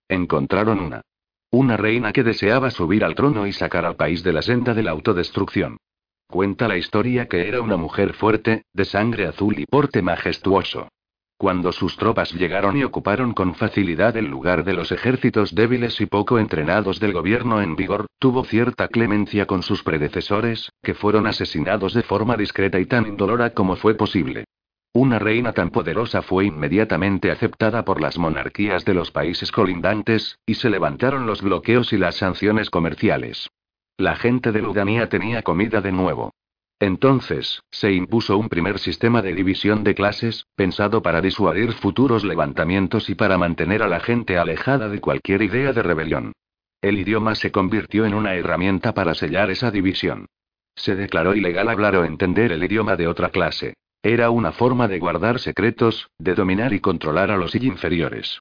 Encontraron 0.09 0.81
una. 0.81 1.03
Una 1.51 1.77
reina 1.77 2.11
que 2.15 2.25
deseaba 2.25 2.71
subir 2.71 3.05
al 3.05 3.15
trono 3.15 3.47
y 3.47 3.53
sacar 3.53 3.85
al 3.85 3.97
país 3.97 4.23
de 4.23 4.33
la 4.33 4.41
senda 4.41 4.73
de 4.73 4.85
la 4.85 4.93
autodestrucción. 4.93 5.77
Cuenta 6.29 6.67
la 6.67 6.79
historia 6.79 7.29
que 7.29 7.47
era 7.47 7.61
una 7.61 7.77
mujer 7.77 8.15
fuerte, 8.15 8.63
de 8.73 8.87
sangre 8.87 9.27
azul 9.27 9.59
y 9.59 9.67
porte 9.67 10.01
majestuoso. 10.01 10.89
Cuando 11.39 11.71
sus 11.71 11.97
tropas 11.97 12.33
llegaron 12.35 12.77
y 12.77 12.83
ocuparon 12.83 13.33
con 13.33 13.55
facilidad 13.55 14.17
el 14.17 14.27
lugar 14.27 14.65
de 14.65 14.73
los 14.73 14.91
ejércitos 14.91 15.55
débiles 15.55 16.01
y 16.01 16.07
poco 16.07 16.41
entrenados 16.41 16.99
del 16.99 17.13
gobierno 17.13 17.63
en 17.63 17.77
vigor, 17.77 18.07
tuvo 18.19 18.45
cierta 18.45 18.89
clemencia 18.89 19.47
con 19.47 19.63
sus 19.63 19.85
predecesores, 19.85 20.73
que 20.83 20.95
fueron 20.95 21.29
asesinados 21.29 21.95
de 21.95 22.03
forma 22.03 22.37
discreta 22.37 22.81
y 22.81 22.87
tan 22.87 23.07
indolora 23.07 23.51
como 23.51 23.77
fue 23.77 23.95
posible. 23.95 24.47
Una 24.93 25.21
reina 25.21 25.53
tan 25.53 25.71
poderosa 25.71 26.23
fue 26.23 26.47
inmediatamente 26.47 27.31
aceptada 27.31 27.85
por 27.85 28.01
las 28.01 28.19
monarquías 28.19 28.85
de 28.85 28.95
los 28.95 29.13
países 29.13 29.53
colindantes, 29.53 30.41
y 30.45 30.55
se 30.55 30.71
levantaron 30.71 31.25
los 31.25 31.41
bloqueos 31.41 31.93
y 31.93 31.99
las 31.99 32.17
sanciones 32.17 32.69
comerciales. 32.69 33.49
La 33.97 34.17
gente 34.17 34.51
de 34.51 34.61
Ludanía 34.61 35.09
tenía 35.09 35.43
comida 35.43 35.81
de 35.81 35.93
nuevo. 35.93 36.33
Entonces, 36.81 37.63
se 37.71 37.93
impuso 37.93 38.39
un 38.39 38.49
primer 38.49 38.79
sistema 38.79 39.21
de 39.21 39.35
división 39.35 39.83
de 39.83 39.95
clases, 39.95 40.47
pensado 40.55 41.03
para 41.03 41.21
disuadir 41.21 41.73
futuros 41.73 42.25
levantamientos 42.25 43.11
y 43.11 43.17
para 43.17 43.37
mantener 43.37 43.83
a 43.83 43.89
la 43.89 43.99
gente 44.01 44.39
alejada 44.39 44.89
de 44.89 45.01
cualquier 45.01 45.43
idea 45.43 45.73
de 45.73 45.83
rebelión. 45.83 46.33
El 46.81 46.99
idioma 46.99 47.35
se 47.35 47.51
convirtió 47.51 48.07
en 48.07 48.15
una 48.15 48.37
herramienta 48.37 48.95
para 48.95 49.15
sellar 49.15 49.51
esa 49.51 49.73
división. 49.73 50.27
Se 50.77 50.95
declaró 50.95 51.35
ilegal 51.35 51.69
hablar 51.69 51.97
o 51.97 52.05
entender 52.05 52.53
el 52.53 52.63
idioma 52.63 52.95
de 52.95 53.09
otra 53.09 53.31
clase. 53.31 53.75
Era 54.01 54.31
una 54.31 54.53
forma 54.53 54.87
de 54.87 55.01
guardar 55.01 55.41
secretos, 55.41 56.09
de 56.19 56.35
dominar 56.37 56.73
y 56.73 56.79
controlar 56.79 57.33
a 57.33 57.37
los 57.37 57.57
inferiores. 57.57 58.39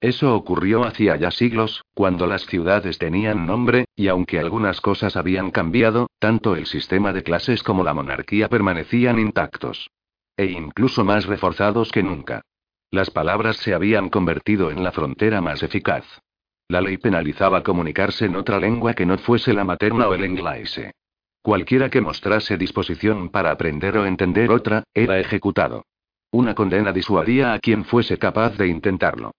Eso 0.00 0.34
ocurrió 0.34 0.84
hacía 0.84 1.16
ya 1.16 1.30
siglos, 1.30 1.84
cuando 1.92 2.26
las 2.26 2.46
ciudades 2.46 2.96
tenían 2.98 3.46
nombre, 3.46 3.84
y 3.94 4.08
aunque 4.08 4.38
algunas 4.38 4.80
cosas 4.80 5.14
habían 5.14 5.50
cambiado, 5.50 6.08
tanto 6.18 6.56
el 6.56 6.64
sistema 6.64 7.12
de 7.12 7.22
clases 7.22 7.62
como 7.62 7.84
la 7.84 7.92
monarquía 7.92 8.48
permanecían 8.48 9.18
intactos. 9.18 9.90
E 10.38 10.46
incluso 10.46 11.04
más 11.04 11.26
reforzados 11.26 11.92
que 11.92 12.02
nunca. 12.02 12.40
Las 12.90 13.10
palabras 13.10 13.58
se 13.58 13.74
habían 13.74 14.08
convertido 14.08 14.70
en 14.70 14.82
la 14.82 14.90
frontera 14.90 15.42
más 15.42 15.62
eficaz. 15.62 16.04
La 16.66 16.80
ley 16.80 16.96
penalizaba 16.96 17.62
comunicarse 17.62 18.24
en 18.24 18.36
otra 18.36 18.58
lengua 18.58 18.94
que 18.94 19.04
no 19.04 19.18
fuese 19.18 19.52
la 19.52 19.64
materna 19.64 20.08
o 20.08 20.14
el 20.14 20.24
inglés. 20.24 20.80
Cualquiera 21.42 21.90
que 21.90 22.00
mostrase 22.00 22.56
disposición 22.56 23.28
para 23.28 23.50
aprender 23.50 23.98
o 23.98 24.06
entender 24.06 24.50
otra, 24.50 24.84
era 24.94 25.18
ejecutado. 25.18 25.84
Una 26.32 26.54
condena 26.54 26.92
disuadía 26.92 27.52
a 27.52 27.58
quien 27.58 27.84
fuese 27.84 28.18
capaz 28.18 28.56
de 28.56 28.68
intentarlo. 28.68 29.32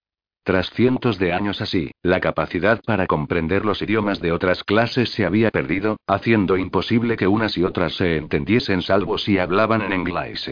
Tras 0.44 0.72
cientos 0.72 1.20
de 1.20 1.34
años 1.34 1.62
así, 1.62 1.92
la 2.02 2.20
capacidad 2.20 2.82
para 2.84 3.06
comprender 3.06 3.64
los 3.64 3.80
idiomas 3.84 4.20
de 4.20 4.32
otras 4.32 4.64
clases 4.64 5.12
se 5.12 5.24
había 5.24 5.52
perdido, 5.52 5.98
haciendo 6.08 6.58
imposible 6.58 7.16
que 7.16 7.28
unas 7.28 7.56
y 7.58 7.64
otras 7.64 7.94
se 7.94 8.18
entendiesen 8.18 8.82
salvo 8.82 9.20
si 9.20 9.38
hablaban 9.38 9.84
en 9.84 9.94
inglés. 9.94 10.50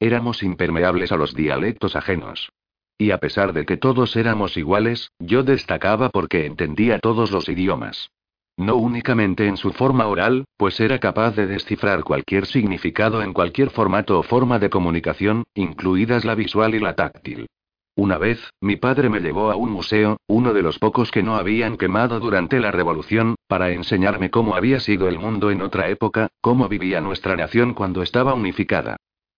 Éramos 0.00 0.42
impermeables 0.42 1.12
a 1.12 1.16
los 1.16 1.34
dialectos 1.34 1.94
ajenos. 1.94 2.50
Y 2.98 3.12
a 3.12 3.18
pesar 3.18 3.52
de 3.52 3.64
que 3.64 3.76
todos 3.76 4.16
éramos 4.16 4.56
iguales, 4.56 5.12
yo 5.20 5.44
destacaba 5.44 6.10
porque 6.10 6.44
entendía 6.44 6.98
todos 6.98 7.30
los 7.30 7.48
idiomas. 7.48 8.10
No 8.56 8.74
únicamente 8.74 9.46
en 9.46 9.56
su 9.56 9.72
forma 9.72 10.06
oral, 10.08 10.44
pues 10.56 10.80
era 10.80 10.98
capaz 10.98 11.36
de 11.36 11.46
descifrar 11.46 12.02
cualquier 12.02 12.46
significado 12.46 13.22
en 13.22 13.32
cualquier 13.32 13.70
formato 13.70 14.18
o 14.18 14.22
forma 14.24 14.58
de 14.58 14.70
comunicación, 14.70 15.44
incluidas 15.54 16.24
la 16.24 16.34
visual 16.34 16.74
y 16.74 16.80
la 16.80 16.94
táctil. 16.94 17.46
Una 17.96 18.18
vez, 18.18 18.50
mi 18.60 18.76
padre 18.76 19.08
me 19.08 19.20
llevó 19.20 19.50
a 19.50 19.56
un 19.56 19.70
museo, 19.70 20.18
uno 20.26 20.52
de 20.54 20.62
los 20.62 20.78
pocos 20.78 21.10
que 21.10 21.22
no 21.22 21.36
habían 21.36 21.76
quemado 21.76 22.20
durante 22.20 22.60
la 22.60 22.70
Revolución, 22.70 23.34
para 23.46 23.72
enseñarme 23.72 24.30
cómo 24.30 24.54
había 24.54 24.80
sido 24.80 25.08
el 25.08 25.18
mundo 25.18 25.50
en 25.50 25.60
otra 25.60 25.88
época, 25.88 26.28
cómo 26.40 26.68
vivía 26.68 27.00
nuestra 27.00 27.36
nación 27.36 27.74
cuando 27.74 28.02
estaba 28.02 28.34
unificada. 28.34 28.96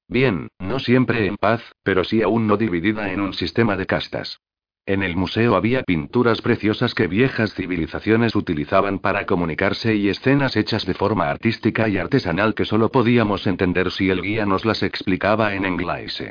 Bien, 0.08 0.48
no 0.58 0.78
siempre 0.78 1.26
en 1.26 1.36
paz, 1.36 1.72
pero 1.82 2.04
sí 2.04 2.22
aún 2.22 2.46
no 2.46 2.56
dividida 2.56 3.12
en 3.12 3.20
un 3.20 3.32
sistema 3.32 3.76
de 3.76 3.86
castas. 3.86 4.38
En 4.84 5.02
el 5.04 5.16
museo 5.16 5.54
había 5.54 5.84
pinturas 5.84 6.42
preciosas 6.42 6.94
que 6.94 7.06
viejas 7.06 7.54
civilizaciones 7.54 8.34
utilizaban 8.34 8.98
para 8.98 9.26
comunicarse 9.26 9.94
y 9.94 10.08
escenas 10.08 10.56
hechas 10.56 10.84
de 10.86 10.94
forma 10.94 11.30
artística 11.30 11.88
y 11.88 11.98
artesanal 11.98 12.54
que 12.54 12.64
solo 12.64 12.90
podíamos 12.90 13.46
entender 13.46 13.92
si 13.92 14.10
el 14.10 14.20
guía 14.20 14.44
nos 14.44 14.64
las 14.64 14.82
explicaba 14.82 15.54
en 15.54 15.66
inglés. 15.66 16.22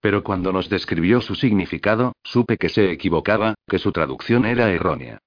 Pero 0.00 0.22
cuando 0.22 0.52
nos 0.52 0.68
describió 0.68 1.20
su 1.20 1.34
significado, 1.34 2.12
supe 2.22 2.56
que 2.56 2.68
se 2.68 2.90
equivocaba, 2.90 3.54
que 3.66 3.78
su 3.78 3.92
traducción 3.92 4.44
era 4.46 4.70
errónea. 4.70 5.18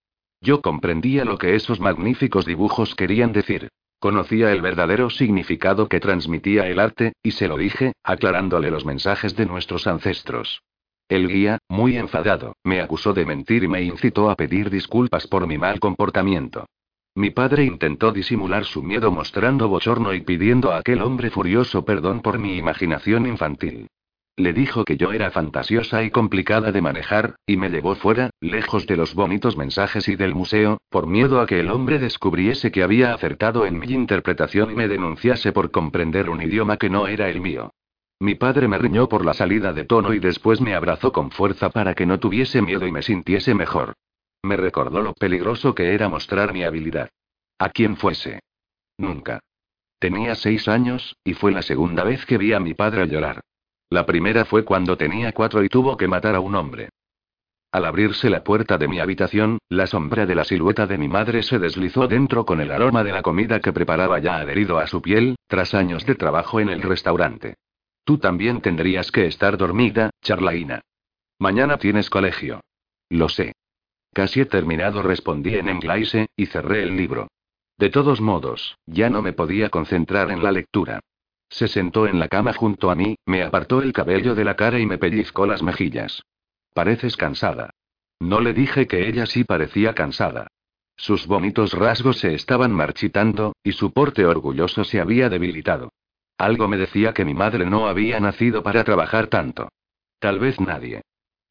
Yo 0.42 0.62
comprendía 0.62 1.26
lo 1.26 1.38
que 1.38 1.56
esos 1.56 1.80
magníficos 1.80 2.46
dibujos 2.46 2.96
querían 2.96 3.32
decir. 3.32 3.70
Conocía 4.00 4.52
el 4.52 4.62
verdadero 4.62 5.12
significado 5.12 5.88
que 5.88 6.00
transmitía 6.00 6.68
el 6.68 6.80
arte, 6.80 7.14
y 7.22 7.32
se 7.32 7.48
lo 7.48 7.58
dije, 7.58 7.94
aclarándole 8.04 8.72
los 8.72 8.86
mensajes 8.86 9.36
de 9.36 9.46
nuestros 9.46 9.86
ancestros. 9.86 10.64
El 11.08 11.28
guía, 11.28 11.60
muy 11.70 11.98
enfadado, 11.98 12.56
me 12.64 12.82
acusó 12.82 13.14
de 13.14 13.26
mentir 13.26 13.64
y 13.64 13.68
me 13.68 13.84
incitó 13.84 14.32
a 14.32 14.36
pedir 14.36 14.70
disculpas 14.70 15.28
por 15.28 15.46
mi 15.46 15.58
mal 15.58 15.80
comportamiento. 15.80 16.66
Mi 17.14 17.30
padre 17.30 17.66
intentó 17.66 18.12
disimular 18.14 18.64
su 18.64 18.82
miedo 18.82 19.12
mostrando 19.12 19.68
bochorno 19.68 20.14
y 20.14 20.22
pidiendo 20.22 20.72
a 20.72 20.78
aquel 20.78 21.02
hombre 21.02 21.30
furioso 21.30 21.84
perdón 21.84 22.22
por 22.22 22.40
mi 22.40 22.58
imaginación 22.58 23.28
infantil. 23.28 23.88
Le 24.38 24.54
dijo 24.54 24.86
que 24.86 24.98
yo 24.98 25.12
era 25.12 25.30
fantasiosa 25.30 26.04
y 26.04 26.10
complicada 26.10 26.72
de 26.72 26.82
manejar, 26.82 27.36
y 27.46 27.58
me 27.58 27.70
llevó 27.70 27.96
fuera, 27.96 28.30
lejos 28.40 28.88
de 28.88 28.96
los 28.96 29.14
bonitos 29.14 29.58
mensajes 29.58 30.08
y 30.08 30.16
del 30.16 30.34
museo, 30.34 30.78
por 30.90 31.06
miedo 31.06 31.42
a 31.42 31.46
que 31.46 31.60
el 31.60 31.70
hombre 31.70 32.00
descubriese 32.00 32.72
que 32.72 32.82
había 32.82 33.14
acertado 33.14 33.66
en 33.66 33.78
mi 33.78 33.88
interpretación 33.88 34.72
y 34.72 34.76
me 34.76 34.88
denunciase 34.88 35.52
por 35.52 35.72
comprender 35.72 36.30
un 36.30 36.42
idioma 36.42 36.78
que 36.78 36.90
no 36.90 37.08
era 37.08 37.30
el 37.30 37.42
mío. 37.42 37.72
Mi 38.20 38.36
padre 38.36 38.68
me 38.68 38.78
riñó 38.78 39.10
por 39.10 39.26
la 39.26 39.34
salida 39.34 39.74
de 39.74 39.84
tono 39.84 40.14
y 40.14 40.20
después 40.20 40.62
me 40.62 40.76
abrazó 40.76 41.12
con 41.12 41.32
fuerza 41.32 41.70
para 41.70 41.94
que 41.94 42.06
no 42.06 42.20
tuviese 42.20 42.62
miedo 42.62 42.88
y 42.88 42.92
me 42.92 43.02
sintiese 43.02 43.54
mejor. 43.54 43.94
Me 44.44 44.58
recordó 44.58 45.02
lo 45.02 45.14
peligroso 45.14 45.76
que 45.76 45.94
era 45.94 46.08
mostrar 46.08 46.54
mi 46.54 46.64
habilidad. 46.64 47.10
A 47.60 47.70
quien 47.70 47.98
fuese. 47.98 48.40
Nunca. 48.98 49.40
Tenía 50.00 50.36
seis 50.36 50.68
años, 50.68 51.16
y 51.24 51.34
fue 51.34 51.52
la 51.52 51.62
segunda 51.62 52.04
vez 52.04 52.26
que 52.26 52.38
vi 52.38 52.54
a 52.54 52.60
mi 52.60 52.74
padre 52.74 53.08
llorar. 53.08 53.42
La 53.92 54.06
primera 54.06 54.46
fue 54.46 54.64
cuando 54.64 54.96
tenía 54.96 55.34
cuatro 55.34 55.62
y 55.66 55.68
tuvo 55.68 55.98
que 55.98 56.08
matar 56.08 56.34
a 56.34 56.40
un 56.40 56.56
hombre. 56.56 56.90
Al 57.74 57.84
abrirse 57.84 58.30
la 58.30 58.42
puerta 58.42 58.78
de 58.78 58.88
mi 58.88 59.02
habitación, 59.02 59.60
la 59.68 59.86
sombra 59.86 60.26
de 60.26 60.34
la 60.34 60.46
silueta 60.46 60.88
de 60.88 60.98
mi 60.98 61.10
madre 61.10 61.44
se 61.44 61.60
deslizó 61.60 62.08
dentro 62.08 62.46
con 62.46 62.62
el 62.62 62.72
aroma 62.72 63.04
de 63.04 63.12
la 63.12 63.22
comida 63.22 63.60
que 63.60 63.74
preparaba 63.74 64.20
ya 64.20 64.38
adherido 64.38 64.80
a 64.80 64.88
su 64.88 65.02
piel, 65.02 65.36
tras 65.46 65.74
años 65.74 66.06
de 66.06 66.16
trabajo 66.16 66.62
en 66.62 66.70
el 66.70 66.82
restaurante. 66.82 67.56
Tú 68.06 68.18
también 68.18 68.62
tendrías 68.62 69.12
que 69.12 69.26
estar 69.26 69.58
dormida, 69.58 70.10
Charlaina. 70.22 70.82
Mañana 71.38 71.78
tienes 71.78 72.10
colegio. 72.10 72.62
Lo 73.10 73.28
sé. 73.28 73.52
Casi 74.14 74.40
he 74.40 74.46
terminado, 74.46 75.02
respondí 75.02 75.56
en 75.56 75.68
inglés, 75.68 76.16
y 76.38 76.46
cerré 76.46 76.84
el 76.84 76.96
libro. 76.96 77.28
De 77.78 77.90
todos 77.90 78.22
modos, 78.22 78.78
ya 78.86 79.10
no 79.10 79.22
me 79.22 79.34
podía 79.34 79.70
concentrar 79.70 80.32
en 80.32 80.42
la 80.42 80.54
lectura. 80.54 81.02
Se 81.52 81.68
sentó 81.68 82.08
en 82.08 82.18
la 82.18 82.30
cama 82.30 82.54
junto 82.54 82.90
a 82.90 82.96
mí, 82.96 83.18
me 83.26 83.44
apartó 83.44 83.82
el 83.82 83.92
cabello 83.92 84.36
de 84.36 84.46
la 84.46 84.56
cara 84.56 84.80
y 84.80 84.86
me 84.86 84.98
pellizcó 84.98 85.46
las 85.46 85.62
mejillas. 85.62 86.24
Pareces 86.74 87.18
cansada. 87.18 87.72
No 88.22 88.40
le 88.40 88.54
dije 88.54 88.88
que 88.88 89.08
ella 89.08 89.26
sí 89.26 89.44
parecía 89.44 89.94
cansada. 89.94 90.48
Sus 90.96 91.28
bonitos 91.28 91.74
rasgos 91.74 92.20
se 92.20 92.34
estaban 92.34 92.72
marchitando, 92.72 93.54
y 93.64 93.74
su 93.74 93.92
porte 93.92 94.26
orgulloso 94.26 94.86
se 94.86 95.02
había 95.02 95.28
debilitado. 95.28 95.92
Algo 96.38 96.68
me 96.70 96.78
decía 96.78 97.14
que 97.14 97.26
mi 97.26 97.34
madre 97.34 97.66
no 97.66 97.88
había 97.88 98.20
nacido 98.20 98.64
para 98.64 98.84
trabajar 98.86 99.28
tanto. 99.28 99.70
Tal 100.20 100.40
vez 100.40 100.60
nadie. 100.62 101.02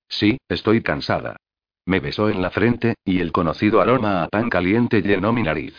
Sí, 0.08 0.38
estoy 0.48 0.82
cansada. 0.82 1.36
Me 1.84 2.00
besó 2.00 2.30
en 2.30 2.40
la 2.40 2.50
frente, 2.50 2.94
y 3.04 3.20
el 3.20 3.32
conocido 3.32 3.80
aroma 3.82 4.22
a 4.22 4.28
pan 4.28 4.48
caliente 4.48 5.02
llenó 5.02 5.32
mi 5.32 5.42
nariz. 5.42 5.74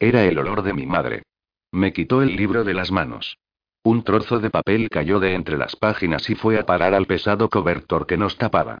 Era 0.00 0.24
el 0.24 0.38
olor 0.38 0.62
de 0.62 0.72
mi 0.72 0.86
madre. 0.86 1.22
Me 1.70 1.92
quitó 1.92 2.22
el 2.22 2.34
libro 2.34 2.64
de 2.64 2.74
las 2.74 2.90
manos. 2.90 3.36
Un 3.84 4.04
trozo 4.04 4.38
de 4.38 4.50
papel 4.50 4.88
cayó 4.88 5.18
de 5.18 5.34
entre 5.34 5.58
las 5.58 5.74
páginas 5.74 6.30
y 6.30 6.36
fue 6.36 6.58
a 6.58 6.64
parar 6.64 6.94
al 6.94 7.06
pesado 7.06 7.48
cobertor 7.48 8.06
que 8.06 8.16
nos 8.16 8.38
tapaba. 8.38 8.78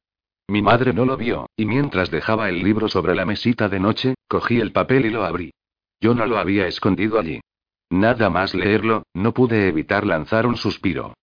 Mi 0.48 0.62
madre 0.62 0.92
no 0.92 1.04
lo 1.04 1.16
vio, 1.16 1.48
y 1.56 1.66
mientras 1.66 2.10
dejaba 2.10 2.48
el 2.48 2.62
libro 2.62 2.88
sobre 2.88 3.14
la 3.14 3.24
mesita 3.24 3.68
de 3.68 3.80
noche, 3.80 4.14
cogí 4.28 4.60
el 4.60 4.72
papel 4.72 5.06
y 5.06 5.10
lo 5.10 5.24
abrí. 5.24 5.52
Yo 6.00 6.14
no 6.14 6.26
lo 6.26 6.38
había 6.38 6.66
escondido 6.66 7.18
allí. 7.18 7.40
Nada 7.90 8.30
más 8.30 8.54
leerlo, 8.54 9.04
no 9.12 9.34
pude 9.34 9.68
evitar 9.68 10.06
lanzar 10.06 10.46
un 10.46 10.56
suspiro. 10.56 11.14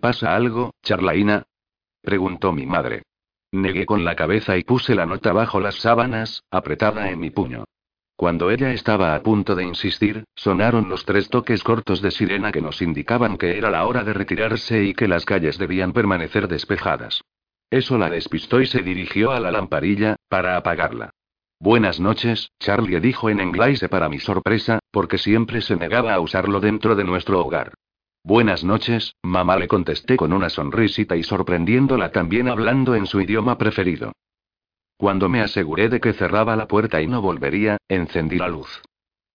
¿Pasa 0.00 0.34
algo, 0.34 0.72
Charlaina? 0.82 1.44
preguntó 2.02 2.52
mi 2.52 2.66
madre. 2.66 3.02
Negué 3.52 3.86
con 3.86 4.04
la 4.04 4.16
cabeza 4.16 4.56
y 4.56 4.64
puse 4.64 4.94
la 4.94 5.06
nota 5.06 5.32
bajo 5.32 5.60
las 5.60 5.76
sábanas, 5.76 6.42
apretada 6.50 7.10
en 7.10 7.20
mi 7.20 7.30
puño. 7.30 7.64
Cuando 8.16 8.50
ella 8.50 8.72
estaba 8.72 9.14
a 9.14 9.22
punto 9.22 9.56
de 9.56 9.64
insistir, 9.64 10.24
sonaron 10.36 10.88
los 10.88 11.04
tres 11.04 11.28
toques 11.28 11.64
cortos 11.64 12.00
de 12.00 12.12
sirena 12.12 12.52
que 12.52 12.62
nos 12.62 12.80
indicaban 12.80 13.36
que 13.36 13.58
era 13.58 13.70
la 13.70 13.86
hora 13.86 14.04
de 14.04 14.12
retirarse 14.12 14.84
y 14.84 14.94
que 14.94 15.08
las 15.08 15.24
calles 15.24 15.58
debían 15.58 15.92
permanecer 15.92 16.46
despejadas. 16.46 17.22
Eso 17.70 17.98
la 17.98 18.08
despistó 18.08 18.60
y 18.60 18.66
se 18.66 18.82
dirigió 18.82 19.32
a 19.32 19.40
la 19.40 19.50
lamparilla, 19.50 20.14
para 20.28 20.56
apagarla. 20.56 21.10
Buenas 21.58 21.98
noches, 21.98 22.52
Charlie 22.60 23.00
dijo 23.00 23.30
en 23.30 23.40
inglés 23.40 23.84
para 23.90 24.08
mi 24.08 24.20
sorpresa, 24.20 24.78
porque 24.92 25.18
siempre 25.18 25.60
se 25.60 25.74
negaba 25.74 26.14
a 26.14 26.20
usarlo 26.20 26.60
dentro 26.60 26.94
de 26.94 27.04
nuestro 27.04 27.40
hogar. 27.40 27.74
Buenas 28.22 28.62
noches, 28.62 29.14
mamá 29.22 29.56
le 29.56 29.66
contesté 29.66 30.16
con 30.16 30.32
una 30.32 30.50
sonrisita 30.50 31.16
y 31.16 31.24
sorprendiéndola 31.24 32.12
también 32.12 32.48
hablando 32.48 32.94
en 32.94 33.06
su 33.06 33.20
idioma 33.20 33.58
preferido. 33.58 34.12
Cuando 34.96 35.28
me 35.28 35.40
aseguré 35.40 35.88
de 35.88 36.00
que 36.00 36.12
cerraba 36.12 36.56
la 36.56 36.68
puerta 36.68 37.02
y 37.02 37.06
no 37.06 37.20
volvería, 37.20 37.78
encendí 37.88 38.38
la 38.38 38.48
luz. 38.48 38.82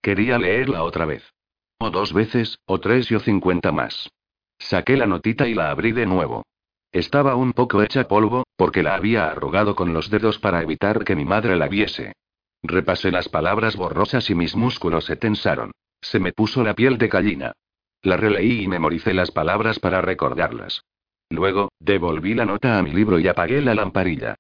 Quería 0.02 0.38
leerla 0.38 0.84
otra 0.84 1.06
vez. 1.06 1.34
O 1.80 1.92
dos 1.92 2.14
veces, 2.14 2.60
o 2.66 2.80
tres 2.80 3.12
y 3.12 3.16
o 3.16 3.20
cincuenta 3.20 3.72
más. 3.72 4.10
Saqué 4.58 4.98
la 4.98 5.06
notita 5.06 5.48
y 5.48 5.54
la 5.54 5.72
abrí 5.72 5.92
de 5.92 6.06
nuevo. 6.06 6.44
Estaba 6.92 7.36
un 7.36 7.54
poco 7.54 7.84
hecha 7.84 8.08
polvo, 8.08 8.46
porque 8.56 8.84
la 8.84 8.96
había 8.96 9.28
arrugado 9.28 9.76
con 9.76 9.94
los 9.94 10.10
dedos 10.10 10.40
para 10.40 10.62
evitar 10.62 11.04
que 11.04 11.16
mi 11.16 11.26
madre 11.26 11.56
la 11.56 11.68
viese. 11.68 12.14
Repasé 12.64 13.12
las 13.12 13.30
palabras 13.30 13.76
borrosas 13.76 14.30
y 14.30 14.36
mis 14.36 14.56
músculos 14.56 15.06
se 15.06 15.16
tensaron. 15.16 15.72
Se 16.02 16.20
me 16.20 16.34
puso 16.34 16.64
la 16.64 16.74
piel 16.74 16.98
de 16.98 17.08
gallina. 17.08 17.54
La 18.02 18.18
releí 18.18 18.64
y 18.64 18.68
memoricé 18.68 19.14
las 19.14 19.32
palabras 19.32 19.80
para 19.80 20.02
recordarlas. 20.02 20.84
Luego, 21.30 21.70
devolví 21.80 22.34
la 22.34 22.46
nota 22.46 22.78
a 22.78 22.84
mi 22.84 22.92
libro 22.92 23.20
y 23.20 23.28
apagué 23.28 23.62
la 23.62 23.76
lamparilla. 23.76 24.36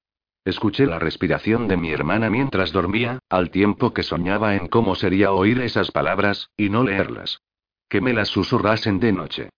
Escuché 0.49 0.87
la 0.87 0.97
respiración 0.97 1.67
de 1.67 1.77
mi 1.77 1.91
hermana 1.91 2.31
mientras 2.31 2.71
dormía, 2.71 3.19
al 3.29 3.51
tiempo 3.51 3.93
que 3.93 4.01
soñaba 4.01 4.55
en 4.55 4.67
cómo 4.67 4.95
sería 4.95 5.31
oír 5.31 5.61
esas 5.61 5.91
palabras, 5.91 6.49
y 6.57 6.69
no 6.69 6.83
leerlas. 6.83 7.43
Que 7.87 8.01
me 8.01 8.13
las 8.13 8.29
susurrasen 8.29 8.99
de 8.99 9.11
noche. 9.11 9.49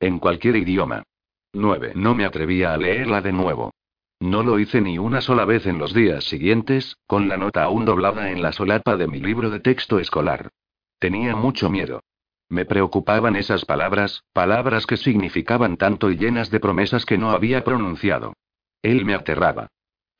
En 0.00 0.18
cualquier 0.18 0.56
idioma. 0.56 1.04
9. 1.52 1.92
No 1.94 2.16
me 2.16 2.24
atrevía 2.24 2.74
a 2.74 2.76
leerla 2.76 3.20
de 3.20 3.30
nuevo. 3.30 3.70
No 4.18 4.42
lo 4.42 4.58
hice 4.58 4.80
ni 4.80 4.98
una 4.98 5.20
sola 5.20 5.44
vez 5.44 5.66
en 5.66 5.78
los 5.78 5.94
días 5.94 6.24
siguientes, 6.24 6.96
con 7.06 7.28
la 7.28 7.36
nota 7.36 7.62
aún 7.62 7.84
doblada 7.84 8.32
en 8.32 8.42
la 8.42 8.50
solapa 8.50 8.96
de 8.96 9.06
mi 9.06 9.20
libro 9.20 9.50
de 9.50 9.60
texto 9.60 10.00
escolar. 10.00 10.48
Tenía 10.98 11.36
mucho 11.36 11.70
miedo. 11.70 12.02
Me 12.48 12.64
preocupaban 12.64 13.36
esas 13.36 13.64
palabras, 13.64 14.24
palabras 14.32 14.84
que 14.84 14.96
significaban 14.96 15.76
tanto 15.76 16.10
y 16.10 16.16
llenas 16.16 16.50
de 16.50 16.58
promesas 16.58 17.06
que 17.06 17.18
no 17.18 17.30
había 17.30 17.62
pronunciado. 17.62 18.32
Él 18.82 19.04
me 19.04 19.14
aterraba. 19.14 19.68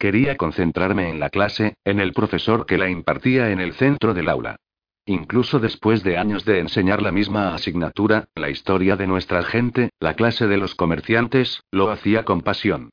Quería 0.01 0.39
concentrarme 0.39 1.11
en 1.11 1.21
la 1.21 1.29
clase, 1.29 1.75
en 1.85 2.01
el 2.01 2.15
profesor 2.15 2.65
que 2.65 2.79
la 2.79 2.89
impartía 2.89 3.51
en 3.51 3.61
el 3.61 3.75
centro 3.75 4.15
del 4.15 4.31
aula. 4.31 4.57
Incluso 5.05 5.59
después 5.59 6.03
de 6.03 6.17
años 6.17 6.47
de 6.47 6.59
enseñar 6.59 7.03
la 7.03 7.13
misma 7.13 7.55
asignatura, 7.55 8.25
la 8.35 8.49
historia 8.49 8.97
de 8.97 9.07
nuestra 9.07 9.43
gente, 9.43 9.91
la 10.01 10.15
clase 10.15 10.47
de 10.47 10.57
los 10.57 10.75
comerciantes, 10.75 11.61
lo 11.71 11.91
hacía 11.91 12.25
con 12.25 12.41
pasión. 12.41 12.89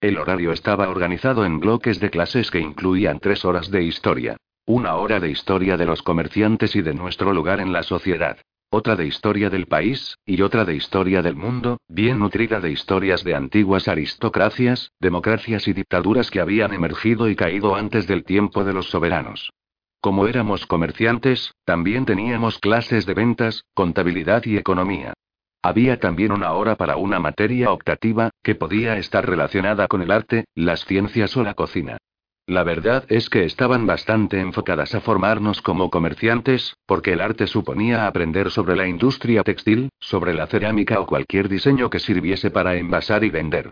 El 0.00 0.18
horario 0.18 0.52
estaba 0.52 0.88
organizado 0.88 1.44
en 1.44 1.58
bloques 1.58 1.98
de 1.98 2.10
clases 2.10 2.52
que 2.52 2.60
incluían 2.60 3.18
tres 3.18 3.44
horas 3.44 3.68
de 3.72 3.82
historia. 3.82 4.36
Una 4.64 4.94
hora 4.94 5.18
de 5.18 5.30
historia 5.30 5.76
de 5.76 5.86
los 5.86 6.02
comerciantes 6.02 6.76
y 6.76 6.82
de 6.82 6.94
nuestro 6.94 7.32
lugar 7.32 7.58
en 7.58 7.72
la 7.72 7.82
sociedad 7.82 8.38
otra 8.74 8.96
de 8.96 9.06
historia 9.06 9.50
del 9.50 9.66
país, 9.66 10.18
y 10.24 10.40
otra 10.40 10.64
de 10.64 10.74
historia 10.74 11.20
del 11.20 11.36
mundo, 11.36 11.78
bien 11.88 12.18
nutrida 12.18 12.58
de 12.58 12.72
historias 12.72 13.22
de 13.22 13.34
antiguas 13.34 13.86
aristocracias, 13.86 14.92
democracias 14.98 15.68
y 15.68 15.74
dictaduras 15.74 16.30
que 16.30 16.40
habían 16.40 16.72
emergido 16.72 17.28
y 17.28 17.36
caído 17.36 17.74
antes 17.74 18.06
del 18.06 18.24
tiempo 18.24 18.64
de 18.64 18.72
los 18.72 18.88
soberanos. 18.88 19.52
Como 20.00 20.26
éramos 20.26 20.64
comerciantes, 20.64 21.52
también 21.66 22.06
teníamos 22.06 22.58
clases 22.58 23.04
de 23.04 23.12
ventas, 23.12 23.62
contabilidad 23.74 24.42
y 24.46 24.56
economía. 24.56 25.12
Había 25.60 26.00
también 26.00 26.32
una 26.32 26.52
hora 26.52 26.76
para 26.76 26.96
una 26.96 27.20
materia 27.20 27.72
optativa, 27.72 28.30
que 28.42 28.54
podía 28.54 28.96
estar 28.96 29.28
relacionada 29.28 29.86
con 29.86 30.00
el 30.00 30.10
arte, 30.10 30.46
las 30.54 30.86
ciencias 30.86 31.36
o 31.36 31.42
la 31.42 31.52
cocina. 31.52 31.98
La 32.46 32.64
verdad 32.64 33.04
es 33.08 33.30
que 33.30 33.44
estaban 33.44 33.86
bastante 33.86 34.40
enfocadas 34.40 34.96
a 34.96 35.00
formarnos 35.00 35.62
como 35.62 35.90
comerciantes, 35.90 36.74
porque 36.86 37.12
el 37.12 37.20
arte 37.20 37.46
suponía 37.46 38.08
aprender 38.08 38.50
sobre 38.50 38.74
la 38.74 38.88
industria 38.88 39.44
textil, 39.44 39.90
sobre 40.00 40.34
la 40.34 40.48
cerámica 40.48 40.98
o 40.98 41.06
cualquier 41.06 41.48
diseño 41.48 41.88
que 41.88 42.00
sirviese 42.00 42.50
para 42.50 42.74
envasar 42.74 43.22
y 43.22 43.30
vender. 43.30 43.70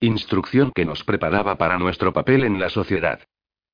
Instrucción 0.00 0.70
que 0.72 0.84
nos 0.84 1.02
preparaba 1.02 1.56
para 1.56 1.78
nuestro 1.78 2.12
papel 2.12 2.44
en 2.44 2.60
la 2.60 2.70
sociedad. 2.70 3.20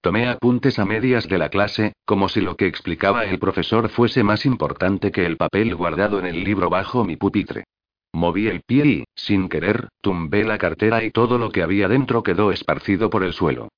Tomé 0.00 0.28
apuntes 0.28 0.78
a 0.78 0.86
medias 0.86 1.28
de 1.28 1.38
la 1.38 1.50
clase, 1.50 1.92
como 2.06 2.30
si 2.30 2.40
lo 2.40 2.56
que 2.56 2.66
explicaba 2.66 3.26
el 3.26 3.38
profesor 3.38 3.90
fuese 3.90 4.22
más 4.22 4.46
importante 4.46 5.12
que 5.12 5.26
el 5.26 5.36
papel 5.36 5.74
guardado 5.74 6.18
en 6.20 6.26
el 6.26 6.42
libro 6.42 6.70
bajo 6.70 7.04
mi 7.04 7.16
pupitre. 7.16 7.64
Moví 8.14 8.48
el 8.48 8.62
pie 8.62 8.86
y, 8.86 9.04
sin 9.14 9.50
querer, 9.50 9.88
tumbé 10.00 10.44
la 10.44 10.56
cartera 10.56 11.04
y 11.04 11.10
todo 11.10 11.36
lo 11.36 11.50
que 11.50 11.62
había 11.62 11.88
dentro 11.88 12.22
quedó 12.22 12.50
esparcido 12.50 13.10
por 13.10 13.24
el 13.24 13.34
suelo. 13.34 13.68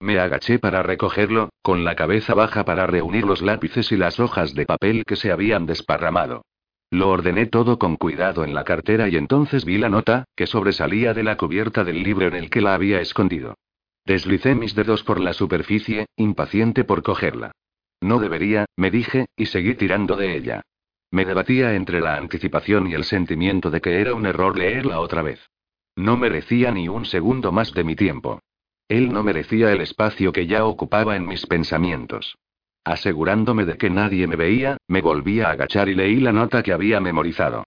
Me 0.00 0.18
agaché 0.18 0.58
para 0.58 0.82
recogerlo, 0.82 1.50
con 1.60 1.84
la 1.84 1.94
cabeza 1.94 2.32
baja 2.34 2.64
para 2.64 2.86
reunir 2.86 3.24
los 3.24 3.42
lápices 3.42 3.92
y 3.92 3.96
las 3.98 4.18
hojas 4.18 4.54
de 4.54 4.64
papel 4.64 5.04
que 5.04 5.16
se 5.16 5.30
habían 5.30 5.66
desparramado. 5.66 6.42
Lo 6.90 7.10
ordené 7.10 7.46
todo 7.46 7.78
con 7.78 7.96
cuidado 7.96 8.42
en 8.42 8.54
la 8.54 8.64
cartera 8.64 9.08
y 9.08 9.16
entonces 9.16 9.66
vi 9.66 9.76
la 9.76 9.90
nota, 9.90 10.24
que 10.34 10.46
sobresalía 10.46 11.12
de 11.12 11.22
la 11.22 11.36
cubierta 11.36 11.84
del 11.84 12.02
libro 12.02 12.26
en 12.26 12.34
el 12.34 12.48
que 12.48 12.62
la 12.62 12.74
había 12.74 13.00
escondido. 13.00 13.54
Deslicé 14.06 14.54
mis 14.54 14.74
dedos 14.74 15.02
por 15.04 15.20
la 15.20 15.34
superficie, 15.34 16.06
impaciente 16.16 16.82
por 16.84 17.02
cogerla. 17.02 17.52
No 18.00 18.18
debería, 18.18 18.64
me 18.76 18.90
dije, 18.90 19.26
y 19.36 19.46
seguí 19.46 19.74
tirando 19.74 20.16
de 20.16 20.34
ella. 20.34 20.62
Me 21.10 21.26
debatía 21.26 21.74
entre 21.74 22.00
la 22.00 22.16
anticipación 22.16 22.86
y 22.86 22.94
el 22.94 23.04
sentimiento 23.04 23.70
de 23.70 23.82
que 23.82 24.00
era 24.00 24.14
un 24.14 24.24
error 24.24 24.56
leerla 24.56 25.00
otra 25.00 25.22
vez. 25.22 25.46
No 25.94 26.16
merecía 26.16 26.70
ni 26.72 26.88
un 26.88 27.04
segundo 27.04 27.52
más 27.52 27.74
de 27.74 27.84
mi 27.84 27.94
tiempo. 27.94 28.40
Él 28.90 29.12
no 29.12 29.22
merecía 29.22 29.72
el 29.72 29.82
espacio 29.82 30.32
que 30.32 30.48
ya 30.48 30.64
ocupaba 30.64 31.14
en 31.14 31.24
mis 31.24 31.46
pensamientos. 31.46 32.36
Asegurándome 32.82 33.64
de 33.64 33.78
que 33.78 33.88
nadie 33.88 34.26
me 34.26 34.34
veía, 34.34 34.78
me 34.88 35.00
volví 35.00 35.40
a 35.40 35.50
agachar 35.50 35.88
y 35.88 35.94
leí 35.94 36.16
la 36.16 36.32
nota 36.32 36.64
que 36.64 36.72
había 36.72 36.98
memorizado. 36.98 37.62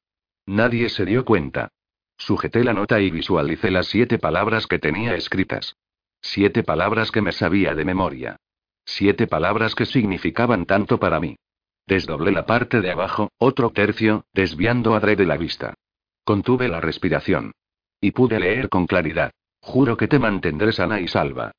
Nadie 0.45 0.89
se 0.89 1.05
dio 1.05 1.23
cuenta. 1.23 1.69
Sujeté 2.17 2.65
la 2.65 2.73
nota 2.73 2.99
y 2.99 3.09
visualicé 3.09 3.71
las 3.71 3.87
siete 3.87 4.19
palabras 4.19 4.67
que 4.67 4.79
tenía 4.79 5.15
escritas. 5.15 5.77
Siete 6.21 6.61
palabras 6.61 7.09
que 7.09 7.21
me 7.21 7.31
sabía 7.31 7.73
de 7.73 7.85
memoria. 7.85 8.35
Siete 8.83 9.25
palabras 9.25 9.75
que 9.75 9.85
significaban 9.85 10.65
tanto 10.65 10.99
para 10.99 11.21
mí. 11.21 11.37
Desdoblé 11.87 12.33
la 12.33 12.45
parte 12.45 12.81
de 12.81 12.91
abajo, 12.91 13.31
otro 13.37 13.69
tercio, 13.69 14.25
desviando 14.33 14.93
adrede 14.93 15.25
la 15.25 15.37
vista. 15.37 15.73
Contuve 16.25 16.67
la 16.67 16.81
respiración. 16.81 17.53
Y 18.01 18.11
pude 18.11 18.41
leer 18.41 18.67
con 18.67 18.87
claridad. 18.87 19.31
Juro 19.63 19.95
que 19.95 20.09
te 20.09 20.19
mantendré 20.19 20.73
sana 20.73 20.99
y 20.99 21.07
salva. 21.07 21.53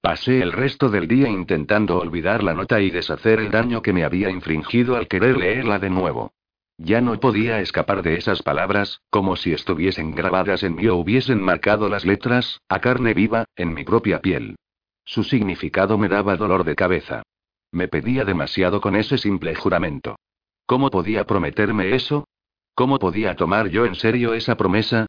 Pasé 0.00 0.40
el 0.40 0.50
resto 0.50 0.88
del 0.88 1.06
día 1.06 1.28
intentando 1.28 1.98
olvidar 1.98 2.42
la 2.42 2.54
nota 2.54 2.80
y 2.80 2.90
deshacer 2.90 3.38
el 3.38 3.50
daño 3.50 3.82
que 3.82 3.92
me 3.92 4.02
había 4.02 4.30
infringido 4.30 4.96
al 4.96 5.08
querer 5.08 5.36
leerla 5.36 5.78
de 5.78 5.90
nuevo. 5.90 6.32
Ya 6.78 7.02
no 7.02 7.20
podía 7.20 7.60
escapar 7.60 8.02
de 8.02 8.14
esas 8.14 8.42
palabras, 8.42 9.02
como 9.10 9.36
si 9.36 9.52
estuviesen 9.52 10.14
grabadas 10.14 10.62
en 10.62 10.76
mí 10.76 10.86
o 10.86 10.96
hubiesen 10.96 11.42
marcado 11.42 11.90
las 11.90 12.06
letras, 12.06 12.62
a 12.66 12.80
carne 12.80 13.12
viva, 13.12 13.44
en 13.56 13.74
mi 13.74 13.84
propia 13.84 14.20
piel. 14.20 14.56
Su 15.04 15.22
significado 15.22 15.98
me 15.98 16.08
daba 16.08 16.36
dolor 16.36 16.64
de 16.64 16.76
cabeza. 16.76 17.22
Me 17.72 17.88
pedía 17.88 18.24
demasiado 18.24 18.80
con 18.80 18.96
ese 18.96 19.18
simple 19.18 19.54
juramento. 19.54 20.16
¿Cómo 20.64 20.90
podía 20.90 21.26
prometerme 21.26 21.94
eso? 21.94 22.26
¿Cómo 22.74 22.98
podía 22.98 23.36
tomar 23.36 23.68
yo 23.68 23.84
en 23.84 23.96
serio 23.96 24.32
esa 24.32 24.56
promesa? 24.56 25.07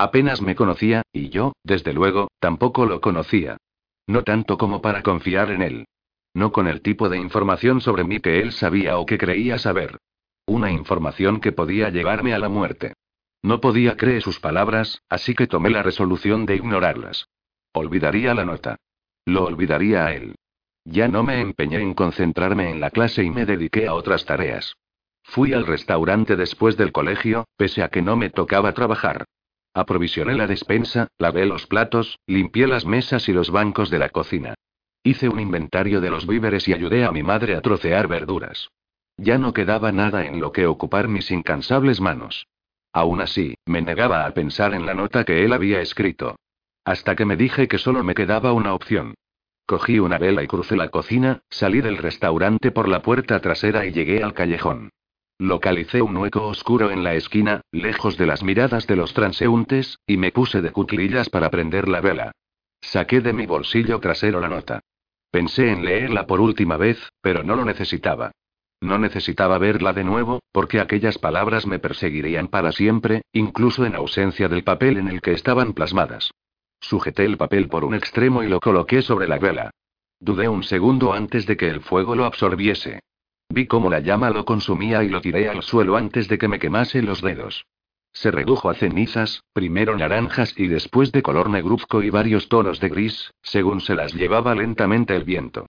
Apenas 0.00 0.40
me 0.40 0.54
conocía, 0.54 1.02
y 1.12 1.28
yo, 1.28 1.52
desde 1.62 1.92
luego, 1.92 2.30
tampoco 2.38 2.86
lo 2.86 3.02
conocía. 3.02 3.58
No 4.06 4.24
tanto 4.24 4.56
como 4.56 4.80
para 4.80 5.02
confiar 5.02 5.50
en 5.50 5.60
él. 5.60 5.88
No 6.32 6.52
con 6.52 6.68
el 6.68 6.80
tipo 6.80 7.10
de 7.10 7.18
información 7.18 7.82
sobre 7.82 8.04
mí 8.04 8.18
que 8.18 8.40
él 8.40 8.52
sabía 8.52 8.96
o 8.96 9.04
que 9.04 9.18
creía 9.18 9.58
saber. 9.58 9.98
Una 10.46 10.72
información 10.72 11.38
que 11.38 11.52
podía 11.52 11.90
llevarme 11.90 12.32
a 12.32 12.38
la 12.38 12.48
muerte. 12.48 12.94
No 13.42 13.60
podía 13.60 13.98
creer 13.98 14.22
sus 14.22 14.40
palabras, 14.40 15.02
así 15.10 15.34
que 15.34 15.46
tomé 15.46 15.68
la 15.68 15.82
resolución 15.82 16.46
de 16.46 16.56
ignorarlas. 16.56 17.28
Olvidaría 17.74 18.32
la 18.32 18.46
nota. 18.46 18.76
Lo 19.26 19.44
olvidaría 19.44 20.06
a 20.06 20.14
él. 20.14 20.34
Ya 20.86 21.08
no 21.08 21.24
me 21.24 21.42
empeñé 21.42 21.82
en 21.82 21.92
concentrarme 21.92 22.70
en 22.70 22.80
la 22.80 22.88
clase 22.88 23.22
y 23.22 23.28
me 23.28 23.44
dediqué 23.44 23.86
a 23.86 23.92
otras 23.92 24.24
tareas. 24.24 24.72
Fui 25.24 25.52
al 25.52 25.66
restaurante 25.66 26.36
después 26.36 26.78
del 26.78 26.90
colegio, 26.90 27.44
pese 27.58 27.82
a 27.82 27.90
que 27.90 28.00
no 28.00 28.16
me 28.16 28.30
tocaba 28.30 28.72
trabajar. 28.72 29.26
Aprovisioné 29.72 30.34
la 30.34 30.46
despensa, 30.46 31.08
lavé 31.18 31.46
los 31.46 31.66
platos, 31.66 32.18
limpié 32.26 32.66
las 32.66 32.84
mesas 32.84 33.28
y 33.28 33.32
los 33.32 33.50
bancos 33.50 33.88
de 33.88 33.98
la 33.98 34.08
cocina. 34.08 34.54
Hice 35.02 35.28
un 35.28 35.40
inventario 35.40 36.00
de 36.00 36.10
los 36.10 36.26
víveres 36.26 36.66
y 36.68 36.72
ayudé 36.72 37.04
a 37.04 37.12
mi 37.12 37.22
madre 37.22 37.54
a 37.54 37.60
trocear 37.62 38.08
verduras. 38.08 38.70
Ya 39.16 39.38
no 39.38 39.52
quedaba 39.52 39.92
nada 39.92 40.26
en 40.26 40.40
lo 40.40 40.50
que 40.52 40.66
ocupar 40.66 41.08
mis 41.08 41.30
incansables 41.30 42.00
manos. 42.00 42.46
Aún 42.92 43.20
así, 43.20 43.54
me 43.66 43.80
negaba 43.80 44.26
a 44.26 44.34
pensar 44.34 44.74
en 44.74 44.86
la 44.86 44.94
nota 44.94 45.24
que 45.24 45.44
él 45.44 45.52
había 45.52 45.80
escrito. 45.80 46.36
Hasta 46.84 47.14
que 47.14 47.24
me 47.24 47.36
dije 47.36 47.68
que 47.68 47.78
solo 47.78 48.02
me 48.02 48.14
quedaba 48.14 48.52
una 48.52 48.74
opción. 48.74 49.14
Cogí 49.66 50.00
una 50.00 50.18
vela 50.18 50.42
y 50.42 50.48
crucé 50.48 50.76
la 50.76 50.88
cocina, 50.88 51.42
salí 51.48 51.80
del 51.80 51.98
restaurante 51.98 52.72
por 52.72 52.88
la 52.88 53.02
puerta 53.02 53.38
trasera 53.40 53.86
y 53.86 53.92
llegué 53.92 54.24
al 54.24 54.34
callejón. 54.34 54.90
Localicé 55.40 56.02
un 56.02 56.18
hueco 56.18 56.48
oscuro 56.48 56.90
en 56.90 57.02
la 57.02 57.14
esquina, 57.14 57.62
lejos 57.72 58.18
de 58.18 58.26
las 58.26 58.42
miradas 58.42 58.86
de 58.86 58.94
los 58.94 59.14
transeúntes, 59.14 59.98
y 60.06 60.18
me 60.18 60.32
puse 60.32 60.60
de 60.60 60.70
cuclillas 60.70 61.30
para 61.30 61.48
prender 61.50 61.88
la 61.88 62.02
vela. 62.02 62.32
Saqué 62.82 63.22
de 63.22 63.32
mi 63.32 63.46
bolsillo 63.46 63.98
trasero 64.00 64.38
la 64.38 64.50
nota. 64.50 64.80
Pensé 65.30 65.70
en 65.70 65.82
leerla 65.82 66.26
por 66.26 66.42
última 66.42 66.76
vez, 66.76 67.08
pero 67.22 67.42
no 67.42 67.56
lo 67.56 67.64
necesitaba. 67.64 68.32
No 68.82 68.98
necesitaba 68.98 69.56
verla 69.56 69.94
de 69.94 70.04
nuevo, 70.04 70.40
porque 70.52 70.78
aquellas 70.78 71.16
palabras 71.16 71.66
me 71.66 71.78
perseguirían 71.78 72.48
para 72.48 72.70
siempre, 72.70 73.22
incluso 73.32 73.86
en 73.86 73.94
ausencia 73.94 74.46
del 74.46 74.62
papel 74.62 74.98
en 74.98 75.08
el 75.08 75.22
que 75.22 75.32
estaban 75.32 75.72
plasmadas. 75.72 76.32
Sujeté 76.80 77.24
el 77.24 77.38
papel 77.38 77.68
por 77.68 77.86
un 77.86 77.94
extremo 77.94 78.42
y 78.42 78.48
lo 78.48 78.60
coloqué 78.60 79.00
sobre 79.00 79.26
la 79.26 79.38
vela. 79.38 79.70
Dudé 80.18 80.50
un 80.50 80.64
segundo 80.64 81.14
antes 81.14 81.46
de 81.46 81.56
que 81.56 81.68
el 81.68 81.80
fuego 81.80 82.14
lo 82.14 82.26
absorbiese. 82.26 83.00
Vi 83.50 83.66
cómo 83.66 83.90
la 83.90 83.98
llama 83.98 84.30
lo 84.30 84.44
consumía 84.44 85.02
y 85.02 85.08
lo 85.08 85.20
tiré 85.20 85.48
al 85.48 85.62
suelo 85.62 85.96
antes 85.96 86.28
de 86.28 86.38
que 86.38 86.46
me 86.46 86.60
quemase 86.60 87.02
los 87.02 87.20
dedos. 87.20 87.66
Se 88.12 88.30
redujo 88.30 88.70
a 88.70 88.74
cenizas, 88.74 89.42
primero 89.52 89.96
naranjas 89.96 90.54
y 90.56 90.68
después 90.68 91.10
de 91.10 91.22
color 91.22 91.50
negruzco 91.50 92.02
y 92.02 92.10
varios 92.10 92.48
tonos 92.48 92.78
de 92.80 92.88
gris, 92.88 93.32
según 93.42 93.80
se 93.80 93.94
las 93.94 94.14
llevaba 94.14 94.54
lentamente 94.54 95.16
el 95.16 95.24
viento. 95.24 95.66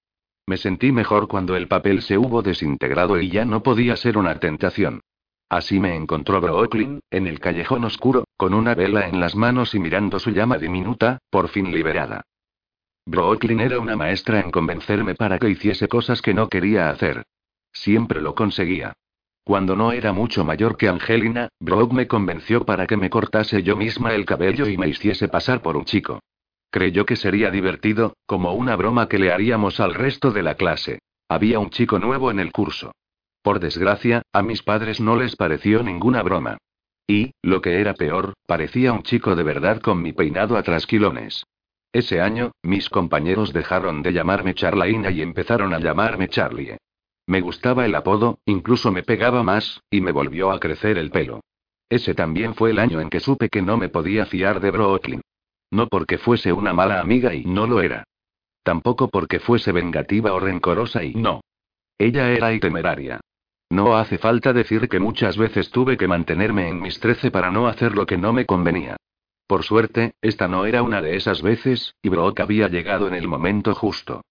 Me 0.47 0.57
sentí 0.57 0.91
mejor 0.91 1.27
cuando 1.27 1.55
el 1.55 1.67
papel 1.67 2.01
se 2.01 2.17
hubo 2.17 2.41
desintegrado 2.41 3.19
y 3.19 3.29
ya 3.29 3.45
no 3.45 3.63
podía 3.63 3.95
ser 3.95 4.17
una 4.17 4.35
tentación. 4.39 5.01
Así 5.49 5.79
me 5.79 5.95
encontró 5.95 6.39
Brooklyn, 6.39 7.01
en 7.09 7.27
el 7.27 7.39
callejón 7.39 7.83
oscuro, 7.83 8.25
con 8.37 8.53
una 8.53 8.73
vela 8.73 9.07
en 9.07 9.19
las 9.19 9.35
manos 9.35 9.75
y 9.75 9.79
mirando 9.79 10.19
su 10.19 10.31
llama 10.31 10.57
diminuta, 10.57 11.19
por 11.29 11.49
fin 11.49 11.71
liberada. 11.71 12.21
Brooklyn 13.05 13.59
era 13.59 13.79
una 13.79 13.95
maestra 13.95 14.39
en 14.39 14.51
convencerme 14.51 15.15
para 15.15 15.39
que 15.39 15.49
hiciese 15.49 15.87
cosas 15.87 16.21
que 16.21 16.33
no 16.33 16.47
quería 16.47 16.89
hacer. 16.89 17.23
Siempre 17.71 18.21
lo 18.21 18.35
conseguía. 18.35 18.93
Cuando 19.43 19.75
no 19.75 19.91
era 19.91 20.13
mucho 20.13 20.45
mayor 20.45 20.77
que 20.77 20.87
Angelina, 20.87 21.49
Brooke 21.59 21.93
me 21.93 22.07
convenció 22.07 22.63
para 22.65 22.85
que 22.85 22.97
me 22.97 23.09
cortase 23.09 23.63
yo 23.63 23.75
misma 23.75 24.13
el 24.13 24.25
cabello 24.25 24.67
y 24.67 24.77
me 24.77 24.87
hiciese 24.87 25.27
pasar 25.27 25.61
por 25.61 25.77
un 25.77 25.85
chico. 25.85 26.19
Creyó 26.69 27.05
que 27.05 27.15
sería 27.15 27.51
divertido, 27.51 28.13
como 28.25 28.53
una 28.53 28.75
broma 28.75 29.09
que 29.09 29.19
le 29.19 29.31
haríamos 29.31 29.79
al 29.79 29.93
resto 29.93 30.31
de 30.31 30.43
la 30.43 30.55
clase. 30.55 30.99
Había 31.27 31.59
un 31.59 31.69
chico 31.69 31.99
nuevo 31.99 32.31
en 32.31 32.39
el 32.39 32.51
curso. 32.51 32.93
Por 33.41 33.59
desgracia, 33.59 34.21
a 34.31 34.41
mis 34.41 34.61
padres 34.61 35.01
no 35.01 35.15
les 35.15 35.35
pareció 35.35 35.81
ninguna 35.81 36.21
broma. 36.21 36.57
Y, 37.07 37.33
lo 37.41 37.61
que 37.61 37.81
era 37.81 37.93
peor, 37.93 38.33
parecía 38.45 38.93
un 38.93 39.03
chico 39.03 39.35
de 39.35 39.43
verdad 39.43 39.81
con 39.81 40.01
mi 40.01 40.13
peinado 40.13 40.55
a 40.55 40.63
trasquilones. 40.63 41.45
Ese 41.91 42.21
año, 42.21 42.51
mis 42.63 42.89
compañeros 42.89 43.51
dejaron 43.51 44.01
de 44.01 44.13
llamarme 44.13 44.53
Charlaina 44.53 45.11
y 45.11 45.21
empezaron 45.21 45.73
a 45.73 45.79
llamarme 45.79 46.29
Charlie. 46.29 46.77
Me 47.31 47.39
gustaba 47.39 47.85
el 47.85 47.95
apodo, 47.95 48.39
incluso 48.43 48.91
me 48.91 49.03
pegaba 49.03 49.41
más, 49.41 49.81
y 49.89 50.01
me 50.01 50.11
volvió 50.11 50.51
a 50.51 50.59
crecer 50.59 50.97
el 50.97 51.11
pelo. 51.11 51.39
Ese 51.87 52.13
también 52.13 52.55
fue 52.55 52.71
el 52.71 52.77
año 52.77 52.99
en 52.99 53.09
que 53.09 53.21
supe 53.21 53.47
que 53.47 53.61
no 53.61 53.77
me 53.77 53.87
podía 53.87 54.25
fiar 54.25 54.59
de 54.59 54.69
Brooklyn. 54.69 55.21
No 55.71 55.87
porque 55.87 56.17
fuese 56.17 56.51
una 56.51 56.73
mala 56.73 56.99
amiga 56.99 57.33
y 57.33 57.45
no 57.45 57.67
lo 57.67 57.81
era. 57.81 58.03
Tampoco 58.63 59.07
porque 59.07 59.39
fuese 59.39 59.71
vengativa 59.71 60.33
o 60.33 60.41
rencorosa 60.41 61.05
y 61.05 61.13
no. 61.13 61.39
Ella 61.97 62.29
era 62.31 62.51
y 62.51 62.59
temeraria. 62.59 63.21
No 63.69 63.95
hace 63.95 64.17
falta 64.17 64.51
decir 64.51 64.89
que 64.89 64.99
muchas 64.99 65.37
veces 65.37 65.71
tuve 65.71 65.95
que 65.95 66.09
mantenerme 66.09 66.67
en 66.67 66.81
mis 66.81 66.99
trece 66.99 67.31
para 67.31 67.49
no 67.49 67.69
hacer 67.69 67.95
lo 67.95 68.05
que 68.05 68.17
no 68.17 68.33
me 68.33 68.45
convenía. 68.45 68.97
Por 69.47 69.63
suerte, 69.63 70.15
esta 70.21 70.49
no 70.49 70.65
era 70.65 70.83
una 70.83 71.01
de 71.01 71.15
esas 71.15 71.41
veces, 71.41 71.95
y 72.01 72.09
Brock 72.09 72.41
había 72.41 72.67
llegado 72.67 73.07
en 73.07 73.13
el 73.13 73.29
momento 73.29 73.73
justo. 73.73 74.21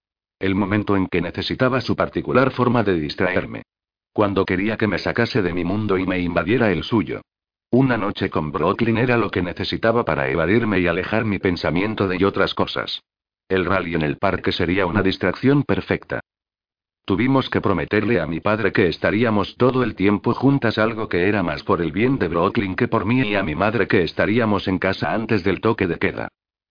El 0.40 0.54
momento 0.54 0.96
en 0.96 1.06
que 1.06 1.20
necesitaba 1.20 1.82
su 1.82 1.94
particular 1.94 2.50
forma 2.50 2.82
de 2.82 2.98
distraerme. 2.98 3.62
Cuando 4.14 4.46
quería 4.46 4.78
que 4.78 4.86
me 4.86 4.98
sacase 4.98 5.42
de 5.42 5.52
mi 5.52 5.64
mundo 5.64 5.98
y 5.98 6.06
me 6.06 6.18
invadiera 6.18 6.72
el 6.72 6.82
suyo. 6.82 7.20
Una 7.70 7.98
noche 7.98 8.30
con 8.30 8.50
Brooklyn 8.50 8.96
era 8.96 9.18
lo 9.18 9.30
que 9.30 9.42
necesitaba 9.42 10.04
para 10.06 10.30
evadirme 10.30 10.80
y 10.80 10.86
alejar 10.86 11.26
mi 11.26 11.38
pensamiento 11.38 12.08
de 12.08 12.24
otras 12.24 12.54
cosas. 12.54 13.02
El 13.48 13.66
rally 13.66 13.94
en 13.94 14.02
el 14.02 14.16
parque 14.16 14.50
sería 14.50 14.86
una 14.86 15.02
distracción 15.02 15.62
perfecta. 15.62 16.20
Tuvimos 17.04 17.50
que 17.50 17.60
prometerle 17.60 18.18
a 18.18 18.26
mi 18.26 18.40
padre 18.40 18.72
que 18.72 18.88
estaríamos 18.88 19.56
todo 19.58 19.82
el 19.82 19.94
tiempo 19.94 20.32
juntas, 20.32 20.78
algo 20.78 21.08
que 21.10 21.28
era 21.28 21.42
más 21.42 21.62
por 21.64 21.82
el 21.82 21.92
bien 21.92 22.18
de 22.18 22.28
Brooklyn 22.28 22.76
que 22.76 22.88
por 22.88 23.04
mí, 23.04 23.20
y 23.20 23.34
a 23.34 23.42
mi 23.42 23.54
madre 23.54 23.86
que 23.86 24.04
estaríamos 24.04 24.68
en 24.68 24.78
casa 24.78 25.12
antes 25.12 25.44
del 25.44 25.60
toque 25.60 25.86
de 25.86 25.98
queda. 25.98 26.28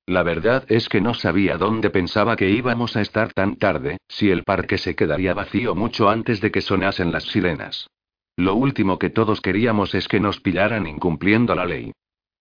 La 0.10 0.24
verdad 0.24 0.66
es 0.70 0.90
que 0.90 1.02
no 1.02 1.14
sabía 1.14 1.60
dónde 1.60 1.92
pensaba 1.92 2.36
que 2.36 2.50
íbamos 2.50 2.96
a 2.96 3.02
estar 3.02 3.32
tan 3.32 3.58
tarde, 3.58 4.00
si 4.08 4.32
el 4.32 4.44
parque 4.44 4.80
se 4.80 4.96
quedaría 4.96 5.36
vacío 5.36 5.76
mucho 5.76 6.10
antes 6.10 6.42
de 6.42 6.50
que 6.50 6.62
sonasen 6.62 7.12
las 7.12 7.26
sirenas. 7.26 7.92
Lo 8.36 8.56
último 8.56 8.98
que 8.98 9.12
todos 9.12 9.40
queríamos 9.40 9.94
es 9.94 10.08
que 10.08 10.20
nos 10.20 10.40
pillaran 10.40 10.88
incumpliendo 10.88 11.54
la 11.54 11.66
ley. 11.66 11.92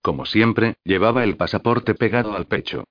Como 0.00 0.24
siempre, 0.24 0.76
llevaba 0.82 1.24
el 1.24 1.36
pasaporte 1.36 1.94
pegado 1.94 2.34
al 2.34 2.46
pecho. 2.46 2.84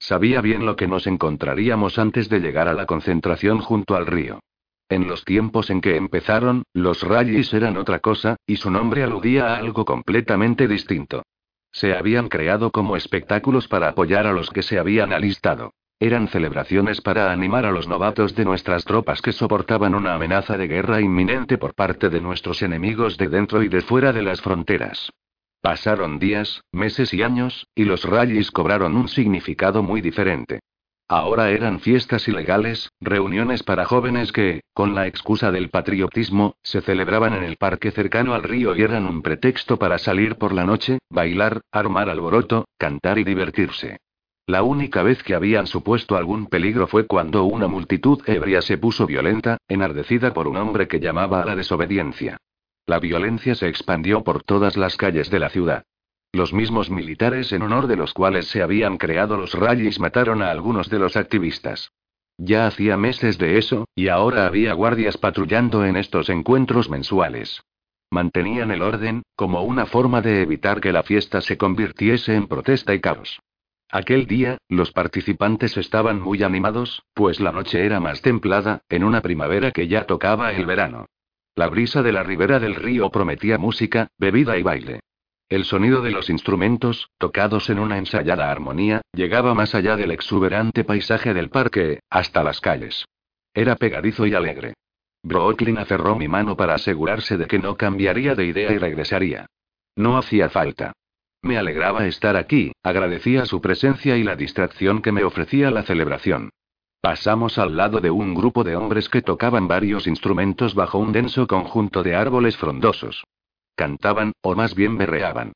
Sabía 0.00 0.40
bien 0.40 0.66
lo 0.66 0.74
que 0.74 0.88
nos 0.88 1.06
encontraríamos 1.06 2.00
antes 2.00 2.28
de 2.28 2.40
llegar 2.40 2.66
a 2.66 2.74
la 2.74 2.86
concentración 2.86 3.60
junto 3.60 3.94
al 3.94 4.04
río. 4.04 4.40
En 4.88 5.06
los 5.06 5.24
tiempos 5.24 5.70
en 5.70 5.80
que 5.80 5.94
empezaron, 5.94 6.64
los 6.72 7.04
rallies 7.04 7.54
eran 7.54 7.76
otra 7.76 8.00
cosa, 8.00 8.34
y 8.48 8.56
su 8.56 8.72
nombre 8.72 9.04
aludía 9.04 9.54
a 9.54 9.58
algo 9.58 9.84
completamente 9.84 10.66
distinto. 10.66 11.22
Se 11.74 11.92
habían 11.92 12.28
creado 12.28 12.70
como 12.70 12.96
espectáculos 12.96 13.66
para 13.66 13.88
apoyar 13.88 14.28
a 14.28 14.32
los 14.32 14.48
que 14.48 14.62
se 14.62 14.78
habían 14.78 15.12
alistado. 15.12 15.72
Eran 15.98 16.28
celebraciones 16.28 17.00
para 17.00 17.32
animar 17.32 17.66
a 17.66 17.72
los 17.72 17.88
novatos 17.88 18.36
de 18.36 18.44
nuestras 18.44 18.84
tropas 18.84 19.20
que 19.20 19.32
soportaban 19.32 19.94
una 19.96 20.14
amenaza 20.14 20.56
de 20.56 20.68
guerra 20.68 21.00
inminente 21.00 21.58
por 21.58 21.74
parte 21.74 22.10
de 22.10 22.20
nuestros 22.20 22.62
enemigos 22.62 23.16
de 23.16 23.28
dentro 23.28 23.62
y 23.64 23.68
de 23.68 23.80
fuera 23.80 24.12
de 24.12 24.22
las 24.22 24.40
fronteras. 24.40 25.10
Pasaron 25.60 26.20
días, 26.20 26.62
meses 26.70 27.12
y 27.12 27.22
años, 27.22 27.66
y 27.74 27.84
los 27.84 28.04
rallies 28.04 28.52
cobraron 28.52 28.96
un 28.96 29.08
significado 29.08 29.82
muy 29.82 30.00
diferente. 30.00 30.60
Ahora 31.08 31.50
eran 31.50 31.80
fiestas 31.80 32.26
ilegales, 32.28 32.90
reuniones 32.98 33.62
para 33.62 33.84
jóvenes 33.84 34.32
que, 34.32 34.62
con 34.72 34.94
la 34.94 35.06
excusa 35.06 35.50
del 35.50 35.68
patriotismo, 35.68 36.56
se 36.62 36.80
celebraban 36.80 37.34
en 37.34 37.44
el 37.44 37.56
parque 37.56 37.90
cercano 37.90 38.32
al 38.32 38.42
río 38.42 38.74
y 38.74 38.82
eran 38.82 39.06
un 39.06 39.20
pretexto 39.20 39.78
para 39.78 39.98
salir 39.98 40.36
por 40.36 40.54
la 40.54 40.64
noche, 40.64 40.98
bailar, 41.10 41.60
armar 41.70 42.08
alboroto, 42.08 42.64
cantar 42.78 43.18
y 43.18 43.24
divertirse. 43.24 43.98
La 44.46 44.62
única 44.62 45.02
vez 45.02 45.22
que 45.22 45.34
habían 45.34 45.66
supuesto 45.66 46.16
algún 46.16 46.46
peligro 46.46 46.86
fue 46.86 47.06
cuando 47.06 47.44
una 47.44 47.68
multitud 47.68 48.22
ebria 48.26 48.62
se 48.62 48.78
puso 48.78 49.06
violenta, 49.06 49.58
enardecida 49.68 50.32
por 50.32 50.48
un 50.48 50.56
hombre 50.56 50.88
que 50.88 51.00
llamaba 51.00 51.42
a 51.42 51.44
la 51.46 51.56
desobediencia. 51.56 52.38
La 52.86 52.98
violencia 52.98 53.54
se 53.54 53.68
expandió 53.68 54.22
por 54.22 54.42
todas 54.42 54.76
las 54.76 54.96
calles 54.96 55.30
de 55.30 55.38
la 55.38 55.48
ciudad. 55.48 55.84
Los 56.34 56.52
mismos 56.52 56.90
militares 56.90 57.52
en 57.52 57.62
honor 57.62 57.86
de 57.86 57.94
los 57.94 58.12
cuales 58.12 58.48
se 58.48 58.60
habían 58.60 58.96
creado 58.98 59.36
los 59.36 59.54
rallies 59.54 60.00
mataron 60.00 60.42
a 60.42 60.50
algunos 60.50 60.90
de 60.90 60.98
los 60.98 61.16
activistas. 61.16 61.92
Ya 62.38 62.66
hacía 62.66 62.96
meses 62.96 63.38
de 63.38 63.56
eso, 63.56 63.86
y 63.94 64.08
ahora 64.08 64.44
había 64.44 64.72
guardias 64.72 65.16
patrullando 65.16 65.84
en 65.84 65.94
estos 65.94 66.28
encuentros 66.30 66.90
mensuales. 66.90 67.62
Mantenían 68.10 68.72
el 68.72 68.82
orden, 68.82 69.22
como 69.36 69.62
una 69.62 69.86
forma 69.86 70.22
de 70.22 70.42
evitar 70.42 70.80
que 70.80 70.90
la 70.90 71.04
fiesta 71.04 71.40
se 71.40 71.56
convirtiese 71.56 72.34
en 72.34 72.48
protesta 72.48 72.94
y 72.94 73.00
caos. 73.00 73.38
Aquel 73.88 74.26
día, 74.26 74.58
los 74.68 74.90
participantes 74.90 75.76
estaban 75.76 76.20
muy 76.20 76.42
animados, 76.42 77.04
pues 77.14 77.38
la 77.38 77.52
noche 77.52 77.86
era 77.86 78.00
más 78.00 78.22
templada, 78.22 78.82
en 78.88 79.04
una 79.04 79.20
primavera 79.20 79.70
que 79.70 79.86
ya 79.86 80.04
tocaba 80.04 80.52
el 80.52 80.66
verano. 80.66 81.06
La 81.54 81.68
brisa 81.68 82.02
de 82.02 82.10
la 82.10 82.24
ribera 82.24 82.58
del 82.58 82.74
río 82.74 83.08
prometía 83.10 83.56
música, 83.56 84.08
bebida 84.18 84.58
y 84.58 84.64
baile. 84.64 84.98
El 85.48 85.64
sonido 85.64 86.00
de 86.00 86.10
los 86.10 86.30
instrumentos, 86.30 87.10
tocados 87.18 87.68
en 87.68 87.78
una 87.78 87.98
ensayada 87.98 88.50
armonía, 88.50 89.02
llegaba 89.12 89.54
más 89.54 89.74
allá 89.74 89.96
del 89.96 90.10
exuberante 90.10 90.84
paisaje 90.84 91.34
del 91.34 91.50
parque, 91.50 92.00
hasta 92.08 92.42
las 92.42 92.60
calles. 92.60 93.04
Era 93.52 93.76
pegadizo 93.76 94.26
y 94.26 94.34
alegre. 94.34 94.74
Brooklyn 95.22 95.78
aferró 95.78 96.16
mi 96.16 96.28
mano 96.28 96.56
para 96.56 96.74
asegurarse 96.74 97.36
de 97.36 97.46
que 97.46 97.58
no 97.58 97.76
cambiaría 97.76 98.34
de 98.34 98.46
idea 98.46 98.72
y 98.72 98.78
regresaría. 98.78 99.46
No 99.96 100.16
hacía 100.16 100.48
falta. 100.48 100.92
Me 101.42 101.58
alegraba 101.58 102.06
estar 102.06 102.36
aquí, 102.36 102.72
agradecía 102.82 103.44
su 103.44 103.60
presencia 103.60 104.16
y 104.16 104.22
la 104.22 104.36
distracción 104.36 105.02
que 105.02 105.12
me 105.12 105.24
ofrecía 105.24 105.70
la 105.70 105.82
celebración. 105.82 106.50
Pasamos 107.02 107.58
al 107.58 107.76
lado 107.76 108.00
de 108.00 108.10
un 108.10 108.34
grupo 108.34 108.64
de 108.64 108.76
hombres 108.76 109.10
que 109.10 109.20
tocaban 109.20 109.68
varios 109.68 110.06
instrumentos 110.06 110.74
bajo 110.74 110.98
un 110.98 111.12
denso 111.12 111.46
conjunto 111.46 112.02
de 112.02 112.14
árboles 112.14 112.56
frondosos. 112.56 113.24
Cantaban, 113.74 114.32
o 114.42 114.54
más 114.54 114.74
bien 114.74 114.96
berreaban. 114.96 115.52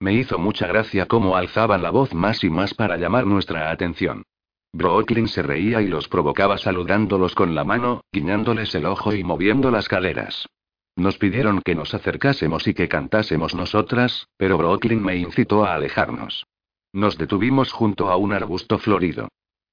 Me 0.00 0.12
hizo 0.14 0.38
mucha 0.38 0.66
gracia 0.66 1.06
cómo 1.06 1.36
alzaban 1.36 1.82
la 1.82 1.90
voz 1.90 2.12
más 2.12 2.42
y 2.44 2.50
más 2.50 2.74
para 2.74 2.96
llamar 2.96 3.26
nuestra 3.26 3.70
atención. 3.70 4.24
Brooklyn 4.72 5.28
se 5.28 5.42
reía 5.42 5.82
y 5.82 5.86
los 5.86 6.08
provocaba 6.08 6.58
saludándolos 6.58 7.34
con 7.34 7.54
la 7.54 7.62
mano, 7.62 8.02
guiñándoles 8.10 8.74
el 8.74 8.86
ojo 8.86 9.14
y 9.14 9.22
moviendo 9.22 9.70
las 9.70 9.88
caderas. 9.88 10.48
Nos 10.96 11.18
pidieron 11.18 11.62
que 11.62 11.74
nos 11.74 11.94
acercásemos 11.94 12.66
y 12.66 12.74
que 12.74 12.88
cantásemos 12.88 13.54
nosotras, 13.54 14.26
pero 14.36 14.58
Brooklyn 14.58 15.02
me 15.02 15.16
incitó 15.16 15.64
a 15.64 15.74
alejarnos. 15.74 16.46
Nos 16.92 17.16
detuvimos 17.16 17.72
junto 17.72 18.10
a 18.10 18.16
un 18.16 18.32
arbusto 18.32 18.78
florido. 18.78 19.28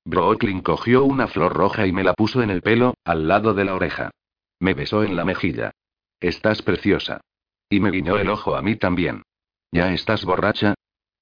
Brooklyn 0.06 0.62
cogió 0.62 1.04
una 1.04 1.28
flor 1.28 1.54
roja 1.54 1.88
y 1.88 1.92
me 1.92 2.04
la 2.04 2.14
puso 2.14 2.42
en 2.42 2.50
el 2.50 2.62
pelo, 2.62 2.94
al 3.04 3.28
lado 3.28 3.54
de 3.54 3.66
la 3.66 3.76
oreja. 3.76 4.12
Me 4.60 4.74
besó 4.74 5.04
en 5.04 5.16
la 5.16 5.26
mejilla. 5.26 5.72
Estás 6.20 6.62
preciosa. 6.62 7.22
Y 7.70 7.80
me 7.80 7.92
guiñó 7.92 8.18
el 8.18 8.30
ojo 8.30 8.56
a 8.56 8.62
mí 8.62 8.76
también. 8.76 9.24
¿Ya 9.72 9.94
estás 9.94 10.26
borracha? 10.26 10.74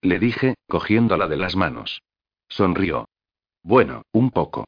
Le 0.01 0.19
dije, 0.19 0.55
cogiéndola 0.67 1.27
de 1.27 1.37
las 1.37 1.55
manos. 1.55 2.01
Sonrió. 2.47 3.09
Bueno, 3.63 4.03
un 4.13 4.31
poco. 4.31 4.65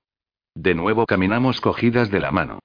De 0.53 0.75
nuevo 0.75 1.05
caminamos 1.05 1.61
cogidas 1.61 2.11
de 2.11 2.19
la 2.19 2.31
mano. 2.31 2.59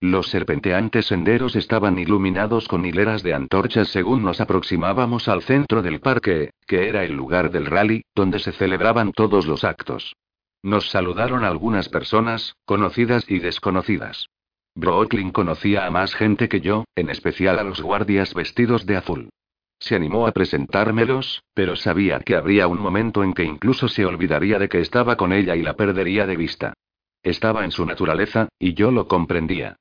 Los 0.00 0.28
serpenteantes 0.28 1.06
senderos 1.06 1.56
estaban 1.56 1.98
iluminados 1.98 2.68
con 2.68 2.86
hileras 2.86 3.22
de 3.22 3.34
antorchas 3.34 3.88
según 3.88 4.22
nos 4.22 4.40
aproximábamos 4.40 5.28
al 5.28 5.42
centro 5.42 5.82
del 5.82 6.00
parque, 6.00 6.52
que 6.66 6.88
era 6.88 7.04
el 7.04 7.12
lugar 7.12 7.50
del 7.50 7.66
rally, 7.66 8.04
donde 8.14 8.38
se 8.38 8.52
celebraban 8.52 9.12
todos 9.12 9.46
los 9.46 9.64
actos. 9.64 10.14
Nos 10.62 10.88
saludaron 10.90 11.44
algunas 11.44 11.88
personas, 11.88 12.54
conocidas 12.64 13.24
y 13.28 13.40
desconocidas. 13.40 14.28
Brooklyn 14.74 15.30
conocía 15.30 15.86
a 15.86 15.90
más 15.90 16.14
gente 16.14 16.48
que 16.48 16.60
yo, 16.60 16.84
en 16.94 17.10
especial 17.10 17.58
a 17.58 17.64
los 17.64 17.82
guardias 17.82 18.34
vestidos 18.34 18.86
de 18.86 18.96
azul. 18.96 19.30
Se 19.78 19.96
animó 19.96 20.26
a 20.26 20.32
presentármelos, 20.32 21.42
pero 21.54 21.74
sabía 21.74 22.20
que 22.20 22.36
habría 22.36 22.68
un 22.68 22.80
momento 22.80 23.24
en 23.24 23.32
que 23.32 23.44
incluso 23.44 23.88
se 23.88 24.04
olvidaría 24.04 24.58
de 24.58 24.68
que 24.68 24.80
estaba 24.80 25.16
con 25.16 25.32
ella 25.32 25.56
y 25.56 25.62
la 25.62 25.74
perdería 25.74 26.26
de 26.26 26.36
vista. 26.36 26.74
Estaba 27.22 27.64
en 27.64 27.70
su 27.70 27.84
naturaleza, 27.86 28.48
y 28.58 28.74
yo 28.74 28.90
lo 28.90 29.08
comprendía. 29.08 29.76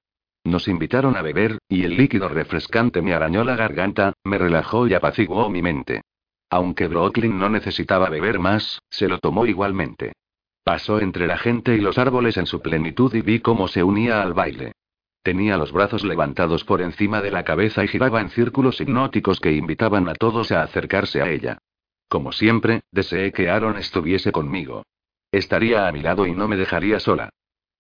Nos 0.45 0.68
invitaron 0.68 1.18
a 1.18 1.22
beber, 1.22 1.60
y 1.68 1.84
el 1.84 1.98
líquido 1.98 2.30
refrescante 2.30 3.02
me 3.02 3.14
arañó 3.14 3.44
la 3.44 3.56
garganta, 3.56 4.14
me 4.24 4.38
relajó 4.38 4.88
y 4.88 4.94
apaciguó 4.94 5.49
mi 5.49 5.61
mente. 5.61 6.02
Aunque 6.49 6.88
Brooklyn 6.88 7.38
no 7.38 7.49
necesitaba 7.49 8.10
beber 8.10 8.40
más, 8.40 8.82
se 8.90 9.07
lo 9.07 9.20
tomó 9.20 9.45
igualmente. 9.45 10.14
Pasó 10.64 10.99
entre 10.99 11.28
la 11.28 11.38
gente 11.38 11.76
y 11.76 11.82
los 11.82 11.98
árboles 11.98 12.38
en 12.38 12.45
su 12.45 12.61
plenitud 12.61 13.14
y 13.14 13.22
vi 13.22 13.40
cómo 13.40 13.68
se 13.68 13.84
unía 13.84 14.22
al 14.22 14.34
baile. 14.34 14.74
Tenía 15.22 15.58
los 15.58 15.72
brazos 15.72 16.04
levantados 16.04 16.64
por 16.64 16.82
encima 16.82 17.22
de 17.22 17.32
la 17.32 17.44
cabeza 17.44 17.84
y 17.84 17.88
giraba 17.88 18.22
en 18.22 18.30
círculos 18.30 18.80
hipnóticos 18.80 19.40
que 19.40 19.52
invitaban 19.52 20.08
a 20.08 20.16
todos 20.16 20.52
a 20.52 20.64
acercarse 20.64 21.22
a 21.22 21.30
ella. 21.30 21.58
Como 22.08 22.32
siempre, 22.32 22.82
deseé 22.91 23.32
que 23.32 23.50
Aaron 23.50 23.78
estuviese 23.78 24.32
conmigo. 24.32 24.84
Estaría 25.32 25.88
a 25.88 25.91
mi 25.91 26.02
lado 26.02 26.26
y 26.26 26.32
no 26.32 26.48
me 26.48 26.58
dejaría 26.58 27.00
sola. 27.00 27.30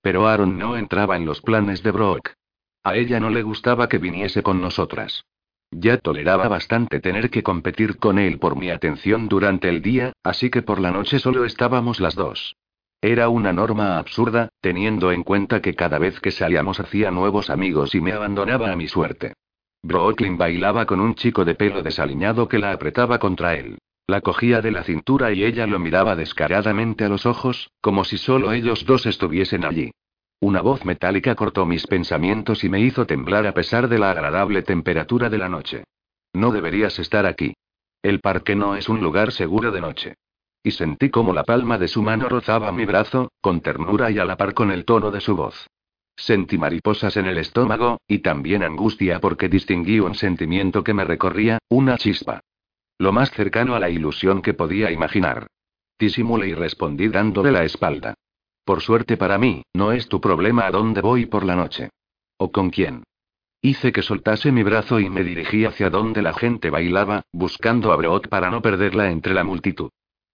Pero 0.01 0.27
Aaron 0.27 0.57
no 0.57 0.77
entraba 0.77 1.17
en 1.17 1.25
los 1.25 1.41
planes 1.41 1.81
de 1.81 1.91
Brock. 1.91 2.33
A 2.83 2.95
ella 2.95 3.19
no 3.19 3.29
le 3.29 3.41
gustaba 3.41 3.89
que 3.89 3.97
viniese 3.97 4.43
con 4.43 4.61
nosotras. 4.61 5.25
Ya 5.71 5.97
toleraba 5.97 6.47
bastante 6.47 6.99
tener 6.99 7.29
que 7.29 7.43
competir 7.43 7.97
con 7.97 8.17
él 8.17 8.39
por 8.39 8.55
mi 8.55 8.69
atención 8.69 9.27
durante 9.27 9.69
el 9.69 9.81
día, 9.81 10.13
así 10.23 10.49
que 10.49 10.61
por 10.61 10.79
la 10.79 10.91
noche 10.91 11.19
solo 11.19 11.45
estábamos 11.45 11.99
las 11.99 12.15
dos. 12.15 12.55
Era 13.01 13.29
una 13.29 13.53
norma 13.53 13.97
absurda, 13.97 14.49
teniendo 14.59 15.13
en 15.13 15.23
cuenta 15.23 15.61
que 15.61 15.73
cada 15.73 15.99
vez 15.99 16.19
que 16.19 16.31
salíamos 16.31 16.81
hacía 16.81 17.11
nuevos 17.11 17.49
amigos 17.49 17.95
y 17.95 18.01
me 18.01 18.11
abandonaba 18.11 18.71
a 18.71 18.75
mi 18.75 18.87
suerte. 18.89 19.33
Brooklyn 19.81 20.37
bailaba 20.37 20.85
con 20.85 20.99
un 20.99 21.15
chico 21.15 21.45
de 21.45 21.55
pelo 21.55 21.81
desaliñado 21.81 22.49
que 22.49 22.59
la 22.59 22.73
apretaba 22.73 23.17
contra 23.17 23.55
él. 23.55 23.77
La 24.07 24.19
cogía 24.19 24.59
de 24.61 24.71
la 24.71 24.83
cintura 24.83 25.31
y 25.31 25.45
ella 25.45 25.65
lo 25.65 25.79
miraba 25.79 26.17
descaradamente 26.17 27.05
a 27.05 27.09
los 27.09 27.25
ojos, 27.25 27.69
como 27.79 28.03
si 28.03 28.17
solo 28.17 28.51
ellos 28.51 28.85
dos 28.85 29.05
estuviesen 29.05 29.63
allí. 29.63 29.91
Una 30.41 30.61
voz 30.61 30.83
metálica 30.83 31.35
cortó 31.35 31.65
mis 31.65 31.87
pensamientos 31.87 32.63
y 32.65 32.69
me 32.69 32.81
hizo 32.81 33.05
temblar 33.05 33.47
a 33.47 33.53
pesar 33.53 33.87
de 33.87 33.99
la 33.99 34.11
agradable 34.11 34.61
temperatura 34.63 35.29
de 35.29 35.37
la 35.37 35.47
noche. 35.47 35.83
No 36.33 36.51
deberías 36.51 36.99
estar 36.99 37.25
aquí. 37.25 37.53
El 38.01 38.19
parque 38.19 38.55
no 38.55 38.75
es 38.75 38.89
un 38.89 38.99
lugar 38.99 39.31
seguro 39.31 39.71
de 39.71 39.81
noche. 39.81 40.15
Y 40.69 40.71
sentí 40.71 41.09
como 41.09 41.33
la 41.33 41.43
palma 41.43 41.79
de 41.79 41.87
su 41.87 42.03
mano 42.03 42.29
rozaba 42.29 42.71
mi 42.71 42.85
brazo, 42.85 43.31
con 43.41 43.61
ternura 43.61 44.11
y 44.11 44.19
a 44.19 44.23
la 44.23 44.37
par 44.37 44.53
con 44.53 44.69
el 44.69 44.85
tono 44.85 45.09
de 45.09 45.19
su 45.19 45.35
voz. 45.35 45.65
Sentí 46.15 46.59
mariposas 46.59 47.17
en 47.17 47.25
el 47.25 47.39
estómago, 47.39 48.01
y 48.07 48.19
también 48.19 48.61
angustia 48.61 49.19
porque 49.19 49.49
distinguí 49.49 49.99
un 49.99 50.13
sentimiento 50.13 50.83
que 50.83 50.93
me 50.93 51.05
recorría, 51.05 51.57
una 51.69 51.97
chispa. 51.97 52.41
Lo 52.99 53.11
más 53.11 53.31
cercano 53.31 53.73
a 53.73 53.79
la 53.79 53.89
ilusión 53.89 54.43
que 54.43 54.53
podía 54.53 54.91
imaginar. 54.91 55.47
Disimulé 55.97 56.49
y 56.49 56.53
respondí 56.53 57.07
dándole 57.07 57.51
la 57.51 57.63
espalda. 57.63 58.13
Por 58.63 58.81
suerte 58.81 59.17
para 59.17 59.39
mí, 59.39 59.63
no 59.73 59.91
es 59.91 60.07
tu 60.07 60.21
problema 60.21 60.67
a 60.67 60.71
dónde 60.71 61.01
voy 61.01 61.25
por 61.25 61.45
la 61.45 61.55
noche. 61.55 61.89
¿O 62.37 62.51
con 62.51 62.69
quién? 62.69 63.01
Hice 63.59 63.91
que 63.91 64.03
soltase 64.03 64.51
mi 64.51 64.61
brazo 64.61 64.99
y 64.99 65.09
me 65.09 65.23
dirigí 65.23 65.65
hacia 65.65 65.89
donde 65.89 66.21
la 66.21 66.33
gente 66.33 66.69
bailaba, 66.69 67.23
buscando 67.33 67.91
a 67.91 67.95
Brock 67.95 68.27
para 68.27 68.51
no 68.51 68.61
perderla 68.61 69.09
entre 69.09 69.33
la 69.33 69.43
multitud. 69.43 69.89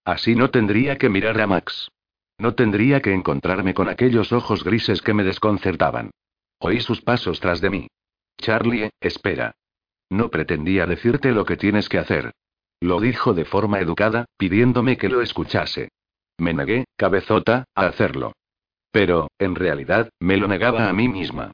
Así 0.06 0.36
no 0.36 0.52
tendría 0.52 0.98
que 0.98 1.10
mirar 1.10 1.42
a 1.42 1.48
Max. 1.48 1.90
No 2.38 2.54
tendría 2.54 3.02
que 3.02 3.14
encontrarme 3.14 3.74
con 3.74 3.90
aquellos 3.90 4.32
ojos 4.32 4.64
grises 4.64 5.02
que 5.02 5.14
me 5.14 5.24
desconcertaban. 5.24 6.12
Oí 6.60 6.80
sus 6.80 7.02
pasos 7.02 7.40
tras 7.40 7.60
de 7.60 7.70
mí. 7.70 7.88
Charlie, 8.38 8.92
espera. 9.00 9.56
No 10.10 10.30
pretendía 10.30 10.86
decirte 10.86 11.32
lo 11.32 11.46
que 11.46 11.58
tienes 11.58 11.90
que 11.90 11.98
hacer. 11.98 12.32
Lo 12.80 13.00
dijo 13.00 13.34
de 13.34 13.46
forma 13.46 13.80
educada, 13.80 14.26
pidiéndome 14.38 14.98
que 14.98 15.10
lo 15.10 15.22
escuchase. 15.22 15.90
Me 16.38 16.54
negué, 16.54 16.86
cabezota, 16.98 17.66
a 17.74 17.88
hacerlo. 17.88 18.34
Pero, 18.92 19.30
en 19.40 19.56
realidad, 19.56 20.10
me 20.20 20.38
lo 20.38 20.48
negaba 20.48 20.88
a 20.88 20.94
mí 20.94 21.08
misma. 21.08 21.52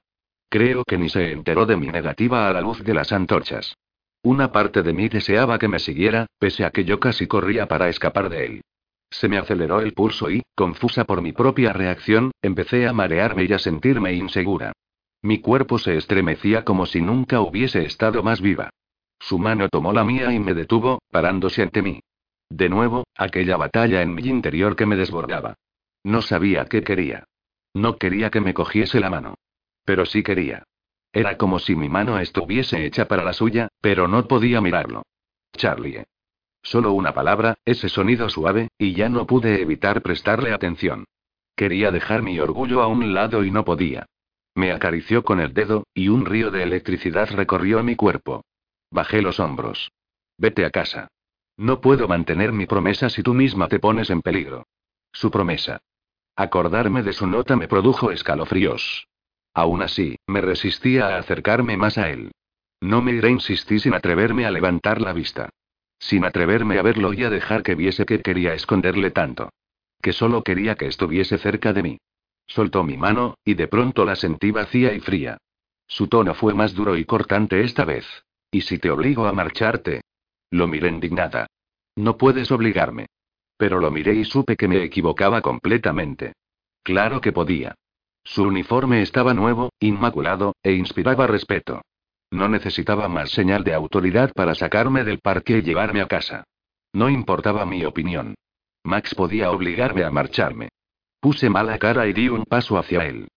Creo 0.50 0.84
que 0.84 0.98
ni 0.98 1.10
se 1.10 1.32
enteró 1.32 1.66
de 1.66 1.78
mi 1.78 1.88
negativa 1.88 2.50
a 2.50 2.54
la 2.54 2.62
luz 2.62 2.84
de 2.84 2.94
las 2.94 3.14
antorchas. 3.14 3.76
Una 4.24 4.52
parte 4.52 4.84
de 4.84 4.94
mí 4.94 5.10
deseaba 5.10 5.58
que 5.58 5.68
me 5.68 5.80
siguiera, 5.80 6.28
pese 6.38 6.64
a 6.64 6.70
que 6.70 6.84
yo 6.86 7.00
casi 7.00 7.26
corría 7.26 7.68
para 7.68 7.90
escapar 7.90 8.30
de 8.30 8.46
él. 8.46 8.62
Se 9.10 9.28
me 9.28 9.38
aceleró 9.38 9.82
el 9.82 9.94
pulso 9.94 10.30
y, 10.30 10.44
confusa 10.56 11.06
por 11.06 11.22
mi 11.22 11.34
propia 11.34 11.74
reacción, 11.74 12.32
empecé 12.42 12.88
a 12.88 12.94
marearme 12.94 13.46
y 13.46 13.54
a 13.54 13.60
sentirme 13.60 14.14
insegura. 14.14 14.74
Mi 15.24 15.40
cuerpo 15.40 15.80
se 15.80 15.98
estremecía 15.98 16.64
como 16.64 16.86
si 16.86 17.02
nunca 17.02 17.42
hubiese 17.42 17.84
estado 17.84 18.24
más 18.24 18.42
viva. 18.42 18.70
Su 19.20 19.38
mano 19.38 19.70
tomó 19.70 19.92
la 19.92 20.04
mía 20.04 20.32
y 20.32 20.40
me 20.40 20.54
detuvo, 20.54 21.02
parándose 21.12 21.62
ante 21.62 21.82
mí. 21.82 22.00
De 22.50 22.70
nuevo, 22.70 23.06
aquella 23.16 23.58
batalla 23.58 24.02
en 24.02 24.14
mi 24.14 24.24
interior 24.24 24.76
que 24.76 24.86
me 24.86 24.96
desbordaba. 24.96 25.56
No 26.04 26.22
sabía 26.22 26.66
qué 26.66 26.84
quería. 26.84 27.26
No 27.74 27.98
quería 27.98 28.30
que 28.30 28.42
me 28.42 28.54
cogiese 28.54 29.00
la 29.00 29.10
mano. 29.10 29.36
Pero 29.86 30.06
sí 30.06 30.24
quería. 30.24 30.64
Era 31.14 31.38
como 31.38 31.60
si 31.60 31.76
mi 31.76 31.90
mano 31.90 32.20
estuviese 32.20 32.86
hecha 32.86 33.08
para 33.08 33.24
la 33.24 33.34
suya, 33.34 33.68
pero 33.82 34.08
no 34.08 34.28
podía 34.28 34.62
mirarlo. 34.62 35.04
Charlie. 35.54 36.06
Solo 36.64 36.94
una 36.94 37.14
palabra, 37.14 37.58
ese 37.66 37.90
sonido 37.90 38.30
suave, 38.30 38.70
y 38.78 38.94
ya 38.94 39.10
no 39.10 39.26
pude 39.26 39.62
evitar 39.62 40.02
prestarle 40.02 40.54
atención. 40.54 41.06
Quería 41.56 41.92
dejar 41.92 42.22
mi 42.22 42.40
orgullo 42.40 42.82
a 42.82 42.88
un 42.88 43.14
lado 43.14 43.44
y 43.44 43.52
no 43.52 43.66
podía. 43.66 44.06
Me 44.56 44.72
acarició 44.72 45.24
con 45.24 45.40
el 45.40 45.54
dedo, 45.54 45.86
y 45.94 46.10
un 46.10 46.26
río 46.26 46.52
de 46.52 46.64
electricidad 46.64 47.30
recorrió 47.32 47.84
mi 47.84 47.96
cuerpo. 47.96 48.44
Bajé 48.90 49.22
los 49.22 49.40
hombros. 49.40 49.92
Vete 50.38 50.66
a 50.66 50.70
casa. 50.70 51.08
No 51.58 51.82
puedo 51.82 52.08
mantener 52.08 52.52
mi 52.52 52.66
promesa 52.66 53.10
si 53.10 53.24
tú 53.24 53.34
misma 53.34 53.68
te 53.68 53.80
pones 53.80 54.10
en 54.10 54.22
peligro. 54.22 54.66
Su 55.12 55.30
promesa. 55.30 55.82
Acordarme 56.36 57.04
de 57.04 57.14
su 57.14 57.28
nota 57.28 57.56
me 57.56 57.68
produjo 57.68 58.12
escalofríos. 58.12 59.08
Aún 59.54 59.82
así, 59.82 60.18
me 60.28 60.42
resistía 60.42 61.08
a 61.08 61.18
acercarme 61.18 61.78
más 61.78 61.98
a 61.98 62.10
él. 62.10 62.32
No 62.80 63.02
me 63.02 63.12
iré, 63.14 63.30
insistí 63.30 63.80
sin 63.80 63.94
atreverme 63.94 64.46
a 64.46 64.52
levantar 64.52 65.02
la 65.02 65.14
vista. 65.14 65.50
Sin 66.00 66.26
atreverme 66.26 66.80
a 66.80 66.82
verlo 66.82 67.14
y 67.14 67.24
a 67.24 67.30
dejar 67.30 67.62
que 67.62 67.76
viese 67.76 68.06
que 68.06 68.22
quería 68.22 68.54
esconderle 68.54 69.12
tanto. 69.12 69.50
Que 70.02 70.14
solo 70.14 70.42
quería 70.42 70.76
que 70.76 70.88
estuviese 70.88 71.38
cerca 71.38 71.74
de 71.74 71.84
mí. 71.84 71.98
Soltó 72.48 72.84
mi 72.84 72.98
mano, 72.98 73.36
y 73.46 73.54
de 73.54 73.68
pronto 73.68 74.04
la 74.04 74.16
sentí 74.16 74.52
vacía 74.52 74.94
y 74.94 75.00
fría. 75.00 75.38
Su 75.88 76.08
tono 76.08 76.34
fue 76.34 76.54
más 76.54 76.74
duro 76.74 76.98
y 76.98 77.06
cortante 77.06 77.62
esta 77.62 77.86
vez. 77.86 78.06
¿Y 78.50 78.62
si 78.62 78.80
te 78.80 78.90
obligo 78.90 79.26
a 79.28 79.34
marcharte? 79.34 80.02
Lo 80.50 80.68
miré 80.68 80.90
indignada. 80.90 81.48
No 81.96 82.18
puedes 82.18 82.52
obligarme. 82.52 83.08
Pero 83.58 83.80
lo 83.80 83.92
miré 83.92 84.16
y 84.16 84.26
supe 84.26 84.56
que 84.56 84.68
me 84.68 84.84
equivocaba 84.84 85.42
completamente. 85.42 86.34
Claro 86.84 87.22
que 87.22 87.32
podía. 87.32 87.76
Su 88.24 88.44
uniforme 88.44 89.02
estaba 89.02 89.34
nuevo, 89.34 89.72
inmaculado, 89.80 90.56
e 90.64 90.74
inspiraba 90.74 91.28
respeto. 91.28 91.82
No 92.30 92.48
necesitaba 92.48 93.08
más 93.10 93.32
señal 93.32 93.64
de 93.64 93.74
autoridad 93.74 94.32
para 94.34 94.56
sacarme 94.56 95.04
del 95.04 95.20
parque 95.20 95.58
y 95.58 95.62
llevarme 95.62 96.02
a 96.02 96.08
casa. 96.08 96.46
No 96.94 97.10
importaba 97.10 97.66
mi 97.66 97.84
opinión. 97.84 98.36
Max 98.84 99.14
podía 99.16 99.52
obligarme 99.52 100.04
a 100.04 100.12
marcharme. 100.12 100.70
Puse 101.20 101.50
mala 101.50 101.78
cara 101.78 102.08
y 102.08 102.14
di 102.14 102.30
un 102.30 102.46
paso 102.46 102.78
hacia 102.78 103.06
él. 103.06 103.28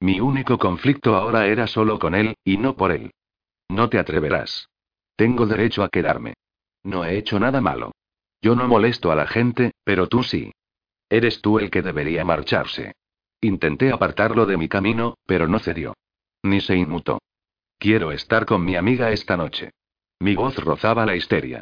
Mi 0.00 0.20
único 0.20 0.58
conflicto 0.58 1.16
ahora 1.16 1.46
era 1.46 1.66
solo 1.66 1.98
con 1.98 2.14
él, 2.14 2.36
y 2.44 2.56
no 2.56 2.76
por 2.76 2.92
él. 2.92 3.12
No 3.68 3.88
te 3.88 3.98
atreverás. 3.98 4.68
Tengo 5.16 5.46
derecho 5.46 5.82
a 5.82 5.88
quedarme. 5.88 6.34
No 6.82 7.04
he 7.04 7.16
hecho 7.16 7.38
nada 7.40 7.60
malo. 7.60 7.92
Yo 8.40 8.54
no 8.54 8.68
molesto 8.68 9.10
a 9.10 9.14
la 9.14 9.26
gente, 9.26 9.72
pero 9.84 10.08
tú 10.08 10.22
sí. 10.22 10.52
Eres 11.08 11.40
tú 11.40 11.58
el 11.58 11.70
que 11.70 11.82
debería 11.82 12.24
marcharse. 12.24 12.94
Intenté 13.44 13.92
apartarlo 13.92 14.46
de 14.46 14.56
mi 14.56 14.68
camino, 14.68 15.18
pero 15.26 15.46
no 15.46 15.58
cedió. 15.58 15.92
Ni 16.42 16.62
se 16.62 16.76
inmutó. 16.76 17.18
Quiero 17.78 18.10
estar 18.10 18.46
con 18.46 18.64
mi 18.64 18.74
amiga 18.74 19.12
esta 19.12 19.36
noche. 19.36 19.72
Mi 20.18 20.34
voz 20.34 20.56
rozaba 20.56 21.04
la 21.04 21.14
histeria. 21.14 21.60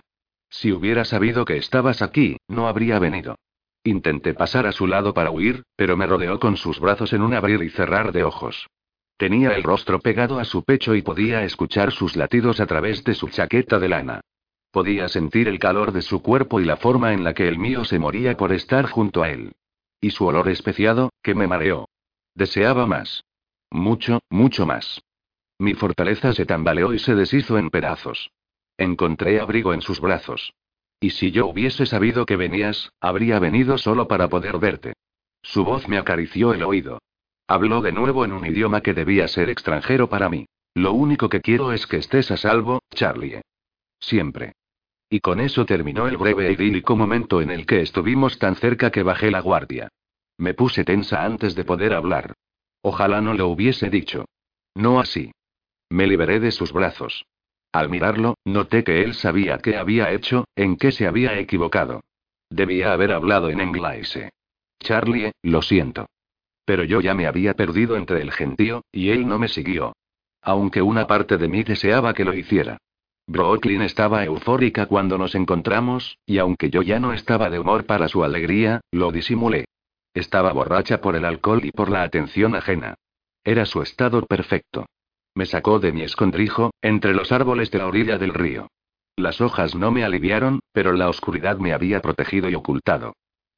Si 0.49 0.71
hubiera 0.71 1.05
sabido 1.05 1.45
que 1.45 1.57
estabas 1.57 2.01
aquí, 2.01 2.37
no 2.47 2.69
habría 2.69 3.01
venido. 3.01 3.35
Intenté 3.83 4.33
pasar 4.33 4.69
a 4.69 4.71
su 4.71 4.87
lado 4.87 5.13
para 5.13 5.33
huir, 5.33 5.65
pero 5.75 5.97
me 5.97 6.07
rodeó 6.07 6.39
con 6.39 6.57
sus 6.57 6.79
brazos 6.79 7.13
en 7.15 7.23
un 7.23 7.35
abrir 7.35 7.61
y 7.65 7.71
cerrar 7.71 8.13
de 8.13 8.23
ojos. 8.23 8.69
Tenía 9.17 9.57
el 9.57 9.65
rostro 9.65 9.99
pegado 9.99 10.39
a 10.39 10.45
su 10.45 10.63
pecho 10.63 10.95
y 10.95 11.03
podía 11.03 11.43
escuchar 11.43 11.91
sus 11.91 12.15
latidos 12.15 12.61
a 12.61 12.67
través 12.67 13.03
de 13.03 13.15
su 13.15 13.29
chaqueta 13.29 13.81
de 13.81 13.89
lana. 13.89 14.21
Podía 14.71 15.09
sentir 15.09 15.49
el 15.49 15.59
calor 15.59 15.91
de 15.91 16.03
su 16.03 16.23
cuerpo 16.23 16.61
y 16.61 16.65
la 16.65 16.77
forma 16.77 17.13
en 17.13 17.25
la 17.25 17.35
que 17.35 17.49
el 17.49 17.59
mío 17.59 17.85
se 17.85 17.99
moría 17.99 18.37
por 18.37 18.53
estar 18.53 18.87
junto 18.87 19.25
a 19.25 19.31
él. 19.31 19.51
Y 20.03 20.11
su 20.11 20.27
olor 20.27 20.51
especiado, 20.51 21.13
que 21.23 21.35
me 21.35 21.47
mareó. 21.47 21.89
Deseaba 22.35 22.87
más. 22.87 23.25
Mucho, 23.71 24.21
mucho 24.29 24.67
más. 24.67 25.01
Mi 25.59 25.75
fortaleza 25.75 26.35
se 26.35 26.45
tambaleó 26.45 26.93
y 26.93 26.99
se 26.99 27.15
deshizo 27.15 27.57
en 27.57 27.71
pedazos. 27.71 28.33
Encontré 28.77 29.41
abrigo 29.41 29.73
en 29.73 29.81
sus 29.81 30.01
brazos. 30.01 30.53
Y 31.01 31.11
si 31.11 31.31
yo 31.31 31.47
hubiese 31.47 31.87
sabido 31.87 32.27
que 32.27 32.37
venías, 32.37 32.93
habría 33.01 33.39
venido 33.39 33.79
solo 33.79 34.09
para 34.09 34.29
poder 34.29 34.59
verte. 34.59 34.95
Su 35.41 35.65
voz 35.65 35.89
me 35.89 35.99
acarició 35.99 36.53
el 36.53 36.65
oído. 36.65 36.99
Habló 37.47 37.81
de 37.81 37.93
nuevo 37.93 38.25
en 38.25 38.33
un 38.33 38.45
idioma 38.45 38.81
que 38.81 38.95
debía 38.95 39.29
ser 39.29 39.51
extranjero 39.51 40.09
para 40.09 40.29
mí. 40.29 40.47
Lo 40.75 40.93
único 40.95 41.29
que 41.29 41.41
quiero 41.41 41.73
es 41.73 41.87
que 41.87 41.99
estés 41.99 42.31
a 42.31 42.37
salvo, 42.37 42.81
Charlie. 42.93 43.41
Siempre. 44.01 44.53
Y 45.13 45.21
con 45.21 45.41
eso 45.41 45.67
terminó 45.67 46.09
el 46.09 46.17
breve 46.17 46.49
e 46.49 46.53
idílico 46.53 46.97
momento 46.97 47.43
en 47.43 47.51
el 47.51 47.67
que 47.67 47.83
estuvimos 47.83 48.39
tan 48.39 48.57
cerca 48.57 48.91
que 48.91 49.03
bajé 49.03 49.31
la 49.31 49.41
guardia. 49.41 49.89
Me 50.39 50.55
puse 50.55 50.85
tensa 50.85 51.23
antes 51.23 51.55
de 51.55 51.67
poder 51.67 51.93
hablar. 51.93 52.33
Ojalá 52.81 53.21
no 53.21 53.35
lo 53.35 53.49
hubiese 53.49 53.91
dicho. 53.91 54.25
No 54.75 55.01
así. 55.01 55.31
Me 55.91 56.07
liberé 56.07 56.41
de 56.41 56.51
sus 56.51 56.73
brazos. 56.73 57.27
Al 57.73 57.91
mirarlo, 57.91 58.39
noté 58.47 58.85
que 58.85 59.03
él 59.03 59.13
sabía 59.13 59.59
qué 59.59 59.77
había 59.77 60.11
hecho, 60.13 60.47
en 60.57 60.79
qué 60.79 60.93
se 60.93 61.07
había 61.07 61.39
equivocado. 61.39 62.01
Debía 62.49 62.95
haber 62.95 63.13
hablado 63.13 63.51
en 63.51 63.61
inglés. 63.61 64.19
Charlie, 64.81 65.33
lo 65.43 65.61
siento. 65.61 66.07
Pero 66.65 66.85
yo 66.85 67.03
ya 67.03 67.13
me 67.13 67.27
había 67.27 67.53
perdido 67.53 67.99
entre 67.99 68.23
el 68.23 68.33
gentío, 68.33 68.87
y 68.91 69.11
él 69.11 69.29
no 69.29 69.39
me 69.39 69.49
siguió. 69.49 69.93
Aunque 70.41 70.81
una 70.81 71.07
parte 71.07 71.37
de 71.37 71.49
mí 71.49 71.65
deseaba 71.65 72.15
que 72.15 72.25
lo 72.25 72.33
hiciera. 72.33 72.79
Brooklyn 73.27 73.83
estaba 73.83 74.25
eufórica 74.25 74.87
cuando 74.87 75.17
nos 75.17 75.35
encontramos, 75.35 76.19
y 76.27 76.39
aunque 76.39 76.71
yo 76.71 76.83
ya 76.83 76.99
no 76.99 77.13
estaba 77.13 77.51
de 77.51 77.59
humor 77.59 77.87
para 77.87 78.09
su 78.09 78.25
alegría, 78.25 78.81
lo 78.91 79.13
disimulé. 79.13 79.67
Estaba 80.15 80.53
borracha 80.53 81.01
por 81.01 81.17
el 81.17 81.25
alcohol 81.25 81.65
y 81.65 81.71
por 81.71 81.91
la 81.91 82.03
atención 82.03 82.55
ajena. 82.55 82.95
Era 83.45 83.65
su 83.65 83.81
estado 83.83 84.27
perfecto. 84.27 84.87
Me 85.35 85.47
sacó 85.47 85.79
de 85.79 85.93
mi 85.93 86.03
escondrijo, 86.03 86.73
entre 86.83 87.15
los 87.15 87.33
árboles 87.33 87.71
de 87.71 87.79
la 87.79 87.87
orilla 87.87 88.19
del 88.19 88.35
río. 88.35 88.69
Las 89.17 89.41
hojas 89.41 89.75
no 89.75 89.91
me 89.91 90.05
aliviaron, 90.05 90.61
pero 90.73 90.93
la 90.93 91.09
oscuridad 91.09 91.59
me 91.59 91.73
había 91.73 92.01
protegido 92.01 92.51
y 92.51 92.55
ocultado. 92.55 93.15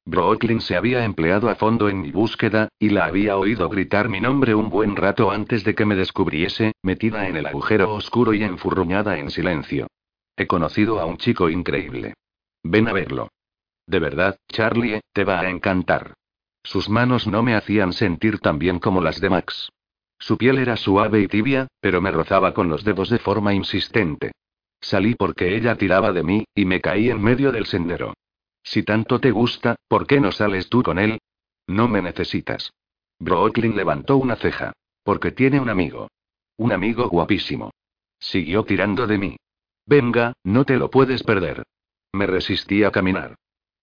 Brooklyn 0.07 0.61
se 0.61 0.75
había 0.75 1.03
empleado 1.03 1.49
a 1.49 1.55
fondo 1.55 1.89
en 1.89 1.99
mi 1.99 2.11
búsqueda, 2.11 2.69
y 2.77 2.89
la 2.89 3.05
había 3.05 3.37
oído 3.37 3.67
gritar 3.69 4.07
mi 4.07 4.21
nombre 4.21 4.53
un 4.53 4.69
buen 4.69 4.95
rato 4.95 5.31
antes 5.31 5.63
de 5.63 5.73
que 5.73 5.85
me 5.85 5.95
descubriese, 5.95 6.73
metida 6.83 7.27
en 7.27 7.37
el 7.37 7.47
agujero 7.47 7.91
oscuro 7.91 8.33
y 8.33 8.43
enfurruñada 8.43 9.17
en 9.17 9.31
silencio. 9.31 9.87
He 10.37 10.45
conocido 10.45 10.99
a 10.99 11.05
un 11.05 11.17
chico 11.17 11.49
increíble. 11.49 12.13
Ven 12.63 12.87
a 12.87 12.93
verlo. 12.93 13.29
De 13.87 13.99
verdad, 13.99 14.37
Charlie, 14.47 15.01
te 15.11 15.23
va 15.23 15.39
a 15.39 15.49
encantar. 15.49 16.13
Sus 16.63 16.87
manos 16.87 17.25
no 17.25 17.41
me 17.41 17.55
hacían 17.55 17.93
sentir 17.93 18.39
tan 18.39 18.59
bien 18.59 18.79
como 18.79 19.01
las 19.01 19.19
de 19.19 19.29
Max. 19.29 19.69
Su 20.19 20.37
piel 20.37 20.59
era 20.59 20.77
suave 20.77 21.21
y 21.21 21.27
tibia, 21.27 21.67
pero 21.79 21.99
me 22.01 22.11
rozaba 22.11 22.53
con 22.53 22.69
los 22.69 22.83
dedos 22.83 23.09
de 23.09 23.19
forma 23.19 23.53
insistente. 23.53 24.31
Salí 24.81 25.15
porque 25.15 25.55
ella 25.55 25.75
tiraba 25.75 26.11
de 26.11 26.23
mí, 26.23 26.45
y 26.53 26.65
me 26.65 26.79
caí 26.79 27.09
en 27.09 27.21
medio 27.21 27.51
del 27.51 27.65
sendero. 27.65 28.13
Si 28.65 28.81
tanto 28.83 29.19
te 29.21 29.31
gusta, 29.31 29.75
¿por 29.87 30.07
qué 30.07 30.19
no 30.19 30.31
sales 30.31 30.69
tú 30.69 30.81
con 30.81 30.97
él? 30.97 31.19
No 31.67 31.87
me 31.87 32.01
necesitas. 32.01 32.73
Brooklyn 33.19 33.75
levantó 33.75 34.17
una 34.17 34.35
ceja. 34.35 34.73
Porque 35.03 35.31
tiene 35.31 35.59
un 35.59 35.69
amigo. 35.69 36.09
Un 36.57 36.71
amigo 36.71 37.07
guapísimo. 37.07 37.71
Siguió 38.19 38.65
tirando 38.65 39.05
de 39.05 39.19
mí. 39.19 39.37
Venga, 39.85 40.33
no 40.43 40.65
te 40.65 40.77
lo 40.77 40.89
puedes 40.89 41.21
perder. 41.21 41.63
Me 42.11 42.25
resistí 42.25 42.83
a 42.83 42.91
caminar. 42.91 43.35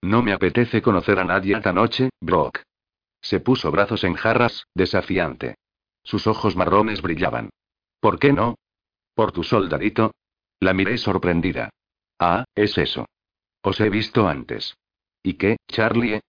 No 0.02 0.20
me 0.20 0.32
apetece 0.32 0.82
conocer 0.82 1.20
a 1.20 1.24
nadie 1.24 1.54
esta 1.54 1.72
noche, 1.72 2.10
Brock. 2.20 2.62
Se 3.20 3.38
puso 3.38 3.70
brazos 3.70 4.02
en 4.02 4.14
jarras, 4.14 4.66
desafiante. 4.74 5.54
Sus 6.02 6.26
ojos 6.26 6.56
marrones 6.56 7.02
brillaban. 7.02 7.50
¿Por 8.00 8.18
qué 8.18 8.32
no? 8.32 8.56
¿Por 9.14 9.30
tu 9.30 9.44
soldadito? 9.44 10.10
La 10.59 10.74
miré 10.74 10.98
sorprendida. 10.98 11.70
Ah, 12.18 12.44
es 12.56 12.76
eso. 12.78 13.06
Os 13.62 13.80
he 13.80 13.89
visto 13.90 14.28
antes. 14.28 14.76
¿Y 15.22 15.34
qué, 15.34 15.56
Charlie? 15.68 16.20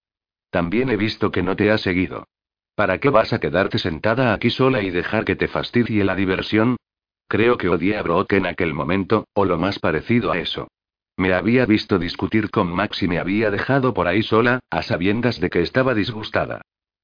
También 0.51 0.89
he 0.89 0.97
visto 0.97 1.31
que 1.31 1.41
no 1.41 1.55
te 1.55 1.71
ha 1.71 1.79
seguido. 1.79 2.27
¿Para 2.75 2.99
qué 2.99 3.09
vas 3.09 3.33
a 3.33 3.39
quedarte 3.39 3.79
sentada 3.79 4.33
aquí 4.33 4.51
sola 4.51 4.81
y 4.81 4.91
dejar 4.91 5.25
que 5.25 5.35
te 5.35 5.47
fastidie 5.47 6.03
la 6.03 6.15
diversión? 6.15 6.77
Creo 7.27 7.57
que 7.57 7.69
odié 7.69 7.97
a 7.97 8.03
Brock 8.03 8.33
en 8.33 8.45
aquel 8.45 8.73
momento, 8.73 9.25
o 9.33 9.45
lo 9.45 9.57
más 9.57 9.79
parecido 9.79 10.31
a 10.31 10.37
eso. 10.37 10.67
Me 11.17 11.33
había 11.33 11.65
visto 11.65 11.99
discutir 11.99 12.51
con 12.51 12.71
Max 12.71 13.01
y 13.01 13.07
me 13.07 13.19
había 13.19 13.51
dejado 13.51 13.93
por 13.93 14.07
ahí 14.07 14.23
sola, 14.23 14.59
a 14.69 14.81
sabiendas 14.83 15.39
de 15.39 15.49
que 15.49 15.61
estaba 15.61 15.93
disgustada. 15.93 16.61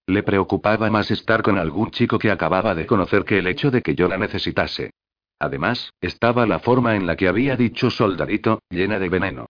Le 0.08 0.24
preocupaba 0.24 0.90
más 0.90 1.12
estar 1.12 1.44
con 1.44 1.58
algún 1.60 1.92
chico 1.92 2.18
que 2.18 2.32
acababa 2.32 2.74
de 2.74 2.88
conocer 2.88 3.26
que 3.26 3.38
el 3.38 3.48
hecho 3.48 3.70
de 3.70 3.84
que 3.84 3.94
yo 3.94 4.08
la 4.08 4.18
necesitase. 4.18 4.92
Además, 5.40 5.92
estaba 6.02 6.46
la 6.48 6.60
forma 6.60 6.96
en 6.96 7.06
la 7.06 7.16
que 7.16 7.28
había 7.28 7.56
dicho 7.56 7.92
soldadito, 7.92 8.60
llena 8.70 8.98
de 8.98 9.10
veneno. 9.10 9.46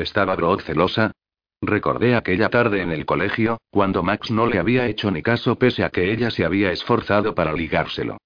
¿Estaba 0.00 0.34
Brock 0.34 0.62
celosa? 0.62 1.12
Recordé 1.60 2.14
aquella 2.14 2.48
tarde 2.48 2.80
en 2.80 2.90
el 2.90 3.04
colegio, 3.04 3.58
cuando 3.70 4.02
Max 4.02 4.30
no 4.30 4.46
le 4.46 4.58
había 4.58 4.86
hecho 4.86 5.10
ni 5.10 5.20
caso 5.20 5.56
pese 5.56 5.84
a 5.84 5.90
que 5.90 6.10
ella 6.10 6.30
se 6.30 6.46
había 6.46 6.72
esforzado 6.72 7.34
para 7.34 7.52
ligárselo. 7.52 8.16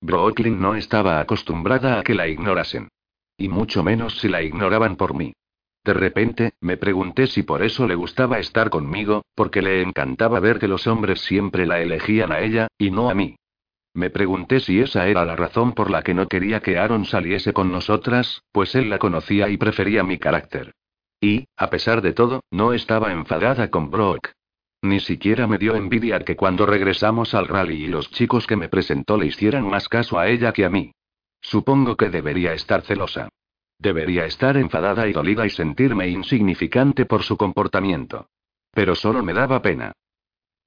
Brooklyn 0.00 0.60
no 0.60 0.76
estaba 0.76 1.18
acostumbrada 1.18 1.98
a 1.98 2.04
que 2.04 2.14
la 2.14 2.28
ignorasen. 2.28 2.86
Y 3.36 3.48
mucho 3.48 3.82
menos 3.82 4.20
si 4.20 4.28
la 4.28 4.42
ignoraban 4.42 4.94
por 4.94 5.14
mí. 5.14 5.32
De 5.82 5.92
repente, 5.92 6.52
me 6.60 6.76
pregunté 6.76 7.26
si 7.26 7.42
por 7.42 7.64
eso 7.64 7.88
le 7.88 7.96
gustaba 7.96 8.38
estar 8.38 8.70
conmigo, 8.70 9.24
porque 9.34 9.60
le 9.60 9.82
encantaba 9.82 10.38
ver 10.38 10.60
que 10.60 10.68
los 10.68 10.86
hombres 10.86 11.20
siempre 11.20 11.66
la 11.66 11.80
elegían 11.80 12.30
a 12.30 12.42
ella, 12.42 12.68
y 12.78 12.92
no 12.92 13.10
a 13.10 13.14
mí. 13.14 13.34
Me 13.92 14.08
pregunté 14.08 14.60
si 14.60 14.78
esa 14.78 15.08
era 15.08 15.24
la 15.24 15.34
razón 15.34 15.72
por 15.72 15.90
la 15.90 16.02
que 16.02 16.14
no 16.14 16.28
quería 16.28 16.60
que 16.60 16.78
Aaron 16.78 17.06
saliese 17.06 17.52
con 17.52 17.72
nosotras, 17.72 18.42
pues 18.52 18.76
él 18.76 18.88
la 18.88 19.00
conocía 19.00 19.48
y 19.48 19.56
prefería 19.56 20.04
mi 20.04 20.18
carácter. 20.18 20.72
Y, 21.20 21.46
a 21.56 21.70
pesar 21.70 22.02
de 22.02 22.12
todo, 22.12 22.40
no 22.50 22.72
estaba 22.72 23.12
enfadada 23.12 23.70
con 23.70 23.90
Brock. 23.90 24.32
Ni 24.82 25.00
siquiera 25.00 25.46
me 25.46 25.56
dio 25.56 25.76
envidia 25.76 26.20
que 26.20 26.36
cuando 26.36 26.66
regresamos 26.66 27.34
al 27.34 27.48
rally 27.48 27.84
y 27.84 27.86
los 27.86 28.10
chicos 28.10 28.46
que 28.46 28.56
me 28.56 28.68
presentó 28.68 29.16
le 29.16 29.26
hicieran 29.26 29.66
más 29.66 29.88
caso 29.88 30.18
a 30.18 30.28
ella 30.28 30.52
que 30.52 30.64
a 30.64 30.70
mí. 30.70 30.92
Supongo 31.40 31.96
que 31.96 32.10
debería 32.10 32.52
estar 32.52 32.82
celosa. 32.82 33.28
Debería 33.78 34.26
estar 34.26 34.56
enfadada 34.56 35.08
y 35.08 35.12
dolida 35.12 35.46
y 35.46 35.50
sentirme 35.50 36.08
insignificante 36.08 37.06
por 37.06 37.22
su 37.22 37.36
comportamiento. 37.36 38.28
Pero 38.72 38.94
solo 38.94 39.22
me 39.22 39.32
daba 39.32 39.62
pena. 39.62 39.92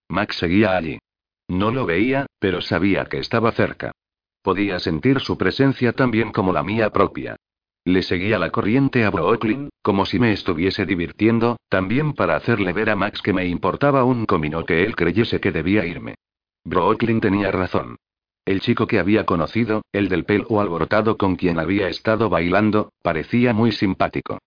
Max 0.09 0.37
seguía 0.37 0.75
allí. 0.75 0.99
No 1.47 1.71
lo 1.71 1.85
veía, 1.85 2.25
pero 2.39 2.61
sabía 2.61 3.05
que 3.05 3.19
estaba 3.19 3.51
cerca. 3.51 3.91
Podía 4.41 4.79
sentir 4.79 5.19
su 5.19 5.37
presencia 5.37 5.93
tan 5.93 6.11
bien 6.11 6.31
como 6.31 6.53
la 6.53 6.63
mía 6.63 6.89
propia. 6.91 7.35
Le 7.87 8.03
seguía 8.03 8.37
la 8.37 8.49
corriente 8.49 9.05
a 9.05 9.11
Brooklyn, 9.11 9.69
como 9.81 10.05
si 10.05 10.19
me 10.19 10.33
estuviese 10.33 10.85
divirtiendo, 10.85 11.55
también 11.69 12.11
para 12.11 12.35
hacerle 12.35 12.73
ver 12.73 12.89
a 12.89 12.97
Max 12.97 13.21
que 13.21 13.31
me 13.31 13.47
importaba 13.47 14.03
un 14.03 14.25
comino 14.25 14.65
que 14.65 14.83
él 14.83 14.93
creyese 14.93 15.39
que 15.39 15.53
debía 15.53 15.85
irme. 15.85 16.15
Brooklyn 16.65 17.21
tenía 17.21 17.49
razón. 17.49 17.95
El 18.43 18.59
chico 18.59 18.87
que 18.87 18.99
había 18.99 19.25
conocido, 19.25 19.83
el 19.93 20.09
del 20.09 20.25
pelo 20.25 20.59
alborotado 20.59 21.15
con 21.15 21.37
quien 21.37 21.59
había 21.59 21.87
estado 21.87 22.27
bailando, 22.29 22.91
parecía 23.01 23.53
muy 23.53 23.71
simpático. 23.71 24.39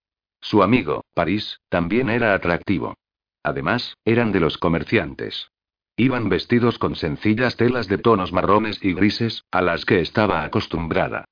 Su 0.42 0.62
amigo, 0.62 1.06
París, 1.14 1.60
también 1.70 2.10
era 2.10 2.34
atractivo. 2.34 2.98
Además, 3.42 3.96
eran 4.04 4.32
de 4.32 4.40
los 4.40 4.58
comerciantes. 4.58 5.50
Iban 5.96 6.28
vestidos 6.28 6.78
con 6.78 6.94
sencillas 6.94 7.56
telas 7.56 7.88
de 7.88 7.96
tonos 7.96 8.34
marrones 8.34 8.84
y 8.84 8.92
grises, 8.92 9.44
a 9.50 9.62
las 9.62 9.86
que 9.86 10.00
estaba 10.00 10.44
acostumbrada. 10.44 11.24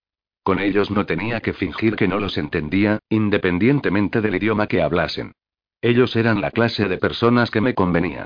Con 0.48 0.60
ellos 0.60 0.90
no 0.90 1.04
tenía 1.04 1.40
que 1.40 1.52
fingir 1.52 1.94
que 1.94 2.08
no 2.08 2.18
los 2.18 2.38
entendía, 2.38 3.00
independientemente 3.10 4.22
del 4.22 4.36
idioma 4.36 4.66
que 4.66 4.80
hablasen. 4.80 5.34
Ellos 5.82 6.16
eran 6.16 6.40
la 6.40 6.50
clase 6.52 6.88
de 6.88 6.96
personas 6.96 7.50
que 7.50 7.60
me 7.60 7.74
convenía. 7.74 8.24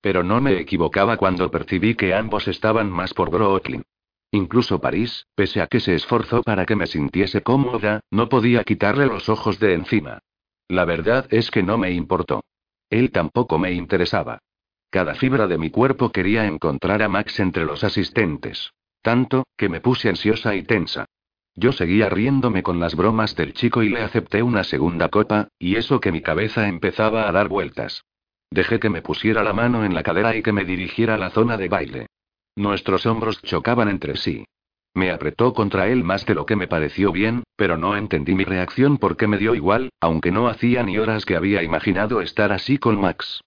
Pero 0.00 0.22
no 0.22 0.40
me 0.40 0.60
equivocaba 0.60 1.16
cuando 1.16 1.50
percibí 1.50 1.96
que 1.96 2.14
ambos 2.14 2.46
estaban 2.46 2.92
más 2.92 3.12
por 3.12 3.28
Brooklyn. 3.28 3.82
Incluso 4.30 4.80
París, 4.80 5.26
pese 5.34 5.62
a 5.62 5.66
que 5.66 5.80
se 5.80 5.96
esforzó 5.96 6.44
para 6.44 6.64
que 6.64 6.76
me 6.76 6.86
sintiese 6.86 7.42
cómoda, 7.42 7.98
no 8.08 8.28
podía 8.28 8.62
quitarle 8.62 9.06
los 9.06 9.28
ojos 9.28 9.58
de 9.58 9.74
encima. 9.74 10.20
La 10.68 10.84
verdad 10.84 11.26
es 11.30 11.50
que 11.50 11.64
no 11.64 11.76
me 11.76 11.90
importó. 11.90 12.44
Él 12.88 13.10
tampoco 13.10 13.58
me 13.58 13.72
interesaba. 13.72 14.38
Cada 14.90 15.16
fibra 15.16 15.48
de 15.48 15.58
mi 15.58 15.70
cuerpo 15.70 16.12
quería 16.12 16.46
encontrar 16.46 17.02
a 17.02 17.08
Max 17.08 17.40
entre 17.40 17.64
los 17.64 17.82
asistentes. 17.82 18.70
Tanto, 19.02 19.42
que 19.56 19.68
me 19.68 19.80
puse 19.80 20.08
ansiosa 20.08 20.54
y 20.54 20.62
tensa. 20.62 21.06
Yo 21.56 21.72
seguía 21.72 22.08
riéndome 22.08 22.62
con 22.62 22.80
las 22.80 22.96
bromas 22.96 23.36
del 23.36 23.52
chico 23.54 23.82
y 23.82 23.88
le 23.88 24.02
acepté 24.02 24.42
una 24.42 24.64
segunda 24.64 25.08
copa, 25.08 25.48
y 25.58 25.76
eso 25.76 26.00
que 26.00 26.10
mi 26.10 26.20
cabeza 26.20 26.66
empezaba 26.68 27.28
a 27.28 27.32
dar 27.32 27.48
vueltas. 27.48 28.04
Dejé 28.50 28.80
que 28.80 28.90
me 28.90 29.02
pusiera 29.02 29.42
la 29.44 29.52
mano 29.52 29.84
en 29.84 29.94
la 29.94 30.02
cadera 30.02 30.36
y 30.36 30.42
que 30.42 30.52
me 30.52 30.64
dirigiera 30.64 31.14
a 31.14 31.18
la 31.18 31.30
zona 31.30 31.56
de 31.56 31.68
baile. 31.68 32.06
Nuestros 32.56 33.06
hombros 33.06 33.40
chocaban 33.42 33.88
entre 33.88 34.16
sí. 34.16 34.44
Me 34.94 35.10
apretó 35.10 35.54
contra 35.54 35.88
él 35.88 36.04
más 36.04 36.24
de 36.24 36.34
lo 36.34 36.46
que 36.46 36.54
me 36.54 36.68
pareció 36.68 37.10
bien, 37.10 37.42
pero 37.56 37.76
no 37.76 37.96
entendí 37.96 38.34
mi 38.34 38.44
reacción 38.44 38.98
porque 38.98 39.26
me 39.26 39.38
dio 39.38 39.54
igual, 39.54 39.90
aunque 40.00 40.30
no 40.30 40.46
hacía 40.46 40.84
ni 40.84 40.98
horas 40.98 41.26
que 41.26 41.34
había 41.34 41.64
imaginado 41.64 42.20
estar 42.20 42.52
así 42.52 42.78
con 42.78 43.00
Max. 43.00 43.40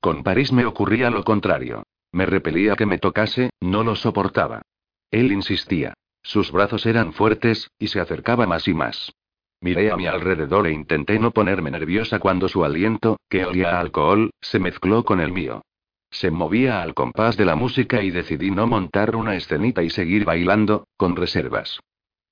Con 0.00 0.22
París 0.22 0.52
me 0.52 0.64
ocurría 0.64 1.10
lo 1.10 1.24
contrario. 1.24 1.82
Me 2.12 2.26
repelía 2.26 2.76
que 2.76 2.86
me 2.86 2.98
tocase, 2.98 3.50
no 3.60 3.82
lo 3.82 3.96
soportaba. 3.96 4.62
Él 5.10 5.32
insistía. 5.32 5.94
Sus 6.22 6.52
brazos 6.52 6.86
eran 6.86 7.12
fuertes, 7.12 7.70
y 7.78 7.88
se 7.88 8.00
acercaba 8.00 8.46
más 8.46 8.68
y 8.68 8.74
más. 8.74 9.12
Miré 9.60 9.92
a 9.92 9.96
mi 9.96 10.06
alrededor 10.06 10.66
e 10.66 10.72
intenté 10.72 11.18
no 11.18 11.30
ponerme 11.30 11.70
nerviosa 11.70 12.18
cuando 12.18 12.48
su 12.48 12.64
aliento, 12.64 13.18
que 13.28 13.44
olía 13.44 13.76
a 13.76 13.80
alcohol, 13.80 14.30
se 14.40 14.58
mezcló 14.58 15.04
con 15.04 15.20
el 15.20 15.32
mío. 15.32 15.62
Se 16.10 16.30
movía 16.30 16.82
al 16.82 16.94
compás 16.94 17.36
de 17.36 17.44
la 17.44 17.54
música 17.54 18.02
y 18.02 18.10
decidí 18.10 18.50
no 18.50 18.66
montar 18.66 19.16
una 19.16 19.34
escenita 19.34 19.82
y 19.82 19.90
seguir 19.90 20.24
bailando, 20.24 20.86
con 20.96 21.16
reservas. 21.16 21.80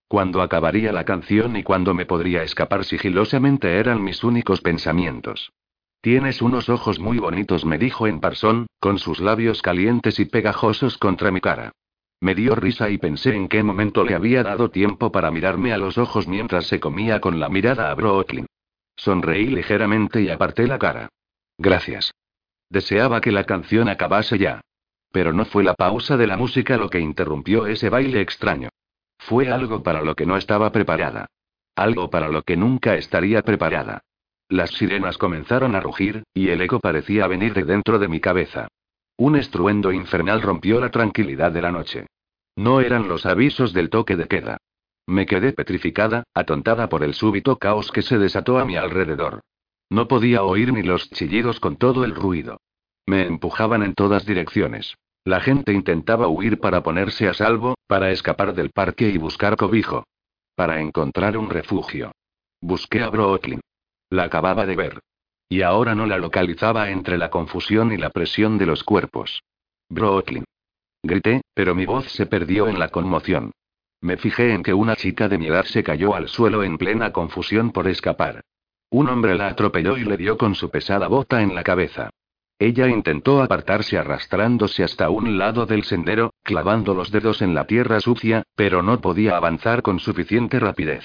Cuando 0.08 0.42
acabaría 0.42 0.92
la 0.92 1.04
canción 1.04 1.56
y 1.56 1.62
cuando 1.62 1.94
me 1.94 2.04
podría 2.04 2.42
escapar 2.42 2.84
sigilosamente 2.84 3.78
eran 3.78 4.02
mis 4.02 4.24
únicos 4.24 4.60
pensamientos. 4.60 5.52
Tienes 6.00 6.42
unos 6.42 6.68
ojos 6.68 6.98
muy 6.98 7.18
bonitos, 7.18 7.64
me 7.64 7.78
dijo 7.78 8.08
en 8.08 8.20
parsón, 8.20 8.66
con 8.80 8.98
sus 8.98 9.20
labios 9.20 9.62
calientes 9.62 10.18
y 10.18 10.24
pegajosos 10.24 10.98
contra 10.98 11.30
mi 11.30 11.40
cara. 11.40 11.72
Me 12.20 12.34
dio 12.34 12.55
risa 12.55 12.90
y 12.90 12.98
pensé 12.98 13.34
en 13.34 13.48
qué 13.48 13.62
momento 13.62 14.05
le 14.05 14.14
había 14.14 14.42
dado 14.42 14.70
tiempo 14.70 15.10
para 15.10 15.30
mirarme 15.30 15.72
a 15.72 15.78
los 15.78 15.97
ojos 15.97 16.28
mientras 16.28 16.66
se 16.66 16.78
comía 16.78 17.20
con 17.20 17.40
la 17.40 17.48
mirada 17.48 17.90
a 17.90 17.94
Brooklyn. 17.94 18.47
Sonreí 18.94 19.47
ligeramente 19.47 20.20
y 20.20 20.28
aparté 20.28 20.66
la 20.66 20.78
cara. 20.78 21.09
Gracias. 21.56 22.12
Deseaba 22.68 23.22
que 23.22 23.32
la 23.32 23.44
canción 23.44 23.88
acabase 23.88 24.38
ya. 24.38 24.60
Pero 25.10 25.32
no 25.32 25.47
fue 25.47 25.64
la 25.64 25.74
pausa 25.74 26.18
de 26.18 26.26
la 26.26 26.36
música 26.36 26.76
lo 26.76 26.90
que 26.90 27.01
interrumpió 27.01 27.66
ese 27.66 27.88
baile 27.88 28.20
extraño. 28.20 28.68
Fue 29.18 29.51
algo 29.51 29.82
para 29.82 30.02
lo 30.02 30.14
que 30.14 30.26
no 30.26 30.36
estaba 30.36 30.70
preparada. 30.70 31.26
Algo 31.74 32.10
para 32.10 32.28
lo 32.28 32.42
que 32.42 32.56
nunca 32.56 32.97
estaría 32.97 33.42
preparada. 33.42 34.02
Las 34.48 34.70
sirenas 34.70 35.16
comenzaron 35.16 35.74
a 35.74 35.80
rugir, 35.80 36.24
y 36.34 36.48
el 36.48 36.60
eco 36.60 36.80
parecía 36.80 37.26
venir 37.26 37.55
de 37.55 37.64
dentro 37.64 37.98
de 37.98 38.09
mi 38.09 38.20
cabeza. 38.20 38.68
Un 39.20 39.36
estruendo 39.36 39.92
infernal 39.92 40.40
rompió 40.40 40.80
la 40.80 40.90
tranquilidad 40.90 41.52
de 41.52 41.60
la 41.60 41.70
noche. 41.70 42.06
No 42.56 42.80
eran 42.80 43.06
los 43.06 43.26
avisos 43.26 43.74
del 43.74 43.90
toque 43.90 44.16
de 44.16 44.26
queda. 44.26 44.56
Me 45.06 45.26
quedé 45.26 45.52
petrificada, 45.52 46.24
atontada 46.32 46.88
por 46.88 47.05
el 47.05 47.12
súbito 47.12 47.59
caos 47.59 47.92
que 47.92 48.01
se 48.01 48.16
desató 48.16 48.59
a 48.59 48.64
mi 48.64 48.76
alrededor. 48.76 49.42
No 49.90 50.09
podía 50.09 50.42
oír 50.42 50.72
ni 50.72 50.82
los 50.82 51.10
chillidos 51.10 51.60
con 51.60 51.76
todo 51.76 52.05
el 52.05 52.14
ruido. 52.14 52.62
Me 53.05 53.26
empujaban 53.26 53.82
en 53.82 53.92
todas 53.92 54.24
direcciones. 54.24 54.94
La 55.26 55.40
gente 55.40 55.74
intentaba 55.74 56.26
huir 56.28 56.59
para 56.59 56.82
ponerse 56.82 57.28
a 57.28 57.34
salvo, 57.34 57.74
para 57.86 58.12
escapar 58.12 58.55
del 58.55 58.70
parque 58.70 59.10
y 59.10 59.18
buscar 59.18 59.56
cobijo. 59.56 60.05
Para 60.55 60.80
encontrar 60.80 61.36
un 61.36 61.51
refugio. 61.51 62.12
Busqué 62.62 63.02
a 63.02 63.10
Brooklyn. 63.10 63.60
La 64.09 64.24
acababa 64.24 64.64
de 64.64 64.76
ver. 64.76 65.01
Y 65.52 65.62
ahora 65.62 65.97
no 65.97 66.06
la 66.06 66.16
localizaba 66.16 66.90
entre 66.90 67.18
la 67.18 67.28
confusión 67.28 67.93
y 67.93 67.97
la 67.97 68.10
presión 68.10 68.56
de 68.56 68.66
los 68.66 68.85
cuerpos. 68.85 69.43
Brooklyn. 69.89 70.44
Grité, 71.02 71.43
pero 71.55 71.74
mi 71.74 71.86
voz 71.86 72.06
se 72.12 72.27
perdió 72.27 72.68
en 72.68 72.78
la 72.78 72.89
conmoción. 72.89 73.51
Me 74.01 74.16
fijé 74.16 74.55
en 74.55 74.62
que 74.62 74.72
una 74.72 74.94
chica 74.94 75.28
de 75.28 75.39
mi 75.39 75.48
edad 75.48 75.64
se 75.64 75.82
cayó 75.82 76.14
al 76.14 76.28
suelo 76.28 76.62
en 76.62 76.78
plena 76.78 77.12
confusión 77.12 77.72
por 77.72 77.89
escapar. 77.89 78.43
Un 78.90 79.09
hombre 79.09 79.35
la 79.35 79.48
atropelló 79.48 79.97
y 79.97 80.05
le 80.05 80.16
dio 80.16 80.39
con 80.39 80.55
su 80.55 80.70
pesada 80.70 81.09
bota 81.09 81.43
en 81.43 81.52
la 81.55 81.64
cabeza. 81.64 82.10
Ella 82.56 82.86
intentó 82.86 83.43
apartarse 83.43 83.98
arrastrándose 83.98 84.85
hasta 84.85 85.10
un 85.10 85.36
lado 85.36 85.66
del 85.66 85.82
sendero, 85.82 86.32
clavando 86.44 86.94
los 86.94 87.10
dedos 87.10 87.43
en 87.43 87.55
la 87.55 87.66
tierra 87.66 87.98
sucia, 88.01 88.44
pero 88.55 88.82
no 88.82 89.01
podía 89.01 89.36
avanzar 89.36 89.82
con 89.82 89.98
suficiente 89.98 90.60
rapidez. 90.60 91.05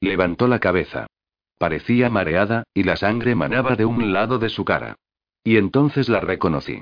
Levantó 0.00 0.48
la 0.48 0.58
cabeza. 0.58 1.06
Parecía 1.58 2.10
mareada, 2.10 2.64
y 2.74 2.82
la 2.82 2.96
sangre 2.96 3.34
manaba 3.34 3.76
de 3.76 3.84
un 3.84 4.12
lado 4.12 4.38
de 4.38 4.48
su 4.48 4.64
cara. 4.64 4.96
Y 5.42 5.56
entonces 5.56 6.08
la 6.08 6.20
reconocí. 6.20 6.80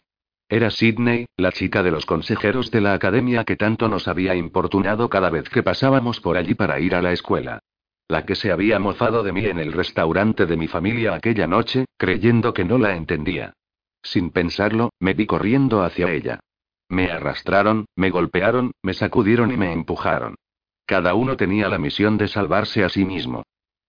Era 0.49 0.71
Sidney, 0.71 1.27
la 1.37 1.51
chica 1.51 1.83
de 1.83 1.91
los 1.91 2.05
consejeros 2.05 2.71
de 2.71 2.81
la 2.81 2.93
academia 2.93 3.45
que 3.45 3.57
tanto 3.57 3.89
nos 3.89 4.07
había 4.07 4.35
importunado 4.35 5.09
cada 5.09 5.31
vez 5.31 5.49
que 5.49 5.63
pasábamos 5.63 6.21
por 6.21 6.37
allí 6.37 6.55
para 6.55 6.79
ir 6.79 6.95
a 6.95 7.03
la 7.03 7.13
escuela. 7.13 7.61
La 8.09 8.27
que 8.27 8.35
se 8.35 8.53
había 8.53 8.79
mofado 8.79 9.23
de 9.23 9.33
mí 9.33 9.47
en 9.47 9.59
el 9.59 9.73
restaurante 9.73 10.45
de 10.45 10.57
mi 10.57 10.69
familia 10.69 11.15
aquella 11.15 11.47
noche, 11.47 11.87
creyendo 11.97 12.53
que 12.53 12.65
no 12.65 12.77
la 12.77 12.97
entendía. 12.97 13.55
Sin 14.03 14.31
pensarlo, 14.31 14.91
me 15.01 15.15
vi 15.15 15.27
corriendo 15.27 15.83
hacia 15.83 16.11
ella. 16.11 16.41
Me 16.89 17.11
arrastraron, 17.11 17.87
me 17.97 18.11
golpearon, 18.11 18.73
me 18.83 18.93
sacudieron 18.93 19.51
y 19.53 19.57
me 19.57 19.73
empujaron. 19.73 20.35
Cada 20.85 21.15
uno 21.15 21.37
tenía 21.39 21.69
la 21.69 21.79
misión 21.79 22.19
de 22.19 22.29
salvarse 22.29 22.85
a 22.85 22.91
sí 22.91 23.07
mismo. 23.07 23.45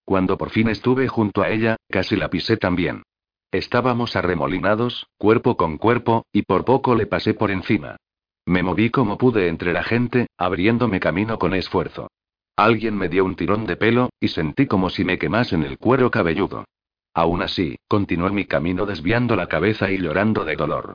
Cuando 0.06 0.38
por 0.38 0.50
fin 0.50 0.68
estuve 0.68 1.08
junto 1.08 1.42
a 1.42 1.50
ella, 1.50 1.78
casi 1.90 2.16
la 2.16 2.30
pisé 2.30 2.58
también. 2.58 3.04
Estábamos 3.52 4.16
arremolinados, 4.16 5.08
cuerpo 5.18 5.58
con 5.58 5.78
cuerpo, 5.78 6.26
y 6.32 6.42
por 6.42 6.66
poco 6.66 6.96
le 6.96 7.06
pasé 7.06 7.34
por 7.34 7.52
encima. 7.52 7.98
Me 8.46 8.64
moví 8.64 8.90
como 8.90 9.18
pude 9.18 9.48
entre 9.48 9.72
la 9.74 9.84
gente, 9.84 10.28
abriéndome 10.38 11.00
camino 11.00 11.38
con 11.40 11.54
esfuerzo. 11.54 12.10
Alguien 12.56 12.96
me 12.96 13.10
dio 13.10 13.26
un 13.26 13.36
tirón 13.36 13.66
de 13.66 13.78
pelo, 13.78 14.10
y 14.20 14.28
sentí 14.28 14.68
como 14.68 14.90
si 14.90 15.04
me 15.04 15.18
quemasen 15.18 15.64
el 15.64 15.78
cuero 15.78 16.12
cabelludo. 16.12 16.66
Aún 17.14 17.42
así, 17.42 17.78
continué 17.88 18.32
mi 18.32 18.46
camino 18.46 18.86
desviando 18.86 19.36
la 19.36 19.48
cabeza 19.48 19.92
y 19.92 19.98
llorando 20.00 20.44
de 20.46 20.56
dolor. 20.56 20.94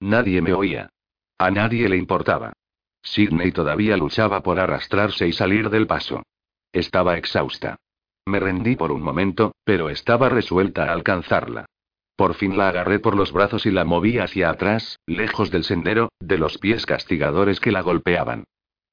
Nadie 0.00 0.42
me 0.42 0.52
oía. 0.52 0.90
A 1.38 1.50
nadie 1.50 1.88
le 1.88 1.96
importaba. 1.96 2.52
Sidney 3.02 3.52
todavía 3.52 3.96
luchaba 3.96 4.42
por 4.42 4.60
arrastrarse 4.60 5.26
y 5.26 5.32
salir 5.32 5.70
del 5.70 5.86
paso. 5.86 6.22
Estaba 6.72 7.16
exhausta. 7.16 7.76
Me 8.30 8.38
rendí 8.38 8.76
por 8.76 8.92
un 8.92 9.02
momento, 9.02 9.56
pero 9.64 9.90
estaba 9.90 10.28
resuelta 10.28 10.84
a 10.84 10.92
alcanzarla. 10.92 11.66
Por 12.14 12.34
fin 12.34 12.56
la 12.56 12.68
agarré 12.68 13.00
por 13.00 13.16
los 13.16 13.32
brazos 13.32 13.66
y 13.66 13.72
la 13.72 13.84
moví 13.84 14.18
hacia 14.18 14.50
atrás, 14.50 15.00
lejos 15.04 15.50
del 15.50 15.64
sendero, 15.64 16.10
de 16.20 16.38
los 16.38 16.56
pies 16.58 16.86
castigadores 16.86 17.58
que 17.58 17.72
la 17.72 17.80
golpeaban. 17.80 18.44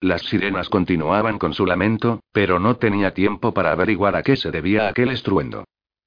Las 0.02 0.24
sirenas 0.24 0.70
continuaban 0.70 1.38
con 1.38 1.54
su 1.54 1.68
lamento, 1.68 2.22
pero 2.32 2.58
no 2.58 2.78
tenía 2.78 3.14
tiempo 3.14 3.54
para 3.54 3.72
averiguar 3.72 4.16
a 4.16 4.24
qué 4.24 4.38
se 4.38 4.50
debía 4.50 4.88
aquel 4.88 5.12
estruendo. 5.12 5.66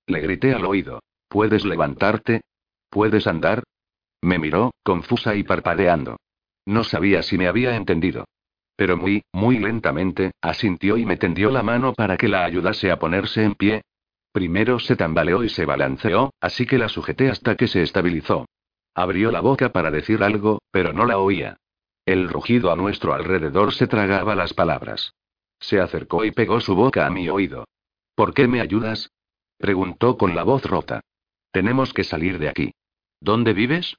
Le 0.08 0.18
grité 0.22 0.52
al 0.52 0.64
oído. 0.64 0.98
¿Puedes 1.28 1.64
levantarte? 1.64 2.40
¿Puedes 2.90 3.28
andar? 3.28 3.62
Me 4.22 4.40
miró, 4.40 4.72
confusa 4.82 5.36
y 5.36 5.44
parpadeando. 5.44 6.16
No 6.66 6.82
sabía 6.82 7.22
si 7.22 7.38
me 7.38 7.46
había 7.46 7.76
entendido. 7.76 8.24
Pero 8.80 8.96
muy, 8.96 9.22
muy 9.34 9.58
lentamente, 9.58 10.30
asintió 10.40 10.96
y 10.96 11.04
me 11.04 11.18
tendió 11.18 11.50
la 11.50 11.62
mano 11.62 11.92
para 11.92 12.16
que 12.16 12.28
la 12.28 12.46
ayudase 12.46 12.90
a 12.90 12.98
ponerse 12.98 13.44
en 13.44 13.54
pie. 13.54 13.82
Primero 14.32 14.78
se 14.78 14.96
tambaleó 14.96 15.44
y 15.44 15.50
se 15.50 15.66
balanceó, 15.66 16.32
así 16.40 16.64
que 16.64 16.78
la 16.78 16.88
sujeté 16.88 17.28
hasta 17.28 17.56
que 17.56 17.68
se 17.68 17.82
estabilizó. 17.82 18.46
Abrió 18.94 19.30
la 19.32 19.42
boca 19.42 19.70
para 19.70 19.90
decir 19.90 20.22
algo, 20.22 20.62
pero 20.70 20.94
no 20.94 21.04
la 21.04 21.18
oía. 21.18 21.58
El 22.06 22.30
rugido 22.30 22.72
a 22.72 22.76
nuestro 22.76 23.12
alrededor 23.12 23.74
se 23.74 23.86
tragaba 23.86 24.34
las 24.34 24.54
palabras. 24.54 25.12
Se 25.58 25.78
acercó 25.78 26.24
y 26.24 26.30
pegó 26.30 26.62
su 26.62 26.74
boca 26.74 27.04
a 27.04 27.10
mi 27.10 27.28
oído. 27.28 27.66
¿Por 28.14 28.32
qué 28.32 28.48
me 28.48 28.62
ayudas? 28.62 29.10
preguntó 29.58 30.16
con 30.16 30.34
la 30.34 30.42
voz 30.42 30.64
rota. 30.64 31.02
Tenemos 31.52 31.92
que 31.92 32.04
salir 32.04 32.38
de 32.38 32.48
aquí. 32.48 32.72
¿Dónde 33.20 33.52
vives? 33.52 33.98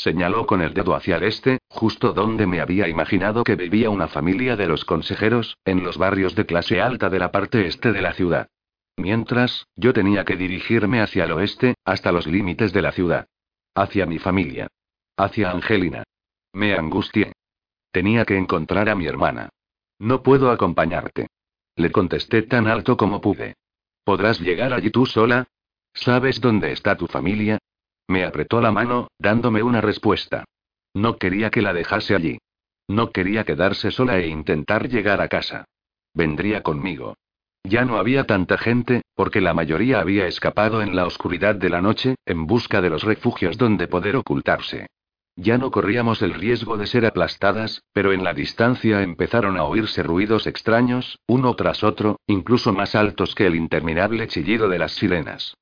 Señaló 0.00 0.46
con 0.46 0.62
el 0.62 0.72
dedo 0.72 0.94
hacia 0.94 1.18
el 1.18 1.24
este, 1.24 1.58
justo 1.68 2.14
donde 2.14 2.46
me 2.46 2.62
había 2.62 2.88
imaginado 2.88 3.44
que 3.44 3.54
vivía 3.54 3.90
una 3.90 4.08
familia 4.08 4.56
de 4.56 4.66
los 4.66 4.86
consejeros, 4.86 5.58
en 5.66 5.84
los 5.84 5.98
barrios 5.98 6.34
de 6.34 6.46
clase 6.46 6.80
alta 6.80 7.10
de 7.10 7.18
la 7.18 7.30
parte 7.30 7.66
este 7.66 7.92
de 7.92 8.00
la 8.00 8.14
ciudad. 8.14 8.48
Mientras, 8.96 9.66
yo 9.76 9.92
tenía 9.92 10.24
que 10.24 10.36
dirigirme 10.36 11.02
hacia 11.02 11.24
el 11.24 11.32
oeste, 11.32 11.74
hasta 11.84 12.12
los 12.12 12.26
límites 12.26 12.72
de 12.72 12.80
la 12.80 12.92
ciudad. 12.92 13.26
Hacia 13.74 14.06
mi 14.06 14.18
familia. 14.18 14.68
Hacia 15.18 15.50
Angelina. 15.50 16.04
Me 16.54 16.74
angustié. 16.74 17.34
Tenía 17.92 18.24
que 18.24 18.38
encontrar 18.38 18.88
a 18.88 18.94
mi 18.94 19.06
hermana. 19.06 19.50
No 19.98 20.22
puedo 20.22 20.50
acompañarte. 20.50 21.26
Le 21.76 21.92
contesté 21.92 22.40
tan 22.40 22.68
alto 22.68 22.96
como 22.96 23.20
pude. 23.20 23.52
¿Podrás 24.04 24.40
llegar 24.40 24.72
allí 24.72 24.88
tú 24.88 25.04
sola? 25.04 25.46
¿Sabes 25.92 26.40
dónde 26.40 26.72
está 26.72 26.96
tu 26.96 27.06
familia? 27.06 27.58
Me 28.10 28.24
apretó 28.24 28.60
la 28.60 28.72
mano, 28.72 29.06
dándome 29.20 29.62
una 29.62 29.80
respuesta. 29.80 30.44
No 30.94 31.16
quería 31.16 31.50
que 31.50 31.62
la 31.62 31.72
dejase 31.72 32.16
allí. 32.16 32.38
No 32.88 33.12
quería 33.12 33.44
quedarse 33.44 33.92
sola 33.92 34.18
e 34.18 34.26
intentar 34.26 34.88
llegar 34.88 35.20
a 35.20 35.28
casa. 35.28 35.66
Vendría 36.12 36.64
conmigo. 36.64 37.14
Ya 37.62 37.84
no 37.84 37.98
había 37.98 38.24
tanta 38.24 38.58
gente, 38.58 39.02
porque 39.14 39.40
la 39.40 39.54
mayoría 39.54 40.00
había 40.00 40.26
escapado 40.26 40.82
en 40.82 40.96
la 40.96 41.06
oscuridad 41.06 41.54
de 41.54 41.70
la 41.70 41.80
noche, 41.80 42.16
en 42.26 42.48
busca 42.48 42.80
de 42.80 42.90
los 42.90 43.04
refugios 43.04 43.56
donde 43.56 43.86
poder 43.86 44.16
ocultarse. 44.16 44.88
Ya 45.36 45.56
no 45.56 45.70
corríamos 45.70 46.20
el 46.22 46.34
riesgo 46.34 46.76
de 46.76 46.88
ser 46.88 47.06
aplastadas, 47.06 47.84
pero 47.92 48.12
en 48.12 48.24
la 48.24 48.34
distancia 48.34 49.04
empezaron 49.04 49.56
a 49.56 49.62
oírse 49.62 50.02
ruidos 50.02 50.48
extraños, 50.48 51.20
uno 51.28 51.54
tras 51.54 51.84
otro, 51.84 52.18
incluso 52.26 52.72
más 52.72 52.96
altos 52.96 53.36
que 53.36 53.46
el 53.46 53.54
interminable 53.54 54.26
chillido 54.26 54.68
de 54.68 54.80
las 54.80 54.94
sirenas. 54.94 55.54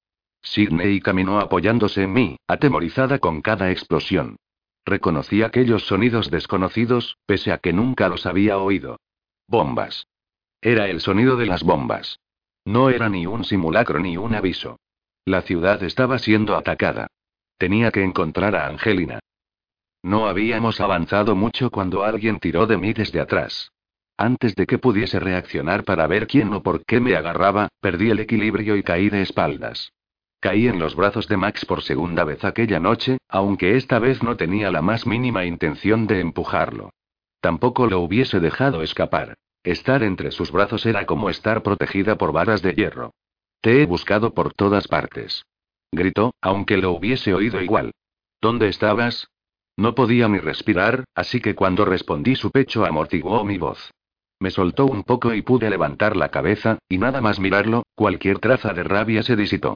Sidney 0.43 1.01
caminó 1.01 1.41
apoyándose 1.41 2.05
en 2.05 2.13
mí, 2.13 2.37
atemorizada 2.47 3.19
con 3.19 3.43
cada 3.43 3.71
explosión. 3.71 4.37
Reconocí 4.85 5.43
aquellos 5.43 5.87
sonidos 5.87 6.31
desconocidos, 6.31 7.19
pese 7.27 7.53
a 7.53 7.59
que 7.59 7.73
nunca 7.73 8.09
los 8.09 8.25
había 8.27 8.59
oído. 8.59 8.99
Bombas. 9.47 10.07
Era 10.61 10.89
el 10.89 11.01
sonido 11.01 11.37
de 11.37 11.47
las 11.47 11.63
bombas. 11.63 12.21
No 12.65 12.91
era 12.91 13.09
ni 13.09 13.27
un 13.27 13.45
simulacro 13.45 14.01
ni 14.01 14.17
un 14.17 14.35
aviso. 14.35 14.79
La 15.25 15.43
ciudad 15.43 15.83
estaba 15.83 16.19
siendo 16.19 16.57
atacada. 16.57 17.09
Tenía 17.59 17.91
que 17.91 18.03
encontrar 18.03 18.57
a 18.57 18.67
Angelina. 18.67 19.21
No 20.03 20.27
habíamos 20.27 20.81
avanzado 20.81 21.35
mucho 21.35 21.71
cuando 21.71 22.05
alguien 22.05 22.39
tiró 22.39 22.67
de 22.67 22.79
mí 22.79 22.93
desde 22.93 23.21
atrás. 23.21 23.73
Antes 24.17 24.55
de 24.55 24.67
que 24.67 24.79
pudiese 24.79 25.21
reaccionar 25.21 25.85
para 25.85 26.07
ver 26.07 26.27
quién 26.27 26.53
o 26.53 26.63
por 26.63 26.85
qué 26.85 26.99
me 26.99 27.15
agarraba, 27.15 27.69
perdí 27.81 28.11
el 28.11 28.21
equilibrio 28.21 28.77
y 28.77 28.83
caí 28.83 29.11
de 29.11 29.23
espaldas. 29.23 29.93
Caí 30.41 30.69
en 30.69 30.79
los 30.79 30.95
brazos 30.95 31.27
de 31.27 31.37
Max 31.37 31.65
por 31.65 31.83
segunda 31.83 32.23
vez 32.23 32.45
aquella 32.45 32.79
noche, 32.79 33.19
aunque 33.29 33.77
esta 33.77 33.99
vez 33.99 34.23
no 34.23 34.37
tenía 34.37 34.71
la 34.71 34.83
más 34.83 35.05
mínima 35.05 35.45
intención 35.45 36.07
de 36.07 36.21
empujarlo. 36.21 36.91
Tampoco 37.41 37.87
lo 37.87 38.01
hubiese 38.01 38.39
dejado 38.39 38.83
escapar. 38.83 39.35
Estar 39.65 40.05
entre 40.05 40.31
sus 40.31 40.53
brazos 40.53 40.87
era 40.87 41.07
como 41.07 41.29
estar 41.29 41.65
protegida 41.65 42.17
por 42.17 42.33
varas 42.33 42.63
de 42.63 42.73
hierro. 42.73 43.15
Te 43.61 43.83
he 43.83 43.87
buscado 43.87 44.33
por 44.33 44.55
todas 44.55 44.87
partes. 44.87 45.45
Gritó, 45.91 46.33
aunque 46.41 46.77
lo 46.77 46.93
hubiese 46.93 47.35
oído 47.35 47.61
igual. 47.61 47.91
¿Dónde 48.41 48.69
estabas? 48.69 49.29
No 49.77 49.97
podía 49.97 50.29
ni 50.29 50.39
respirar, 50.39 51.05
así 51.17 51.41
que 51.41 51.57
cuando 51.57 51.85
respondí 51.85 52.37
su 52.37 52.53
pecho 52.53 52.85
amortiguó 52.85 53.45
mi 53.45 53.59
voz. 53.59 53.91
Me 54.39 54.53
soltó 54.53 54.87
un 54.87 55.03
poco 55.03 55.35
y 55.35 55.43
pude 55.43 55.69
levantar 55.69 56.17
la 56.17 56.31
cabeza, 56.31 56.79
y 56.89 56.99
nada 56.99 57.21
más 57.21 57.41
mirarlo, 57.41 57.83
cualquier 57.97 58.39
traza 58.39 58.73
de 58.73 58.85
rabia 58.85 59.25
se 59.25 59.35
disipó. 59.35 59.75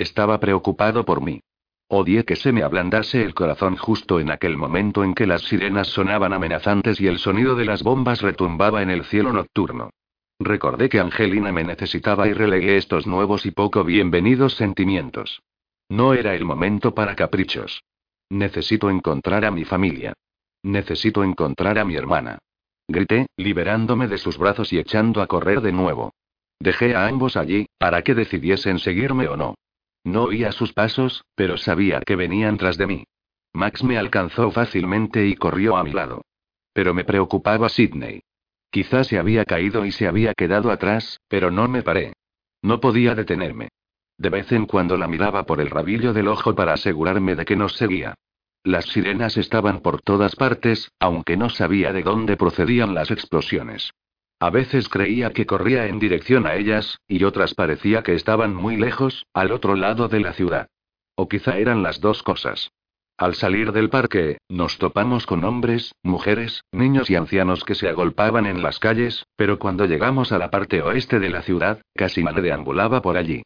Estaba 0.00 0.40
preocupado 0.40 1.04
por 1.04 1.20
mí. 1.20 1.42
Odié 1.86 2.24
que 2.24 2.34
se 2.34 2.52
me 2.52 2.62
ablandase 2.62 3.22
el 3.22 3.34
corazón 3.34 3.76
justo 3.76 4.18
en 4.18 4.30
aquel 4.30 4.56
momento 4.56 5.04
en 5.04 5.12
que 5.12 5.26
las 5.26 5.42
sirenas 5.42 5.88
sonaban 5.88 6.32
amenazantes 6.32 6.98
y 7.02 7.06
el 7.06 7.18
sonido 7.18 7.54
de 7.54 7.66
las 7.66 7.82
bombas 7.82 8.22
retumbaba 8.22 8.80
en 8.80 8.88
el 8.88 9.04
cielo 9.04 9.30
nocturno. 9.30 9.90
Recordé 10.38 10.88
que 10.88 11.00
Angelina 11.00 11.52
me 11.52 11.64
necesitaba 11.64 12.28
y 12.28 12.32
relegué 12.32 12.78
estos 12.78 13.06
nuevos 13.06 13.44
y 13.44 13.50
poco 13.50 13.84
bienvenidos 13.84 14.54
sentimientos. 14.54 15.42
No 15.90 16.14
era 16.14 16.34
el 16.34 16.46
momento 16.46 16.94
para 16.94 17.14
caprichos. 17.14 17.82
Necesito 18.30 18.88
encontrar 18.88 19.44
a 19.44 19.50
mi 19.50 19.66
familia. 19.66 20.14
Necesito 20.62 21.22
encontrar 21.22 21.78
a 21.78 21.84
mi 21.84 21.96
hermana. 21.96 22.38
Grité, 22.88 23.26
liberándome 23.36 24.08
de 24.08 24.16
sus 24.16 24.38
brazos 24.38 24.72
y 24.72 24.78
echando 24.78 25.20
a 25.20 25.26
correr 25.26 25.60
de 25.60 25.72
nuevo. 25.72 26.14
Dejé 26.58 26.96
a 26.96 27.06
ambos 27.06 27.36
allí, 27.36 27.66
para 27.76 28.00
que 28.00 28.14
decidiesen 28.14 28.78
seguirme 28.78 29.28
o 29.28 29.36
no. 29.36 29.56
No 30.04 30.24
oía 30.24 30.52
sus 30.52 30.72
pasos, 30.72 31.24
pero 31.34 31.56
sabía 31.56 32.00
que 32.00 32.16
venían 32.16 32.56
tras 32.56 32.78
de 32.78 32.86
mí. 32.86 33.04
Max 33.52 33.82
me 33.82 33.98
alcanzó 33.98 34.50
fácilmente 34.50 35.26
y 35.26 35.34
corrió 35.34 35.76
a 35.76 35.84
mi 35.84 35.92
lado. 35.92 36.22
Pero 36.72 36.94
me 36.94 37.04
preocupaba 37.04 37.68
Sidney. 37.68 38.22
Quizás 38.70 39.08
se 39.08 39.18
había 39.18 39.44
caído 39.44 39.84
y 39.84 39.90
se 39.90 40.06
había 40.06 40.34
quedado 40.34 40.70
atrás, 40.70 41.20
pero 41.28 41.50
no 41.50 41.66
me 41.68 41.82
paré. 41.82 42.12
No 42.62 42.80
podía 42.80 43.14
detenerme. 43.14 43.68
De 44.16 44.30
vez 44.30 44.52
en 44.52 44.66
cuando 44.66 44.96
la 44.96 45.08
miraba 45.08 45.44
por 45.44 45.60
el 45.60 45.70
rabillo 45.70 46.12
del 46.12 46.28
ojo 46.28 46.54
para 46.54 46.74
asegurarme 46.74 47.34
de 47.34 47.44
que 47.44 47.56
nos 47.56 47.74
seguía. 47.76 48.14
Las 48.62 48.84
sirenas 48.86 49.36
estaban 49.38 49.80
por 49.80 50.02
todas 50.02 50.36
partes, 50.36 50.92
aunque 51.00 51.36
no 51.36 51.48
sabía 51.48 51.92
de 51.92 52.02
dónde 52.02 52.36
procedían 52.36 52.94
las 52.94 53.10
explosiones. 53.10 53.90
A 54.40 54.48
veces 54.48 54.88
creía 54.88 55.34
que 55.34 55.44
corría 55.44 55.86
en 55.86 55.98
dirección 55.98 56.46
a 56.46 56.54
ellas, 56.54 56.98
y 57.06 57.24
otras 57.24 57.54
parecía 57.54 58.02
que 58.02 58.14
estaban 58.14 58.54
muy 58.54 58.76
lejos, 58.76 59.26
al 59.34 59.52
otro 59.52 59.76
lado 59.76 60.08
de 60.08 60.20
la 60.20 60.32
ciudad. 60.32 60.66
O 61.14 61.28
quizá 61.28 61.58
eran 61.58 61.82
las 61.82 62.00
dos 62.00 62.22
cosas. 62.22 62.70
Al 63.18 63.34
salir 63.34 63.72
del 63.72 63.90
parque, 63.90 64.38
nos 64.48 64.78
topamos 64.78 65.26
con 65.26 65.44
hombres, 65.44 65.94
mujeres, 66.02 66.64
niños 66.72 67.10
y 67.10 67.16
ancianos 67.16 67.64
que 67.64 67.74
se 67.74 67.86
agolpaban 67.86 68.46
en 68.46 68.62
las 68.62 68.78
calles, 68.78 69.26
pero 69.36 69.58
cuando 69.58 69.84
llegamos 69.84 70.32
a 70.32 70.38
la 70.38 70.50
parte 70.50 70.80
oeste 70.80 71.18
de 71.18 71.28
la 71.28 71.42
ciudad, 71.42 71.82
casi 71.94 72.24
nadie 72.24 72.40
deambulaba 72.40 73.02
por 73.02 73.18
allí. 73.18 73.42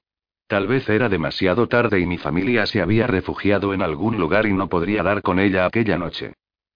Tal 0.47 0.69
vez 0.69 0.89
era 0.89 1.09
demasiado 1.09 1.67
tarde 1.67 1.99
y 1.99 2.07
mi 2.07 2.19
familia 2.19 2.67
se 2.67 2.81
había 2.81 3.09
refugiado 3.09 3.75
en 3.75 3.83
algún 3.83 4.17
lugar 4.17 4.47
y 4.47 4.53
no 4.53 4.69
podría 4.69 5.03
dar 5.03 5.23
con 5.23 5.41
ella 5.41 5.67
aquella 5.67 5.99
noche. 5.99 6.35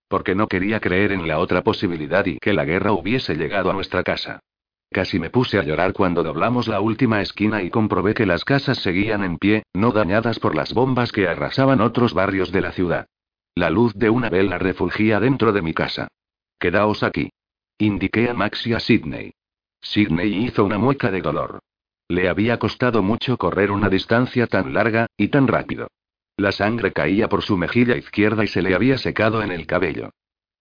Porque 0.08 0.34
no 0.34 0.46
quería 0.48 0.80
creer 0.80 1.12
en 1.12 1.28
la 1.28 1.38
otra 1.38 1.62
posibilidad 1.62 2.24
y 2.26 2.38
que 2.38 2.52
la 2.52 2.64
guerra 2.64 2.92
hubiese 2.92 3.34
llegado 3.34 3.70
a 3.70 3.74
nuestra 3.74 4.02
casa. 4.02 4.40
Casi 4.90 5.18
me 5.18 5.28
puse 5.28 5.58
a 5.58 5.62
llorar 5.62 5.92
cuando 5.92 6.22
doblamos 6.22 6.66
la 6.66 6.80
última 6.80 7.20
esquina 7.20 7.62
y 7.62 7.70
comprobé 7.70 8.14
que 8.14 8.24
las 8.24 8.44
casas 8.44 8.78
seguían 8.78 9.22
en 9.22 9.36
pie, 9.36 9.64
no 9.74 9.92
dañadas 9.92 10.38
por 10.38 10.54
las 10.54 10.72
bombas 10.72 11.12
que 11.12 11.28
arrasaban 11.28 11.82
otros 11.82 12.14
barrios 12.14 12.50
de 12.52 12.62
la 12.62 12.72
ciudad. 12.72 13.06
La 13.54 13.68
luz 13.70 13.92
de 13.94 14.08
una 14.08 14.30
vela 14.30 14.56
refulgía 14.56 15.20
dentro 15.20 15.52
de 15.52 15.62
mi 15.62 15.74
casa. 15.74 16.08
Quedaos 16.58 17.02
aquí. 17.02 17.30
Indiqué 17.76 18.30
a 18.30 18.34
Max 18.34 18.66
y 18.66 18.72
a 18.72 18.80
Sidney. 18.80 19.32
Sidney 19.80 20.44
hizo 20.44 20.64
una 20.64 20.78
mueca 20.78 21.10
de 21.10 21.20
dolor. 21.20 21.60
Le 22.08 22.28
había 22.28 22.58
costado 22.58 23.02
mucho 23.02 23.36
correr 23.36 23.70
una 23.70 23.90
distancia 23.90 24.46
tan 24.46 24.72
larga, 24.72 25.06
y 25.16 25.28
tan 25.28 25.46
rápido. 25.46 25.88
La 26.38 26.52
sangre 26.52 26.92
caía 26.92 27.28
por 27.28 27.42
su 27.42 27.56
mejilla 27.56 27.96
izquierda 27.96 28.44
y 28.44 28.46
se 28.46 28.62
le 28.62 28.72
había 28.72 28.96
secado 28.96 29.42
en 29.42 29.50
el 29.50 29.66
cabello. 29.66 30.10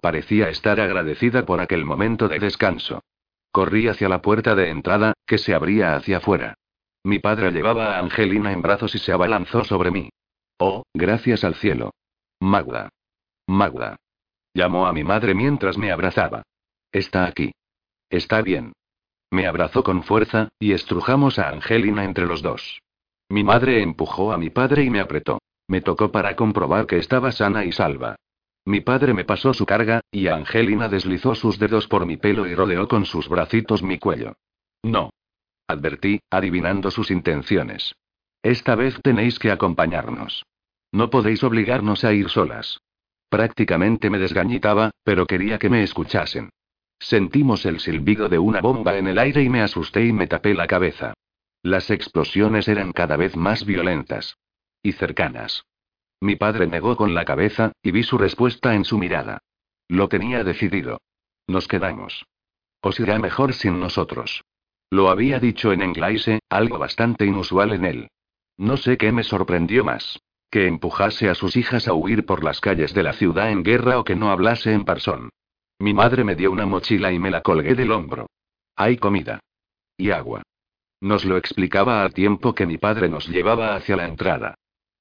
Parecía 0.02 0.50
estar 0.50 0.80
agradecida 0.80 1.46
por 1.46 1.62
aquel 1.62 1.86
momento 1.86 2.28
de 2.28 2.40
descanso. 2.40 3.04
Corrí 3.52 3.88
hacia 3.88 4.10
la 4.10 4.24
puerta 4.24 4.56
de 4.56 4.72
entrada, 4.72 5.14
que 5.28 5.38
se 5.38 5.54
abría 5.54 5.96
hacia 5.96 6.18
afuera. 6.18 6.56
Mi 7.04 7.20
padre 7.20 7.52
llevaba 7.52 7.96
a 7.96 8.00
Angelina 8.00 8.52
en 8.52 8.64
brazos 8.64 8.96
y 8.96 8.98
se 8.98 9.12
abalanzó 9.12 9.64
sobre 9.64 9.92
mí. 9.92 10.10
Oh, 10.58 10.82
gracias 10.96 11.44
al 11.44 11.54
cielo. 11.54 11.92
Magda. 12.40 12.90
Magda. 13.46 13.98
Llamó 14.56 14.88
a 14.88 14.94
mi 14.94 15.04
madre 15.04 15.36
mientras 15.36 15.78
me 15.78 15.92
abrazaba. 15.92 16.42
Está 16.92 17.28
aquí. 17.28 17.52
Está 18.10 18.42
bien. 18.42 18.74
Me 19.30 19.46
abrazó 19.46 19.84
con 19.84 20.02
fuerza, 20.02 20.50
y 20.58 20.72
estrujamos 20.72 21.38
a 21.38 21.50
Angelina 21.50 22.04
entre 22.04 22.26
los 22.26 22.42
dos. 22.42 22.80
Mi 23.30 23.44
madre 23.44 23.84
empujó 23.84 24.32
a 24.32 24.40
mi 24.40 24.50
padre 24.50 24.84
y 24.84 24.90
me 24.90 25.02
apretó. 25.02 25.38
Me 25.68 25.82
tocó 25.82 26.12
para 26.12 26.36
comprobar 26.36 26.88
que 26.88 26.98
estaba 26.98 27.32
sana 27.32 27.66
y 27.66 27.72
salva. 27.72 28.16
Mi 28.66 28.82
padre 28.82 29.14
me 29.14 29.26
pasó 29.26 29.54
su 29.54 29.66
carga, 29.66 30.02
y 30.12 30.28
Angelina 30.28 30.90
deslizó 30.90 31.36
sus 31.36 31.60
dedos 31.60 31.88
por 31.88 32.06
mi 32.06 32.18
pelo 32.18 32.48
y 32.48 32.56
rodeó 32.56 32.88
con 32.88 33.06
sus 33.06 33.30
bracitos 33.30 33.84
mi 33.84 33.98
cuello. 33.98 34.34
No. 34.84 35.10
Advertí, 35.68 36.22
adivinando 36.30 36.92
sus 36.92 37.12
intenciones. 37.12 37.96
Esta 38.44 38.76
vez 38.76 39.00
tenéis 39.02 39.40
que 39.40 39.52
acompañarnos. 39.52 40.46
No 40.92 41.10
podéis 41.10 41.44
obligarnos 41.44 42.04
a 42.04 42.14
ir 42.14 42.30
solas. 42.30 42.80
Prácticamente 43.30 44.10
me 44.10 44.20
desgañitaba, 44.20 44.92
pero 45.04 45.26
quería 45.26 45.60
que 45.60 45.70
me 45.70 45.84
escuchasen. 45.84 46.50
Sentimos 47.00 47.66
el 47.66 47.80
silbido 47.80 48.30
de 48.30 48.40
una 48.40 48.62
bomba 48.62 48.98
en 48.98 49.08
el 49.08 49.20
aire 49.20 49.44
y 49.44 49.50
me 49.50 49.62
asusté 49.62 50.06
y 50.06 50.14
me 50.14 50.28
tapé 50.28 50.54
la 50.54 50.68
cabeza. 50.68 51.14
Las 51.62 51.90
explosiones 51.90 52.68
eran 52.68 52.94
cada 52.94 53.18
vez 53.18 53.36
más 53.36 53.66
violentas. 53.66 54.38
Y 54.82 54.94
cercanas. 54.94 55.66
Mi 56.20 56.36
padre 56.36 56.68
negó 56.68 56.96
con 56.96 57.14
la 57.14 57.26
cabeza, 57.26 57.72
y 57.82 57.92
vi 57.92 58.04
su 58.04 58.18
respuesta 58.18 58.74
en 58.74 58.86
su 58.86 58.98
mirada. 58.98 59.40
Lo 59.88 60.08
tenía 60.08 60.44
decidido. 60.44 61.00
Nos 61.48 61.68
quedamos. 61.68 62.26
Os 62.82 63.00
irá 63.00 63.20
mejor 63.20 63.54
sin 63.54 63.80
nosotros. 63.80 64.44
Lo 64.90 65.10
había 65.10 65.40
dicho 65.40 65.72
en 65.72 65.82
inglés, 65.82 66.30
algo 66.50 66.78
bastante 66.80 67.26
inusual 67.26 67.74
en 67.74 67.86
él. 67.86 68.08
No 68.58 68.78
sé 68.78 68.98
qué 68.98 69.12
me 69.12 69.24
sorprendió 69.24 69.84
más. 69.84 70.20
Que 70.50 70.66
empujase 70.66 71.30
a 71.30 71.36
sus 71.36 71.58
hijas 71.58 71.88
a 71.88 71.94
huir 71.94 72.26
por 72.26 72.44
las 72.44 72.62
calles 72.62 72.94
de 72.94 73.04
la 73.04 73.14
ciudad 73.14 73.52
en 73.52 73.64
guerra 73.64 74.00
o 74.00 74.04
que 74.04 74.16
no 74.16 74.32
hablase 74.32 74.72
en 74.72 74.86
persona. 74.86 75.30
Mi 75.80 75.94
madre 75.94 76.24
me 76.24 76.36
dio 76.36 76.52
una 76.52 76.66
mochila 76.66 77.12
y 77.12 77.20
me 77.20 77.30
la 77.30 77.42
colgué 77.42 77.76
del 77.76 77.92
hombro. 77.92 78.28
Hay 78.76 78.98
comida. 78.98 79.42
Y 79.98 80.12
agua. 80.12 80.44
Nos 81.02 81.26
lo 81.26 81.38
explicaba 81.38 82.02
al 82.02 82.14
tiempo 82.14 82.56
que 82.56 82.66
mi 82.66 82.78
padre 82.78 83.10
nos 83.10 83.28
llevaba 83.28 83.76
hacia 83.76 83.98
la 83.98 84.08
entrada. 84.08 84.56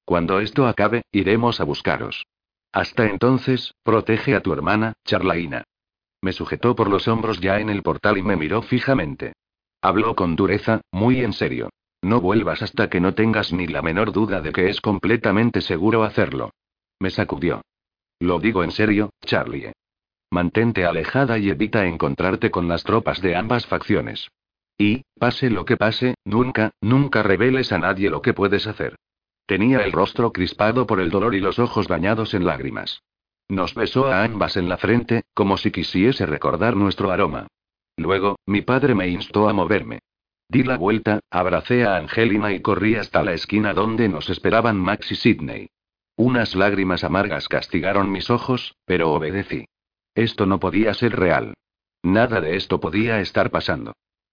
Cuando 0.06 0.38
esto 0.38 0.68
acabe, 0.68 1.02
iremos 1.10 1.60
a 1.60 1.64
buscaros. 1.64 2.26
Hasta 2.72 3.06
entonces, 3.06 3.74
protege 3.82 4.36
a 4.36 4.40
tu 4.40 4.52
hermana, 4.52 4.92
Charlaina. 5.04 5.64
Me 6.22 6.32
sujetó 6.32 6.76
por 6.76 6.88
los 6.88 7.08
hombros 7.08 7.40
ya 7.40 7.58
en 7.58 7.70
el 7.70 7.82
portal 7.82 8.16
y 8.16 8.22
me 8.22 8.36
miró 8.36 8.62
fijamente. 8.62 9.32
Habló 9.82 10.14
con 10.14 10.36
dureza, 10.36 10.80
muy 10.92 11.22
en 11.22 11.32
serio. 11.32 11.70
No 12.02 12.20
vuelvas 12.20 12.62
hasta 12.62 12.88
que 12.88 13.00
no 13.00 13.14
tengas 13.14 13.52
ni 13.52 13.66
la 13.66 13.82
menor 13.82 14.12
duda 14.12 14.40
de 14.40 14.52
que 14.52 14.68
es 14.68 14.80
completamente 14.80 15.60
seguro 15.60 16.04
hacerlo. 16.04 16.50
Me 17.00 17.10
sacudió. 17.10 17.62
Lo 18.20 18.38
digo 18.38 18.62
en 18.62 18.70
serio, 18.70 19.10
Charlie. 19.24 19.72
Mantente 20.30 20.86
alejada 20.86 21.36
y 21.38 21.50
evita 21.50 21.84
encontrarte 21.84 22.52
con 22.52 22.68
las 22.68 22.84
tropas 22.84 23.20
de 23.20 23.34
ambas 23.34 23.66
facciones. 23.66 24.28
Y, 24.78 25.02
pase 25.18 25.50
lo 25.50 25.64
que 25.64 25.76
pase, 25.76 26.14
nunca, 26.24 26.70
nunca 26.80 27.24
reveles 27.24 27.72
a 27.72 27.78
nadie 27.78 28.08
lo 28.08 28.22
que 28.22 28.34
puedes 28.34 28.68
hacer. 28.68 28.94
Tenía 29.46 29.78
el 29.80 29.92
rostro 29.92 30.32
crispado 30.32 30.86
por 30.86 31.00
el 31.00 31.10
dolor 31.10 31.34
y 31.34 31.40
los 31.40 31.58
ojos 31.58 31.86
bañados 31.86 32.34
en 32.34 32.44
lágrimas. 32.44 33.02
Nos 33.48 33.74
besó 33.74 34.06
a 34.08 34.24
ambas 34.24 34.56
en 34.56 34.68
la 34.68 34.76
frente, 34.76 35.22
como 35.32 35.56
si 35.56 35.70
quisiese 35.70 36.26
recordar 36.26 36.74
nuestro 36.74 37.12
aroma. 37.12 37.46
Luego, 37.96 38.36
mi 38.44 38.62
padre 38.62 38.94
me 38.96 39.08
instó 39.08 39.48
a 39.48 39.52
moverme. 39.52 40.00
Di 40.48 40.64
la 40.64 40.76
vuelta, 40.76 41.20
abracé 41.30 41.84
a 41.84 41.96
Angelina 41.96 42.52
y 42.52 42.60
corrí 42.60 42.96
hasta 42.96 43.22
la 43.22 43.32
esquina 43.32 43.72
donde 43.72 44.08
nos 44.08 44.30
esperaban 44.30 44.76
Max 44.76 45.12
y 45.12 45.16
Sidney. 45.16 45.68
Unas 46.16 46.54
lágrimas 46.54 47.04
amargas 47.04 47.48
castigaron 47.48 48.10
mis 48.10 48.30
ojos, 48.30 48.74
pero 48.84 49.12
obedecí. 49.12 49.66
Esto 50.14 50.46
no 50.46 50.58
podía 50.58 50.94
ser 50.94 51.14
real. 51.14 51.54
Nada 52.02 52.40
de 52.40 52.56
esto 52.56 52.80
podía 52.80 53.20
estar 53.20 53.50
pasando. 53.50 53.92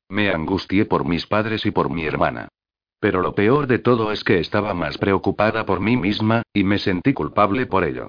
Me 0.10 0.30
angustié 0.30 0.86
por 0.86 1.06
mis 1.06 1.28
padres 1.28 1.66
y 1.66 1.72
por 1.72 1.90
mi 1.90 2.06
hermana. 2.06 2.50
Pero 3.04 3.22
lo 3.22 3.36
peor 3.36 3.68
de 3.68 3.80
todo 3.80 4.14
es 4.14 4.24
que 4.24 4.40
estaba 4.40 4.74
más 4.74 4.98
preocupada 4.98 5.66
por 5.66 5.82
mí 5.82 5.98
misma, 5.98 6.44
y 6.54 6.64
me 6.64 6.80
sentí 6.80 7.12
culpable 7.12 7.66
por 7.66 7.84
ello. 7.84 8.08